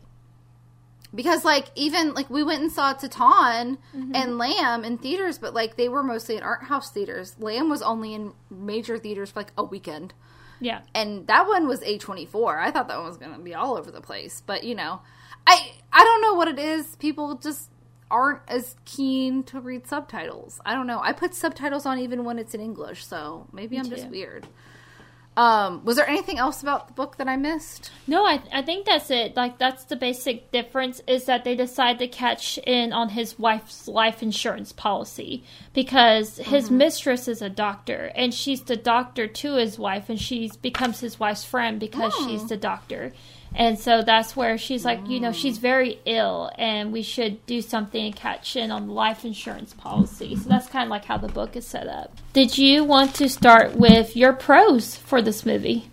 Because 1.16 1.44
like 1.44 1.66
even 1.76 2.14
like 2.14 2.30
we 2.30 2.44
went 2.44 2.62
and 2.62 2.72
saw 2.72 2.94
Titane 2.94 3.78
Mm-hmm. 3.96 4.12
and 4.14 4.38
Lamb 4.38 4.84
in 4.86 4.98
theaters, 5.00 5.38
but 5.40 5.54
like 5.56 5.76
they 5.76 5.90
were 5.90 6.04
mostly 6.04 6.38
in 6.38 6.44
art 6.44 6.64
house 6.64 6.92
theaters. 6.92 7.36
Lamb 7.40 7.70
was 7.70 7.82
only 7.82 8.14
in 8.14 8.34
major 8.52 8.98
theaters 9.00 9.32
for 9.32 9.40
like 9.40 9.52
a 9.58 9.64
weekend. 9.64 10.14
Yeah. 10.60 10.82
and 10.94 11.26
that 11.28 11.48
one 11.48 11.68
was 11.68 11.82
A24. 11.82 12.60
I 12.60 12.72
thought 12.72 12.88
that 12.88 12.98
one 12.98 13.08
was 13.08 13.18
going 13.18 13.34
to 13.34 13.40
be 13.40 13.54
all 13.56 13.78
over 13.78 13.92
the 13.92 14.02
place, 14.02 14.42
but 14.46 14.64
you 14.64 14.76
know, 14.76 15.02
I 15.48 15.72
I 15.92 16.04
don't 16.04 16.22
know 16.22 16.34
what 16.34 16.48
it 16.48 16.60
is. 16.60 16.96
People 16.98 17.36
just 17.36 17.70
aren't 18.12 18.42
as 18.48 18.76
keen 18.86 19.44
to 19.44 19.60
read 19.60 19.86
subtitles. 19.88 20.60
I 20.66 20.74
don't 20.74 20.88
know. 20.88 21.00
I 21.02 21.14
put 21.14 21.34
subtitles 21.36 21.86
on 21.86 22.00
even 22.00 22.24
when 22.26 22.40
it's 22.40 22.54
in 22.54 22.62
English, 22.62 23.06
so 23.06 23.48
maybe 23.54 23.78
I'm 23.78 23.90
just 23.90 24.08
weird. 24.10 24.48
Um, 25.40 25.86
was 25.86 25.96
there 25.96 26.10
anything 26.10 26.38
else 26.38 26.62
about 26.62 26.88
the 26.88 26.94
book 26.94 27.16
that 27.18 27.30
I 27.30 27.38
missed? 27.38 27.92
No, 28.08 28.26
I 28.26 28.42
I 28.52 28.62
think 28.62 28.86
that's 28.86 29.10
it. 29.10 29.38
Like 29.38 29.58
that's 29.58 29.86
the 29.86 29.96
basic 29.96 30.52
difference 30.52 31.02
is 31.08 31.26
that 31.26 31.46
they 31.46 31.56
decide 31.56 32.00
to 32.00 32.08
catch 32.10 32.58
in 32.68 32.92
on 32.92 33.10
his 33.10 33.40
wife's 33.40 33.88
life 33.88 34.22
insurance 34.22 34.74
policy 34.74 35.44
because 35.74 36.38
his 36.40 36.66
Mm-hmm. 36.66 36.78
mistress 36.80 37.28
is 37.30 37.42
a 37.42 37.50
doctor 37.50 38.12
and 38.16 38.34
she's 38.34 38.64
the 38.64 38.76
doctor 38.76 39.28
to 39.28 39.54
his 39.56 39.80
wife 39.80 40.10
and 40.10 40.20
she 40.20 40.52
becomes 40.62 41.00
his 41.00 41.20
wife's 41.22 41.46
friend 41.46 41.80
because 41.80 42.14
she's 42.26 42.46
the 42.50 42.58
doctor. 42.58 43.14
And 43.56 43.80
so 43.80 44.02
that's 44.04 44.36
where 44.36 44.58
she's 44.58 44.86
like, 44.86 45.08
you 45.08 45.20
know, 45.20 45.32
she's 45.32 45.58
very 45.58 46.00
ill 46.06 46.52
and 46.58 46.94
we 46.94 47.02
should 47.02 47.46
do 47.46 47.62
something 47.62 48.06
and 48.06 48.16
catch 48.16 48.56
in 48.56 48.72
on 48.72 48.88
the 48.88 48.94
life 48.94 49.26
insurance 49.26 49.74
policy. 49.74 50.36
So 50.36 50.50
that's 50.50 50.68
kind 50.68 50.84
of 50.84 50.90
like 50.90 51.06
how 51.06 51.18
the 51.18 51.28
book 51.28 51.56
is 51.56 51.66
set 51.66 51.88
up. 51.88 52.16
Did 52.34 52.58
you 52.58 52.84
want 52.84 53.16
to 53.16 53.28
start 53.28 53.76
with 53.76 54.16
your 54.16 54.34
pros 54.34 54.96
for 54.96 55.22
this 55.22 55.46
movie? 55.46 55.90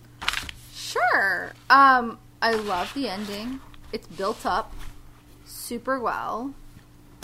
Sure. 0.75 1.53
Um, 1.71 2.19
I 2.43 2.53
love 2.53 2.93
the 2.95 3.09
ending. 3.09 3.61
It's 3.93 4.07
built 4.07 4.45
up 4.45 4.73
super 5.45 5.99
well. 5.99 6.55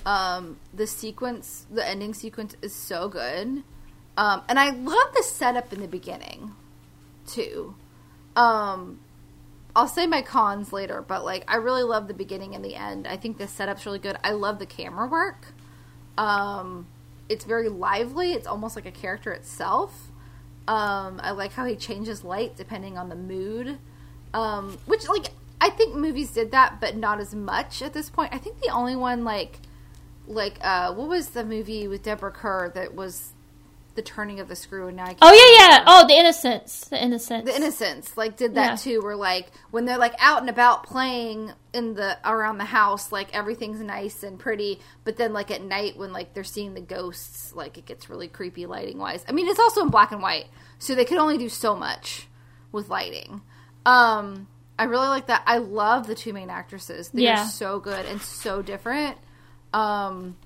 Um, 0.05 0.59
the 0.75 0.87
sequence, 0.87 1.67
the 1.71 1.87
ending 1.87 2.15
sequence 2.15 2.57
is 2.63 2.75
so 2.75 3.09
good. 3.09 3.63
Um, 4.17 4.43
and 4.49 4.59
I 4.59 4.71
love 4.71 5.15
the 5.15 5.23
setup 5.23 5.73
in 5.73 5.81
the 5.81 5.89
beginning 5.89 6.53
too. 7.27 7.75
Um, 8.35 9.01
I'll 9.75 9.89
say 9.89 10.07
my 10.07 10.23
cons 10.23 10.73
later, 10.73 11.03
but 11.07 11.25
like 11.25 11.45
I 11.49 11.57
really 11.57 11.83
love 11.83 12.09
the 12.09 12.15
beginning 12.15 12.55
and 12.55 12.65
the 12.65 12.75
end. 12.75 13.07
I 13.07 13.17
think 13.17 13.39
the 13.39 13.49
setup's 13.49 13.87
really 13.87 13.99
good. 13.99 14.17
I 14.23 14.33
love 14.33 14.59
the 14.59 14.67
camera 14.67 15.07
work. 15.07 15.55
Um, 16.19 16.87
it's 17.29 17.45
very 17.45 17.69
lively. 17.69 18.33
It's 18.33 18.47
almost 18.47 18.77
like 18.77 18.85
a 18.85 18.91
character 18.91 19.33
itself. 19.33 20.11
Um, 20.69 21.21
I 21.23 21.31
like 21.31 21.53
how 21.53 21.65
he 21.65 21.75
changes 21.75 22.23
light 22.23 22.57
depending 22.57 22.99
on 22.99 23.09
the 23.09 23.17
mood. 23.17 23.79
Um, 24.35 24.79
which 24.87 25.09
like 25.09 25.29
I 25.61 25.71
think 25.71 25.95
movies 25.95 26.33
did 26.33 26.51
that, 26.51 26.81
but 26.81 26.97
not 26.97 27.21
as 27.21 27.35
much 27.35 27.83
at 27.83 27.95
this 27.95 28.11
point. 28.11 28.35
I 28.35 28.39
think 28.39 28.61
the 28.61 28.71
only 28.71 28.97
one 28.97 29.25
like 29.25 29.61
like 30.27 30.59
uh 30.61 30.93
what 30.93 31.09
was 31.09 31.31
the 31.31 31.45
movie 31.45 31.89
with 31.89 32.03
Deborah 32.03 32.31
Kerr 32.31 32.71
that 32.75 32.95
was 32.95 33.33
the 33.95 34.03
turning 34.03 34.41
of 34.41 34.49
the 34.49 34.57
screw 34.57 34.89
and 34.89 34.97
now 34.97 35.05
I 35.05 35.09
can't 35.09 35.19
Oh 35.23 35.33
yeah, 35.33 35.69
yeah. 35.79 35.85
Oh, 35.87 36.07
the 36.07 36.15
Innocents, 36.15 36.89
the 36.89 37.03
Innocents. 37.03 37.51
The 37.51 37.57
Innocents 37.57 38.17
like 38.17 38.37
did 38.37 38.55
that 38.55 38.71
Yeah. 38.71 38.77
too, 38.77 39.03
where 39.03 39.17
like 39.17 39.51
when 39.71 39.85
they're 39.85 39.99
like 39.99 40.15
out 40.19 40.41
and 40.41 40.49
about 40.51 40.85
playing 40.85 41.53
in 41.73 41.95
the 41.95 42.17
around 42.25 42.59
the 42.59 42.65
house, 42.65 43.13
like 43.13 43.35
everything's 43.35 43.81
nice 43.81 44.23
and 44.23 44.39
pretty, 44.39 44.81
but 45.05 45.17
then 45.17 45.33
like 45.33 45.51
at 45.51 45.63
night 45.63 45.97
when 45.97 46.13
like 46.13 46.35
they're 46.35 46.45
seeing 46.45 46.75
the 46.75 46.81
ghosts, 46.81 47.55
like 47.55 47.77
it 47.79 47.85
gets 47.87 48.09
really 48.09 48.29
creepy 48.29 48.67
lighting 48.67 48.99
wise. 48.99 49.25
I 49.29 49.33
mean, 49.33 49.49
it's 49.49 49.61
also 49.61 49.83
in 49.83 49.89
black 49.91 50.13
and 50.13 50.23
white, 50.23 50.47
so 50.79 50.95
they 50.95 51.05
could 51.05 51.19
only 51.19 51.39
do 51.39 51.49
so 51.49 51.75
much 51.77 52.29
with 52.73 52.89
lighting. 52.89 53.43
Um, 53.85 54.49
I 54.79 54.85
really 54.85 55.09
like 55.09 55.27
that. 55.27 55.43
I 55.47 55.59
love 55.59 56.07
the 56.07 56.15
two 56.15 56.33
main 56.33 56.49
actresses. 56.51 57.11
They're 57.11 57.23
Yeah. 57.23 57.47
so 57.47 57.79
good 57.79 58.07
and 58.07 58.21
so 58.23 58.63
different. 58.63 59.19
Um, 59.73 60.37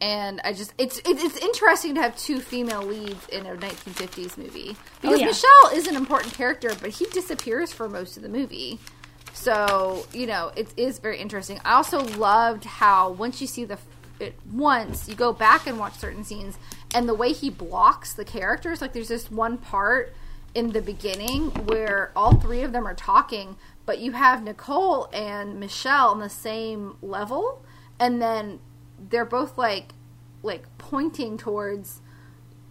and 0.00 0.40
I 0.44 0.52
just 0.52 0.72
it's 0.78 1.00
it's 1.04 1.36
interesting 1.38 1.94
to 1.96 2.02
have 2.02 2.16
two 2.16 2.40
female 2.40 2.82
leads 2.82 3.28
in 3.28 3.46
a 3.46 3.56
1950s 3.56 4.36
movie 4.36 4.76
because 5.00 5.20
yeah. 5.20 5.26
Michelle 5.26 5.70
is 5.72 5.86
an 5.86 5.96
important 5.96 6.34
character, 6.34 6.70
but 6.80 6.90
he 6.90 7.06
disappears 7.06 7.72
for 7.72 7.88
most 7.88 8.16
of 8.16 8.22
the 8.22 8.28
movie. 8.28 8.78
So 9.32 10.06
you 10.12 10.26
know 10.26 10.52
it 10.56 10.72
is 10.76 10.98
very 10.98 11.18
interesting. 11.18 11.60
I 11.64 11.74
also 11.74 12.00
loved 12.00 12.64
how 12.64 13.10
once 13.10 13.40
you 13.40 13.46
see 13.46 13.64
the 13.64 13.78
it 14.20 14.34
once 14.52 15.08
you 15.08 15.14
go 15.14 15.32
back 15.32 15.66
and 15.66 15.78
watch 15.78 15.94
certain 15.94 16.24
scenes 16.24 16.58
and 16.94 17.08
the 17.08 17.14
way 17.14 17.32
he 17.32 17.50
blocks 17.50 18.12
the 18.12 18.24
characters. 18.24 18.80
Like 18.80 18.92
there's 18.92 19.08
this 19.08 19.30
one 19.30 19.58
part 19.58 20.14
in 20.54 20.72
the 20.72 20.82
beginning 20.82 21.50
where 21.66 22.10
all 22.16 22.34
three 22.34 22.62
of 22.62 22.72
them 22.72 22.86
are 22.86 22.94
talking, 22.94 23.56
but 23.86 23.98
you 23.98 24.12
have 24.12 24.42
Nicole 24.42 25.08
and 25.12 25.60
Michelle 25.60 26.10
on 26.10 26.20
the 26.20 26.30
same 26.30 26.96
level, 27.02 27.62
and 28.00 28.20
then 28.20 28.60
they're 28.98 29.24
both 29.24 29.56
like 29.58 29.92
like 30.42 30.66
pointing 30.78 31.36
towards 31.36 32.00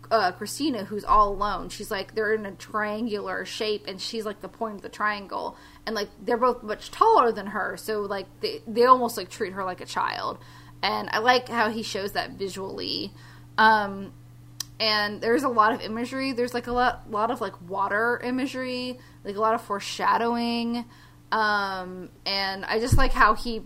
uh, 0.10 0.32
Christina, 0.32 0.86
who's 0.86 1.04
all 1.04 1.30
alone. 1.30 1.70
She's 1.70 1.92
like 1.92 2.16
they're 2.16 2.34
in 2.34 2.46
a 2.46 2.52
triangular 2.52 3.46
shape, 3.46 3.86
and 3.88 4.00
she's 4.00 4.26
like 4.26 4.42
the 4.42 4.50
point 4.50 4.76
of 4.76 4.82
the 4.82 4.90
triangle, 4.90 5.58
and 5.86 5.96
like 5.96 6.10
they're 6.22 6.38
both 6.38 6.64
much 6.64 6.92
taller 6.92 7.32
than 7.32 7.48
her, 7.48 7.78
so 7.78 8.02
like 8.02 8.28
they 8.42 8.62
they 8.68 8.86
almost 8.86 9.18
like 9.18 9.30
treat 9.30 9.54
her 9.54 9.64
like 9.64 9.82
a 9.82 9.86
child. 9.86 10.38
And 10.82 11.10
I 11.12 11.20
like 11.20 11.50
how 11.50 11.70
he 11.70 11.82
shows 11.82 12.12
that 12.12 12.32
visually. 12.32 13.12
Um, 13.58 14.14
and 14.80 15.22
there's 15.22 15.44
a 15.44 15.50
lot 15.50 15.74
of 15.74 15.82
imagery. 15.82 16.34
There's 16.34 16.54
like 16.54 16.68
a 16.68 16.72
lot, 16.72 17.10
lot 17.10 17.32
of 17.32 17.42
like 17.42 17.60
water 17.68 18.20
imagery, 18.24 19.00
like 19.24 19.36
a 19.36 19.40
lot 19.40 19.56
of 19.56 19.62
foreshadowing. 19.62 20.86
Um, 21.32 22.10
and 22.26 22.64
I 22.64 22.80
just 22.80 22.98
like 22.98 23.12
how 23.12 23.34
he, 23.34 23.64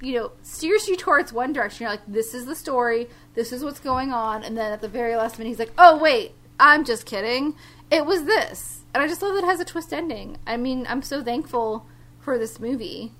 you 0.00 0.14
know, 0.14 0.32
steers 0.42 0.88
you 0.88 0.96
towards 0.96 1.32
one 1.32 1.52
direction. 1.52 1.84
You're 1.84 1.92
like, 1.92 2.06
this 2.06 2.34
is 2.34 2.46
the 2.46 2.56
story, 2.56 3.08
this 3.34 3.52
is 3.52 3.62
what's 3.62 3.80
going 3.80 4.12
on, 4.12 4.42
and 4.42 4.56
then 4.56 4.72
at 4.72 4.80
the 4.80 4.88
very 4.88 5.16
last 5.16 5.38
minute, 5.38 5.50
he's 5.50 5.58
like, 5.58 5.72
oh 5.78 5.98
wait, 5.98 6.32
I'm 6.58 6.84
just 6.84 7.06
kidding. 7.06 7.54
It 7.90 8.06
was 8.06 8.24
this, 8.24 8.84
and 8.94 9.02
I 9.02 9.08
just 9.08 9.22
love 9.22 9.34
that 9.34 9.44
it 9.44 9.46
has 9.46 9.60
a 9.60 9.64
twist 9.64 9.92
ending. 9.92 10.38
I 10.46 10.56
mean, 10.56 10.86
I'm 10.88 11.02
so 11.02 11.22
thankful 11.22 11.86
for 12.18 12.38
this 12.38 12.60
movie. 12.60 13.12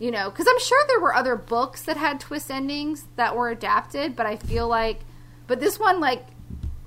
You 0.00 0.10
know, 0.10 0.28
because 0.28 0.46
I'm 0.48 0.58
sure 0.58 0.84
there 0.88 1.00
were 1.00 1.14
other 1.14 1.36
books 1.36 1.82
that 1.82 1.96
had 1.96 2.18
twist 2.18 2.50
endings 2.50 3.06
that 3.14 3.36
were 3.36 3.48
adapted, 3.48 4.16
but 4.16 4.26
I 4.26 4.36
feel 4.36 4.66
like, 4.66 5.00
but 5.46 5.60
this 5.60 5.78
one, 5.78 6.00
like, 6.00 6.26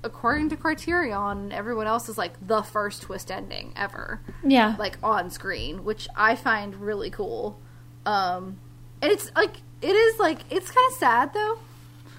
according 0.03 0.49
to 0.49 0.57
Criterion 0.57 1.53
everyone 1.53 1.87
else, 1.87 2.09
is 2.09 2.17
like 2.17 2.33
the 2.45 2.61
first 2.63 3.03
twist 3.03 3.31
ending 3.31 3.73
ever, 3.77 4.21
yeah. 4.43 4.75
like 4.77 4.97
on 5.01 5.29
screen, 5.29 5.85
which 5.85 6.09
I 6.17 6.35
find 6.35 6.75
really 6.75 7.09
cool. 7.09 7.59
Um, 8.05 8.59
and 9.01 9.11
it's 9.11 9.31
like 9.35 9.57
it 9.81 9.95
is 9.95 10.19
like 10.19 10.39
it's 10.49 10.71
kind 10.71 10.91
of 10.91 10.97
sad 10.97 11.33
though. 11.33 11.59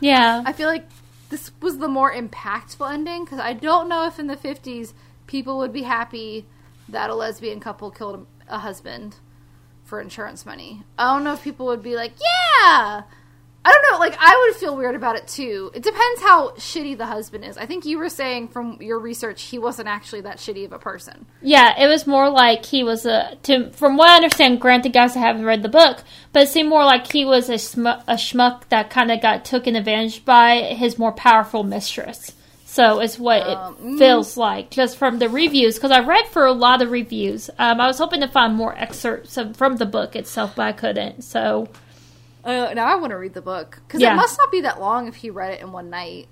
yeah. 0.01 0.43
I 0.47 0.53
feel 0.53 0.69
like 0.69 0.87
this 1.31 1.51
was 1.61 1.79
the 1.79 1.89
more 1.89 2.13
impactful 2.13 2.91
ending 2.91 3.25
because 3.25 3.39
I 3.41 3.53
don't 3.53 3.89
know 3.89 4.07
if 4.07 4.19
in 4.19 4.29
the 4.29 4.37
50s 4.37 4.93
people 5.27 5.59
would 5.59 5.73
be 5.73 5.83
happy 5.83 6.47
that 6.89 7.11
a 7.11 7.15
lesbian 7.15 7.61
couple 7.61 7.91
killed 7.91 8.27
a, 8.49 8.55
a 8.55 8.59
husband 8.59 9.17
for 9.85 10.01
insurance 10.01 10.47
money. 10.47 10.83
I 10.99 11.15
don't 11.15 11.25
know 11.25 11.35
if 11.35 11.43
people 11.43 11.67
would 11.67 11.83
be 11.83 11.97
like, 11.97 12.13
yeah. 12.63 13.03
I 13.65 13.73
don't 13.73 13.93
know. 13.93 13.99
Like, 13.99 14.17
I 14.19 14.47
would 14.47 14.59
feel 14.59 14.77
weird 14.77 14.95
about 14.95 15.17
it 15.17 15.29
too. 15.29 15.71
It 15.75 15.83
depends 15.83 16.23
how 16.23 16.51
shitty 16.53 16.97
the 16.97 17.07
husband 17.07 17.45
is. 17.45 17.59
I 17.59 17.67
think 17.67 17.85
you 17.85 17.99
were 17.99 18.09
saying 18.09 18.49
from 18.49 18.79
your 18.81 18.99
research 18.99 19.43
he 19.43 19.59
wasn't 19.59 19.89
actually 19.89 20.23
that 20.23 20.39
shitty 20.39 20.65
of 20.65 20.73
a 20.73 20.79
person. 20.79 21.27
Yeah, 21.43 21.79
it 21.79 21.87
was 21.87 22.07
more 22.07 22.31
like 22.31 22.65
he 22.65 22.83
was 22.83 23.05
a. 23.05 23.37
To, 23.43 23.71
from 23.73 23.97
what 23.97 24.09
I 24.09 24.17
understand, 24.17 24.61
granted, 24.61 24.93
guys, 24.93 25.17
I 25.17 25.21
haven't 25.21 25.45
read 25.45 25.63
the 25.63 25.69
book, 25.69 26.03
but 26.33 26.45
it 26.45 26.49
seemed 26.49 26.71
more 26.71 26.85
like 26.85 27.13
he 27.13 27.25
was 27.25 27.51
a, 27.51 27.59
smu- 27.59 28.03
a 28.07 28.15
schmuck 28.15 28.69
that 28.69 28.91
kind 28.91 29.11
of 29.11 29.21
got 29.21 29.45
taken 29.45 29.77
advantage 29.77 30.25
by 30.25 30.63
his 30.63 30.99
more 30.99 31.13
powerful 31.13 31.63
mistress. 31.63 32.33
So 32.65 33.01
it's 33.01 33.19
what 33.19 33.43
Um, 33.43 33.77
it 33.83 33.99
feels 33.99 34.37
like, 34.37 34.71
just 34.71 34.97
from 34.99 35.19
the 35.19 35.29
reviews. 35.29 35.75
Because 35.75 35.91
I 35.91 36.01
read 36.01 36.27
for 36.29 36.47
a 36.47 36.53
lot 36.53 36.81
of 36.81 36.91
reviews. 36.91 37.51
Um, 37.59 37.81
I 37.81 37.87
was 37.87 37.99
hoping 37.99 38.21
to 38.21 38.29
find 38.29 38.55
more 38.55 38.75
excerpts 38.79 39.37
of, 39.37 39.57
from 39.57 39.77
the 39.77 39.87
book 39.87 40.15
itself, 40.15 40.55
but 40.55 40.63
I 40.63 40.73
couldn't. 40.73 41.23
So 41.23 41.69
Uh, 42.45 42.73
now 42.75 42.87
I 42.87 42.95
want 42.97 43.11
to 43.11 43.19
read 43.19 43.35
the 43.35 43.43
book 43.43 43.81
because 43.87 44.01
Yeah. 44.01 44.13
it 44.13 44.17
must 44.17 44.39
not 44.39 44.51
be 44.51 44.61
that 44.63 44.81
long 44.81 45.09
if 45.09 45.17
he 45.17 45.31
read 45.31 45.53
it 45.55 45.61
in 45.61 45.73
one 45.73 45.91
night. 45.91 46.29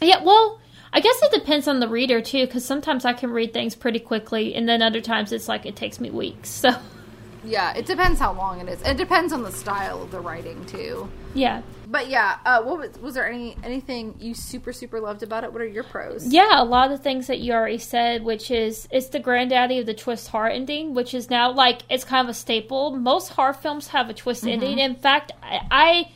Yeah, 0.00 0.22
well, 0.22 0.60
I 0.92 1.00
guess 1.00 1.20
it 1.22 1.32
depends 1.32 1.68
on 1.68 1.80
the 1.80 1.88
reader 1.88 2.20
too, 2.20 2.46
because 2.46 2.64
sometimes 2.64 3.04
I 3.04 3.12
can 3.12 3.30
read 3.30 3.52
things 3.52 3.74
pretty 3.74 3.98
quickly, 4.00 4.54
and 4.54 4.68
then 4.68 4.82
other 4.82 5.00
times 5.00 5.30
it's 5.32 5.48
like 5.48 5.66
it 5.66 5.76
takes 5.76 6.00
me 6.00 6.10
weeks. 6.10 6.48
So, 6.48 6.70
Yeah, 7.44 7.72
it 7.76 7.86
depends 7.86 8.18
how 8.20 8.32
long 8.32 8.60
it 8.60 8.68
is. 8.68 8.82
It 8.82 8.96
depends 8.96 9.32
on 9.32 9.42
the 9.42 9.52
style 9.52 10.02
of 10.02 10.10
the 10.10 10.20
writing 10.20 10.64
too. 10.66 11.08
yeah, 11.34 11.62
But 11.90 12.08
yeah, 12.08 12.38
uh, 12.46 12.62
what 12.62 12.78
was, 12.78 12.98
was 12.98 13.14
there 13.14 13.28
any 13.28 13.56
anything 13.64 14.14
you 14.20 14.32
super 14.32 14.72
super 14.72 15.00
loved 15.00 15.24
about 15.24 15.42
it? 15.42 15.52
What 15.52 15.60
are 15.60 15.66
your 15.66 15.82
pros? 15.82 16.24
yeah, 16.32 16.62
a 16.62 16.64
lot 16.64 16.92
of 16.92 17.02
things 17.02 17.26
that 17.26 17.40
you 17.40 17.52
already 17.52 17.78
said, 17.78 18.22
which 18.22 18.50
is 18.50 18.86
it's 18.92 19.08
the 19.08 19.18
granddaddy 19.18 19.80
of 19.80 19.86
the 19.86 19.94
twist 19.94 20.28
horror 20.28 20.48
ending, 20.50 20.94
which 20.94 21.14
is 21.14 21.28
now 21.30 21.50
like 21.50 21.82
it's 21.90 22.04
kind 22.04 22.24
of 22.26 22.30
a 22.30 22.34
staple. 22.34 22.96
Most 22.96 23.30
horror 23.30 23.52
films 23.54 23.88
have 23.88 24.08
a 24.08 24.14
twist 24.14 24.46
ending. 24.46 24.78
In 24.78 24.94
fact, 24.94 25.32
I. 25.42 25.60
I 25.70 26.10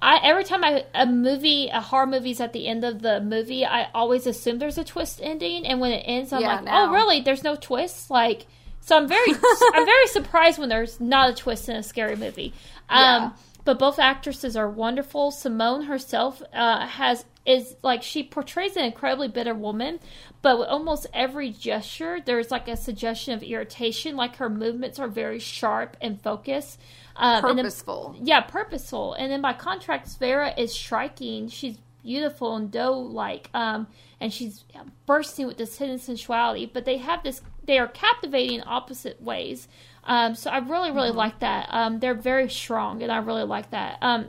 I 0.00 0.20
every 0.22 0.44
time 0.44 0.62
I 0.62 0.84
a 0.94 1.06
movie 1.06 1.68
a 1.72 1.80
horror 1.80 2.06
movie's 2.06 2.40
at 2.40 2.52
the 2.52 2.68
end 2.68 2.84
of 2.84 3.02
the 3.02 3.20
movie, 3.20 3.64
I 3.66 3.88
always 3.92 4.28
assume 4.28 4.60
there's 4.60 4.78
a 4.78 4.84
twist 4.84 5.18
ending, 5.20 5.66
and 5.66 5.80
when 5.80 5.90
it 5.90 6.04
ends, 6.06 6.32
I'm 6.32 6.40
Yeah, 6.40 6.54
like, 6.54 6.64
now. 6.64 6.88
oh 6.90 6.92
really? 6.92 7.20
There's 7.20 7.42
no 7.42 7.56
twist. 7.56 8.08
Like, 8.08 8.46
so 8.80 8.96
I'm 8.96 9.08
very 9.08 9.32
I'm 9.74 9.84
very 9.84 10.06
surprised 10.06 10.60
when 10.60 10.68
there's 10.68 11.00
not 11.00 11.30
a 11.30 11.34
twist 11.34 11.68
in 11.68 11.74
a 11.74 11.82
scary 11.82 12.14
movie. 12.14 12.54
Um, 12.88 13.00
Yeah. 13.00 13.30
But 13.68 13.78
both 13.78 13.98
actresses 13.98 14.56
are 14.56 14.70
wonderful. 14.70 15.30
Simone 15.30 15.82
herself 15.82 16.42
uh, 16.54 16.86
has 16.86 17.26
is 17.44 17.76
like 17.82 18.02
she 18.02 18.22
portrays 18.22 18.78
an 18.78 18.84
incredibly 18.86 19.28
bitter 19.28 19.52
woman, 19.52 20.00
but 20.40 20.58
with 20.58 20.68
almost 20.68 21.06
every 21.12 21.50
gesture 21.50 22.18
there's 22.24 22.50
like 22.50 22.66
a 22.66 22.78
suggestion 22.78 23.34
of 23.34 23.42
irritation. 23.42 24.16
Like 24.16 24.36
her 24.36 24.48
movements 24.48 24.98
are 24.98 25.06
very 25.06 25.38
sharp 25.38 25.98
and 26.00 26.18
focused. 26.18 26.80
Um, 27.14 27.44
and 27.44 27.58
then- 27.58 27.64
Purposeful. 27.66 28.16
yeah, 28.22 28.40
purposeful. 28.40 29.12
And 29.12 29.30
then 29.30 29.42
by 29.42 29.52
contrast, 29.52 30.18
Vera 30.18 30.54
is 30.56 30.72
striking. 30.72 31.48
She's 31.48 31.76
beautiful 32.02 32.56
and 32.56 32.70
doe 32.70 32.98
like, 32.98 33.50
um, 33.52 33.86
and 34.18 34.32
she's 34.32 34.64
bursting 35.04 35.46
with 35.46 35.58
this 35.58 35.76
hidden 35.76 35.98
sensuality. 35.98 36.64
But 36.64 36.86
they 36.86 36.96
have 36.96 37.22
this; 37.22 37.42
they 37.64 37.78
are 37.78 37.86
captivating 37.88 38.60
in 38.60 38.64
opposite 38.66 39.20
ways. 39.20 39.68
Um, 40.08 40.34
so 40.34 40.50
I 40.50 40.58
really, 40.58 40.90
really 40.90 41.10
Mm-hmm. 41.10 41.16
like 41.18 41.38
that. 41.40 41.68
Um, 41.70 42.00
they're 42.00 42.14
very 42.14 42.48
strong, 42.50 43.02
and 43.02 43.12
I 43.12 43.18
really 43.18 43.44
like 43.44 43.70
that. 43.70 43.98
Um, 44.02 44.26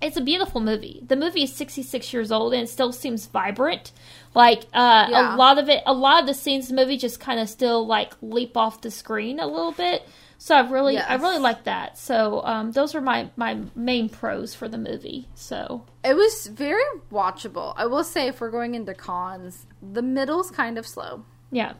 it's 0.00 0.16
a 0.16 0.20
beautiful 0.20 0.60
movie. 0.60 1.02
The 1.06 1.16
movie 1.16 1.42
is 1.42 1.52
66 1.54 2.12
years 2.12 2.30
old 2.30 2.52
and 2.52 2.62
it 2.64 2.68
still 2.68 2.92
seems 2.92 3.26
vibrant. 3.26 3.92
Like 4.34 4.64
uh, 4.74 5.06
Yeah. 5.10 5.34
a 5.34 5.36
lot 5.36 5.58
of 5.58 5.70
it, 5.70 5.82
a 5.86 5.94
lot 5.94 6.20
of 6.20 6.26
the 6.26 6.34
scenes 6.34 6.68
in 6.68 6.76
the 6.76 6.82
movie 6.82 6.98
just 6.98 7.18
kind 7.18 7.40
of 7.40 7.48
still 7.48 7.86
like 7.86 8.12
leap 8.20 8.58
off 8.58 8.82
the 8.82 8.90
screen 8.90 9.40
a 9.40 9.46
little 9.46 9.72
bit. 9.72 10.06
So 10.36 10.54
I 10.54 10.68
really, 10.68 10.98
I 10.98 11.14
really 11.14 11.38
like 11.38 11.64
that. 11.64 11.96
So 11.96 12.42
um, 12.44 12.72
those 12.72 12.94
are 12.94 13.00
my 13.00 13.30
my 13.36 13.58
main 13.74 14.10
pros 14.10 14.54
for 14.54 14.68
the 14.68 14.76
movie. 14.76 15.28
So 15.34 15.86
It 16.04 16.14
was 16.14 16.46
very 16.48 16.84
watchable. 17.10 17.72
I 17.74 17.86
will 17.86 18.04
say, 18.04 18.28
if 18.28 18.38
we're 18.42 18.50
going 18.50 18.74
into 18.74 18.92
cons, 18.92 19.64
the 19.80 20.02
middle's 20.02 20.50
kind 20.50 20.76
of 20.76 20.86
slow. 20.86 21.24
yeah, 21.50 21.72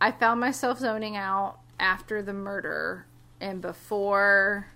I 0.00 0.10
found 0.10 0.40
myself 0.40 0.80
zoning 0.80 1.16
out 1.16 1.59
after 1.80 2.22
the 2.22 2.32
murder 2.32 3.06
and 3.40 3.60
before 3.60 4.68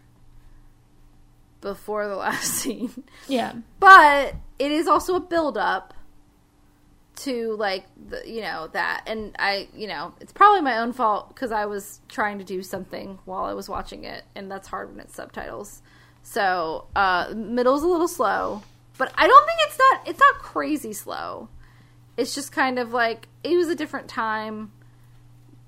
before 1.60 2.08
the 2.08 2.16
last 2.26 2.52
scene. 2.52 3.04
yeah, 3.28 3.54
But 3.80 4.34
it 4.58 4.72
is 4.72 4.86
also 4.88 5.16
a 5.16 5.20
build 5.20 5.56
up 5.56 5.94
to 7.16 7.54
like 7.56 7.86
the 8.08 8.22
you 8.26 8.40
know 8.42 8.66
that 8.72 9.04
and 9.06 9.36
I 9.38 9.68
you 9.72 9.86
know 9.86 10.14
it's 10.20 10.32
probably 10.32 10.62
my 10.62 10.78
own 10.78 10.92
fault 10.92 11.28
because 11.28 11.52
I 11.52 11.66
was 11.66 12.00
trying 12.08 12.38
to 12.38 12.44
do 12.44 12.60
something 12.60 13.20
while 13.24 13.44
I 13.44 13.52
was 13.54 13.68
watching 13.68 14.02
it 14.04 14.24
and 14.34 14.50
that's 14.50 14.66
hard 14.66 14.90
when 14.90 14.98
it's 14.98 15.14
subtitles. 15.14 15.80
So 16.24 16.86
uh 16.96 17.32
middle's 17.36 17.84
a 17.84 17.86
little 17.86 18.08
slow, 18.08 18.62
but 18.98 19.12
I 19.16 19.28
don't 19.28 19.46
think 19.46 19.58
it's 19.62 19.78
not 19.78 20.08
it's 20.08 20.18
not 20.20 20.38
crazy 20.40 20.92
slow. 20.92 21.48
It's 22.16 22.34
just 22.34 22.50
kind 22.50 22.80
of 22.80 22.92
like 22.92 23.28
it 23.44 23.56
was 23.56 23.68
a 23.68 23.76
different 23.76 24.08
time. 24.08 24.72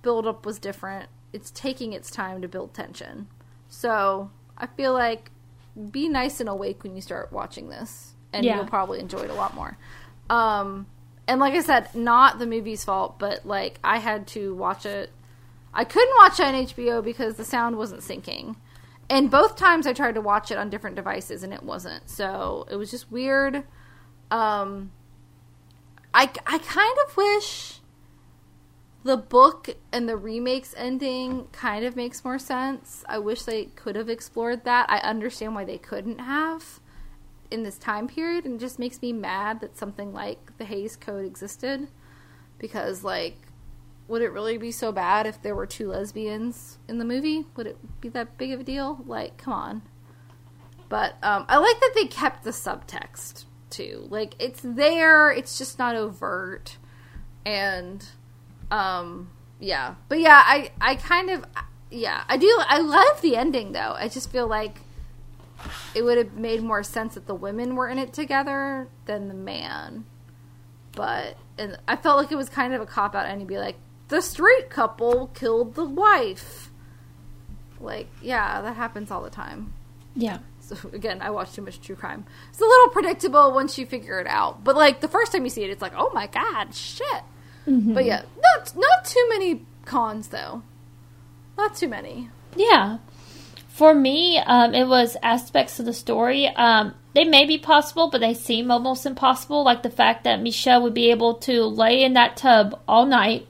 Build 0.03 0.27
up 0.27 0.45
was 0.45 0.59
different. 0.59 1.09
It's 1.37 1.51
taking 1.51 1.93
its 1.93 2.11
time 2.11 2.41
to 2.41 2.49
build 2.49 2.73
tension. 2.73 3.29
So 3.69 4.31
I 4.57 4.67
feel 4.67 4.95
like 4.95 5.31
be 5.91 6.09
nice 6.09 6.41
and 6.41 6.49
awake 6.49 6.83
when 6.83 6.95
you 6.97 7.03
start 7.03 7.31
watching 7.31 7.69
this, 7.69 8.15
and 8.33 8.45
Yeah. 8.45 8.57
you'll 8.57 8.67
probably 8.67 8.99
enjoy 9.01 9.21
it 9.21 9.31
a 9.31 9.35
lot 9.35 9.55
more. 9.55 9.77
Um, 10.31 10.87
and 11.29 11.39
like 11.41 11.53
I 11.53 11.61
said, 11.61 11.95
not 11.95 12.39
the 12.39 12.47
movie's 12.47 12.83
fault, 12.85 13.19
but 13.19 13.45
like 13.45 13.79
I 13.85 13.99
had 13.99 14.27
to 14.29 14.55
watch 14.55 14.87
it. 14.87 15.11
I 15.75 15.85
couldn't 15.85 16.17
watch 16.17 16.41
it 16.41 16.47
on 16.47 16.55
HBO 16.55 17.03
because 17.05 17.37
the 17.37 17.45
sound 17.45 17.77
wasn't 17.77 18.01
syncing, 18.01 18.57
and 19.11 19.31
both 19.31 19.57
times 19.57 19.87
I 19.87 19.93
tried 19.93 20.15
to 20.15 20.23
watch 20.23 20.51
it 20.51 20.57
on 20.57 20.71
different 20.71 20.97
devices 20.97 21.43
and 21.43 21.53
it 21.53 21.63
wasn't. 21.63 22.09
So 22.09 22.67
it 22.71 22.77
was 22.77 22.91
just 22.91 23.13
weird. 23.13 23.65
Um, 24.31 24.91
I 26.15 26.31
I 26.47 26.59
kind 26.59 26.97
of 27.07 27.17
wish 27.19 27.76
the 29.07 29.17
book 29.17 29.77
and 29.93 30.09
the 30.09 30.17
remakes 30.17 30.75
ending 30.77 31.47
kind 31.53 31.85
of 31.85 31.95
makes 31.95 32.25
more 32.25 32.39
sense. 32.39 33.05
I 33.09 33.19
wish 33.19 33.43
they 33.43 33.67
could 33.67 33.95
have 33.95 34.09
explored 34.09 34.65
that. 34.65 34.87
I 34.91 34.99
understand 34.99 35.55
why 35.55 35.65
they 35.65 35.79
couldn't 35.79 36.19
have 36.19 36.81
in 37.49 37.63
this 37.63 37.79
time 37.79 38.09
period 38.09 38.45
and 38.45 38.57
it 38.57 38.61
just 38.61 38.81
makes 38.81 39.01
me 39.01 39.13
mad 39.13 39.61
that 39.61 39.79
something 39.79 40.13
like 40.13 40.59
the 40.59 40.65
Hays 40.65 40.97
Code 40.97 41.25
existed 41.25 41.87
because 42.59 43.05
like 43.05 43.37
would 44.09 44.23
it 44.23 44.33
really 44.33 44.59
be 44.59 44.73
so 44.73 44.91
bad 44.91 45.27
if 45.27 45.41
there 45.41 45.55
were 45.55 45.67
two 45.67 45.89
lesbians 45.89 46.79
in 46.89 46.99
the 46.99 47.05
movie? 47.05 47.47
Would 47.57 47.69
it 47.69 48.01
be 48.01 48.09
that 48.11 48.37
big 48.39 48.53
of 48.53 48.61
a 48.61 48.65
deal? 48.65 49.03
Like, 49.07 49.37
come 49.37 49.53
on. 49.53 49.83
But 50.89 51.17
um, 51.23 51.45
I 51.49 51.59
like 51.59 51.81
that 51.81 51.93
they 51.95 52.07
kept 52.07 52.45
the 52.45 52.51
subtext 52.51 53.45
too. 53.71 54.07
Like 54.11 54.35
it's 54.39 54.61
there, 54.63 55.31
it's 55.31 55.59
just 55.59 55.79
not 55.79 55.97
overt. 55.97 56.77
And 57.45 58.05
um 58.71 59.31
yeah. 59.59 59.95
But 60.09 60.21
yeah, 60.21 60.43
I 60.45 60.71
I 60.81 60.97
kind 60.97 61.31
of 61.31 61.45
yeah, 61.91 62.25
I 62.29 62.37
do 62.37 62.61
I 62.67 62.79
love 62.81 63.21
the 63.23 63.37
ending 63.37 63.73
though. 63.73 63.95
I 63.97 64.09
just 64.09 64.31
feel 64.31 64.47
like 64.47 64.79
it 65.95 66.03
would 66.03 66.19
have 66.19 66.35
made 66.35 66.63
more 66.63 66.83
sense 66.83 67.15
that 67.15 67.27
the 67.27 67.35
women 67.35 67.77
were 67.77 67.89
in 67.89 67.99
it 67.99 68.13
together 68.13 68.89
than 69.07 69.29
the 69.29 69.35
man. 69.35 70.05
But 70.93 71.37
and 71.59 71.79
I 71.89 71.97
felt 71.97 72.19
like 72.19 72.33
it 72.33 72.37
was 72.37 72.49
kind 72.49 72.75
of 72.75 72.81
a 72.81 72.87
cop 72.87 73.15
out 73.15 73.27
and 73.27 73.41
he'd 73.41 73.49
be 73.49 73.59
like, 73.59 73.77
the 74.09 74.21
straight 74.21 74.71
couple 74.71 75.29
killed 75.29 75.75
the 75.75 75.85
wife. 75.85 76.71
Like, 77.81 78.09
yeah, 78.23 78.63
that 78.63 78.77
happens 78.77 79.11
all 79.11 79.23
the 79.23 79.31
time. 79.31 79.73
yeah, 80.15 80.39
So 80.61 80.77
again, 80.93 81.21
I 81.21 81.31
watch 81.31 81.53
too 81.53 81.63
much 81.63 81.81
true 81.81 81.97
crime. 81.97 82.25
It's 82.51 82.61
a 82.61 82.65
little 82.65 82.89
predictable 82.89 83.53
once 83.53 83.79
you 83.79 83.87
figure 83.87 84.19
it 84.21 84.27
out. 84.27 84.65
But 84.65 84.77
like 84.77 85.01
the 85.01 85.09
first 85.09 85.33
time 85.33 85.45
you 85.45 85.51
see 85.51 85.65
it, 85.65 85.71
it's 85.71 85.83
like, 85.83 85.93
oh 85.97 86.11
my 86.15 86.27
god, 86.27 86.75
shit. 86.75 87.23
But 87.67 88.05
yeah, 88.05 88.23
not 88.43 88.75
not 88.77 89.05
too 89.05 89.27
many 89.29 89.65
cons 89.85 90.29
though. 90.29 90.63
Not 91.57 91.75
too 91.75 91.89
many. 91.89 92.31
yeah. 92.57 92.99
For 93.69 93.95
me, 93.95 94.39
um, 94.39 94.73
it 94.75 94.87
was 94.89 95.19
aspects 95.23 95.79
of 95.79 95.85
the 95.85 95.93
story. 95.93 96.47
Um, 96.49 96.95
they 97.13 97.25
may 97.25 97.45
be 97.45 97.59
possible, 97.59 98.09
but 98.09 98.23
they 98.23 98.33
seem 98.33 98.71
almost 98.71 99.05
impossible. 99.05 99.65
Like 99.65 99.83
the 99.83 99.91
fact 99.91 100.25
that 100.25 100.41
Michelle 100.41 100.83
would 100.83 100.95
be 100.95 101.11
able 101.11 101.35
to 101.41 101.63
lay 101.65 102.03
in 102.03 102.15
that 102.15 102.39
tub 102.39 102.81
all 102.89 103.05
night 103.05 103.47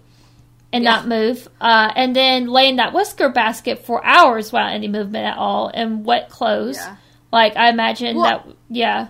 and 0.73 0.83
Yeah. 0.83 0.91
not 0.97 1.07
move, 1.07 1.47
uh, 1.61 1.93
and 1.95 2.17
then 2.17 2.49
lay 2.49 2.69
in 2.69 2.77
that 2.77 2.93
whisker 2.93 3.29
basket 3.29 3.85
for 3.85 4.05
hours 4.05 4.51
without 4.51 4.73
any 4.73 4.89
movement 4.89 5.27
at 5.27 5.37
all 5.39 5.69
in 5.69 6.03
wet 6.03 6.29
clothes. 6.29 6.77
Yeah. 6.79 6.97
Like 7.33 7.57
I 7.57 7.69
imagine 7.69 8.17
Well- 8.17 8.25
that. 8.25 8.47
Yeah, 8.69 9.09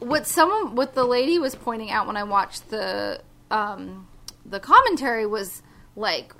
what 0.00 0.26
someone 0.26 0.74
what 0.74 0.94
the 0.94 1.04
lady 1.04 1.38
was 1.38 1.54
pointing 1.54 1.90
out 1.90 2.06
when 2.06 2.16
I 2.18 2.24
watched 2.24 2.68
the 2.68 3.20
um 3.50 4.05
the 4.48 4.60
commentary 4.60 5.26
was 5.26 5.62
like, 5.94 6.32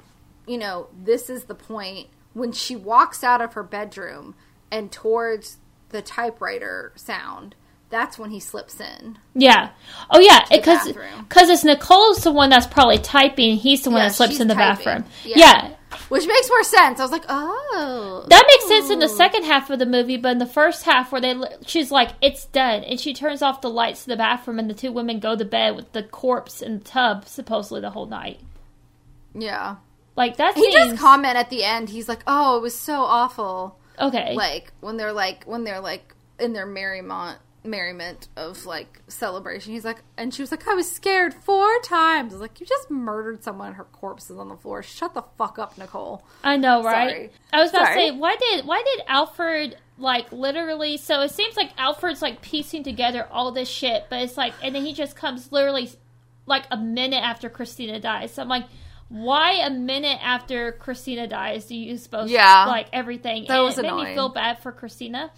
you 0.47 0.59
know, 0.59 0.89
this 1.03 1.29
is 1.31 1.45
the 1.45 1.55
point 1.55 2.09
when 2.35 2.53
she 2.53 2.77
walks 2.77 3.25
out 3.25 3.41
of 3.41 3.55
her 3.55 3.63
bedroom 3.63 4.35
and 4.71 4.93
towards 4.93 5.59
the 5.91 6.03
typewriter 6.03 6.93
sound. 6.97 7.55
That's 7.89 8.19
when 8.19 8.31
he 8.31 8.41
slips 8.41 8.81
in. 8.81 9.17
yeah. 9.35 9.71
Oh 10.11 10.19
yeah, 10.19 10.45
because 10.51 10.93
because 10.93 11.49
it's 11.49 11.63
Nicole's 11.63 12.25
the 12.25 12.33
one 12.33 12.51
that's 12.51 12.67
probably 12.67 12.99
typing. 12.99 13.57
He's 13.57 13.83
the 13.83 13.91
one 13.91 14.01
Yeah, 14.01 14.09
that 14.09 14.15
slips 14.15 14.41
in 14.41 14.49
the 14.49 14.55
typing. 14.55 14.85
bathroom. 14.85 15.05
Yeah. 15.25 15.37
yeah. 15.39 15.75
Which 16.09 16.27
makes 16.27 16.49
more 16.49 16.63
sense. 16.65 17.01
I 17.01 17.03
was 17.03 17.13
like, 17.13 17.25
oh. 17.29 18.25
That 18.29 18.45
makes 18.47 18.69
sense 18.69 18.91
in 18.91 18.99
the 18.99 19.09
second 19.09 19.45
half 19.45 19.71
of 19.71 19.79
the 19.79 19.87
movie, 19.87 20.17
but 20.17 20.33
in 20.33 20.39
the 20.39 20.47
first 20.47 20.85
half, 20.85 21.13
where 21.13 21.21
they 21.21 21.35
she's 21.67 21.91
like, 21.91 22.11
"It's 22.21 22.47
done, 22.47 22.85
and 22.85 22.99
she 23.01 23.15
turns 23.15 23.43
off 23.43 23.61
the 23.61 23.71
lights 23.71 24.05
to 24.05 24.11
the 24.11 24.17
bathroom, 24.17 24.59
and 24.59 24.69
the 24.71 24.75
two 24.75 24.93
women 24.93 25.21
go 25.21 25.37
to 25.37 25.45
bed 25.45 25.77
with 25.77 25.93
the 25.93 26.03
corpse 26.03 26.63
in 26.63 26.79
the 26.79 26.85
tub, 26.85 27.27
supposedly 27.27 27.81
the 27.81 27.91
whole 27.91 28.07
night. 28.07 28.41
Yeah. 29.35 29.77
Like 30.17 30.37
that 30.39 30.55
He 30.55 30.71
does 30.71 30.99
comment 30.99 31.37
at 31.37 31.51
the 31.51 31.63
end. 31.63 31.91
He's 31.91 32.09
like, 32.09 32.23
"Oh, 32.27 32.57
it 32.57 32.63
was 32.63 32.79
so 32.79 33.03
awful." 33.03 33.79
okay. 34.01 34.35
Like 34.35 34.73
when 34.81 34.97
they're 34.97 35.13
like 35.13 35.45
when 35.45 35.65
they're 35.65 35.81
like 35.81 36.15
in 36.39 36.53
their 36.53 36.67
merriment 36.67 37.39
merriment 37.67 38.29
of 38.37 38.65
like 38.67 39.01
celebration. 39.09 39.73
He's 39.73 39.85
like, 39.85 40.03
and 40.17 40.33
she 40.33 40.43
was 40.43 40.51
like, 40.51 40.67
"I 40.69 40.75
was 40.75 40.91
scared 40.91 41.35
four 41.35 41.79
times." 41.81 42.33
I 42.33 42.37
was 42.37 42.41
like, 42.41 42.61
"You 42.61 42.67
just 42.67 42.91
murdered 42.91 43.43
someone. 43.45 43.75
Her 43.75 43.85
corpse 43.85 44.31
is 44.31 44.39
on 44.39 44.49
the 44.49 44.57
floor. 44.57 44.83
Shut 44.83 45.15
the 45.15 45.25
fuck 45.39 45.59
up, 45.59 45.77
Nicole." 45.79 46.25
I 46.45 46.57
know, 46.57 46.83
right? 46.83 47.09
Sorry. 47.11 47.31
I 47.53 47.61
was 47.63 47.71
about 47.71 47.87
Sorry. 47.87 48.01
to 48.09 48.09
say, 48.13 48.17
why 48.19 48.37
did 48.37 48.67
why 48.67 48.83
did 48.83 49.05
Alfred 49.09 49.77
like 49.99 50.31
literally? 50.33 50.97
So 50.97 51.21
it 51.23 51.31
seems 51.31 51.57
like 51.57 51.71
Alfred's 51.79 52.23
like 52.23 52.43
piecing 52.43 52.83
together 52.85 53.27
all 53.31 53.53
this 53.53 53.69
shit, 53.69 54.07
but 54.11 54.21
it's 54.23 54.37
like, 54.37 54.55
and 54.63 54.75
then 54.75 54.85
he 54.85 54.93
just 54.93 55.17
comes 55.17 55.51
literally 55.53 55.91
like 56.47 56.65
a 56.71 56.77
minute 56.77 57.23
after 57.23 57.49
Christina 57.49 58.01
dies. 58.01 58.33
So 58.33 58.43
I'm 58.43 58.49
like. 58.49 58.65
Why 59.09 59.65
a 59.65 59.71
minute 59.71 60.19
after 60.21 60.73
Christina 60.73 61.29
dies 61.29 61.67
do 61.67 61.77
you 61.77 61.97
suppose 61.97 62.29
Yeah. 62.29 62.65
like 62.67 62.89
everything? 62.93 63.45
That 63.47 63.55
and 63.59 63.65
was 63.65 63.79
it 63.79 63.83
made 63.83 63.95
me 63.95 64.15
feel 64.15 64.31
bad 64.31 64.59
for 64.59 64.73
Christina. 64.73 65.31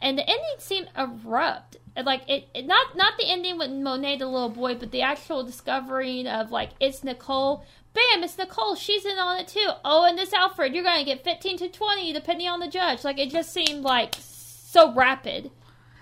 And 0.00 0.16
the 0.16 0.22
ending 0.22 0.44
seemed 0.58 0.88
abrupt. 0.94 1.76
Like 1.96 2.22
it, 2.28 2.48
it 2.54 2.66
not 2.66 2.96
not 2.96 3.14
the 3.18 3.28
ending 3.28 3.58
with 3.58 3.70
Moinet 3.70 4.20
the 4.20 4.26
little 4.26 4.50
boy, 4.50 4.76
but 4.76 4.92
the 4.92 5.02
actual 5.02 5.42
discovering 5.44 6.26
of 6.28 6.50
like 6.52 6.70
it's 6.80 7.02
Nicole. 7.02 7.64
Bam, 7.94 8.22
it's 8.22 8.38
Nicole. 8.38 8.76
She's 8.76 9.04
in 9.04 9.18
on 9.18 9.40
it 9.40 9.48
too. 9.48 9.68
Oh, 9.84 10.04
and 10.04 10.16
this 10.16 10.32
Alfred, 10.32 10.74
you're 10.74 10.84
gonna 10.84 11.04
get 11.04 11.24
fifteen 11.24 11.56
to 11.58 11.68
twenty 11.68 12.12
depending 12.12 12.46
on 12.48 12.60
the 12.60 12.68
judge. 12.68 13.02
Like 13.02 13.18
it 13.18 13.30
just 13.30 13.52
seemed 13.52 13.82
like 13.82 14.14
so 14.18 14.94
rapid. 14.94 15.50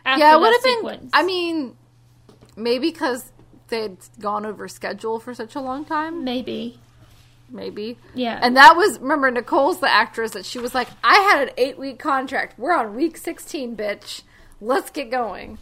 After 0.04 0.20
yeah, 0.20 0.36
it 0.36 0.40
would 0.40 0.52
have 0.52 0.82
been. 0.82 1.10
I 1.14 1.24
mean, 1.24 1.76
maybe 2.56 2.90
because 2.90 3.32
they'd 3.68 3.96
gone 4.20 4.44
over 4.44 4.68
schedule 4.68 5.18
for 5.18 5.34
such 5.34 5.54
a 5.54 5.60
long 5.60 5.84
time. 5.84 6.22
maybe. 6.24 6.78
Maybe. 7.48 7.96
Yeah. 8.14 8.38
And 8.42 8.56
that 8.56 8.76
was 8.76 8.98
remember 8.98 9.30
Nicole's 9.30 9.80
the 9.80 9.90
actress 9.90 10.32
that 10.32 10.44
she 10.44 10.58
was 10.58 10.74
like, 10.74 10.88
I 11.04 11.14
had 11.32 11.48
an 11.48 11.54
eight 11.56 11.78
week 11.78 11.98
contract. 11.98 12.58
We're 12.58 12.74
on 12.74 12.94
week 12.96 13.16
sixteen, 13.16 13.76
bitch. 13.76 14.22
Let's 14.60 14.90
get 14.90 15.10
going. 15.10 15.58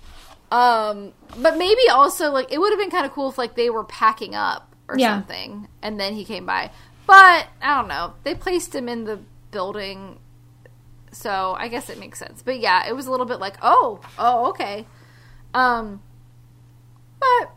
Um, 0.50 1.12
but 1.38 1.58
maybe 1.58 1.88
also 1.90 2.30
like 2.30 2.52
it 2.52 2.58
would 2.58 2.70
have 2.72 2.78
been 2.78 2.90
kind 2.90 3.04
of 3.04 3.12
cool 3.12 3.28
if 3.30 3.38
like 3.38 3.54
they 3.54 3.70
were 3.70 3.84
packing 3.84 4.34
up 4.34 4.74
or 4.88 4.98
Yeah. 4.98 5.14
something, 5.16 5.68
and 5.82 5.98
then 6.00 6.14
he 6.14 6.24
came 6.24 6.46
by. 6.46 6.70
But 7.06 7.48
I 7.60 7.76
don't 7.78 7.88
know. 7.88 8.14
They 8.22 8.34
placed 8.34 8.74
him 8.74 8.88
in 8.88 9.04
the 9.04 9.18
building, 9.50 10.18
so 11.12 11.54
I 11.58 11.68
guess 11.68 11.90
it 11.90 11.98
makes 11.98 12.18
sense. 12.18 12.42
But 12.42 12.60
yeah, 12.60 12.86
it 12.88 12.94
was 12.96 13.06
a 13.06 13.10
little 13.10 13.26
bit 13.26 13.40
like, 13.40 13.56
oh, 13.62 14.00
oh, 14.18 14.48
okay. 14.50 14.86
Um, 15.52 16.02
But 17.20 17.50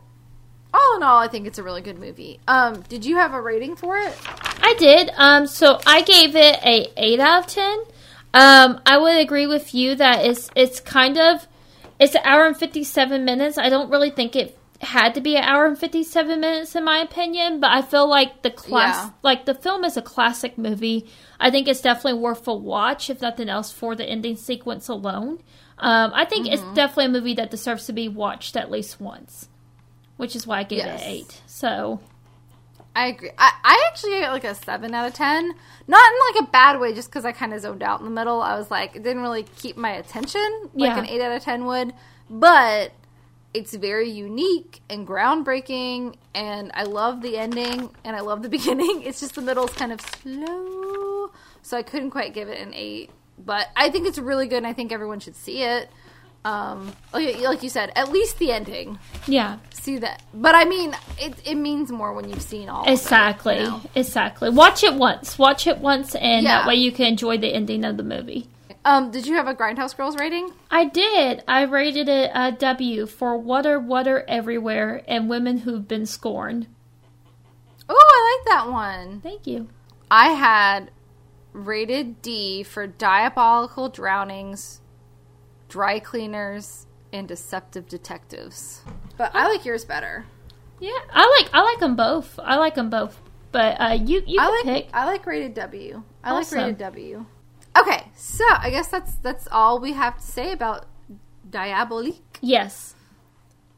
all 0.78 0.96
in 0.96 1.02
all, 1.02 1.18
I 1.18 1.28
think 1.28 1.46
it's 1.46 1.58
a 1.58 1.62
really 1.62 1.80
good 1.82 1.98
movie. 1.98 2.40
Um, 2.48 2.82
did 2.88 3.04
you 3.04 3.16
have 3.16 3.34
a 3.34 3.40
rating 3.40 3.76
for 3.76 3.96
it? 3.96 4.14
I 4.62 4.74
did. 4.78 5.10
Um, 5.16 5.46
so 5.46 5.78
I 5.86 6.02
gave 6.02 6.36
it 6.36 6.56
a 6.64 6.92
eight 6.96 7.20
out 7.20 7.40
of 7.44 7.46
ten. 7.46 7.78
Um, 8.34 8.80
I 8.86 8.98
would 8.98 9.18
agree 9.18 9.46
with 9.46 9.74
you 9.74 9.94
that 9.96 10.24
it's 10.24 10.50
it's 10.54 10.80
kind 10.80 11.16
of 11.18 11.46
it's 11.98 12.14
an 12.14 12.20
hour 12.24 12.46
and 12.46 12.56
fifty 12.56 12.84
seven 12.84 13.24
minutes. 13.24 13.58
I 13.58 13.68
don't 13.68 13.90
really 13.90 14.10
think 14.10 14.36
it 14.36 14.56
had 14.80 15.14
to 15.14 15.20
be 15.20 15.34
an 15.36 15.42
hour 15.42 15.66
and 15.66 15.76
57 15.76 16.38
minutes 16.38 16.76
in 16.76 16.84
my 16.84 16.98
opinion 16.98 17.58
but 17.58 17.72
i 17.72 17.82
feel 17.82 18.08
like 18.08 18.42
the 18.42 18.50
class 18.52 19.06
Yeah. 19.06 19.10
like 19.24 19.44
the 19.44 19.52
film 19.54 19.84
is 19.84 19.96
a 19.96 20.02
classic 20.02 20.56
movie 20.56 21.04
i 21.40 21.50
think 21.50 21.66
it's 21.66 21.80
definitely 21.80 22.20
worth 22.20 22.46
a 22.46 22.54
watch 22.54 23.10
if 23.10 23.20
nothing 23.20 23.48
else 23.48 23.72
for 23.72 23.96
the 23.96 24.04
ending 24.04 24.36
sequence 24.36 24.86
alone 24.86 25.40
um, 25.78 26.12
i 26.14 26.24
think 26.24 26.44
Mm-hmm. 26.46 26.52
it's 26.54 26.76
definitely 26.76 27.06
a 27.06 27.08
movie 27.08 27.34
that 27.34 27.50
deserves 27.50 27.86
to 27.86 27.92
be 27.92 28.06
watched 28.08 28.56
at 28.56 28.70
least 28.70 29.00
once 29.00 29.48
which 30.18 30.36
is 30.36 30.46
why 30.46 30.58
i 30.58 30.62
gave 30.62 30.78
Yes. 30.80 31.00
it 31.02 31.06
eight 31.06 31.40
so 31.46 32.00
I 32.96 33.08
agree. 33.08 33.30
I, 33.38 33.52
I 33.62 33.84
actually 33.88 34.12
gave 34.12 34.24
it 34.24 34.30
like 34.30 34.42
a 34.42 34.56
seven 34.56 34.92
out 34.92 35.06
of 35.06 35.14
ten. 35.14 35.54
Not 35.86 36.12
in 36.12 36.34
like 36.34 36.48
a 36.48 36.50
bad 36.50 36.80
way, 36.80 36.92
just 36.94 37.08
because 37.08 37.24
I 37.24 37.30
kind 37.30 37.54
of 37.54 37.60
zoned 37.60 37.80
out 37.80 38.00
in 38.00 38.04
the 38.06 38.10
middle. 38.10 38.42
I 38.42 38.58
was 38.58 38.72
like, 38.72 38.96
it 38.96 39.04
didn't 39.04 39.22
really 39.22 39.44
keep 39.44 39.76
my 39.76 39.90
attention 39.90 40.42
like 40.74 40.88
Yeah. 40.88 40.98
an 40.98 41.06
eight 41.06 41.20
out 41.20 41.30
of 41.30 41.40
ten 41.44 41.64
would. 41.66 41.92
But 42.28 42.90
it's 43.54 43.72
very 43.74 44.10
unique 44.10 44.80
and 44.90 45.06
groundbreaking, 45.06 46.16
and 46.34 46.72
I 46.74 46.82
love 46.84 47.22
the 47.22 47.38
ending 47.38 47.90
and 48.04 48.16
I 48.16 48.20
love 48.20 48.42
the 48.42 48.48
beginning. 48.58 49.02
It's 49.02 49.20
just 49.20 49.36
the 49.36 49.42
middle's 49.42 49.72
kind 49.74 49.92
of 49.92 50.00
slow, 50.00 51.30
so 51.62 51.76
I 51.76 51.82
couldn't 51.84 52.10
quite 52.10 52.34
give 52.34 52.48
it 52.48 52.58
an 52.60 52.74
eight. 52.74 53.10
But 53.38 53.68
I 53.76 53.90
think 53.90 54.08
it's 54.08 54.18
really 54.18 54.48
good, 54.48 54.56
and 54.58 54.66
I 54.66 54.72
think 54.72 54.90
everyone 54.90 55.20
should 55.20 55.36
see 55.36 55.62
it. 55.62 55.88
Um, 56.44 56.92
like, 57.12 57.38
like 57.40 57.62
you 57.62 57.68
said, 57.68 57.92
at 57.96 58.10
least 58.10 58.38
the 58.38 58.52
ending 58.52 58.98
yeah 59.26 59.58
see 59.72 59.98
that. 59.98 60.22
But 60.34 60.54
I 60.54 60.64
mean, 60.64 60.94
it 61.18 61.34
it 61.44 61.54
means 61.56 61.90
more 61.90 62.12
when 62.12 62.28
you've 62.28 62.42
seen 62.42 62.68
all. 62.68 62.82
of 62.82 62.88
it, 62.88 62.92
Exactly. 62.92 63.58
you 63.58 63.62
know? 63.64 63.80
Exactly. 63.94 64.50
Watch 64.50 64.82
it 64.84 64.94
once. 64.94 65.38
Watch 65.38 65.66
it 65.66 65.78
once, 65.78 66.14
and 66.14 66.44
Yeah. 66.44 66.60
that 66.60 66.68
way 66.68 66.74
you 66.76 66.92
can 66.92 67.06
enjoy 67.06 67.38
the 67.38 67.48
ending 67.54 67.84
of 67.84 67.96
the 67.96 68.02
movie. 68.02 68.48
Um, 68.84 69.10
did 69.10 69.26
you 69.26 69.34
have 69.34 69.46
a 69.48 69.54
Grindhouse 69.54 69.96
Girls 69.96 70.16
rating? 70.16 70.50
I 70.70 70.84
did. 70.86 71.42
I 71.46 71.62
rated 71.62 72.08
it 72.08 72.30
a 72.34 72.52
W 72.52 73.06
for 73.06 73.36
Water, 73.36 73.78
Water 73.78 74.24
Everywhere, 74.28 75.02
and 75.06 75.28
Women 75.28 75.58
Who've 75.58 75.86
Been 75.86 76.06
Scorned. 76.06 76.66
Oh, 77.88 77.94
I 77.96 78.38
like 78.38 78.54
that 78.54 78.72
one. 78.72 79.20
Thank 79.20 79.46
you. 79.46 79.68
I 80.10 80.28
had 80.30 80.90
rated 81.52 82.22
D 82.22 82.62
for 82.62 82.86
diabolical 82.86 83.88
drownings, 83.88 84.80
dry 85.68 85.98
cleaners, 85.98 86.86
and 87.12 87.26
deceptive 87.26 87.88
detectives. 87.88 88.82
But 89.16 89.34
I 89.34 89.48
like 89.48 89.64
yours 89.64 89.84
better. 89.84 90.26
Yeah, 90.80 90.98
I 91.12 91.40
like 91.40 91.54
I 91.54 91.62
like 91.62 91.80
them 91.80 91.96
both. 91.96 92.38
I 92.42 92.56
like 92.56 92.74
them 92.74 92.90
both. 92.90 93.20
But 93.50 93.80
uh, 93.80 93.98
you 94.00 94.22
you 94.26 94.40
I 94.40 94.44
can 94.44 94.52
like 94.52 94.64
pick. 94.84 94.90
I 94.92 95.04
like 95.06 95.26
rated 95.26 95.54
W. 95.54 96.02
I 96.22 96.30
Awesome. 96.30 96.58
like 96.58 96.64
rated 96.66 96.78
W. 96.78 97.26
Okay, 97.78 98.04
so 98.16 98.44
I 98.48 98.70
guess 98.70 98.88
that's 98.88 99.14
that's 99.16 99.48
all 99.50 99.80
we 99.80 99.92
have 99.92 100.18
to 100.18 100.22
say 100.22 100.52
about 100.52 100.86
Diabolique. 101.48 102.38
Yes. 102.40 102.94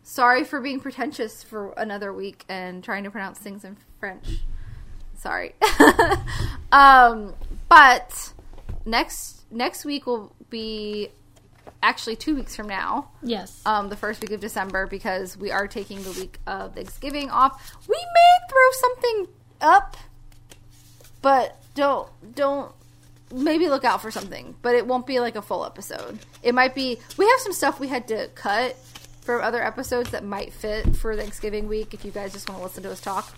Sorry 0.02 0.42
for 0.42 0.60
being 0.60 0.80
pretentious 0.80 1.42
for 1.42 1.72
another 1.76 2.12
week 2.12 2.44
and 2.48 2.82
trying 2.82 3.04
to 3.04 3.10
pronounce 3.10 3.38
things 3.38 3.64
in 3.64 3.76
French. 4.00 4.40
Sorry. 5.14 5.54
um, 6.72 7.34
but 7.68 8.32
next 8.84 9.44
next 9.52 9.84
week 9.84 10.06
will 10.06 10.34
be 10.48 11.10
actually 11.82 12.16
two 12.16 12.34
weeks 12.34 12.54
from 12.56 12.68
now. 12.68 13.10
Yes. 13.22 13.60
Um, 13.66 13.88
the 13.88 13.96
first 13.96 14.20
week 14.22 14.30
of 14.32 14.40
December 14.40 14.86
because 14.86 15.36
we 15.36 15.50
are 15.50 15.66
taking 15.68 16.02
the 16.02 16.10
week 16.12 16.38
of 16.46 16.74
Thanksgiving 16.74 17.30
off. 17.30 17.76
We 17.88 17.96
may 17.96 18.48
throw 18.48 18.70
something 18.80 19.26
up, 19.60 19.96
but 21.22 21.56
don't 21.74 22.08
don't 22.34 22.72
maybe 23.32 23.68
look 23.68 23.84
out 23.84 24.02
for 24.02 24.10
something. 24.10 24.54
But 24.62 24.74
it 24.74 24.86
won't 24.86 25.06
be 25.06 25.20
like 25.20 25.36
a 25.36 25.42
full 25.42 25.64
episode. 25.64 26.18
It 26.42 26.54
might 26.54 26.74
be. 26.74 26.98
We 27.16 27.26
have 27.28 27.40
some 27.40 27.52
stuff 27.52 27.80
we 27.80 27.88
had 27.88 28.08
to 28.08 28.28
cut 28.34 28.76
from 29.22 29.42
other 29.42 29.62
episodes 29.62 30.10
that 30.10 30.24
might 30.24 30.52
fit 30.52 30.96
for 30.96 31.14
Thanksgiving 31.16 31.68
week. 31.68 31.94
If 31.94 32.04
you 32.04 32.10
guys 32.10 32.32
just 32.32 32.48
want 32.48 32.60
to 32.60 32.64
listen 32.64 32.82
to 32.84 32.90
us 32.90 33.00
talk. 33.00 33.32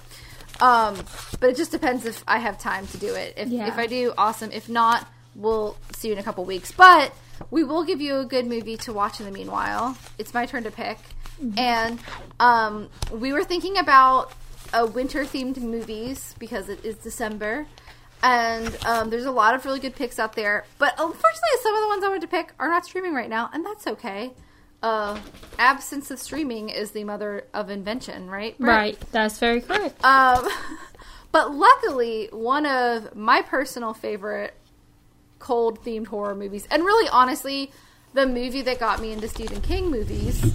Um, 0.60 0.96
but 1.40 1.50
it 1.50 1.56
just 1.56 1.72
depends 1.72 2.04
if 2.06 2.22
I 2.28 2.38
have 2.38 2.58
time 2.58 2.86
to 2.88 2.98
do 2.98 3.14
it. 3.14 3.34
If, 3.36 3.48
Yeah. 3.48 3.66
if 3.66 3.78
I 3.78 3.86
do, 3.86 4.12
awesome. 4.16 4.52
If 4.52 4.68
not, 4.68 5.08
we'll 5.34 5.76
see 5.96 6.08
you 6.08 6.14
in 6.14 6.20
a 6.20 6.22
couple 6.22 6.44
weeks. 6.44 6.70
But 6.70 7.12
we 7.50 7.64
will 7.64 7.84
give 7.84 8.00
you 8.00 8.18
a 8.18 8.24
good 8.24 8.46
movie 8.46 8.76
to 8.78 8.92
watch 8.92 9.20
in 9.20 9.26
the 9.26 9.32
meanwhile. 9.32 9.96
It's 10.18 10.32
my 10.34 10.46
turn 10.46 10.64
to 10.64 10.70
pick. 10.70 10.98
And 11.56 11.98
um, 12.38 12.88
we 13.10 13.32
were 13.32 13.44
thinking 13.44 13.76
about 13.78 14.32
uh, 14.72 14.86
winter 14.86 15.24
themed 15.24 15.58
movies 15.58 16.34
because 16.38 16.68
it 16.68 16.84
is 16.84 16.96
December. 16.96 17.66
And 18.22 18.76
um, 18.86 19.10
there's 19.10 19.24
a 19.24 19.32
lot 19.32 19.54
of 19.54 19.64
really 19.64 19.80
good 19.80 19.96
picks 19.96 20.18
out 20.18 20.34
there. 20.34 20.64
But 20.78 20.92
unfortunately, 20.92 21.58
some 21.62 21.74
of 21.74 21.82
the 21.82 21.88
ones 21.88 22.04
I 22.04 22.08
wanted 22.08 22.22
to 22.22 22.28
pick 22.28 22.52
are 22.58 22.68
not 22.68 22.84
streaming 22.84 23.14
right 23.14 23.28
now, 23.28 23.50
and 23.52 23.66
that's 23.66 23.86
okay. 23.86 24.32
Uh, 24.80 25.18
absence 25.58 26.10
of 26.10 26.18
streaming 26.18 26.68
is 26.68 26.92
the 26.92 27.04
mother 27.04 27.46
of 27.52 27.70
invention, 27.70 28.30
right? 28.30 28.56
Britt? 28.58 28.68
right. 28.68 29.00
That's 29.10 29.38
very 29.38 29.60
correct. 29.60 30.04
Um, 30.04 30.48
but 31.32 31.52
luckily, 31.52 32.28
one 32.32 32.66
of 32.66 33.16
my 33.16 33.42
personal 33.42 33.94
favorite 33.94 34.54
cold 35.42 35.84
themed 35.84 36.06
horror 36.06 36.34
movies, 36.34 36.66
and 36.70 36.84
really 36.84 37.08
honestly, 37.10 37.70
the 38.14 38.26
movie 38.26 38.62
that 38.62 38.78
got 38.78 39.00
me 39.00 39.12
into 39.12 39.28
Stephen 39.28 39.60
King 39.60 39.90
movies, 39.90 40.52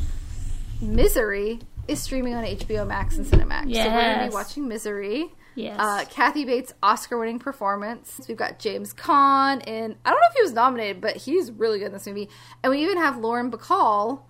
Misery, 0.82 1.60
is 1.88 2.02
streaming 2.02 2.34
on 2.34 2.44
HBO 2.44 2.88
Max 2.88 3.18
and 3.18 3.26
Cinemax. 3.26 3.74
So 3.84 3.90
we're 3.92 4.02
going 4.02 4.20
to 4.20 4.30
be 4.30 4.34
watching 4.34 4.68
Misery. 4.68 5.28
Yes. 5.56 5.80
Uh, 5.80 6.06
Kathy 6.10 6.46
Bates' 6.46 6.74
Oscar-winning 6.84 7.40
performance. 7.40 8.22
We've 8.28 8.38
got 8.38 8.60
James 8.60 8.94
Caan, 8.94 9.64
and 9.66 9.96
I 10.06 10.10
don't 10.12 10.20
know 10.20 10.28
if 10.30 10.36
he 10.36 10.42
was 10.44 10.54
nominated, 10.54 11.02
but 11.02 11.18
he's 11.18 11.52
really 11.52 11.80
good 11.80 11.88
in 11.88 11.94
this 11.94 12.06
movie. 12.06 12.30
And 12.64 12.72
we 12.72 12.84
even 12.84 12.98
have 12.98 13.18
Lauren 13.18 13.52
Bacall, 13.52 14.22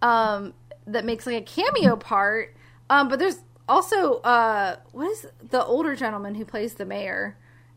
um, 0.00 0.54
that 0.86 1.04
makes 1.04 1.26
like 1.26 1.36
a 1.36 1.44
cameo 1.44 1.96
part. 1.96 2.54
Um, 2.88 3.08
but 3.08 3.18
there's 3.18 3.40
also 3.68 4.14
uh, 4.18 4.76
what 4.92 5.10
is 5.10 5.26
the 5.50 5.64
older 5.64 5.96
gentleman 5.96 6.34
who 6.36 6.44
plays 6.44 6.74
the 6.74 6.84
mayor 6.84 7.36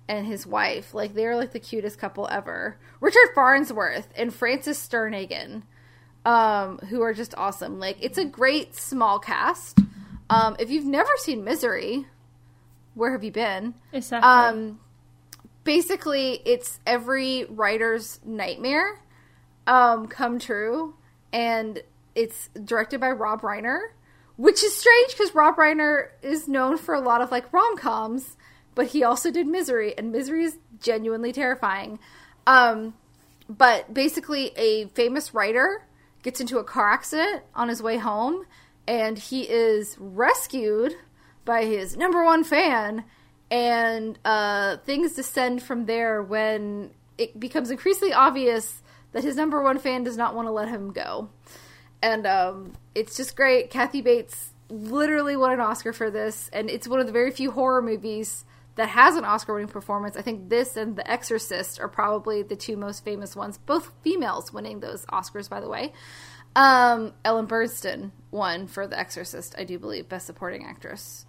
and 0.10 0.26
his 0.26 0.46
wife? 0.46 0.94
Like 0.94 1.14
they're 1.14 1.38
like 1.38 1.54
the 1.54 1.60
cutest 1.60 2.00
couple 2.00 2.28
ever. 2.30 2.78
Richard 3.00 3.30
Farnsworth 3.34 4.10
and 4.18 4.34
Frances 4.34 4.78
Sternhagen, 4.78 5.62
um, 6.26 6.80
who 6.90 7.02
are 7.02 7.14
just 7.14 7.34
awesome. 7.38 7.80
Like 7.80 7.98
it's 8.02 8.18
a 8.18 8.26
great 8.26 8.76
small 8.76 9.20
cast. 9.20 9.80
Um, 10.30 10.56
if 10.60 10.70
you've 10.70 10.86
never 10.86 11.12
seen 11.18 11.44
Misery, 11.44 12.08
where 12.96 13.14
have 13.14 13.24
you 13.24 13.32
been? 13.32 13.76
exactly. 13.94 14.28
Um, 14.28 14.80
basically, 15.64 16.42
it's 16.44 16.80
every 16.86 17.46
writer's 17.46 18.20
nightmare 18.26 19.00
um, 19.68 20.08
come 20.08 20.40
true, 20.40 20.96
and 21.32 21.82
it's 22.16 22.50
directed 22.64 23.00
by 23.00 23.12
Rob 23.12 23.42
Reiner, 23.42 23.80
which 24.36 24.64
is 24.64 24.76
strange 24.76 25.12
because 25.12 25.34
Rob 25.36 25.56
Reiner 25.58 26.10
is 26.22 26.48
known 26.48 26.78
for 26.78 26.96
a 26.96 27.00
lot 27.00 27.22
of 27.22 27.32
like 27.32 27.52
rom 27.54 27.78
coms, 27.78 28.36
but 28.80 28.88
he 28.88 29.04
also 29.04 29.30
did 29.30 29.46
Misery, 29.46 29.94
and 29.98 30.10
Misery 30.10 30.46
is 30.46 30.58
genuinely 30.80 31.34
terrifying. 31.34 32.00
Um, 32.48 32.94
but 33.50 33.94
basically, 33.94 34.54
a 34.56 34.86
famous 34.94 35.34
writer 35.34 35.86
gets 36.24 36.40
into 36.40 36.60
a 36.60 36.64
car 36.64 36.90
accident 36.90 37.44
on 37.54 37.68
his 37.68 37.84
way 37.84 37.98
home, 37.98 38.46
and 38.88 39.18
he 39.20 39.42
is 39.42 39.98
rescued 40.00 40.96
by 41.44 41.66
his 41.66 41.98
number 41.98 42.24
one 42.24 42.46
fan, 42.46 43.04
and 43.52 44.18
uh, 44.24 44.78
things 44.78 45.12
descend 45.12 45.62
from 45.62 45.86
there 45.86 46.24
when 46.24 46.92
it 47.18 47.38
becomes 47.38 47.72
increasingly 47.72 48.14
obvious 48.14 48.82
that 49.12 49.26
his 49.26 49.36
number 49.36 49.62
one 49.62 49.78
fan 49.78 50.06
does 50.06 50.16
not 50.16 50.36
want 50.36 50.48
to 50.48 50.54
let 50.54 50.70
him 50.70 50.94
go. 50.94 51.28
And 52.02 52.26
um, 52.26 52.72
it's 52.96 53.18
just 53.18 53.36
great. 53.36 53.72
Kathy 53.72 54.00
Bates 54.00 54.54
literally 54.70 55.36
won 55.36 55.52
an 55.52 55.60
Oscar 55.60 55.92
for 55.92 56.10
this, 56.10 56.50
and 56.54 56.70
it's 56.70 56.88
one 56.88 57.02
of 57.02 57.08
the 57.08 57.12
very 57.12 57.32
few 57.32 57.52
horror 57.52 57.82
movies 57.82 58.46
that 58.80 58.88
has 58.88 59.18
an 59.18 59.26
Oscar 59.26 59.56
winning 59.56 59.68
performance. 59.68 60.16
I 60.16 60.22
think 60.22 60.48
this 60.48 60.78
and 60.78 60.96
The 60.96 61.12
Exorcist 61.12 61.82
are 61.82 61.90
probably 61.90 62.44
the 62.44 62.56
two 62.56 62.78
most 62.78 63.04
famous 63.04 63.36
ones, 63.36 63.58
both 63.58 63.92
females 64.04 64.54
winning 64.54 64.80
those 64.80 65.06
Oscars, 65.08 65.50
by 65.50 65.60
the 65.60 65.68
way. 65.68 65.92
Um, 66.56 67.12
Ellen 67.26 67.46
Burstyn 67.46 68.12
won 68.32 68.68
for 68.68 68.88
The 68.88 68.98
Exorcist, 68.98 69.54
I 69.58 69.66
do 69.66 69.78
believe, 69.80 70.08
Best 70.08 70.28
Supporting 70.28 70.66
Actress 70.66 71.26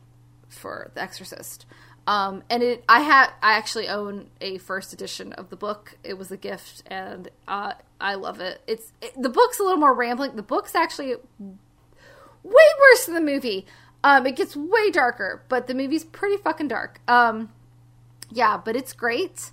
for 0.49 0.93
The 0.95 1.03
Exorcist. 1.03 1.67
Um, 2.07 2.45
and 2.49 2.63
it, 2.63 2.85
I 2.89 3.01
had, 3.01 3.31
I 3.43 3.55
actually 3.55 3.89
own 3.89 4.31
a 4.41 4.59
first 4.59 4.93
edition 4.93 5.33
of 5.33 5.51
the 5.51 5.57
book. 5.57 5.99
It 6.05 6.17
was 6.17 6.31
a 6.31 6.37
gift, 6.37 6.85
and 6.87 7.33
uh, 7.49 7.73
I 8.01 8.15
love 8.15 8.41
it. 8.41 8.63
It's 8.69 8.93
it, 9.03 9.21
the 9.21 9.29
book's 9.29 9.59
a 9.59 9.65
little 9.65 9.81
more 9.81 9.93
rambling. 9.93 10.37
The 10.37 10.43
book's 10.45 10.77
actually 10.77 11.17
way 11.17 11.55
worse 12.45 13.07
than 13.07 13.17
the 13.17 13.21
movie. 13.21 13.67
Um, 14.03 14.27
it 14.27 14.37
gets 14.37 14.57
way 14.57 14.91
darker, 14.91 15.43
but 15.49 15.67
the 15.67 15.75
movie's 15.75 16.05
pretty 16.05 16.37
fucking 16.43 16.69
dark. 16.69 17.01
Um, 17.09 17.51
yeah, 18.31 18.57
but 18.65 18.77
it's 18.77 18.93
great. 18.93 19.51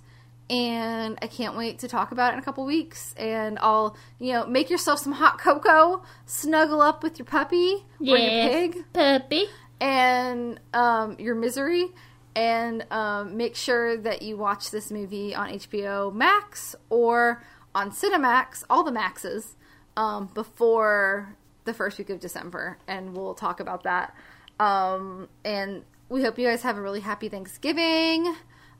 and 0.50 1.18
I 1.20 1.26
can't 1.26 1.56
wait 1.56 1.80
to 1.80 1.88
talk 1.88 2.10
about 2.10 2.30
it 2.32 2.34
in 2.34 2.38
a 2.38 2.42
couple 2.42 2.64
weeks. 2.64 3.14
And 3.18 3.58
I'll, 3.60 3.96
you 4.18 4.32
know, 4.32 4.46
make 4.46 4.70
yourself 4.70 5.00
some 5.00 5.12
hot 5.12 5.38
cocoa, 5.38 6.02
snuggle 6.24 6.80
up 6.80 7.02
with 7.02 7.18
your 7.18 7.26
puppy 7.26 7.84
or 8.00 8.16
your 8.16 8.48
pig 8.50 8.84
puppy. 8.94 9.44
and 9.80 10.58
um, 10.72 11.16
your 11.18 11.34
misery, 11.34 11.88
and 12.34 12.86
um, 12.90 13.36
make 13.36 13.56
sure 13.56 13.96
that 13.98 14.22
you 14.22 14.36
watch 14.38 14.70
this 14.70 14.90
movie 14.90 15.34
on 15.34 15.50
HBO 15.50 16.14
Max 16.14 16.74
or 16.88 17.42
on 17.74 17.90
Cinemax, 17.90 18.64
all 18.70 18.82
the 18.84 18.92
Maxes, 18.92 19.56
um, 19.96 20.30
before 20.32 21.36
the 21.64 21.74
first 21.74 21.98
week 21.98 22.08
of 22.08 22.20
December, 22.20 22.78
and 22.86 23.14
we'll 23.14 23.34
talk 23.34 23.60
about 23.60 23.82
that. 23.82 24.14
Um, 24.58 25.28
and 25.44 25.84
we 26.08 26.22
hope 26.22 26.38
you 26.38 26.46
guys 26.46 26.62
have 26.62 26.76
a 26.76 26.80
really 26.80 27.00
happy 27.00 27.28
Thanksgiving. 27.28 28.34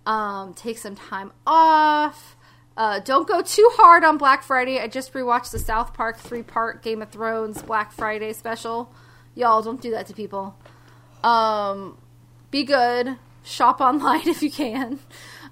Um, 0.06 0.54
take 0.54 0.78
some 0.78 0.96
time 0.96 1.32
off. 1.46 2.36
Uh, 2.76 3.00
don't 3.00 3.26
go 3.26 3.42
too 3.42 3.68
hard 3.74 4.04
on 4.04 4.18
Black 4.18 4.42
Friday. 4.42 4.78
I 4.78 4.86
just 4.86 5.12
rewatched 5.12 5.50
the 5.50 5.58
South 5.58 5.94
Park 5.94 6.16
three 6.18 6.42
part 6.42 6.82
Game 6.82 7.02
of 7.02 7.10
Thrones 7.10 7.60
Black 7.60 7.92
Friday 7.92 8.32
special. 8.32 8.92
Y'all, 9.34 9.62
don't 9.62 9.80
do 9.80 9.90
that 9.90 10.06
to 10.06 10.14
people. 10.14 10.56
Um, 11.24 11.98
be 12.50 12.64
good. 12.64 13.16
Shop 13.44 13.80
online 13.80 14.28
if 14.28 14.42
you 14.42 14.50
can. 14.50 15.00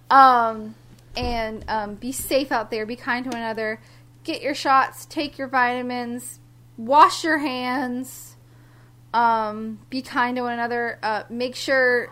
Um, 0.08 0.76
and 1.16 1.64
um, 1.68 1.94
be 1.96 2.12
safe 2.12 2.52
out 2.52 2.70
there. 2.70 2.86
Be 2.86 2.96
kind 2.96 3.24
to 3.24 3.30
one 3.30 3.42
another. 3.42 3.80
Get 4.22 4.40
your 4.40 4.54
shots. 4.54 5.04
Take 5.06 5.36
your 5.36 5.48
vitamins. 5.48 6.38
Wash 6.76 7.24
your 7.24 7.38
hands. 7.38 8.35
Um, 9.12 9.80
be 9.88 10.02
kind 10.02 10.36
to 10.36 10.42
one 10.42 10.52
another. 10.52 10.98
Uh, 11.02 11.22
make 11.30 11.56
sure 11.56 12.10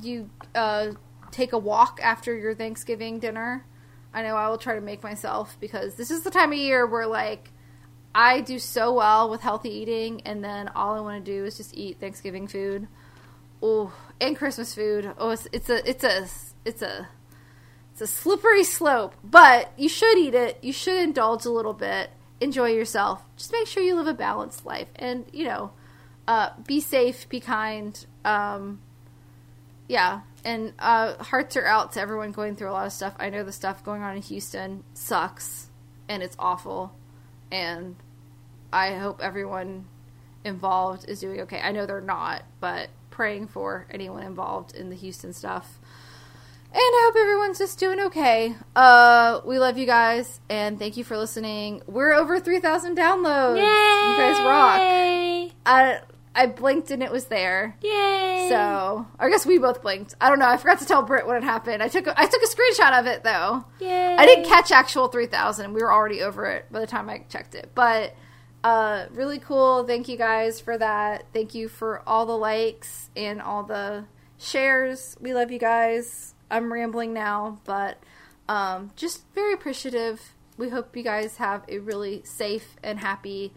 you 0.00 0.30
uh, 0.54 0.92
take 1.30 1.52
a 1.52 1.58
walk 1.58 2.00
after 2.02 2.36
your 2.36 2.54
Thanksgiving 2.54 3.18
dinner. 3.18 3.64
I 4.14 4.22
know 4.22 4.36
I 4.36 4.48
will 4.48 4.58
try 4.58 4.74
to 4.74 4.80
make 4.80 5.02
myself 5.02 5.56
because 5.60 5.96
this 5.96 6.10
is 6.10 6.22
the 6.22 6.30
time 6.30 6.52
of 6.52 6.58
year 6.58 6.86
where 6.86 7.06
like 7.06 7.52
I 8.14 8.40
do 8.40 8.58
so 8.58 8.94
well 8.94 9.28
with 9.30 9.42
healthy 9.42 9.70
eating, 9.70 10.22
and 10.22 10.42
then 10.42 10.68
all 10.68 10.94
I 10.94 11.00
want 11.00 11.24
to 11.24 11.30
do 11.30 11.44
is 11.44 11.56
just 11.56 11.76
eat 11.76 12.00
Thanksgiving 12.00 12.48
food. 12.48 12.88
Oh, 13.62 13.92
and 14.20 14.36
Christmas 14.36 14.74
food. 14.74 15.12
Oh, 15.18 15.30
it's, 15.30 15.46
it's 15.52 15.68
a 15.68 15.88
it's 15.88 16.04
a 16.04 16.26
it's 16.64 16.82
a 16.82 17.08
it's 17.92 18.00
a 18.00 18.06
slippery 18.06 18.64
slope, 18.64 19.14
but 19.22 19.72
you 19.76 19.88
should 19.88 20.16
eat 20.18 20.34
it. 20.34 20.58
You 20.62 20.72
should 20.72 21.00
indulge 21.00 21.44
a 21.44 21.50
little 21.50 21.74
bit. 21.74 22.10
Enjoy 22.40 22.68
yourself. 22.68 23.22
Just 23.36 23.52
make 23.52 23.66
sure 23.66 23.82
you 23.82 23.94
live 23.96 24.06
a 24.06 24.14
balanced 24.14 24.64
life, 24.64 24.88
and 24.96 25.26
you 25.32 25.44
know, 25.44 25.72
uh, 26.28 26.50
be 26.66 26.78
safe, 26.78 27.26
be 27.28 27.40
kind. 27.40 28.06
Um, 28.22 28.80
yeah, 29.88 30.20
and 30.44 30.74
uh, 30.78 31.14
hearts 31.24 31.56
are 31.56 31.64
out 31.64 31.92
to 31.92 32.00
everyone 32.00 32.32
going 32.32 32.54
through 32.54 32.70
a 32.70 32.72
lot 32.72 32.86
of 32.86 32.92
stuff. 32.92 33.14
I 33.18 33.30
know 33.30 33.42
the 33.42 33.52
stuff 33.52 33.82
going 33.82 34.02
on 34.02 34.14
in 34.14 34.22
Houston 34.22 34.84
sucks, 34.92 35.68
and 36.06 36.22
it's 36.22 36.36
awful, 36.38 36.94
and 37.50 37.96
I 38.70 38.96
hope 38.96 39.22
everyone 39.22 39.86
involved 40.44 41.08
is 41.08 41.20
doing 41.20 41.40
okay. 41.40 41.60
I 41.62 41.72
know 41.72 41.86
they're 41.86 42.02
not, 42.02 42.42
but 42.60 42.90
praying 43.08 43.48
for 43.48 43.86
anyone 43.90 44.22
involved 44.22 44.76
in 44.76 44.90
the 44.90 44.96
Houston 44.96 45.32
stuff. 45.32 45.80
And 46.70 46.76
I 46.76 47.02
hope 47.06 47.16
everyone's 47.18 47.58
just 47.58 47.78
doing 47.78 47.98
okay. 48.00 48.54
Uh, 48.76 49.40
we 49.46 49.58
love 49.58 49.78
you 49.78 49.86
guys, 49.86 50.40
and 50.50 50.78
thank 50.78 50.98
you 50.98 51.04
for 51.04 51.16
listening. 51.16 51.80
We're 51.86 52.12
over 52.12 52.38
3,000 52.38 52.98
downloads. 52.98 53.56
Yay! 53.56 53.62
You 53.62 54.18
guys 54.18 54.38
rock. 54.44 55.54
I, 55.64 56.00
I 56.38 56.46
blinked 56.46 56.92
and 56.92 57.02
it 57.02 57.10
was 57.10 57.24
there. 57.24 57.76
Yay! 57.82 58.46
So 58.48 59.08
I 59.18 59.28
guess 59.28 59.44
we 59.44 59.58
both 59.58 59.82
blinked. 59.82 60.14
I 60.20 60.28
don't 60.28 60.38
know. 60.38 60.46
I 60.46 60.56
forgot 60.56 60.78
to 60.78 60.86
tell 60.86 61.02
Britt 61.02 61.26
when 61.26 61.36
it 61.36 61.42
happened. 61.42 61.82
I 61.82 61.88
took 61.88 62.06
a, 62.06 62.18
I 62.18 62.26
took 62.26 62.40
a 62.40 62.46
screenshot 62.46 62.96
of 62.96 63.06
it 63.06 63.24
though. 63.24 63.64
Yay! 63.80 64.14
I 64.16 64.24
didn't 64.24 64.44
catch 64.44 64.70
actual 64.70 65.08
three 65.08 65.26
thousand. 65.26 65.72
We 65.72 65.82
were 65.82 65.92
already 65.92 66.22
over 66.22 66.46
it 66.46 66.70
by 66.70 66.78
the 66.78 66.86
time 66.86 67.10
I 67.10 67.24
checked 67.28 67.56
it. 67.56 67.72
But 67.74 68.14
uh, 68.62 69.06
really 69.10 69.40
cool. 69.40 69.84
Thank 69.84 70.08
you 70.08 70.16
guys 70.16 70.60
for 70.60 70.78
that. 70.78 71.24
Thank 71.32 71.56
you 71.56 71.68
for 71.68 72.02
all 72.06 72.24
the 72.24 72.38
likes 72.38 73.10
and 73.16 73.42
all 73.42 73.64
the 73.64 74.04
shares. 74.38 75.16
We 75.20 75.34
love 75.34 75.50
you 75.50 75.58
guys. 75.58 76.34
I'm 76.52 76.72
rambling 76.72 77.12
now, 77.12 77.58
but 77.64 77.98
um, 78.48 78.92
just 78.94 79.24
very 79.34 79.54
appreciative. 79.54 80.34
We 80.56 80.68
hope 80.68 80.96
you 80.96 81.02
guys 81.02 81.36
have 81.38 81.64
a 81.68 81.78
really 81.78 82.22
safe 82.24 82.76
and 82.82 83.00
happy 83.00 83.52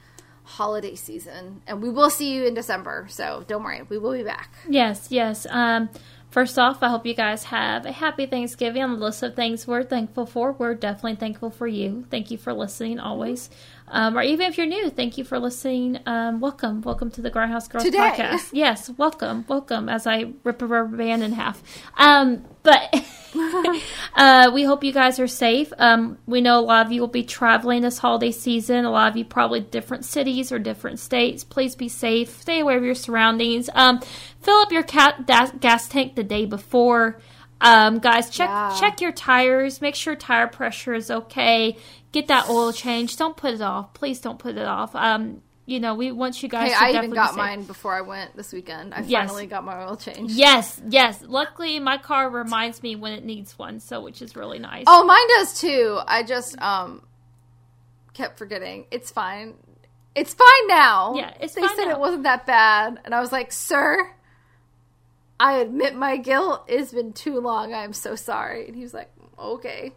holiday 0.51 0.95
season, 0.95 1.61
and 1.67 1.81
we 1.81 1.89
will 1.89 2.09
see 2.09 2.33
you 2.33 2.45
in 2.45 2.53
December. 2.53 3.07
So 3.09 3.43
don't 3.47 3.63
worry, 3.63 3.81
we 3.89 3.97
will 3.97 4.13
be 4.13 4.23
back. 4.23 4.53
Yes, 4.67 5.07
yes. 5.09 5.47
Um, 5.49 5.89
first 6.29 6.59
off, 6.59 6.83
I 6.83 6.89
hope 6.89 7.05
you 7.05 7.13
guys 7.13 7.45
have 7.45 7.85
a 7.85 7.91
happy 7.91 8.25
Thanksgiving. 8.25 8.83
On 8.83 8.93
the 8.93 9.05
list 9.05 9.23
of 9.23 9.35
things 9.35 9.65
we're 9.65 9.83
thankful 9.83 10.25
for, 10.25 10.51
we're 10.51 10.75
definitely 10.75 11.15
thankful 11.15 11.49
for 11.51 11.67
you. 11.67 12.05
Thank 12.09 12.31
you 12.31 12.37
for 12.37 12.53
listening 12.53 12.99
always. 12.99 13.49
Um, 13.87 14.17
or 14.17 14.21
even 14.21 14.47
if 14.47 14.57
you're 14.57 14.67
new, 14.67 14.89
thank 14.89 15.17
you 15.17 15.23
for 15.23 15.39
listening. 15.39 15.99
Um, 16.05 16.39
welcome, 16.39 16.81
welcome 16.81 17.11
to 17.11 17.21
the 17.21 17.31
Grindhouse 17.31 17.69
Girls 17.69 17.83
Today. 17.83 17.97
podcast. 17.97 18.49
Yes, 18.53 18.89
welcome, 18.97 19.45
welcome. 19.47 19.89
As 19.89 20.07
I 20.07 20.33
rip 20.43 20.61
a 20.61 20.65
rubber 20.65 20.97
band 20.97 21.23
in 21.23 21.33
half, 21.33 21.61
um, 21.97 22.45
but 22.63 22.93
uh, 24.15 24.51
we 24.53 24.63
hope 24.63 24.83
you 24.83 24.91
guys 24.91 25.19
are 25.19 25.27
safe. 25.27 25.71
Um, 25.77 26.17
we 26.25 26.41
know 26.41 26.59
a 26.59 26.61
lot 26.61 26.85
of 26.85 26.91
you 26.91 27.01
will 27.01 27.07
be 27.07 27.23
traveling 27.23 27.81
this 27.81 27.97
holiday 27.97 28.31
season. 28.31 28.85
A 28.85 28.91
lot 28.91 29.09
of 29.11 29.17
you 29.17 29.25
probably 29.25 29.59
different 29.61 30.05
cities 30.05 30.51
or 30.51 30.59
different 30.59 30.99
states. 30.99 31.43
Please 31.43 31.75
be 31.75 31.87
safe. 31.89 32.41
Stay 32.41 32.59
aware 32.59 32.77
of 32.77 32.83
your 32.83 32.95
surroundings. 32.95 33.69
Um, 33.73 34.01
fill 34.41 34.57
up 34.57 34.71
your 34.71 34.83
cat 34.83 35.25
da- 35.25 35.51
gas 35.59 35.87
tank 35.87 36.15
the 36.15 36.23
day 36.23 36.45
before. 36.45 37.19
Um, 37.61 37.99
guys, 37.99 38.29
check 38.29 38.49
Yeah. 38.49 38.75
check 38.79 39.01
your 39.01 39.11
tires. 39.11 39.81
Make 39.81 39.95
sure 39.95 40.15
tire 40.15 40.47
pressure 40.47 40.93
is 40.93 41.11
okay. 41.11 41.77
Get 42.11 42.27
that 42.27 42.49
oil 42.49 42.73
change. 42.73 43.15
Don't 43.17 43.37
put 43.37 43.53
it 43.53 43.61
off. 43.61 43.93
Please 43.93 44.19
don't 44.19 44.39
put 44.39 44.57
it 44.57 44.65
off. 44.67 44.95
Um, 44.95 45.41
you 45.65 45.79
know, 45.79 45.93
we 45.95 46.11
want 46.11 46.41
you 46.41 46.49
guys. 46.49 46.73
Hey, 46.73 46.91
to 46.91 46.97
I 46.97 46.97
even 47.03 47.11
got 47.11 47.35
mine 47.35 47.63
before 47.63 47.93
I 47.93 48.01
went 48.01 48.35
this 48.35 48.51
weekend. 48.51 48.93
I 48.93 49.01
Yes. 49.01 49.27
finally 49.29 49.45
got 49.45 49.63
my 49.63 49.83
oil 49.83 49.95
change. 49.95 50.31
Yes, 50.31 50.81
yes. 50.89 51.23
Luckily, 51.25 51.79
my 51.79 51.97
car 51.97 52.29
reminds 52.29 52.81
me 52.83 52.95
when 52.95 53.13
it 53.13 53.23
needs 53.23 53.57
one, 53.57 53.79
so 53.79 54.01
which 54.01 54.21
is 54.21 54.35
really 54.35 54.59
nice. 54.59 54.85
Oh, 54.87 55.05
mine 55.05 55.27
does 55.37 55.59
too. 55.59 55.99
I 56.07 56.23
just 56.23 56.59
um 56.61 57.03
kept 58.13 58.37
forgetting. 58.37 58.85
It's 58.91 59.11
fine. 59.11 59.53
It's 60.15 60.33
fine 60.33 60.67
now. 60.67 61.13
Yeah, 61.15 61.33
it's 61.39 61.53
they 61.53 61.61
said 61.61 61.85
now. 61.85 61.91
it 61.91 61.99
wasn't 61.99 62.23
that 62.23 62.45
bad, 62.45 62.99
and 63.05 63.15
I 63.15 63.21
was 63.21 63.31
like, 63.31 63.51
"Sir, 63.53 64.13
I 65.39 65.59
admit 65.59 65.95
my 65.95 66.17
guilt. 66.17 66.65
It's 66.67 66.91
been 66.91 67.13
too 67.13 67.39
long. 67.39 67.73
I'm 67.73 67.93
so 67.93 68.15
sorry." 68.15 68.67
And 68.67 68.75
he 68.75 68.81
was 68.81 68.93
like, 68.93 69.09
"Okay." 69.39 69.93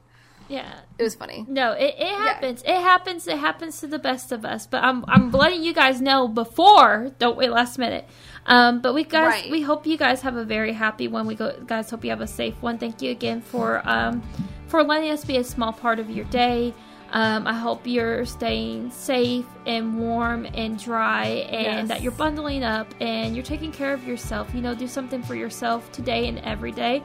Yeah. 0.49 0.73
It 0.99 1.03
was 1.03 1.15
funny. 1.15 1.45
No, 1.49 1.73
it, 1.73 1.95
it 1.99 2.07
happens. 2.09 2.63
It 2.63 2.69
happens. 2.69 3.27
It 3.27 3.39
happens 3.39 3.81
to 3.81 3.87
the 3.87 3.99
best 3.99 4.31
of 4.33 4.45
us. 4.45 4.67
But 4.67 4.85
I'm 4.85 5.05
I'm 5.09 5.31
letting 5.31 5.63
you 5.63 5.73
guys 5.73 6.01
know 6.01 6.29
before. 6.29 7.11
Don't 7.19 7.37
wait 7.37 7.51
last 7.51 7.79
minute. 7.79 8.07
Um, 8.47 8.81
but 8.83 8.93
we 8.95 9.05
guys, 9.05 9.43
Right. 9.43 9.51
we 9.51 9.63
hope 9.63 9.87
you 9.87 9.97
guys 9.97 10.21
have 10.21 10.37
a 10.37 10.45
very 10.45 10.73
happy 10.73 11.09
one. 11.09 11.27
We 11.27 11.35
go, 11.35 11.55
guys. 11.67 11.91
Hope 11.91 12.05
you 12.05 12.11
have 12.11 12.21
a 12.21 12.27
safe 12.27 12.55
one. 12.63 12.79
Thank 12.79 13.01
you 13.03 13.11
again 13.11 13.41
for 13.41 13.81
um, 13.89 14.23
for 14.69 14.83
letting 14.83 15.11
us 15.11 15.25
be 15.25 15.39
a 15.39 15.45
small 15.45 15.73
part 15.73 15.99
of 15.99 16.11
your 16.11 16.27
day. 16.27 16.75
Um, 17.13 17.47
I 17.47 17.55
hope 17.55 17.87
you're 17.87 18.27
staying 18.27 18.91
safe 18.91 19.47
and 19.67 20.01
warm 20.01 20.47
and 20.53 20.77
dry, 20.83 21.27
and 21.27 21.63
Yes. 21.65 21.89
that 21.89 22.03
you're 22.03 22.11
bundling 22.13 22.65
up 22.65 22.93
and 23.01 23.37
you're 23.37 23.45
taking 23.45 23.71
care 23.71 23.95
of 23.95 24.03
yourself. 24.05 24.53
You 24.53 24.61
know, 24.61 24.75
do 24.75 24.89
something 24.89 25.23
for 25.23 25.37
yourself 25.37 25.91
today 25.93 26.27
and 26.27 26.41
every 26.41 26.73
day. 26.73 27.03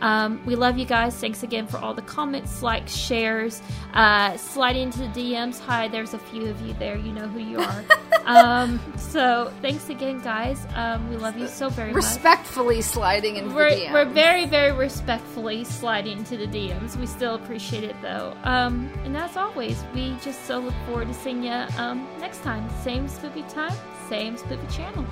Um, 0.00 0.40
we 0.44 0.56
love 0.56 0.78
you 0.78 0.84
guys. 0.84 1.16
Thanks 1.16 1.42
again 1.42 1.66
for 1.66 1.78
all 1.78 1.94
the 1.94 2.02
comments, 2.02 2.62
likes, 2.62 2.94
shares, 2.94 3.62
uh, 3.94 4.36
sliding 4.36 4.84
into 4.84 5.00
the 5.00 5.08
DMs. 5.08 5.60
Hi, 5.60 5.88
there's 5.88 6.14
a 6.14 6.18
few 6.18 6.46
of 6.46 6.60
you 6.62 6.74
there. 6.74 6.96
You 6.96 7.12
know 7.12 7.28
who 7.28 7.38
you 7.38 7.60
are. 7.60 7.84
um, 8.24 8.80
so 8.96 9.52
thanks 9.60 9.88
again, 9.88 10.20
guys. 10.20 10.66
Um, 10.74 11.08
we 11.10 11.16
love 11.16 11.36
you 11.36 11.48
so 11.48 11.68
very 11.68 11.92
much. 11.92 12.04
Respectfully 12.04 12.82
sliding 12.82 13.36
into 13.36 13.54
We're, 13.54 13.70
the 13.70 13.76
DMs. 13.76 13.92
we're 13.92 14.04
very, 14.06 14.46
very 14.46 14.72
respectfully 14.72 15.64
sliding 15.64 16.18
into 16.18 16.36
the 16.36 16.46
DMs. 16.46 16.96
We 16.96 17.06
still 17.06 17.34
appreciate 17.34 17.84
it 17.84 17.96
though. 18.02 18.34
Um, 18.44 18.90
and 19.04 19.16
as 19.16 19.36
always, 19.36 19.82
we 19.94 20.16
just 20.22 20.44
so 20.46 20.58
look 20.58 20.74
forward 20.86 21.08
to 21.08 21.14
seeing 21.14 21.42
you 21.42 21.52
um, 21.78 22.06
next 22.18 22.42
time. 22.42 22.68
Same 22.82 23.06
spoopy 23.06 23.48
time, 23.52 23.76
same 24.08 24.36
spoopy 24.36 24.70
channel. 24.74 25.04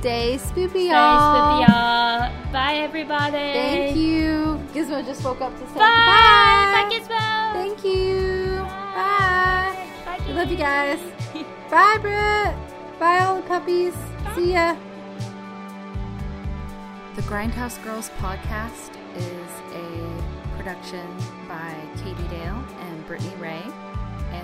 Stay 0.00 0.38
spoopy, 0.38 0.70
Stay 0.70 0.88
y'all. 0.88 1.62
spoopy, 1.62 1.68
y'all. 1.68 2.52
Bye, 2.52 2.76
everybody. 2.76 3.32
Thank 3.36 3.96
you. 3.96 4.58
Gizmo 4.72 5.04
just 5.04 5.22
woke 5.22 5.42
up 5.42 5.52
to 5.52 5.66
say 5.68 5.74
Bye. 5.74 6.88
goodbye. 6.88 6.88
Bye, 6.88 6.88
Gizmo. 6.90 7.52
Thank 7.52 7.84
you. 7.84 8.56
Bye. 8.96 9.76
Bye. 10.06 10.24
We 10.26 10.32
love 10.32 10.50
you 10.50 10.56
guys. 10.56 10.98
Bye, 11.70 11.98
Britt. 12.00 12.98
Bye, 12.98 13.18
all 13.24 13.36
the 13.36 13.42
puppies. 13.42 13.94
See 14.34 14.52
ya. 14.54 14.74
The 17.16 17.22
Grindhouse 17.22 17.82
Girls 17.84 18.08
podcast 18.18 18.90
is 19.16 19.50
a 19.74 20.56
production 20.56 21.06
by 21.46 21.74
Katie 22.02 22.28
Dale 22.28 22.64
and 22.88 23.06
Brittany 23.06 23.34
Ray 23.36 23.62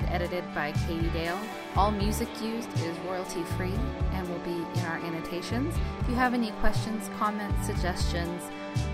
edited 0.09 0.45
by 0.55 0.73
Katie 0.73 1.11
Dale. 1.11 1.39
All 1.77 1.91
music 1.91 2.29
used 2.41 2.73
is 2.81 2.99
royalty 3.01 3.43
free 3.57 3.75
and 4.13 4.27
will 4.29 4.39
be 4.41 4.65
in 4.79 4.87
our 4.87 4.99
annotations. 4.99 5.75
If 6.01 6.09
you 6.09 6.15
have 6.15 6.35
any 6.35 6.53
questions, 6.53 7.11
comments, 7.19 7.67
suggestions, 7.67 8.43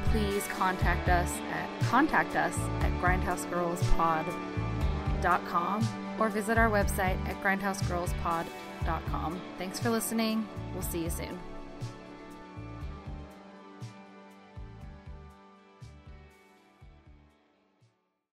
please 0.06 0.46
contact 0.48 1.08
us 1.08 1.38
at 1.52 1.68
contact 1.82 2.34
us 2.36 2.58
at 2.80 2.90
grindhousegirlspod.com 3.00 5.88
or 6.18 6.28
visit 6.28 6.58
our 6.58 6.68
website 6.70 7.16
at 7.26 7.40
grindhousegirlspod.com. 7.42 9.40
Thanks 9.58 9.78
for 9.78 9.90
listening. 9.90 10.48
We'll 10.74 10.82
see 10.82 11.04
you 11.04 11.10
soon. 11.10 11.51